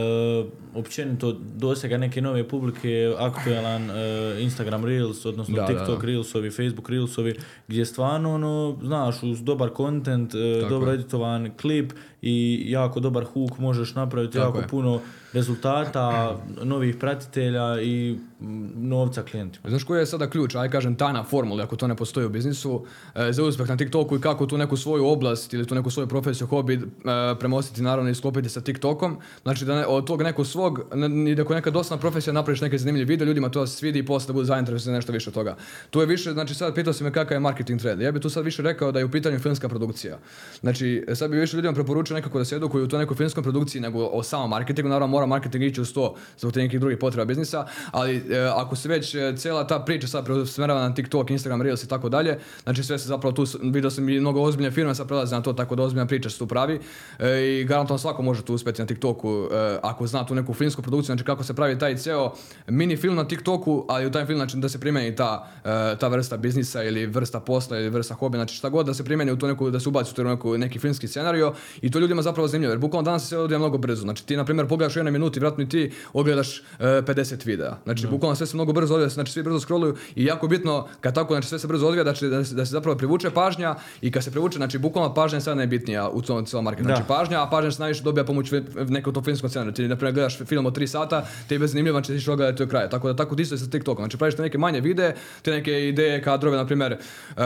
općenito 0.74 1.32
dosega 1.54 1.98
neke 1.98 2.22
nove 2.22 2.48
publike, 2.48 3.14
aktualan 3.18 3.90
e, 3.90 4.36
Instagram 4.40 4.84
Reels, 4.84 5.24
odnosno 5.24 5.54
Da, 5.54 5.60
da, 5.62 5.66
TikTok 5.66 6.00
da. 6.00 6.06
Reelsovi, 6.06 6.50
Facebook 6.50 6.90
Reelsovi, 6.90 7.34
gdje 7.68 7.84
stvarno, 7.84 8.34
ono, 8.34 8.78
znaš, 8.82 9.22
uz 9.22 9.42
dobar 9.42 9.70
content, 9.76 10.34
e, 10.34 10.66
dobro 10.68 10.92
editovan 10.92 11.50
klip 11.60 11.92
i 12.26 12.64
jako 12.70 13.00
dobar 13.00 13.24
hook 13.24 13.58
možeš 13.58 13.94
napraviti 13.94 14.32
Tako 14.32 14.46
jako 14.46 14.58
je. 14.58 14.68
puno 14.68 15.00
rezultata, 15.32 16.36
novih 16.62 16.96
pratitelja 16.96 17.80
i 17.82 18.18
novca 18.76 19.22
klijentima. 19.22 19.68
Znaš 19.68 19.84
koji 19.84 19.98
je 19.98 20.06
sada 20.06 20.30
ključ, 20.30 20.54
aj 20.54 20.70
kažem 20.70 20.94
tajna 20.94 21.24
formula, 21.24 21.64
ako 21.64 21.76
to 21.76 21.86
ne 21.86 21.96
postoji 21.96 22.26
u 22.26 22.28
biznisu, 22.28 22.84
e, 23.14 23.32
za 23.32 23.42
uspjeh 23.44 23.68
na 23.68 23.76
TikToku 23.76 24.16
i 24.16 24.20
kako 24.20 24.46
tu 24.46 24.58
neku 24.58 24.76
svoju 24.76 25.06
oblast 25.06 25.54
ili 25.54 25.66
tu 25.66 25.74
neku 25.74 25.90
svoju 25.90 26.06
profesiju, 26.06 26.46
hobi 26.46 26.74
e, 26.74 26.80
premostiti 27.38 27.82
naravno 27.82 28.10
i 28.10 28.14
sklopiti 28.14 28.48
sa 28.48 28.60
TikTokom. 28.60 29.18
Znači 29.42 29.64
da 29.64 29.74
ne, 29.74 29.86
od 29.86 30.06
tog 30.06 30.22
nekog 30.22 30.46
svog, 30.46 30.80
i 31.28 31.34
da 31.34 31.42
ako 31.42 31.54
neka 31.54 31.70
dosadna 31.70 32.00
profesija 32.00 32.32
napraviš 32.32 32.60
neki 32.60 32.78
zanimljiv 32.78 33.08
video, 33.08 33.26
ljudima 33.26 33.48
to 33.48 33.66
se 33.66 33.76
svidi 33.76 33.98
i 33.98 34.06
posle 34.06 34.26
da 34.26 34.32
budu 34.32 34.44
zainteresovani 34.44 34.84
za 34.84 34.92
nešto 34.92 35.12
više 35.12 35.30
od 35.30 35.34
toga. 35.34 35.56
Tu 35.90 36.00
je 36.00 36.06
više, 36.06 36.32
znači 36.32 36.54
sad 36.54 36.74
pitao 36.74 36.92
si 36.92 37.04
me 37.04 37.12
kakav 37.12 37.36
je 37.36 37.40
marketing 37.40 37.80
trend. 37.80 38.00
Ja 38.00 38.12
bih 38.12 38.22
tu 38.22 38.30
sad 38.30 38.44
više 38.44 38.62
rekao 38.62 38.92
da 38.92 38.98
je 38.98 39.04
u 39.04 39.10
pitanju 39.10 39.38
filmska 39.38 39.68
produkcija. 39.68 40.18
Znači 40.60 41.06
sad 41.14 41.30
bi 41.30 41.36
više 41.36 41.56
ljudima 41.56 41.74
preporučio 41.74 42.13
nekako 42.14 42.38
da 42.38 42.44
se 42.44 42.56
edukuju 42.56 42.84
u 42.84 42.88
toj 42.88 42.98
nekoj 42.98 43.16
filmskoj 43.16 43.42
produkciji 43.42 43.82
nego 43.82 44.06
o 44.06 44.22
samom 44.22 44.50
marketingu. 44.50 44.88
Naravno 44.88 45.06
mora 45.06 45.26
marketing 45.26 45.64
ići 45.64 45.80
uz 45.80 45.92
to 45.92 46.14
zbog 46.38 46.52
te 46.52 46.60
nekih 46.60 46.80
drugih 46.80 46.98
potreba 46.98 47.24
biznisa, 47.24 47.66
ali 47.90 48.16
e, 48.16 48.38
ako 48.56 48.76
se 48.76 48.88
već 48.88 49.14
e, 49.14 49.34
cijela 49.36 49.66
ta 49.66 49.78
priča 49.78 50.06
sad 50.06 50.24
preusmjerava 50.24 50.88
na 50.88 50.94
TikTok, 50.94 51.30
Instagram, 51.30 51.62
Reels 51.62 51.82
i 51.82 51.88
tako 51.88 52.08
dalje, 52.08 52.38
znači 52.62 52.82
sve 52.82 52.98
se 52.98 53.08
zapravo 53.08 53.32
tu, 53.32 53.44
vidio 53.62 53.90
sam 53.90 54.08
i 54.08 54.20
mnogo 54.20 54.40
ozbiljne 54.40 54.70
firme 54.70 54.94
sad 54.94 55.08
prelaze 55.08 55.36
na 55.36 55.42
to, 55.42 55.52
tako 55.52 55.76
da 55.76 55.82
ozbiljna 55.82 56.06
priča 56.06 56.30
se 56.30 56.38
tu 56.38 56.46
pravi 56.46 56.80
e, 57.18 57.60
i 57.60 57.64
garantovno 57.64 57.98
svako 57.98 58.22
može 58.22 58.42
tu 58.42 58.54
uspjeti 58.54 58.82
na 58.82 58.86
TikToku 58.86 59.48
e, 59.52 59.78
ako 59.82 60.06
zna 60.06 60.26
tu 60.26 60.34
neku 60.34 60.54
filmsku 60.54 60.82
produkciju, 60.82 61.06
znači 61.06 61.24
kako 61.24 61.44
se 61.44 61.54
pravi 61.54 61.78
taj 61.78 61.96
ceo 61.96 62.32
mini 62.68 62.96
film 62.96 63.16
na 63.16 63.28
TikToku, 63.28 63.86
ali 63.88 64.06
u 64.06 64.10
taj 64.10 64.26
film 64.26 64.38
znači 64.38 64.56
da 64.56 64.68
se 64.68 64.80
primjeni 64.80 65.16
ta, 65.16 65.48
e, 65.64 65.98
ta 65.98 66.08
vrsta 66.08 66.36
biznisa 66.36 66.82
ili 66.82 67.06
vrsta 67.06 67.40
posla 67.40 67.78
ili 67.78 67.90
vrsta 67.90 68.14
hobija, 68.14 68.38
znači 68.38 68.56
šta 68.56 68.68
god 68.68 68.86
da 68.86 68.94
se 68.94 69.04
primjeni 69.04 69.32
u 69.32 69.38
tu 69.38 69.46
neku, 69.46 69.70
da 69.70 69.80
se 69.80 69.88
ubaci 69.88 70.14
u 70.44 70.58
neki 70.58 70.78
filmski 70.78 71.08
scenario 71.08 71.54
i 71.82 71.90
to 71.90 71.98
ljudima 72.04 72.22
zapravo 72.22 72.48
zanimljivo, 72.48 72.72
jer 72.72 72.78
bukvalno 72.78 73.04
danas 73.04 73.28
se 73.28 73.38
odvija 73.38 73.58
mnogo 73.58 73.78
brzo, 73.78 74.02
znači 74.02 74.26
ti 74.26 74.36
na 74.36 74.44
primjer 74.44 74.68
pogledaš 74.68 74.96
u 74.96 74.98
jednoj 74.98 75.12
minuti, 75.12 75.40
vjerojatno 75.40 75.64
i 75.64 75.68
ti 75.68 75.92
ogledaš 76.12 76.58
e, 76.58 76.62
50 76.80 77.46
videa, 77.46 77.76
znači 77.84 78.06
bukvalno 78.06 78.34
sve 78.34 78.46
se 78.46 78.56
mnogo 78.56 78.72
brzo 78.72 78.94
odvija, 78.94 79.08
znači 79.08 79.32
svi 79.32 79.42
brzo 79.42 79.60
scrolluju 79.60 79.96
i 80.14 80.24
jako 80.24 80.48
bitno 80.48 80.86
kad 81.00 81.14
tako, 81.14 81.34
znači 81.34 81.48
sve 81.48 81.58
se 81.58 81.66
brzo 81.66 81.86
odvija 81.86 82.14
će, 82.14 82.28
da, 82.28 82.44
se, 82.44 82.54
da 82.54 82.66
se 82.66 82.70
zapravo 82.70 82.98
privuče 82.98 83.30
pažnja 83.30 83.74
i 84.00 84.10
kad 84.10 84.24
se 84.24 84.30
privuče, 84.30 84.56
znači 84.56 84.78
bukvalno 84.78 85.14
pažnja 85.14 85.36
je 85.36 85.40
sad 85.40 85.56
najbitnija 85.56 86.08
u 86.08 86.22
tom 86.22 86.46
cijelom 86.46 86.64
marketu. 86.64 86.84
Znači 86.84 87.02
Da. 87.02 87.14
pažnja, 87.14 87.42
a 87.42 87.50
pažnja 87.50 87.70
se 87.70 87.80
najviše 87.80 88.02
dobija 88.02 88.24
pomoć 88.24 88.52
nekog 88.88 89.14
tog 89.14 89.24
filmskog 89.24 89.50
scenarija. 89.50 89.74
Ti, 89.74 89.88
na 89.88 89.96
primjer, 89.96 90.14
gledaš 90.14 90.38
film 90.38 90.66
od 90.66 90.76
3 90.76 90.86
sata, 90.86 91.26
te 91.48 91.54
je 91.54 91.66
zanimljivo, 91.66 91.94
znači 91.94 92.12
ti 92.12 92.18
ćeš 92.18 92.26
gledati 92.26 92.64
do 92.64 92.70
kraja. 92.70 92.88
Tako 92.88 93.08
da 93.08 93.16
tako 93.16 93.36
isto 93.38 93.54
je 93.54 93.58
sa 93.58 93.70
TikTokom. 93.70 94.02
Znači 94.02 94.16
praviš 94.16 94.36
te 94.36 94.42
neke 94.42 94.58
manje 94.58 94.80
videe, 94.80 95.14
te 95.42 95.50
neke 95.50 95.88
ideje, 95.88 96.22
kadrove, 96.22 96.56
na 96.56 96.66
primjer, 96.66 96.92
uh, 96.92 97.36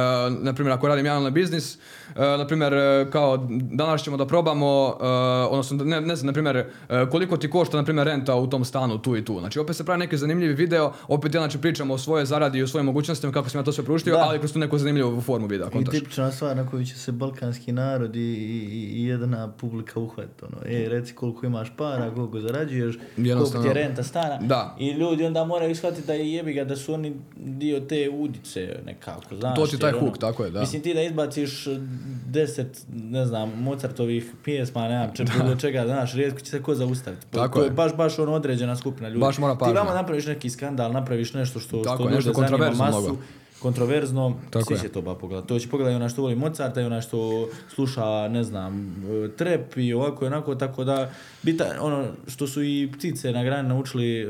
na 0.42 0.52
primjer 0.54 0.72
ako 0.72 0.88
radim 0.88 1.06
jedan 1.06 1.32
biznis, 1.32 1.76
uh, 1.76 2.16
na 2.16 2.46
primjer 2.46 2.74
uh, 2.74 3.12
kao 3.12 3.46
danas 3.50 4.02
ćemo 4.02 4.16
da 4.16 4.26
probamo, 4.26 4.47
uh, 4.52 5.02
odnosno 5.50 5.84
ne, 5.84 6.00
ne 6.00 6.16
znam, 6.16 6.26
na 6.26 6.32
primjer, 6.32 6.56
uh, 6.56 7.10
koliko 7.10 7.36
ti 7.36 7.50
košta, 7.50 7.76
na 7.76 7.84
primjer, 7.84 8.06
renta 8.06 8.34
u 8.34 8.46
tom 8.46 8.64
stanu 8.64 8.98
tu 8.98 9.16
i 9.16 9.24
tu. 9.24 9.40
Znači 9.40 9.58
opet 9.58 9.76
se 9.76 9.84
pravi 9.84 9.98
neki 9.98 10.16
zanimljivi 10.16 10.54
video, 10.54 10.92
opet 11.08 11.34
ja 11.34 11.40
znači 11.40 11.58
pričamo 11.58 11.94
o 11.94 11.98
svojoj 11.98 12.24
zaradi 12.26 12.58
i 12.58 12.62
o 12.62 12.66
svojim 12.66 12.86
mogućnostima 12.86 13.32
kako 13.32 13.48
sam 13.48 13.60
ja 13.60 13.64
to 13.64 13.72
sve 13.72 13.84
prouštio, 13.84 14.14
Da. 14.14 14.20
ali 14.20 14.38
kroz 14.38 14.52
tu 14.52 14.58
neku 14.58 14.78
zanimljivu 14.78 15.20
formu 15.20 15.46
videa. 15.46 15.66
I 15.66 15.70
kontaš. 15.70 15.94
tipična 15.94 16.32
stvar 16.32 16.56
na 16.56 16.66
koju 16.66 16.84
će 16.86 16.94
se 16.94 17.12
balkanski 17.12 17.72
narod 17.72 18.16
i, 18.16 18.20
i, 18.20 19.02
i 19.02 19.04
jedna 19.04 19.52
publika 19.52 20.00
uhvatiti. 20.00 20.44
Ono, 20.44 20.56
e, 20.66 20.88
reci 20.88 21.14
koliko 21.14 21.46
imaš 21.46 21.72
para, 21.76 22.10
koliko 22.14 22.40
zarađuješ, 22.40 22.98
koliko 23.16 23.62
ti 23.62 23.68
je 23.68 23.74
renta 23.74 24.02
stana. 24.02 24.38
Da. 24.40 24.76
I 24.78 24.90
ljudi 24.90 25.24
onda 25.24 25.44
moraju 25.44 25.74
shvatiti 25.74 26.06
da 26.06 26.12
je 26.12 26.32
jebi 26.32 26.52
ga 26.52 26.64
da 26.64 26.76
su 26.76 26.94
oni 26.94 27.16
dio 27.36 27.80
te 27.80 28.10
udice 28.12 28.76
nekako, 28.86 29.36
znaš. 29.36 29.56
To 29.56 29.66
ti 29.66 29.78
taj 29.78 29.88
jer 29.88 29.96
ono, 29.96 30.06
hook, 30.06 30.18
tako 30.18 30.44
je, 30.44 30.50
da. 30.50 30.60
Mislim 30.60 30.82
ti 30.82 30.94
da 30.94 31.02
izbaciš 31.02 31.66
eh, 31.66 31.78
deset, 32.26 32.84
ne 32.92 33.26
znam, 33.26 33.52
Mozartovih 33.62 34.27
pjesma, 34.44 34.88
nemam 34.88 35.10
če, 35.14 35.24
bilo 35.24 35.56
čega, 35.56 35.84
znaš, 35.86 36.14
rijetko 36.14 36.40
će 36.40 36.50
se 36.50 36.62
ko 36.62 36.74
zaustaviti. 36.74 37.26
Tako 37.30 37.58
to 37.58 37.64
je 37.64 37.70
baš, 37.70 37.96
baš 37.96 38.18
ono 38.18 38.32
određena 38.32 38.76
skupina 38.76 39.08
ljudi. 39.08 39.20
Baš 39.20 39.38
mora 39.38 39.54
Ti 39.54 39.72
vama 39.74 39.94
napraviš 39.94 40.26
neki 40.26 40.50
skandal, 40.50 40.92
napraviš 40.92 41.32
nešto 41.34 41.60
što, 41.60 41.82
Tako 41.82 41.96
što 41.96 42.08
je, 42.08 42.14
nešto 42.14 42.32
zanima 42.32 42.48
kontroverzno 42.48 42.84
masu, 42.84 43.00
mnogo. 43.00 43.16
kontroverzno, 43.62 44.36
Tako 44.50 44.64
svi 44.64 44.74
je. 44.74 44.80
će 44.80 44.88
to 44.88 45.02
ba 45.02 45.14
pogledati. 45.14 45.48
To 45.48 45.58
će 45.58 45.68
pogledati 45.68 45.96
onaj 45.96 46.08
što 46.08 46.22
voli 46.22 46.36
Mozarta 46.36 46.80
i 46.80 46.84
onaj 46.84 47.00
što 47.00 47.48
sluša, 47.74 48.28
ne 48.28 48.44
znam, 48.44 48.96
trep 49.36 49.76
i 49.76 49.92
ovako 49.92 50.24
i 50.24 50.28
onako, 50.28 50.54
tako 50.54 50.84
da 50.84 51.10
bita, 51.42 51.64
ono 51.80 52.04
što 52.26 52.46
su 52.46 52.62
i 52.62 52.90
ptice 52.92 53.32
na 53.32 53.44
grani 53.44 53.68
naučili 53.68 54.20
e, 54.20 54.26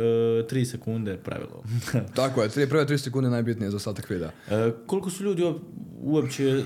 tri 0.48 0.64
sekunde 0.64 1.16
pravilo. 1.16 1.62
Tako 2.16 2.42
je, 2.42 2.48
tri, 2.48 2.68
prve 2.68 2.86
tri 2.86 2.98
sekunde 2.98 3.30
najbitnije 3.30 3.70
za 3.70 3.76
ostatak 3.76 4.10
videa. 4.10 4.30
E, 4.50 4.70
koliko 4.86 5.10
su 5.10 5.24
ljudi 5.24 5.42
uop- 5.42 5.60
uopće 6.02 6.62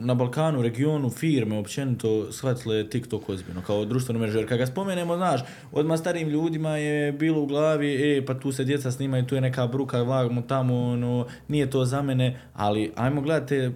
na 0.00 0.14
Balkanu, 0.14 0.62
regionu, 0.62 1.10
firme 1.10 1.58
općenito 1.58 2.32
shvatile 2.32 2.88
TikTok 2.88 3.28
ozbiljno 3.28 3.62
kao 3.66 3.84
društvenu 3.84 4.20
mrežu. 4.20 4.38
Jer 4.38 4.48
kad 4.48 4.58
ga 4.58 4.66
spomenemo, 4.66 5.16
znaš, 5.16 5.40
odmah 5.72 5.98
starim 5.98 6.28
ljudima 6.28 6.76
je 6.76 7.12
bilo 7.12 7.42
u 7.42 7.46
glavi, 7.46 8.18
e, 8.18 8.26
pa 8.26 8.34
tu 8.34 8.52
se 8.52 8.64
djeca 8.64 8.90
snimaju, 8.90 9.26
tu 9.26 9.34
je 9.34 9.40
neka 9.40 9.66
bruka, 9.66 10.02
vagamo 10.02 10.42
tamo, 10.42 10.82
ono, 10.82 11.26
nije 11.48 11.70
to 11.70 11.84
za 11.84 12.02
mene, 12.02 12.40
ali 12.54 12.92
ajmo 12.96 13.20
gledate, 13.20 13.72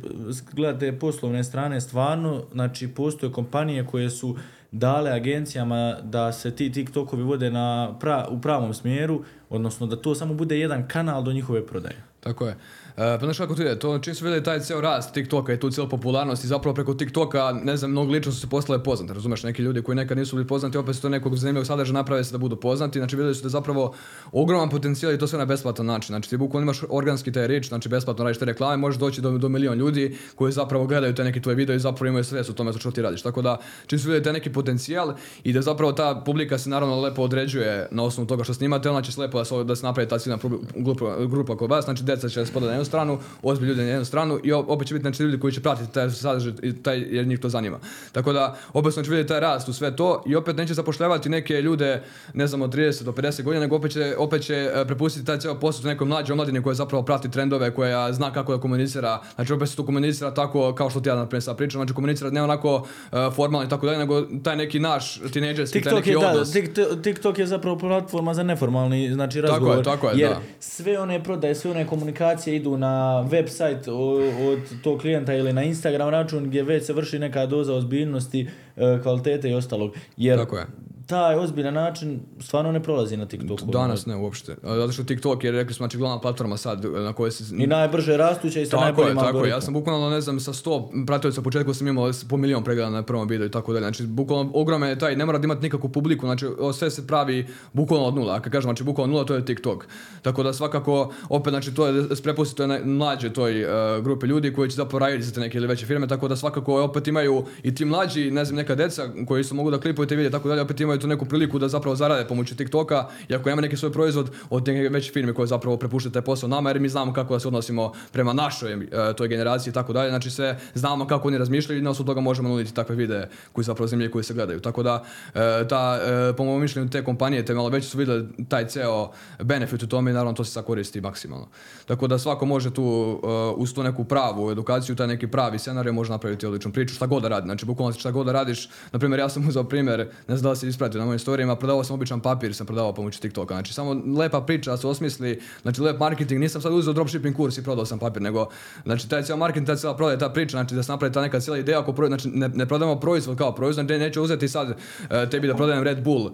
gledate 0.53 0.99
poslovne 0.99 1.45
strane, 1.45 1.80
stvarno, 1.80 2.43
znači 2.53 2.89
postoje 2.89 3.32
kompanije 3.32 3.87
koje 3.87 4.11
su 4.11 4.37
dale 4.72 5.11
agencijama 5.11 5.97
da 6.03 6.32
se 6.32 6.51
ti 6.51 6.72
TikTokovi 6.72 7.22
vode 7.22 7.51
na 7.51 7.97
pra, 8.01 8.26
u 8.30 8.41
pravom 8.41 8.74
smjeru, 8.74 9.22
odnosno 9.51 9.87
da 9.87 9.97
to 9.97 10.14
samo 10.14 10.34
bude 10.34 10.59
jedan 10.59 10.89
kanal 10.89 11.22
do 11.22 11.32
njihove 11.32 11.66
prodaje. 11.66 12.03
Tako 12.20 12.47
je. 12.47 12.57
E, 12.97 13.18
pa 13.20 13.26
znaš 13.26 13.38
kako 13.38 13.55
to 13.55 13.62
ide, 13.62 13.78
to 13.78 13.99
čim 13.99 14.14
su 14.14 14.24
vidjeli 14.24 14.44
taj 14.44 14.61
ceo 14.61 14.80
rast 14.80 15.14
TikToka 15.14 15.53
i 15.53 15.61
tu 15.61 15.70
cijelu 15.70 15.88
popularnost 15.88 16.44
i 16.44 16.47
zapravo 16.47 16.74
preko 16.74 16.94
TikToka, 16.94 17.53
ne 17.64 17.76
znam, 17.76 17.90
mnogo 17.90 18.12
lično 18.12 18.32
su 18.32 18.40
se 18.40 18.47
postale 18.47 18.82
poznate, 18.82 19.14
razumeš, 19.14 19.42
neki 19.42 19.62
ljudi 19.62 19.82
koji 19.82 19.97
nekad 19.97 20.18
nisu 20.18 20.36
bili 20.36 20.47
poznati, 20.47 20.78
opet 20.78 20.97
su 20.97 21.03
to 21.03 21.09
nekog 21.09 21.36
zanimljivog 21.36 21.66
sadržaja 21.66 21.94
naprave 21.94 22.24
se 22.24 22.32
da 22.32 22.38
budu 22.38 22.57
poznati, 22.57 22.99
znači 22.99 23.16
vidjeli 23.16 23.34
su 23.34 23.42
da 23.42 23.49
zapravo 23.49 23.94
ogroman 24.32 24.70
potencijal 24.70 25.12
i 25.12 25.18
to 25.18 25.26
sve 25.26 25.38
na 25.38 25.44
besplatan 25.44 25.86
način, 25.86 26.07
znači 26.07 26.30
ti 26.30 26.36
bukvalno 26.36 26.64
imaš 26.64 26.80
organski 26.88 27.32
taj 27.32 27.47
rič, 27.47 27.68
znači 27.68 27.88
besplatno 27.88 28.24
radiš 28.24 28.38
te 28.38 28.44
reklame, 28.44 28.76
možeš 28.76 29.01
doći 29.01 29.20
do, 29.20 29.38
do 29.38 29.49
milion 29.49 29.78
ljudi 29.78 30.16
koji 30.34 30.53
zapravo 30.53 30.86
gledaju 30.86 31.14
te 31.14 31.24
neki 31.24 31.42
tvoje 31.42 31.57
video 31.57 31.76
i 31.76 31.80
zapravo 31.80 32.09
imaju 32.09 32.24
sve 32.24 32.42
u 32.51 32.53
tome 32.53 32.72
što 32.72 32.90
ti 32.90 33.03
radiš, 33.03 33.22
tako 33.22 33.42
da 33.42 33.59
čim 33.86 33.99
su 33.99 34.09
vidjeli 34.09 34.24
taj 34.24 34.32
neki 34.32 34.53
potencijal 34.53 35.14
i 35.44 35.53
da 35.53 35.62
zapravo 35.62 35.92
ta 35.92 36.22
publika 36.24 36.59
se 36.59 36.70
naravno 36.70 37.01
lepo 37.01 37.22
određuje 37.22 37.88
na 37.90 38.03
osnovu 38.03 38.26
toga 38.26 38.44
što 38.44 38.55
snimate, 38.55 38.90
ona 38.90 39.03
će 39.03 39.12
se 39.12 39.20
lepo 39.20 39.38
da 39.38 39.44
se, 39.44 39.64
da 39.64 39.76
se 39.76 39.86
napravi 39.86 40.09
ta 40.09 40.18
ciljna 40.18 40.38
grupa, 40.76 41.16
grupa 41.26 41.57
kod 41.57 41.70
vas, 41.70 41.84
znači 41.84 42.05
deca 42.05 42.28
će 42.28 42.40
jednu 42.40 42.86
stranu, 42.87 43.18
ozbiljni 43.43 43.68
ljudi 43.68 43.82
na 43.82 43.89
jednu 43.89 44.05
stranu 44.05 44.41
i 44.45 44.53
opet 44.53 44.89
će 44.89 44.95
biti 44.95 45.03
znači, 45.03 45.22
ljudi 45.22 45.41
koji 45.41 45.53
će 45.53 45.62
pratiti 45.62 45.93
taj 45.93 46.11
sadržaj 46.11 46.53
i 46.62 46.82
taj, 46.82 46.99
jer 46.99 47.26
njih 47.26 47.41
to 47.41 47.49
zanima. 47.49 47.78
Tako 48.12 48.32
da 48.32 48.57
opet 48.72 48.93
smo 48.93 49.03
će 49.03 49.11
vidjeti 49.11 49.28
taj 49.28 49.41
rast 49.41 49.68
u 49.68 49.72
sve 49.72 49.97
to 49.97 50.22
i 50.26 50.37
opet 50.37 50.57
neće 50.57 50.74
zapošljavati 50.74 51.28
neke 51.28 51.62
ljude, 51.62 52.03
ne 52.34 52.47
znam, 52.47 52.62
od 52.62 52.74
30 52.74 53.03
do 53.03 53.12
50 53.12 53.43
godina, 53.43 53.61
nego 53.61 53.76
opet 53.76 53.93
će, 53.93 54.14
opet 54.18 54.43
će 54.43 54.55
e, 54.55 54.84
prepustiti 54.87 55.26
taj 55.26 55.39
cijel 55.39 55.55
posao 55.61 55.91
nekoj 55.91 56.07
mlađoj 56.07 56.32
omladini 56.32 56.62
koja 56.62 56.74
zapravo 56.74 57.05
prati 57.05 57.30
trendove, 57.30 57.74
koja 57.74 58.12
zna 58.12 58.32
kako 58.32 58.57
da 58.57 58.61
komunicira, 58.61 59.20
znači 59.34 59.53
opet 59.53 59.68
se 59.68 59.76
to 59.76 59.87
komunicira 59.87 60.34
tako 60.34 60.74
kao 60.74 60.91
što 60.91 61.01
ti 61.01 61.09
ja 61.09 61.14
naprimjer 61.14 61.43
sad 61.43 61.57
pričam, 61.57 61.78
znači 61.78 61.95
komunicira 61.95 62.30
ne 62.30 62.43
onako 62.43 62.87
e, 63.12 63.16
formalno 63.34 63.66
i 63.66 63.68
tako 63.68 63.87
dalje, 63.87 63.99
nego 63.99 64.22
taj 64.22 64.57
neki 64.57 64.78
naš 64.80 65.20
tinejdžerski, 65.32 65.80
taj 65.80 65.93
TikTok 65.93 65.99
neki 65.99 66.11
je, 66.11 66.18
da, 66.20 66.30
odnos. 66.30 66.53
TikTok, 66.53 67.03
TikTok 67.03 67.39
je 67.39 67.47
zapravo 67.47 67.78
platforma 67.78 68.34
za 68.34 68.43
neformalni 68.43 69.12
znači, 69.12 69.43
Tako 69.43 69.47
je, 69.47 69.53
razgovor. 69.53 69.84
tako 69.84 70.09
je, 70.09 70.18
jer 70.18 70.30
da. 70.30 70.41
sve 70.61 70.99
one 70.99 71.24
prodaje, 71.24 71.55
sve 71.55 71.70
one 71.70 71.87
komunikacije 71.87 72.57
idu 72.57 72.76
na 72.77 73.24
website 73.24 73.91
o- 73.91 74.53
od 74.53 74.83
tog 74.83 75.01
klijenta 75.01 75.35
ili 75.35 75.53
na 75.53 75.62
Instagram 75.62 76.09
račun 76.09 76.45
gdje 76.45 76.62
već 76.62 76.85
se 76.85 76.93
vrši 76.93 77.18
neka 77.18 77.47
doza 77.47 77.74
ozbiljnosti, 77.74 78.49
e, 78.77 78.99
kvalitete 79.03 79.51
i 79.51 79.55
ostalog. 79.55 79.95
Jer 80.16 80.39
Tako 80.39 80.57
je. 80.57 80.66
Taj 81.07 81.35
ozbiljan 81.35 81.75
način 81.75 82.21
stvarno 82.41 82.73
ne 82.73 82.83
prolazi 82.83 83.17
na 83.17 83.27
TikToku. 83.27 83.65
Danas 83.65 84.07
ne 84.07 84.17
uopšte. 84.17 84.57
Zato 84.63 84.93
što 84.93 85.05
TikTok 85.05 85.45
je, 85.45 85.51
rekli 85.51 85.75
smo, 85.75 85.85
znači 85.85 85.99
glavna 85.99 86.21
platforma 86.21 86.57
sad 86.57 86.85
na 86.85 87.13
kojoj 87.13 87.31
se... 87.31 87.45
I 87.59 87.67
najbrže 87.67 88.17
rastuća 88.17 88.61
i 88.61 88.67
sa 88.67 88.71
Tako 88.71 88.83
je, 88.83 88.87
najboljim 88.87 89.17
tako 89.17 89.45
je. 89.45 89.51
Ja 89.51 89.61
sam 89.61 89.75
bukvalno, 89.75 90.11
ne 90.11 90.21
znam, 90.21 90.41
sa 90.41 90.53
100 90.53 91.07
pratioca 91.07 91.41
u 91.41 91.45
početku 91.45 91.75
sam 91.75 91.89
imao 91.89 92.11
po 92.29 92.37
milion 92.37 92.65
pregleda 92.65 92.91
na 92.91 93.03
prvom 93.03 93.29
videu 93.29 93.47
i 93.47 93.51
tako 93.51 93.73
dalje. 93.73 93.85
Znači, 93.85 94.03
bukvalno 94.07 94.51
ogroman 94.55 94.89
je 94.89 94.99
taj, 94.99 95.17
ne 95.17 95.27
mora 95.27 95.39
da 95.39 95.45
imati 95.45 95.63
nikakvu 95.63 95.89
publiku, 95.89 96.27
znači 96.27 96.47
sve 96.75 96.91
se 96.91 97.07
pravi 97.07 97.47
bukvalno 97.73 98.07
od 98.07 98.15
nula. 98.15 98.35
A 98.35 98.41
kad 98.41 98.53
kažem, 98.53 98.69
znači 98.69 98.85
bukvalno 98.85 99.13
nula, 99.13 99.25
to 99.25 99.35
je 99.35 99.45
TikTok. 99.45 99.87
Tako 100.23 100.43
da 100.43 100.53
svakako, 100.53 101.13
opet, 101.29 101.51
znači 101.51 101.75
to 101.75 101.87
je 101.87 102.05
prepusti 102.23 102.57
toj 102.57 102.67
naj- 102.67 102.85
mlađe 102.85 103.33
toj 103.33 103.63
e, 103.63 104.01
grupe 104.03 104.27
ljudi 104.27 104.53
koji 104.53 104.71
će 104.71 104.77
zapravo 104.77 104.99
raditi 104.99 105.23
za 105.23 105.33
te 105.33 105.41
neke 105.41 105.59
ili 105.59 105.67
veće 105.67 105.87
firme, 105.87 106.07
tako 106.07 106.29
da 106.29 106.37
svakako 106.37 106.83
opet 106.83 107.09
imaju 107.09 107.45
i 107.63 107.75
ti 107.75 107.85
mlađi, 107.85 108.31
ne 108.31 108.45
znam, 108.45 108.57
neka 108.57 108.75
deca 108.75 109.03
koji 109.27 109.45
su 109.45 109.55
mogu 109.55 109.71
da 109.71 109.81
klipuju 109.81 110.07
te 110.07 110.17
videe 110.17 110.29
i 110.29 110.33
tako 110.33 110.49
dalje, 110.49 110.63
opet 110.63 110.81
imaju 110.81 110.95
tu 110.99 111.07
neku 111.07 111.24
priliku 111.24 111.59
da 111.59 111.68
zapravo 111.68 111.97
zarade 111.97 112.28
pomoću 112.28 112.57
TikToka 112.57 113.09
i 113.28 113.34
ako 113.34 113.51
ima 113.51 113.61
neki 113.61 113.76
svoj 113.76 113.92
proizvod 113.92 114.30
od 114.51 114.68
neke 114.68 114.88
veće 114.88 115.12
firme 115.12 115.34
koje 115.34 115.47
zapravo 115.47 115.76
prepuštaju 115.76 116.12
taj 116.12 116.22
posao 116.22 116.49
nama 116.49 116.70
jer 116.70 116.80
mi 116.80 116.88
znamo 116.88 117.12
kako 117.12 117.34
da 117.34 117.40
se 117.40 117.49
odnosimo 117.49 117.92
prema 118.12 118.32
našoj 118.32 118.72
e, 118.72 118.78
toj 119.16 119.28
generaciji 119.28 119.70
i 119.70 119.74
tako 119.74 119.92
dalje, 119.92 120.11
znači 120.11 120.30
sve 120.30 120.59
znamo 120.74 121.07
kako 121.07 121.28
oni 121.28 121.38
razmišljaju 121.38 121.78
i 121.78 121.82
na 121.82 121.90
osnovu 121.90 122.07
toga 122.07 122.20
možemo 122.20 122.49
nuditi 122.49 122.74
takve 122.74 122.97
videe 122.97 123.28
koji 123.53 123.64
zapravo 123.64 123.86
zanimljivi 123.86 124.12
koji 124.12 124.24
se 124.24 124.34
gledaju. 124.34 124.61
Tako 124.61 124.82
da 124.82 125.05
e, 125.34 125.68
ta, 125.68 125.99
e, 126.03 126.36
po 126.36 126.44
mom 126.44 126.61
mišljenju 126.61 126.90
te 126.90 127.05
kompanije, 127.05 127.44
te 127.44 127.55
malo 127.55 127.68
veće 127.68 127.88
su 127.88 127.99
vidjeli 127.99 128.28
taj 128.49 128.66
ceo 128.66 129.11
benefit 129.42 129.82
u 129.82 129.86
tome 129.86 130.11
i 130.11 130.14
naravno 130.14 130.32
to 130.32 130.44
se 130.44 130.53
sad 130.53 130.64
koristi 130.64 131.01
maksimalno. 131.01 131.49
Tako 131.86 132.07
da 132.07 132.18
svako 132.18 132.47
može 132.47 132.74
tu 132.74 133.20
uz 133.57 133.74
tu 133.74 133.82
neku 133.82 134.05
pravu 134.05 134.51
edukaciju, 134.51 134.97
taj 134.97 135.07
neki 135.07 135.26
pravi 135.26 135.59
scenarij 135.59 135.92
može 135.92 136.11
napraviti 136.11 136.47
odličnu 136.47 136.72
priču, 136.72 136.94
šta 136.94 137.07
god 137.07 137.22
da 137.22 137.28
radi. 137.28 137.47
Znači 137.47 137.66
bukvalno 137.66 137.92
šta 137.92 138.11
god 138.11 138.26
da 138.26 138.32
radiš, 138.32 138.68
na 138.92 138.99
primjer 138.99 139.20
ja 139.20 139.28
sam 139.28 139.49
uzeo 139.49 139.64
primjer, 139.64 140.09
ne 140.28 140.36
znam 140.36 140.51
da 140.51 140.57
si 140.87 140.89
ispratio 140.89 141.01
na 141.01 141.07
mojim 141.07 141.18
storijima, 141.18 141.57
prodavao 141.57 141.84
sam 141.84 141.95
običan 141.95 142.20
papir, 142.20 142.55
sam 142.55 142.66
prodavao 142.66 142.95
pomoću 142.95 143.20
TikToka. 143.20 143.55
Znači 143.55 143.72
samo 143.72 143.97
lepa 144.18 144.41
priča 144.41 144.70
da 144.70 144.76
se 144.76 144.87
osmisli, 144.87 145.41
znači 145.62 145.80
lep 145.80 145.99
marketing, 146.01 146.41
nisam 146.41 146.62
sad 146.62 146.72
uzeo 146.72 146.93
dropshipping 146.93 147.37
kurs 147.37 147.59
i 147.59 147.62
prodao 147.62 147.87
sam 147.87 147.99
papir, 147.99 148.22
nego 148.22 148.49
znači 148.84 149.09
taj 149.09 149.22
cijel 149.22 149.39
marketing, 149.39 149.66
ta 149.66 149.76
cijela 149.76 149.97
prodaja, 149.97 150.18
ta 150.18 150.28
priča, 150.28 150.51
znači 150.51 150.74
da 150.74 150.82
se 150.82 150.93
napravi 150.93 151.12
ta 151.12 151.20
neka 151.20 151.41
cijela 151.41 151.59
ideja 151.59 151.80
oko 151.80 151.93
proizvoda, 151.93 152.20
znači 152.20 152.39
ne, 152.39 152.49
ne 152.49 152.66
prodajemo 152.66 153.01
proizvod 153.01 153.39
kao 153.39 153.55
proizvod, 153.55 153.87
znači 153.87 153.99
neću 153.99 154.22
uzeti 154.22 154.49
sad 154.49 154.70
e, 154.70 155.30
tebi 155.30 155.47
da 155.47 155.55
prodajem 155.55 155.82
Red 155.82 156.03
Bull 156.03 156.26
e, 156.26 156.30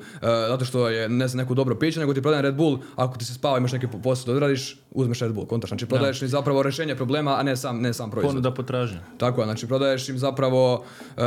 zato 0.49 0.65
što 0.65 0.89
je 0.89 1.09
ne 1.09 1.29
znam 1.29 1.45
neko 1.45 1.55
dobro 1.55 1.75
piće, 1.75 2.01
nego 2.01 2.15
ti 2.15 2.23
prodajem 2.23 2.43
Red 2.43 2.55
Bull, 2.55 2.79
ako 2.97 3.19
ti 3.19 3.25
se 3.25 3.35
spava 3.35 3.59
imaš 3.59 3.73
neki 3.73 3.87
posao 4.03 4.27
da 4.27 4.33
odradiš, 4.33 4.77
uzmeš 4.91 5.21
Red 5.21 5.33
Bull, 5.33 5.47
kontaš, 5.47 5.71
znači 5.71 5.87
prodaješ 5.87 6.23
im 6.23 6.29
zapravo 6.29 6.63
rješenje 6.63 6.95
problema, 6.95 7.37
a 7.39 7.43
ne 7.43 7.57
sam 7.57 7.81
ne 7.81 7.93
sam 7.93 8.11
proizvod. 8.11 8.31
Ponuda 8.33 8.51
potražnja. 8.55 9.01
Tako 9.19 9.41
je, 9.41 9.45
znači 9.45 9.67
prodaješ 9.67 10.09
im 10.09 10.19
zapravo 10.19 10.85
e, 11.17 11.23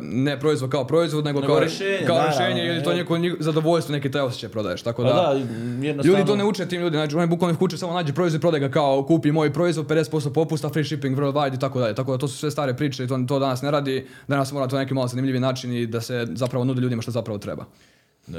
ne 0.00 0.40
proizvod 0.40 0.70
kao 0.70 0.86
proizvod, 0.86 1.24
nego, 1.24 1.40
Nego 1.40 1.52
kao 1.52 1.60
rješenje, 1.60 2.06
kao 2.06 2.16
naravno, 2.16 2.40
rješenje 2.70 2.76
ili 2.76 2.84
to 2.84 2.90
je. 2.90 2.96
neko 2.96 3.18
njih- 3.18 3.36
zadovoljstvo, 3.40 3.92
neki 3.92 4.10
taj 4.10 4.22
osjećaj 4.22 4.48
prodaješ. 4.48 4.82
Tako 4.82 5.02
Pa 5.02 5.08
da, 5.08 5.14
da, 5.14 5.30
jednostavno... 5.30 6.02
Ljudi 6.08 6.24
to 6.24 6.36
ne 6.36 6.44
uče 6.44 6.66
tim 6.66 6.80
ljudi, 6.80 6.96
znači 6.96 7.16
oni 7.16 7.26
bukvalno 7.26 7.56
uče 7.60 7.76
samo 7.76 7.92
nađi 7.92 8.12
proizvod 8.12 8.38
i 8.38 8.42
prodaj 8.42 8.60
ga 8.60 8.68
kao 8.70 9.02
kupi 9.02 9.32
moj 9.32 9.52
proizvod, 9.52 9.86
50% 9.86 10.00
popusta, 10.30 10.68
free 10.68 10.84
shipping 10.84 11.18
worldwide 11.18 11.54
i 11.54 11.60
tako 11.60 11.80
dalje. 11.80 11.94
Tako 11.94 12.12
da 12.12 12.18
to 12.18 12.28
su 12.28 12.36
sve 12.36 12.50
stare 12.50 12.74
priče 12.74 13.04
i 13.04 13.08
to, 13.08 13.18
to 13.20 13.38
danas 13.38 13.62
ne 13.62 13.70
radi. 13.70 14.06
Danas 14.28 14.52
mora 14.52 14.66
to 14.66 14.78
neki 14.78 14.94
malo 14.94 15.08
zanimljivi 15.08 15.40
način 15.40 15.72
i 15.72 15.86
da 15.86 16.00
se 16.00 16.26
zapravo 16.30 16.64
nudi 16.64 16.80
ljudima 16.80 17.02
što 17.02 17.10
zapravo 17.10 17.38
treba. 17.38 17.64
E, 18.28 18.32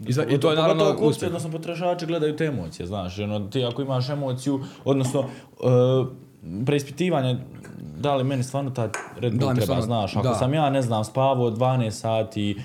I 0.00 0.12
za- 0.12 0.24
i 0.24 0.40
to 0.40 0.50
je 0.50 0.56
naravno 0.56 0.84
kupci, 0.86 1.04
uspjeh. 1.04 1.26
odnosno 1.26 1.50
potrošači 1.50 2.06
gledaju 2.06 2.36
te 2.36 2.44
emocije, 2.46 2.86
znaš, 2.86 3.18
ono, 3.18 3.40
ti 3.40 3.64
ako 3.64 3.82
imaš 3.82 4.08
emociju, 4.08 4.60
odnosno 4.84 5.20
e, 5.20 5.24
preispitivanje 6.62 7.38
da 7.98 8.14
li 8.14 8.24
meni 8.24 8.42
stvarno 8.42 8.70
ta 8.70 8.88
Red 9.16 9.32
Bull 9.32 9.48
li 9.48 9.54
treba, 9.54 9.64
stvarno- 9.64 9.82
znaš, 9.82 10.16
ako 10.16 10.28
da. 10.28 10.34
sam 10.34 10.54
ja, 10.54 10.70
ne 10.70 10.82
znam, 10.82 11.04
spavao 11.04 11.50
12 11.50 11.90
sati, 11.90 12.56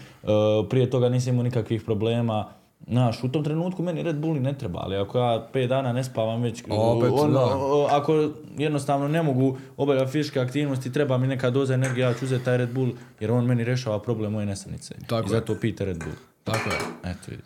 prije 0.69 0.89
toga 0.89 1.09
nisam 1.09 1.33
imao 1.33 1.43
nikakvih 1.43 1.81
problema, 1.81 2.45
Znaš, 2.87 3.23
u 3.23 3.29
tom 3.29 3.43
trenutku 3.43 3.83
meni 3.83 4.03
Red 4.03 4.15
Bull 4.15 4.37
i 4.37 4.39
ne 4.39 4.53
treba, 4.53 4.79
ali 4.83 4.95
ako 4.95 5.19
ja 5.19 5.47
pet 5.53 5.69
dana 5.69 5.93
ne 5.93 6.03
spavam 6.03 6.41
već, 6.41 6.63
Opet, 6.69 7.11
ono, 7.13 7.87
da. 7.87 7.95
ako 7.95 8.29
jednostavno 8.57 9.07
ne 9.07 9.23
mogu 9.23 9.57
obavljati 9.77 10.11
fizičke 10.11 10.39
aktivnosti, 10.39 10.93
treba 10.93 11.17
mi 11.17 11.27
neka 11.27 11.49
doza 11.49 11.73
energije, 11.73 12.03
ja 12.03 12.13
ću 12.13 12.25
uzeti 12.25 12.45
taj 12.45 12.57
Red 12.57 12.73
Bull, 12.73 12.91
jer 13.19 13.31
on 13.31 13.45
meni 13.45 13.63
rješava 13.63 13.99
problem 13.99 14.31
moje 14.31 14.45
nesanice. 14.45 14.95
Tako 15.07 15.29
I 15.29 15.31
je. 15.31 15.39
zato 15.39 15.55
pite 15.61 15.85
Red 15.85 15.97
Bull. 15.97 16.15
Tako 16.43 16.69
je. 16.69 17.11
Eto 17.11 17.21
vidi. 17.27 17.43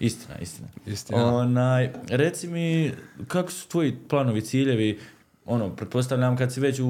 Istina, 0.00 0.38
istina. 0.38 0.68
Istina. 0.86 1.34
Onaj, 1.34 1.92
reci 2.08 2.48
mi, 2.48 2.92
kako 3.28 3.50
su 3.50 3.68
tvoji 3.68 3.96
planovi, 4.08 4.42
ciljevi, 4.42 5.00
ono, 5.46 5.76
pretpostavljam 5.76 6.36
kad 6.36 6.52
si 6.52 6.60
već 6.60 6.80
u, 6.80 6.86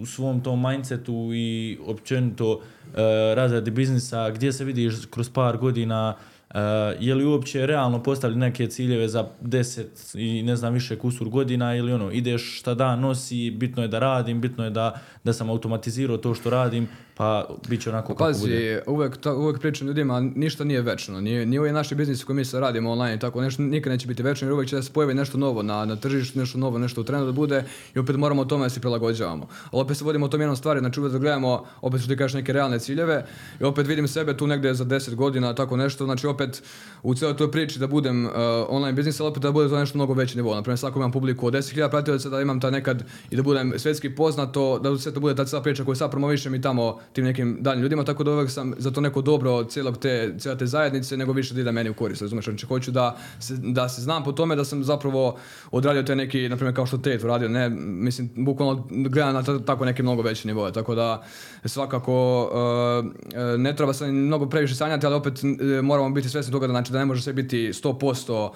u 0.00 0.06
svom 0.06 0.40
tom 0.40 0.62
mindsetu 0.68 1.30
i 1.34 1.78
općenito 1.86 2.60
e, 2.60 3.00
razradi 3.34 3.70
biznisa, 3.70 4.30
gdje 4.30 4.52
se 4.52 4.64
vidiš 4.64 4.94
kroz 5.10 5.30
par 5.30 5.56
godina, 5.56 6.16
e, 6.50 6.60
je 7.00 7.14
li 7.14 7.24
uopće 7.24 7.66
realno 7.66 8.02
postavili 8.02 8.40
neke 8.40 8.66
ciljeve 8.66 9.08
za 9.08 9.28
10 9.42 10.18
i 10.18 10.42
ne 10.42 10.56
znam 10.56 10.74
više 10.74 10.98
kusur 10.98 11.28
godina 11.28 11.76
ili 11.76 11.92
ono, 11.92 12.12
ideš 12.12 12.58
šta 12.58 12.74
dan 12.74 13.00
nosi, 13.00 13.50
bitno 13.50 13.82
je 13.82 13.88
da 13.88 13.98
radim, 13.98 14.40
bitno 14.40 14.64
je 14.64 14.70
da, 14.70 15.00
da 15.24 15.32
sam 15.32 15.50
automatizirao 15.50 16.16
to 16.16 16.34
što 16.34 16.50
radim, 16.50 16.88
pa 17.16 17.48
bit 17.68 17.82
će 17.82 17.90
onako 17.90 18.14
kako 18.14 18.38
bude. 18.38 18.82
Uvek, 18.86 19.16
ta, 19.16 19.34
uvek 19.34 19.60
pričam 19.60 19.86
ljudima, 19.86 20.20
ništa 20.20 20.64
nije 20.64 20.82
večno. 20.82 21.20
Nije, 21.20 21.46
nije 21.46 21.60
ovaj 21.60 21.72
naši 21.72 21.94
biznis 21.94 22.24
koji 22.24 22.36
mi 22.36 22.44
sad 22.44 22.60
radimo 22.60 22.90
online 22.90 23.14
i 23.14 23.18
tako 23.18 23.40
nešto, 23.40 23.62
nikad 23.62 23.92
neće 23.92 24.06
biti 24.06 24.22
večno 24.22 24.46
jer 24.48 24.52
uvek 24.52 24.68
će 24.68 24.76
da 24.76 24.82
se 24.82 24.92
pojavi 24.92 25.14
nešto 25.14 25.38
novo 25.38 25.62
na, 25.62 25.84
na 25.84 25.96
tržištu, 25.96 26.38
nešto 26.38 26.58
novo, 26.58 26.78
nešto 26.78 27.00
u 27.00 27.04
trendu 27.04 27.26
da 27.26 27.32
bude 27.32 27.64
i 27.94 27.98
opet 27.98 28.16
moramo 28.16 28.44
tome 28.44 28.64
da 28.64 28.68
se 28.68 28.80
prilagođavamo. 28.80 29.48
Ali 29.70 29.82
opet 29.82 29.96
se 29.96 30.04
vodimo 30.04 30.26
o 30.26 30.28
tom 30.28 30.40
jednom 30.40 30.56
stvari, 30.56 30.80
znači 30.80 31.00
uvek 31.00 31.12
da 31.12 31.18
gledamo, 31.18 31.64
opet 31.80 32.00
što 32.00 32.08
ti 32.08 32.16
kažeš 32.16 32.34
neke 32.34 32.52
realne 32.52 32.78
ciljeve 32.78 33.26
i 33.60 33.64
opet 33.64 33.86
vidim 33.86 34.08
sebe 34.08 34.36
tu 34.36 34.46
negde 34.46 34.74
za 34.74 34.84
10 34.84 35.14
godina, 35.14 35.54
tako 35.54 35.76
nešto, 35.76 36.04
znači 36.04 36.26
opet 36.26 36.62
u 37.02 37.14
cijeloj 37.14 37.36
toj 37.36 37.50
priči 37.50 37.78
da 37.78 37.86
budem 37.86 38.24
uh, 38.24 38.32
online 38.68 38.92
biznis, 38.92 39.20
ali 39.20 39.28
opet 39.28 39.42
da 39.42 39.52
bude 39.52 39.68
to 39.68 39.78
nešto 39.78 39.98
mnogo 39.98 40.14
veći 40.14 40.36
nivo. 40.36 40.54
Naprimjer, 40.54 40.78
svako 40.78 40.98
imam 40.98 41.12
publiku 41.12 41.46
od 41.46 41.54
10.000 41.54 41.90
pratioca, 41.90 42.28
da 42.28 42.40
imam 42.40 42.60
ta 42.60 42.70
nekad 42.70 43.04
i 43.30 43.36
da 43.36 43.42
budem 43.42 43.72
svetski 43.78 44.14
poznato, 44.14 44.78
da 44.78 44.98
sve 44.98 45.12
to 45.12 45.20
bude 45.20 45.34
ta 45.34 45.44
cijela 45.44 45.62
priča 45.62 45.84
koju 45.84 45.94
sad 45.94 46.10
promovišem 46.10 46.54
i 46.54 46.60
tamo 46.60 46.98
tim 47.12 47.24
nekim 47.24 47.58
daljim 47.60 47.82
ljudima, 47.82 48.04
tako 48.04 48.24
da 48.24 48.30
uvek 48.30 48.50
sam 48.50 48.74
za 48.78 48.90
to 48.90 49.00
neko 49.00 49.22
dobro 49.22 49.64
cijelog 49.64 49.98
te, 49.98 50.34
cijele 50.38 50.58
te 50.58 50.66
zajednice, 50.66 51.16
nego 51.16 51.32
više 51.32 51.54
da 51.54 51.60
ide 51.60 51.72
meni 51.72 51.90
u 51.90 51.94
korist, 51.94 52.22
razumeš? 52.22 52.44
Znači, 52.44 52.66
hoću 52.66 52.90
da 52.90 53.16
se, 53.40 53.54
da 53.56 53.88
se 53.88 54.02
znam 54.02 54.24
po 54.24 54.32
tome 54.32 54.56
da 54.56 54.64
sam 54.64 54.84
zapravo 54.84 55.36
odradio 55.70 56.02
te 56.02 56.16
neki, 56.16 56.48
na 56.48 56.56
primjer, 56.56 56.74
kao 56.74 56.86
što 56.86 56.96
Tate 56.96 57.20
uradio, 57.24 57.48
ne, 57.48 57.68
mislim, 57.78 58.30
bukvalno 58.36 58.86
gledam 58.90 59.34
na 59.34 59.42
ta- 59.42 59.58
tako 59.58 59.84
neke 59.84 60.02
mnogo 60.02 60.22
veće 60.22 60.48
nivoe, 60.48 60.72
tako 60.72 60.94
da 60.94 61.22
svakako 61.64 62.42
uh, 62.42 63.58
ne 63.58 63.76
treba 63.76 63.92
se 63.92 64.06
mnogo 64.06 64.48
previše 64.48 64.74
sanjati, 64.74 65.06
ali 65.06 65.14
opet 65.14 65.34
uh, 65.34 65.84
moramo 65.84 66.10
biti 66.10 66.28
svjesni 66.28 66.52
toga 66.52 66.66
da, 66.66 66.72
znači, 66.72 66.92
da 66.92 66.98
ne 66.98 67.04
može 67.04 67.22
sve 67.22 67.32
biti 67.32 67.68
100%, 67.72 68.48
uh, 68.48 68.50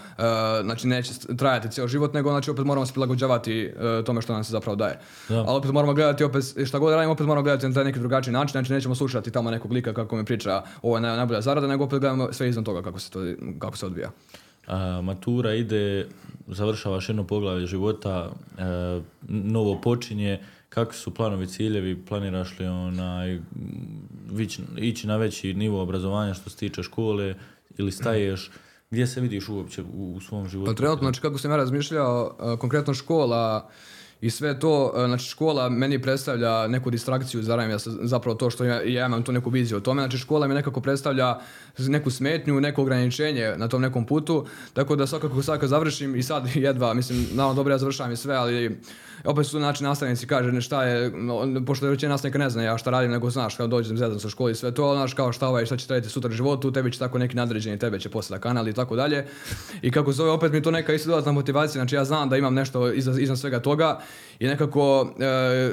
znači 0.65 0.87
neće 0.87 1.13
trajati 1.39 1.71
cijeli 1.71 1.89
život, 1.89 2.15
nego 2.15 2.31
znači 2.31 2.51
opet 2.51 2.65
moramo 2.65 2.87
se 2.87 2.93
prilagođavati 2.93 3.73
uh, 3.99 4.05
tome 4.05 4.23
što 4.23 4.33
nam 4.33 4.45
se 4.45 4.53
zapravo 4.53 4.77
daje. 4.77 4.99
Da. 5.29 5.45
Ali 5.49 5.57
opet 5.59 5.71
moramo 5.73 5.95
gledati, 5.95 6.25
opet 6.25 6.45
šta 6.67 6.79
god 6.79 6.95
radimo, 6.95 7.13
opet 7.13 7.27
moramo 7.27 7.43
gledati 7.43 7.69
na 7.69 7.75
taj 7.75 7.85
neki 7.85 7.99
drugačiji 7.99 8.33
način, 8.41 8.53
znači 8.53 8.73
nećemo 8.73 8.95
slušati 8.95 9.31
tamo 9.31 9.51
nekog 9.51 9.73
lika 9.73 9.95
kako 9.95 10.17
mi 10.17 10.25
priča 10.25 10.63
ovo 10.83 10.97
je 10.97 11.03
naj- 11.03 11.17
najbolja 11.17 11.41
zarada, 11.41 11.67
nego 11.67 11.85
opet 11.85 12.01
gledamo 12.01 12.33
sve 12.33 12.49
izvan 12.49 12.65
toga 12.65 12.83
kako 12.83 12.99
se 12.99 13.11
to 13.11 13.21
kako 13.59 13.77
se 13.77 13.87
odvija. 13.87 14.11
A, 14.67 15.01
matura 15.01 15.55
ide, 15.55 16.07
završavaš 16.47 17.09
jedno 17.09 17.25
poglavlje 17.27 17.67
života, 17.67 18.31
e, 18.59 18.63
novo 19.29 19.81
počinje, 19.81 20.41
kakvi 20.69 20.95
su 20.95 21.15
planovi, 21.15 21.47
ciljevi, 21.47 22.05
planiraš 22.05 22.59
li 22.59 22.67
onaj, 22.67 23.41
vić- 24.31 24.61
ići 24.77 25.07
na 25.07 25.17
veći 25.17 25.55
nivo 25.55 25.83
obrazovanja 25.83 26.35
što 26.35 26.51
se 26.51 26.57
tiče 26.57 26.83
škole 26.83 27.35
ili 27.79 27.93
staješ, 27.93 28.51
gdje 28.91 29.07
se 29.07 29.21
vidiš 29.21 29.49
uopće 29.49 29.83
u, 29.83 30.15
u 30.17 30.21
svom 30.21 30.49
životu? 30.49 30.71
Pa 30.71 30.77
trenutno, 30.77 31.05
znači 31.05 31.21
kako 31.21 31.39
sam 31.39 31.51
ja 31.51 31.57
razmišljao, 31.57 32.35
e, 32.55 32.57
konkretno 32.59 32.95
škola 32.95 33.69
i 34.21 34.31
sve 34.31 34.59
to, 34.59 34.93
e, 34.97 35.07
znači 35.07 35.25
škola 35.25 35.69
meni 35.69 36.03
predstavlja 36.03 36.67
neku 36.67 36.91
distrakciju, 36.91 37.43
zaravim 37.43 37.71
ja 37.71 37.79
zapravo 38.03 38.35
to 38.35 38.51
što 38.51 38.65
ja, 38.65 39.07
imam 39.07 39.23
tu 39.23 39.33
neku 39.33 39.51
viziju 39.51 39.79
o 39.79 39.81
tome, 39.81 40.03
znači 40.03 40.19
škola 40.19 40.47
mi 40.47 40.55
nekako 40.55 40.81
predstavlja 40.81 41.39
neku 41.79 42.11
smetnju, 42.11 42.61
neko 42.61 42.83
ograničenje 42.83 43.55
na 43.57 43.69
tom 43.69 43.83
nekom 43.83 44.07
putu, 44.07 44.47
tako 44.73 44.97
da 44.97 45.07
svakako 45.07 45.43
sad 45.43 45.61
kad 45.61 45.69
završim 45.69 46.17
i 46.17 46.23
sad 46.23 46.49
jedva, 46.67 46.95
mislim, 46.95 47.27
naravno 47.33 47.55
dobro 47.55 47.75
ja 47.75 47.79
završavam 47.79 48.13
i 48.13 48.17
sve, 48.17 48.35
ali 48.35 48.81
opet 49.25 49.47
su 49.47 49.59
znači 49.59 49.85
nastavnici 49.85 50.27
kaže 50.27 50.53
ne 50.53 50.61
šta 50.61 50.85
je, 50.85 51.13
pošto 51.67 51.87
većina 51.87 52.11
nastavnika 52.11 52.39
ne 52.39 52.51
zna 52.51 52.63
ja 52.63 52.79
šta 52.79 52.91
radim, 52.91 53.11
nego 53.11 53.31
znaš 53.31 53.57
kao 53.57 53.67
dođem 53.67 53.99
zezam 53.99 54.21
sa 54.21 54.29
škole 54.29 54.53
i 54.53 54.55
sve 54.55 54.75
to, 54.75 54.95
znaš 54.95 55.15
kao 55.15 55.33
šta 55.33 55.49
ovaj, 55.49 55.67
šta 55.67 55.77
će 55.77 55.87
raditi 55.89 56.13
sutra 56.13 56.31
životu, 56.31 56.73
tebi 56.73 56.93
će 56.93 56.99
tako 56.99 57.19
neki 57.19 57.37
nadređeni, 57.37 57.79
tebe 57.79 58.01
će 58.01 58.09
posle 58.09 58.37
da 58.37 58.41
kanal 58.41 58.69
i 58.69 58.73
tako 58.73 58.97
dalje. 58.97 59.27
I 59.83 59.91
kako 59.91 60.13
zove, 60.13 60.31
opet 60.31 60.53
mi 60.53 60.59
je 60.59 60.63
to 60.63 60.71
neka 60.71 60.93
isto 60.93 61.11
dodatna 61.11 61.33
motivacija, 61.33 61.73
znači 61.73 61.95
ja 61.95 62.05
znam 62.05 62.29
da 62.29 62.37
imam 62.37 62.55
nešto 62.55 62.93
iza, 62.93 63.21
iznad 63.21 63.39
svega 63.39 63.61
toga 63.61 64.01
i 64.41 64.47
nekako 64.47 65.13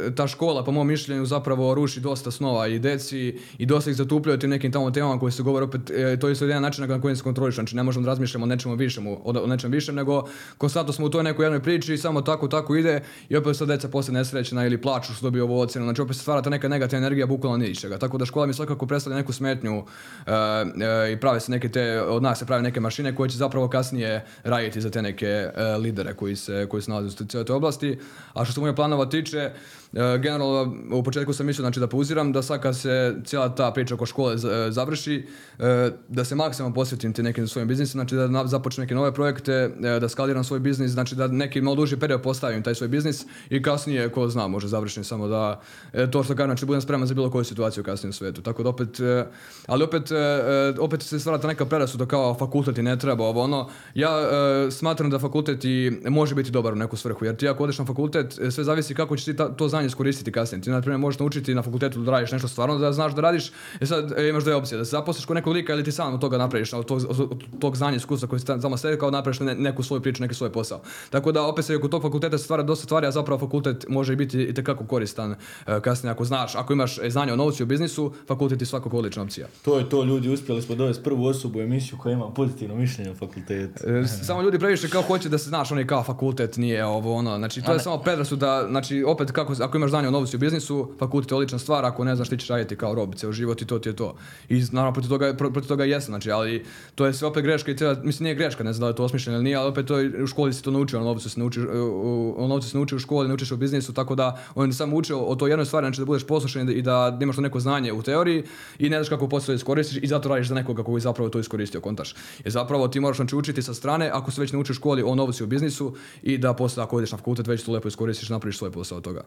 e, 0.07 0.15
ta 0.15 0.27
škola 0.27 0.63
po 0.63 0.71
mom 0.71 0.87
mišljenju 0.87 1.25
zapravo 1.25 1.75
ruši 1.75 1.99
dosta 1.99 2.31
snova 2.31 2.67
i 2.67 2.79
deci 2.79 3.39
i 3.57 3.65
dosta 3.65 3.89
ih 3.89 3.95
zatupljaju 3.95 4.39
tim 4.39 4.49
nekim 4.49 4.71
tamo 4.71 4.91
temama 4.91 5.19
koje 5.19 5.31
se 5.31 5.43
govore 5.43 5.65
opet, 5.65 5.89
e, 5.89 6.19
to 6.19 6.27
je 6.27 6.35
jedan 6.41 6.61
način 6.61 6.87
na 6.87 7.01
koji 7.01 7.15
se 7.15 7.23
kontroliš, 7.23 7.55
znači 7.55 7.75
ne 7.75 7.83
možemo 7.83 8.03
da 8.03 8.11
razmišljamo 8.11 8.43
o 8.43 8.47
nečemu 8.47 8.75
višem, 8.75 9.07
o, 9.07 9.21
o 9.23 9.47
nečem 9.47 9.71
višem, 9.71 9.95
nego 9.95 10.23
konstantno 10.57 10.93
smo 10.93 11.05
u 11.05 11.09
toj 11.09 11.23
nekoj 11.23 11.45
jednoj 11.45 11.63
priči 11.63 11.93
i 11.93 11.97
samo 11.97 12.21
tako, 12.21 12.47
tako 12.47 12.75
ide 12.75 13.01
i 13.29 13.35
opet 13.35 13.57
sad 13.57 13.67
deca 13.67 13.87
posle 13.87 14.13
nesrećena 14.13 14.65
ili 14.65 14.81
plaču 14.81 15.13
što 15.13 15.25
dobiju 15.25 15.43
ovu 15.43 15.59
ocjenu, 15.59 15.85
znači 15.85 16.01
opet 16.01 16.15
se 16.15 16.21
stvara 16.21 16.41
ta 16.41 16.49
neka 16.49 16.67
negativna 16.67 17.07
energija 17.07 17.27
bukvalno 17.27 17.57
ni 17.57 17.67
iz 17.67 17.77
čega. 17.77 17.97
Tako 17.97 18.17
da 18.17 18.25
škola 18.25 18.45
mi 18.45 18.53
svakako 18.53 18.85
predstavlja 18.85 19.17
neku 19.17 19.33
smetnju 19.33 19.83
e, 20.25 20.31
e, 20.31 21.11
i 21.13 21.17
prave 21.17 21.39
se 21.39 21.51
neke 21.51 21.69
te, 21.69 22.01
od 22.01 22.23
nas 22.23 22.39
se 22.39 22.45
prave 22.45 22.61
neke 22.61 22.79
mašine 22.79 23.15
koje 23.15 23.29
će 23.29 23.37
zapravo 23.37 23.67
kasnije 23.67 24.25
raditi 24.43 24.81
za 24.81 24.89
te 24.89 25.01
neke 25.01 25.25
e, 25.25 25.51
lidere 25.77 26.13
koji 26.13 26.35
se, 26.35 26.67
koji 26.69 26.81
se 26.81 26.91
nalaze 26.91 27.07
u 27.07 27.25
cijeloj 27.25 27.45
toj 27.45 27.55
oblasti. 27.55 27.97
A 28.37 28.45
što 28.45 28.53
se 28.53 28.59
moje 28.59 28.75
planova 28.75 29.05
tiče, 29.05 29.51
generalno 29.93 30.75
u 30.91 31.03
početku 31.03 31.33
sam 31.33 31.45
mislio 31.45 31.63
znači, 31.63 31.79
da 31.79 31.87
pauziram, 31.87 32.31
da 32.31 32.41
sad 32.41 32.61
kad 32.61 32.77
se 32.77 33.15
cijela 33.25 33.55
ta 33.55 33.71
priča 33.71 33.95
oko 33.95 34.05
škole 34.05 34.33
e, 34.33 34.37
završi, 34.71 35.25
e, 35.59 35.91
da 36.07 36.25
se 36.25 36.35
maksimalno 36.35 36.75
posvetim 36.75 37.13
ti 37.13 37.23
nekim 37.23 37.47
svojim 37.47 37.67
biznisima, 37.67 38.03
znači 38.03 38.15
da 38.15 38.47
započnem 38.47 38.83
neke 38.83 38.95
nove 38.95 39.13
projekte, 39.13 39.53
e, 39.53 39.99
da 39.99 40.09
skaliram 40.09 40.43
svoj 40.43 40.59
biznis, 40.59 40.91
znači 40.91 41.15
da 41.15 41.27
neki 41.27 41.61
malo 41.61 41.75
duži 41.75 41.97
period 41.97 42.21
postavim 42.21 42.63
taj 42.63 42.75
svoj 42.75 42.87
biznis 42.87 43.25
i 43.49 43.61
kasnije, 43.61 44.09
ko 44.09 44.29
zna, 44.29 44.47
može 44.47 44.67
završim 44.67 45.03
samo 45.03 45.27
da, 45.27 45.61
e, 45.93 46.11
to 46.11 46.23
što 46.23 46.35
kažem, 46.35 46.49
znači 46.49 46.65
budem 46.65 46.81
spreman 46.81 47.07
za 47.07 47.13
bilo 47.13 47.31
koju 47.31 47.43
situaciju 47.43 47.83
kasnije 47.83 48.09
u 48.09 48.13
svijetu. 48.13 48.41
Tako 48.41 48.63
da 48.63 48.69
opet, 48.69 48.99
e, 48.99 49.25
ali 49.67 49.83
opet, 49.83 50.11
e, 50.11 50.15
e, 50.15 50.73
opet 50.79 51.01
se 51.03 51.19
stvara 51.19 51.37
ta 51.37 51.47
neka 51.47 51.65
predrasuda 51.65 52.05
kao 52.05 52.35
fakultet 52.35 52.77
i 52.77 52.83
ne 52.83 52.99
treba 52.99 53.23
ovo 53.25 53.41
ono. 53.41 53.69
Ja 53.95 54.09
e, 54.11 54.71
smatram 54.71 55.09
da 55.09 55.19
fakultet 55.19 55.65
i 55.65 55.97
može 56.09 56.35
biti 56.35 56.51
dobar 56.51 56.73
u 56.73 56.75
neku 56.75 56.97
svrhu, 56.97 57.25
jer 57.25 57.35
ti 57.35 57.47
ako 57.47 57.63
odeš 57.63 57.79
na 57.79 57.85
fakultet, 57.85 58.39
e, 58.39 58.51
sve 58.51 58.63
zavisi 58.63 58.95
kako 58.95 59.17
ćeš 59.17 59.25
ti 59.25 59.35
ta- 59.35 59.49
to 59.55 59.67
znanje 59.77 59.87
iskoristiti 59.87 60.31
kasnije. 60.31 60.61
Ti, 60.61 60.69
na 60.69 60.81
primjer, 60.81 60.99
možeš 60.99 61.19
naučiti 61.19 61.55
na 61.55 61.61
fakultetu 61.61 62.01
da 62.01 62.11
radiš 62.11 62.31
nešto 62.31 62.47
stvarno, 62.47 62.77
da 62.77 62.91
znaš 62.93 63.13
da 63.13 63.21
radiš, 63.21 63.51
e 63.81 63.85
sad 63.85 64.13
e, 64.13 64.29
imaš 64.29 64.43
dve 64.43 64.55
opcije, 64.55 64.77
da 64.77 64.85
se 64.85 64.91
zaposliš 64.91 65.25
kod 65.25 65.35
nekog 65.35 65.53
lika 65.53 65.73
ili 65.73 65.83
ti 65.83 65.91
sam 65.91 66.13
od 66.13 66.21
toga 66.21 66.37
napraviš, 66.37 66.73
od 66.73 66.85
tog, 66.85 67.01
od 67.09 67.29
tog 67.59 67.77
znanja 67.77 67.93
i 67.93 67.97
iskustva 67.97 68.29
koji 68.29 68.39
si 68.39 68.45
tam- 68.45 68.61
tamo 68.61 68.77
stekao, 68.77 69.11
napraviš 69.11 69.39
ne- 69.39 69.55
neku 69.55 69.83
svoju 69.83 70.01
priču, 70.01 70.21
neki 70.21 70.33
svoj 70.35 70.51
posao. 70.51 70.79
Tako 71.09 71.31
da 71.31 71.43
opet 71.43 71.65
se 71.65 71.75
oko 71.75 71.87
tog 71.87 72.01
fakulteta 72.01 72.37
stvara 72.37 72.63
dosta 72.63 72.85
stvari, 72.85 73.07
a 73.07 73.11
zapravo 73.11 73.39
fakultet 73.39 73.85
može 73.89 74.13
i 74.13 74.17
biti 74.17 74.41
itekako 74.43 74.85
koristan 74.85 75.31
e, 75.31 75.35
kasnije 75.81 76.11
ako 76.11 76.25
znaš, 76.25 76.55
ako 76.55 76.73
imaš 76.73 76.97
e, 76.97 77.09
znanje 77.09 77.33
o 77.33 77.37
novcu 77.37 77.61
i 77.61 77.65
o 77.65 77.67
biznisu, 77.67 78.13
fakultet 78.27 78.61
je 78.61 78.67
svakako 78.67 78.97
odlična 78.97 79.23
opcija. 79.23 79.47
To 79.61 79.77
je 79.77 79.89
to, 79.89 80.03
ljudi, 80.03 80.29
uspjeli 80.29 80.61
smo 80.61 80.75
dovesti 80.75 81.03
prvu 81.03 81.25
osobu 81.25 81.59
u 81.59 81.63
emisiju 81.63 81.97
koja 81.97 82.13
ima 82.13 82.29
pozitivno 82.29 82.75
mišljenje 82.75 83.11
o 83.11 83.15
fakultetu. 83.15 83.83
E, 83.85 84.07
Samo 84.07 84.41
ljudi 84.41 84.59
previše 84.59 84.89
kao 84.89 85.01
hoće 85.01 85.29
da 85.29 85.37
se 85.37 85.49
znaš, 85.49 85.71
oni 85.71 85.87
kao 85.87 86.03
fakultet 86.03 86.57
nije 86.57 86.85
ovo 86.85 87.15
ono, 87.15 87.37
znači 87.37 87.61
to 87.61 87.73
je 87.73 87.79
samo 87.79 87.97
predrasuda, 87.97 88.65
znači 88.69 89.03
opet 89.03 89.31
kako, 89.31 89.53
ako 89.67 89.77
imaš 89.77 89.89
znanje 89.89 90.07
o 90.07 90.11
novcu 90.11 90.35
i 90.35 90.37
o 90.37 90.39
biznisu, 90.39 90.91
fakultet 90.99 91.31
je 91.31 91.35
odlična 91.35 91.59
stvar, 91.59 91.85
ako 91.85 92.03
ne 92.03 92.15
znaš 92.15 92.29
ti 92.29 92.37
ćeš 92.37 92.49
raditi 92.49 92.75
kao 92.75 92.95
rob 92.95 93.15
ceo 93.15 93.31
život 93.31 93.61
i 93.61 93.65
to 93.65 93.79
ti 93.79 93.89
je 93.89 93.95
to. 93.95 94.15
I 94.49 94.63
naravno 94.71 94.93
protiv 94.93 95.09
toga, 95.09 95.33
pro- 95.33 95.51
protiv 95.51 95.67
toga 95.67 95.83
jesam, 95.85 96.11
znači, 96.11 96.31
ali 96.31 96.65
to 96.95 97.05
je 97.05 97.13
sve 97.13 97.27
opet 97.27 97.43
greška 97.43 97.71
i 97.71 97.77
cijela, 97.77 97.95
mislim 98.03 98.23
nije 98.23 98.35
greška, 98.35 98.63
ne 98.63 98.73
znam 98.73 98.79
da 98.81 98.87
li 98.87 98.91
je 98.91 98.95
to 98.95 99.03
osmišljeno 99.03 99.37
ili 99.37 99.43
nije, 99.43 99.55
ali 99.55 99.69
opet 99.69 99.85
to 99.85 99.97
je, 99.97 100.23
u 100.23 100.27
školi 100.27 100.53
se 100.53 100.61
to 100.61 100.71
nauči, 100.71 100.95
o 100.95 100.99
novcu 100.99 101.29
se 101.29 101.39
nauči, 101.39 101.61
u- 101.61 102.35
o 102.37 102.47
novcu 102.47 102.69
se 102.69 102.77
nauči 102.77 102.95
u 102.95 102.99
školi, 102.99 103.27
naučiš 103.27 103.51
o 103.51 103.57
biznisu, 103.57 103.93
tako 103.93 104.15
da 104.15 104.43
oni 104.55 104.73
samo 104.73 104.95
uče 104.95 105.15
o 105.15 105.35
toj 105.35 105.49
jednoj 105.49 105.65
stvari, 105.65 105.85
znači 105.85 106.01
da 106.01 106.05
budeš 106.05 106.23
poslušan 106.23 106.69
i 106.69 106.81
da, 106.81 107.15
da 107.19 107.23
imaš 107.23 107.35
to 107.35 107.41
neko 107.41 107.59
znanje 107.59 107.93
u 107.93 108.01
teoriji 108.01 108.43
i 108.79 108.89
ne 108.89 108.97
znaš 108.97 109.09
kako 109.09 109.27
posle 109.29 109.55
iskoristiš 109.55 109.97
i 110.03 110.07
zato 110.07 110.29
radiš 110.29 110.47
za 110.47 110.55
nekoga 110.55 110.83
koji 110.83 111.01
zapravo 111.01 111.29
to 111.29 111.39
iskoristio, 111.39 111.81
kontaš. 111.81 112.15
Jer 112.43 112.51
zapravo 112.51 112.87
ti 112.87 112.99
moraš 112.99 113.17
znači 113.17 113.35
učiti 113.35 113.61
sa 113.61 113.73
strane, 113.73 114.09
ako 114.13 114.31
se 114.31 114.41
već 114.41 114.51
ne 114.51 114.59
uči 114.59 114.71
u 114.71 114.75
školi 114.75 115.03
o 115.05 115.15
novcu 115.15 115.43
i 115.43 115.45
o 115.45 115.47
biznisu 115.47 115.95
i 116.23 116.37
da 116.37 116.53
posle 116.53 116.83
ako 116.83 116.99
ideš 116.99 117.11
na 117.11 117.17
fakultet 117.17 117.47
već 117.47 117.63
to 117.63 117.71
lepo 117.71 117.87
iskoristiš, 117.87 118.29
napraviš 118.29 118.57
svoj 118.57 118.71
posao 118.71 118.97
od 118.97 119.03
toga. 119.03 119.21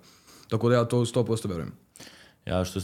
Tako 0.50 0.68
da 0.68 0.74
ja 0.74 0.84
to 0.84 0.96
100% 0.96 1.48
verujem. 1.48 1.72
Ja 2.46 2.64
što 2.64 2.80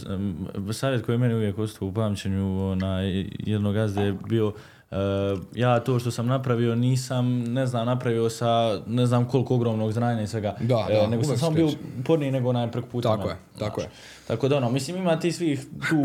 savjet 0.73 1.05
koji 1.05 1.15
je 1.15 1.19
meni 1.19 1.35
uvijek 1.35 1.59
ostao 1.59 1.89
u 1.89 1.93
pamćenju 1.93 2.77
na 2.77 3.01
jednog 3.39 3.75
gazde 3.75 4.03
je 4.03 4.15
bio 4.29 4.53
E, 4.91 4.97
ja 5.55 5.81
to 5.81 5.99
što 5.99 6.11
sam 6.11 6.27
napravio 6.27 6.75
nisam, 6.75 7.43
ne 7.43 7.67
znam, 7.67 7.87
napravio 7.87 8.31
sa 8.31 8.81
ne 8.87 9.07
znam 9.07 9.25
koliko 9.29 9.55
ogromnog 9.55 9.93
znanja 9.93 10.23
i 10.23 10.27
svega. 10.27 10.57
Da, 10.61 10.87
E, 10.91 10.95
da, 10.95 11.07
nego 11.07 11.25
sam 11.25 11.39
samo 11.39 11.51
bio 11.51 11.67
kreće. 11.67 11.83
uporniji 12.01 12.31
nego 12.31 12.49
onaj 12.49 12.71
preko 12.71 12.89
puta. 12.89 13.09
Tako 13.09 13.23
mene, 13.23 13.33
je, 13.33 13.59
tako 13.59 13.81
znaš. 13.81 13.93
je. 13.93 13.97
Tako 14.27 14.49
da 14.49 14.57
ono, 14.57 14.71
mislim 14.71 14.97
ima 14.97 15.19
ti 15.19 15.33
svih 15.33 15.61
tu, 15.89 16.05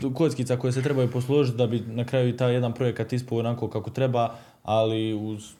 tu 0.00 0.14
kockica 0.14 0.56
koje 0.56 0.72
se 0.72 0.82
trebaju 0.82 1.10
posložiti 1.10 1.56
da 1.56 1.66
bi 1.66 1.80
na 1.80 2.04
kraju 2.04 2.28
i 2.28 2.36
taj 2.36 2.52
jedan 2.52 2.72
projekat 2.72 3.12
ispao 3.12 3.38
onako 3.38 3.70
kako 3.70 3.90
treba, 3.90 4.34
ali 4.62 5.14
uz 5.14 5.52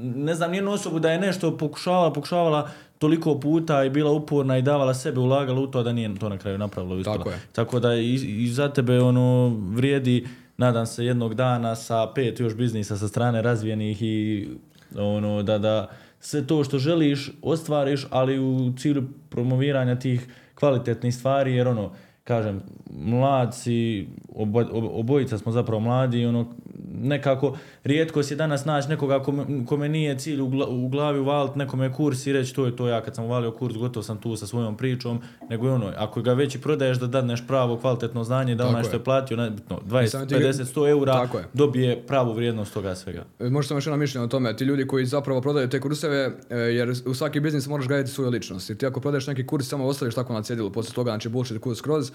ne 0.00 0.34
znam 0.34 0.50
nijednu 0.50 0.70
osobu 0.72 0.98
da 0.98 1.10
je 1.10 1.20
nešto 1.20 1.56
pokušavala, 1.56 2.12
pokušavala 2.12 2.70
toliko 2.98 3.40
puta 3.40 3.84
i 3.84 3.90
bila 3.90 4.12
uporna 4.12 4.58
i 4.58 4.62
davala 4.62 4.94
sebe, 4.94 5.20
ulagala 5.20 5.60
u 5.60 5.66
to 5.66 5.82
da 5.82 5.92
nije 5.92 6.14
to 6.14 6.28
na 6.28 6.38
kraju 6.38 6.64
uspjela. 6.64 7.02
Tako 7.04 7.30
je. 7.30 7.40
Tako 7.52 7.80
da 7.80 7.94
i, 7.94 8.14
i 8.14 8.48
za 8.48 8.68
tebe 8.68 9.00
ono 9.00 9.56
vrijedi, 9.74 10.28
nadam 10.56 10.86
se 10.86 11.04
jednog 11.04 11.34
dana 11.34 11.74
sa 11.74 12.06
pet 12.14 12.40
još 12.40 12.54
biznisa 12.54 12.96
sa 12.96 13.08
strane 13.08 13.42
razvijenih 13.42 14.02
i 14.02 14.48
ono 14.96 15.42
da, 15.42 15.58
da 15.58 15.88
sve 16.20 16.46
to 16.46 16.64
što 16.64 16.78
želiš 16.78 17.30
ostvariš, 17.42 18.06
ali 18.10 18.38
u 18.38 18.72
cilju 18.78 19.08
promoviranja 19.28 19.98
tih 19.98 20.28
kvalitetnih 20.54 21.14
stvari, 21.14 21.54
jer 21.54 21.68
ono, 21.68 21.92
kažem, 22.24 22.62
mlad 22.90 23.54
si, 23.54 24.08
obo, 24.34 24.60
ob- 24.60 24.90
obojica 24.92 25.38
smo 25.38 25.52
zapravo 25.52 25.80
mladi 25.80 26.26
ono, 26.26 26.46
nekako, 26.92 27.56
rijetko 27.84 28.22
si 28.22 28.36
danas 28.36 28.64
naći 28.64 28.88
nekoga 28.88 29.22
kome, 29.22 29.44
kome 29.66 29.88
nije 29.88 30.18
cilj 30.18 30.40
u, 30.40 30.48
gla, 30.48 30.66
u 30.68 30.88
glavi 30.88 31.18
uvalit 31.18 31.56
nekome 31.56 31.92
kurs 31.92 32.26
i 32.26 32.32
reći 32.32 32.54
to 32.54 32.66
je 32.66 32.76
to 32.76 32.88
ja 32.88 33.00
kad 33.00 33.14
sam 33.14 33.24
uvalio 33.24 33.50
kurs, 33.50 33.74
gotov 33.74 34.02
sam 34.02 34.18
tu 34.18 34.36
sa 34.36 34.46
svojom 34.46 34.76
pričom, 34.76 35.20
nego 35.50 35.66
je 35.66 35.72
ono, 35.72 35.92
ako 35.96 36.22
ga 36.22 36.32
već 36.32 36.54
i 36.54 36.60
prodaješ 36.60 36.98
da 36.98 37.06
dadneš 37.06 37.46
pravo 37.46 37.76
kvalitetno 37.76 38.24
znanje, 38.24 38.54
da 38.54 38.66
onaj 38.66 38.82
što 38.84 38.96
je 38.96 39.04
platio, 39.04 39.36
nebitno, 39.36 39.80
20, 39.84 40.06
samo 40.06 40.26
ti- 40.26 40.34
50, 40.34 40.64
100 40.64 40.88
eura, 40.90 41.12
dobije 41.52 42.06
pravu 42.06 42.32
vrijednost 42.32 42.74
toga 42.74 42.94
svega. 42.94 43.24
E, 43.38 43.50
Možda 43.50 43.68
sam 43.68 43.76
još 43.76 43.86
jedno 43.86 43.96
mišljenje 43.96 44.24
o 44.24 44.28
tome, 44.28 44.56
ti 44.56 44.64
ljudi 44.64 44.86
koji 44.86 45.06
zapravo 45.06 45.40
prodaju 45.40 45.68
te 45.68 45.80
kurseve, 45.80 46.16
e, 46.50 46.56
jer 46.56 46.92
u 47.06 47.14
svaki 47.14 47.40
biznis 47.40 47.66
moraš 47.66 47.88
graditi 47.88 48.10
svoju 48.10 48.30
ličnost. 48.30 48.70
I 48.70 48.78
ti 48.78 48.86
ako 48.86 49.00
prodaješ 49.00 49.26
neki 49.26 49.46
kurs, 49.46 49.68
samo 49.68 49.86
ostaviš 49.86 50.14
tako 50.14 50.32
na 50.32 50.42
cjedilu, 50.42 50.70
poslije 50.70 50.94
toga, 50.94 51.10
znači 51.10 51.28
bullshit 51.28 51.58
kurs 51.60 51.78
skroz, 51.78 52.10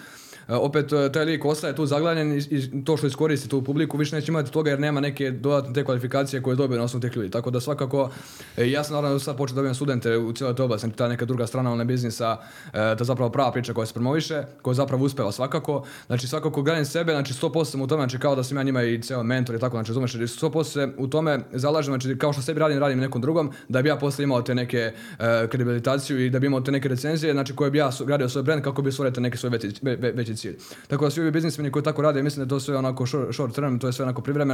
e, 0.47 0.53
opet 0.53 0.85
taj 1.13 1.25
lik 1.25 1.45
ostaje 1.45 1.75
tu 1.75 1.85
zaglavljen 1.85 2.37
i, 2.51 2.83
to 2.85 2.97
što 2.97 3.07
iskoristi 3.07 3.49
tu 3.49 3.61
publiku, 3.61 3.97
više 3.97 4.15
neće 4.15 4.31
imati 4.31 4.51
toga 4.63 4.71
jer 4.71 4.79
nema 4.79 5.01
neke 5.01 5.31
dodatne 5.31 5.73
te 5.73 5.83
kvalifikacije 5.83 6.41
koje 6.41 6.55
dobije 6.55 6.77
na 6.77 6.83
osnovu 6.83 7.01
tih 7.01 7.15
ljudi. 7.15 7.29
Tako 7.29 7.51
da 7.51 7.59
svakako, 7.59 8.09
e, 8.57 8.69
ja 8.71 8.83
sam 8.83 8.95
naravno 8.95 9.19
sad 9.19 9.37
počeo 9.37 9.55
dobijam 9.55 9.75
studente 9.75 10.17
u 10.17 10.33
cijeloj 10.33 10.55
toj 10.55 10.63
oblasti, 10.63 10.91
ta 10.91 11.07
neka 11.07 11.25
druga 11.25 11.47
strana 11.47 11.71
one 11.71 11.85
biznisa, 11.85 12.37
e, 12.73 12.79
je 12.79 12.95
zapravo 12.99 13.29
prava 13.31 13.51
priča 13.51 13.73
koja 13.73 13.85
se 13.85 13.93
promoviše, 13.93 14.43
koja 14.61 14.73
zapravo 14.73 15.05
uspeva 15.05 15.31
svakako. 15.31 15.83
Znači 16.07 16.27
svakako 16.27 16.61
gradim 16.61 16.85
sebe, 16.85 17.11
znači 17.11 17.33
100% 17.33 17.65
sam 17.65 17.81
u 17.81 17.87
tome, 17.87 18.01
znači 18.01 18.19
kao 18.19 18.35
da 18.35 18.43
sam 18.43 18.57
ja 18.57 18.63
njima 18.63 18.83
i 18.83 19.01
ceo 19.01 19.23
mentor 19.23 19.55
i 19.55 19.59
tako, 19.59 19.77
znači 19.77 19.89
razumeš, 19.89 20.13
100% 20.13 20.63
se 20.63 20.89
u 20.97 21.07
tome 21.07 21.39
zalažem, 21.51 21.91
znači 21.91 22.17
kao 22.17 22.33
što 22.33 22.41
sebi 22.41 22.59
radim, 22.59 22.79
radim 22.79 22.99
nekom 22.99 23.21
drugom, 23.21 23.51
da 23.69 23.81
bi 23.81 23.89
ja 23.89 23.95
poslije 23.95 24.23
imao 24.23 24.41
te 24.41 24.55
neke 24.55 24.77
e, 25.19 25.47
kredibilitaciju 25.47 26.25
i 26.25 26.29
da 26.29 26.39
bi 26.39 26.47
imao 26.47 26.61
te 26.61 26.71
neke 26.71 26.87
recenzije, 26.87 27.33
znači 27.33 27.55
koje 27.55 27.71
bi 27.71 27.77
ja 27.77 27.91
gradio 28.05 28.29
svoj 28.29 28.43
brand 28.43 28.63
kako 28.63 28.81
bi 28.81 28.91
stvorio 28.91 29.11
te 29.11 29.21
neki 29.21 29.37
svoj 29.37 29.49
veći, 29.49 29.67
ve- 29.81 29.95
ve- 29.95 30.11
veći 30.11 30.35
cilj. 30.35 30.57
Tako 30.87 31.05
da 31.05 31.11
svi 31.11 31.21
ovi 31.21 31.31
biznismeni 31.31 31.71
koji 31.71 31.83
tako 31.83 32.01
rade, 32.01 32.23
mislim 32.23 32.39
da 32.39 32.45
je 32.45 32.49
to 32.49 32.59
sve 32.59 32.77
onako 32.77 33.05
short, 33.05 33.33
short 33.33 33.55
term, 33.55 33.79
to 33.79 33.87
je 33.87 33.93
sve 33.93 34.03
onako 34.03 34.21
privremeno. 34.21 34.52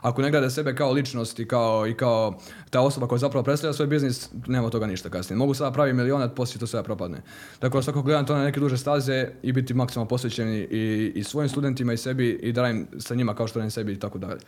Ako 0.00 0.22
ne 0.22 0.30
grade 0.30 0.50
sebe 0.50 0.74
kao 0.74 0.92
ličnost 0.92 1.38
i 1.38 1.48
kao, 1.48 1.86
i 1.86 1.94
kao 1.94 2.38
ta 2.70 2.80
osoba 2.80 3.06
koja 3.06 3.18
zapravo 3.18 3.44
predstavlja 3.44 3.72
svoj 3.72 3.86
biznis, 3.86 4.28
nema 4.46 4.70
toga 4.70 4.86
ništa 4.86 5.08
kasnije. 5.08 5.38
Mogu 5.38 5.54
sada 5.54 5.70
pravi 5.70 5.92
milijone, 5.92 6.24
a 6.24 6.28
poslije 6.28 6.60
to 6.60 6.66
sve 6.66 6.82
propadne. 6.82 7.22
Tako 7.58 7.78
da 7.78 7.82
svakako 7.82 8.02
gledam 8.02 8.26
to 8.26 8.34
na 8.34 8.44
neke 8.44 8.60
duže 8.60 8.76
staze 8.76 9.28
i 9.42 9.52
biti 9.52 9.74
maksimalno 9.74 10.08
posvećeni 10.08 10.58
i, 10.58 11.12
i 11.14 11.24
svojim 11.24 11.48
studentima 11.48 11.92
i 11.92 11.96
sebi 11.96 12.28
i 12.42 12.52
da 12.52 12.62
radim 12.62 12.86
sa 12.98 13.14
njima 13.14 13.34
kao 13.34 13.46
što 13.46 13.58
radim 13.58 13.70
sebi 13.70 13.92
i 13.92 13.98
tako 13.98 14.18
dalje. 14.18 14.40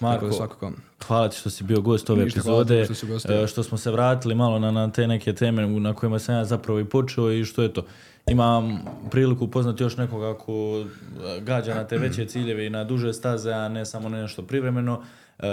Marko, 0.00 0.32
svakako. 0.32 0.72
Hvala 1.06 1.28
ti 1.28 1.36
što 1.36 1.50
si 1.50 1.64
bio 1.64 1.80
gost 1.80 2.10
ove 2.10 2.24
Ništa, 2.24 2.40
epizode, 2.40 2.86
što 3.18 3.32
e, 3.32 3.46
što 3.46 3.62
smo 3.62 3.78
se 3.78 3.90
vratili 3.90 4.34
malo 4.34 4.58
na, 4.58 4.70
na 4.70 4.92
te 4.92 5.06
neke 5.06 5.32
teme 5.32 5.66
na 5.66 5.94
kojima 5.94 6.18
sam 6.18 6.34
ja 6.34 6.44
zapravo 6.44 6.80
i 6.80 6.84
počeo 6.84 7.32
i 7.32 7.44
što 7.44 7.62
je 7.62 7.72
to. 7.72 7.84
Imam 8.26 8.78
priliku 9.10 9.44
upoznati 9.44 9.82
još 9.82 9.96
nekoga 9.96 10.38
ko 10.38 10.80
e, 10.80 11.40
gađa 11.40 11.74
na 11.74 11.84
te 11.84 11.98
veće 11.98 12.26
ciljeve 12.26 12.66
i 12.66 12.70
na 12.70 12.84
duže 12.84 13.12
staze, 13.12 13.52
a 13.52 13.68
ne 13.68 13.86
samo 13.86 14.08
na 14.08 14.22
nešto 14.22 14.42
privremeno. 14.42 15.02
E, 15.38 15.46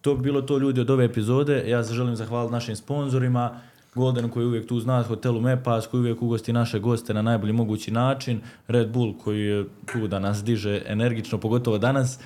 to 0.00 0.14
bi 0.14 0.22
bilo 0.22 0.42
to 0.42 0.58
ljudi 0.58 0.80
od 0.80 0.90
ove 0.90 1.04
epizode. 1.04 1.64
Ja 1.66 1.84
se 1.84 1.94
želim 1.94 2.16
zahvaliti 2.16 2.52
našim 2.52 2.76
sponzorima, 2.76 3.60
Golden 3.94 4.28
koji 4.28 4.42
je 4.42 4.46
uvijek 4.46 4.68
tu 4.68 4.80
zna, 4.80 5.02
hotelu 5.02 5.40
Mepas 5.40 5.86
koji 5.86 6.00
uvijek 6.00 6.22
ugosti 6.22 6.52
naše 6.52 6.78
goste 6.78 7.14
na 7.14 7.22
najbolji 7.22 7.52
mogući 7.52 7.90
način, 7.90 8.40
Red 8.68 8.90
Bull 8.90 9.14
koji 9.18 9.40
je 9.40 9.64
tu 9.92 10.06
da 10.06 10.18
nas 10.18 10.44
diže 10.44 10.82
energično, 10.86 11.38
pogotovo 11.38 11.78
danas. 11.78 12.18
E, 12.18 12.20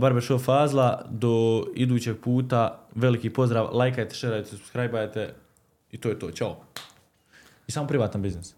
Barbershop 0.00 0.40
Fazla, 0.40 1.04
do 1.10 1.64
idućeg 1.74 2.16
puta, 2.20 2.80
veliki 2.94 3.30
pozdrav, 3.30 3.68
lajkajte, 3.72 4.14
šerajte, 4.14 4.48
subscribeajte 4.48 5.34
i 5.90 5.98
to 5.98 6.08
je 6.08 6.18
to, 6.18 6.30
čao. 6.30 6.56
I 7.66 7.72
samo 7.72 7.88
privatan 7.88 8.22
biznis. 8.22 8.54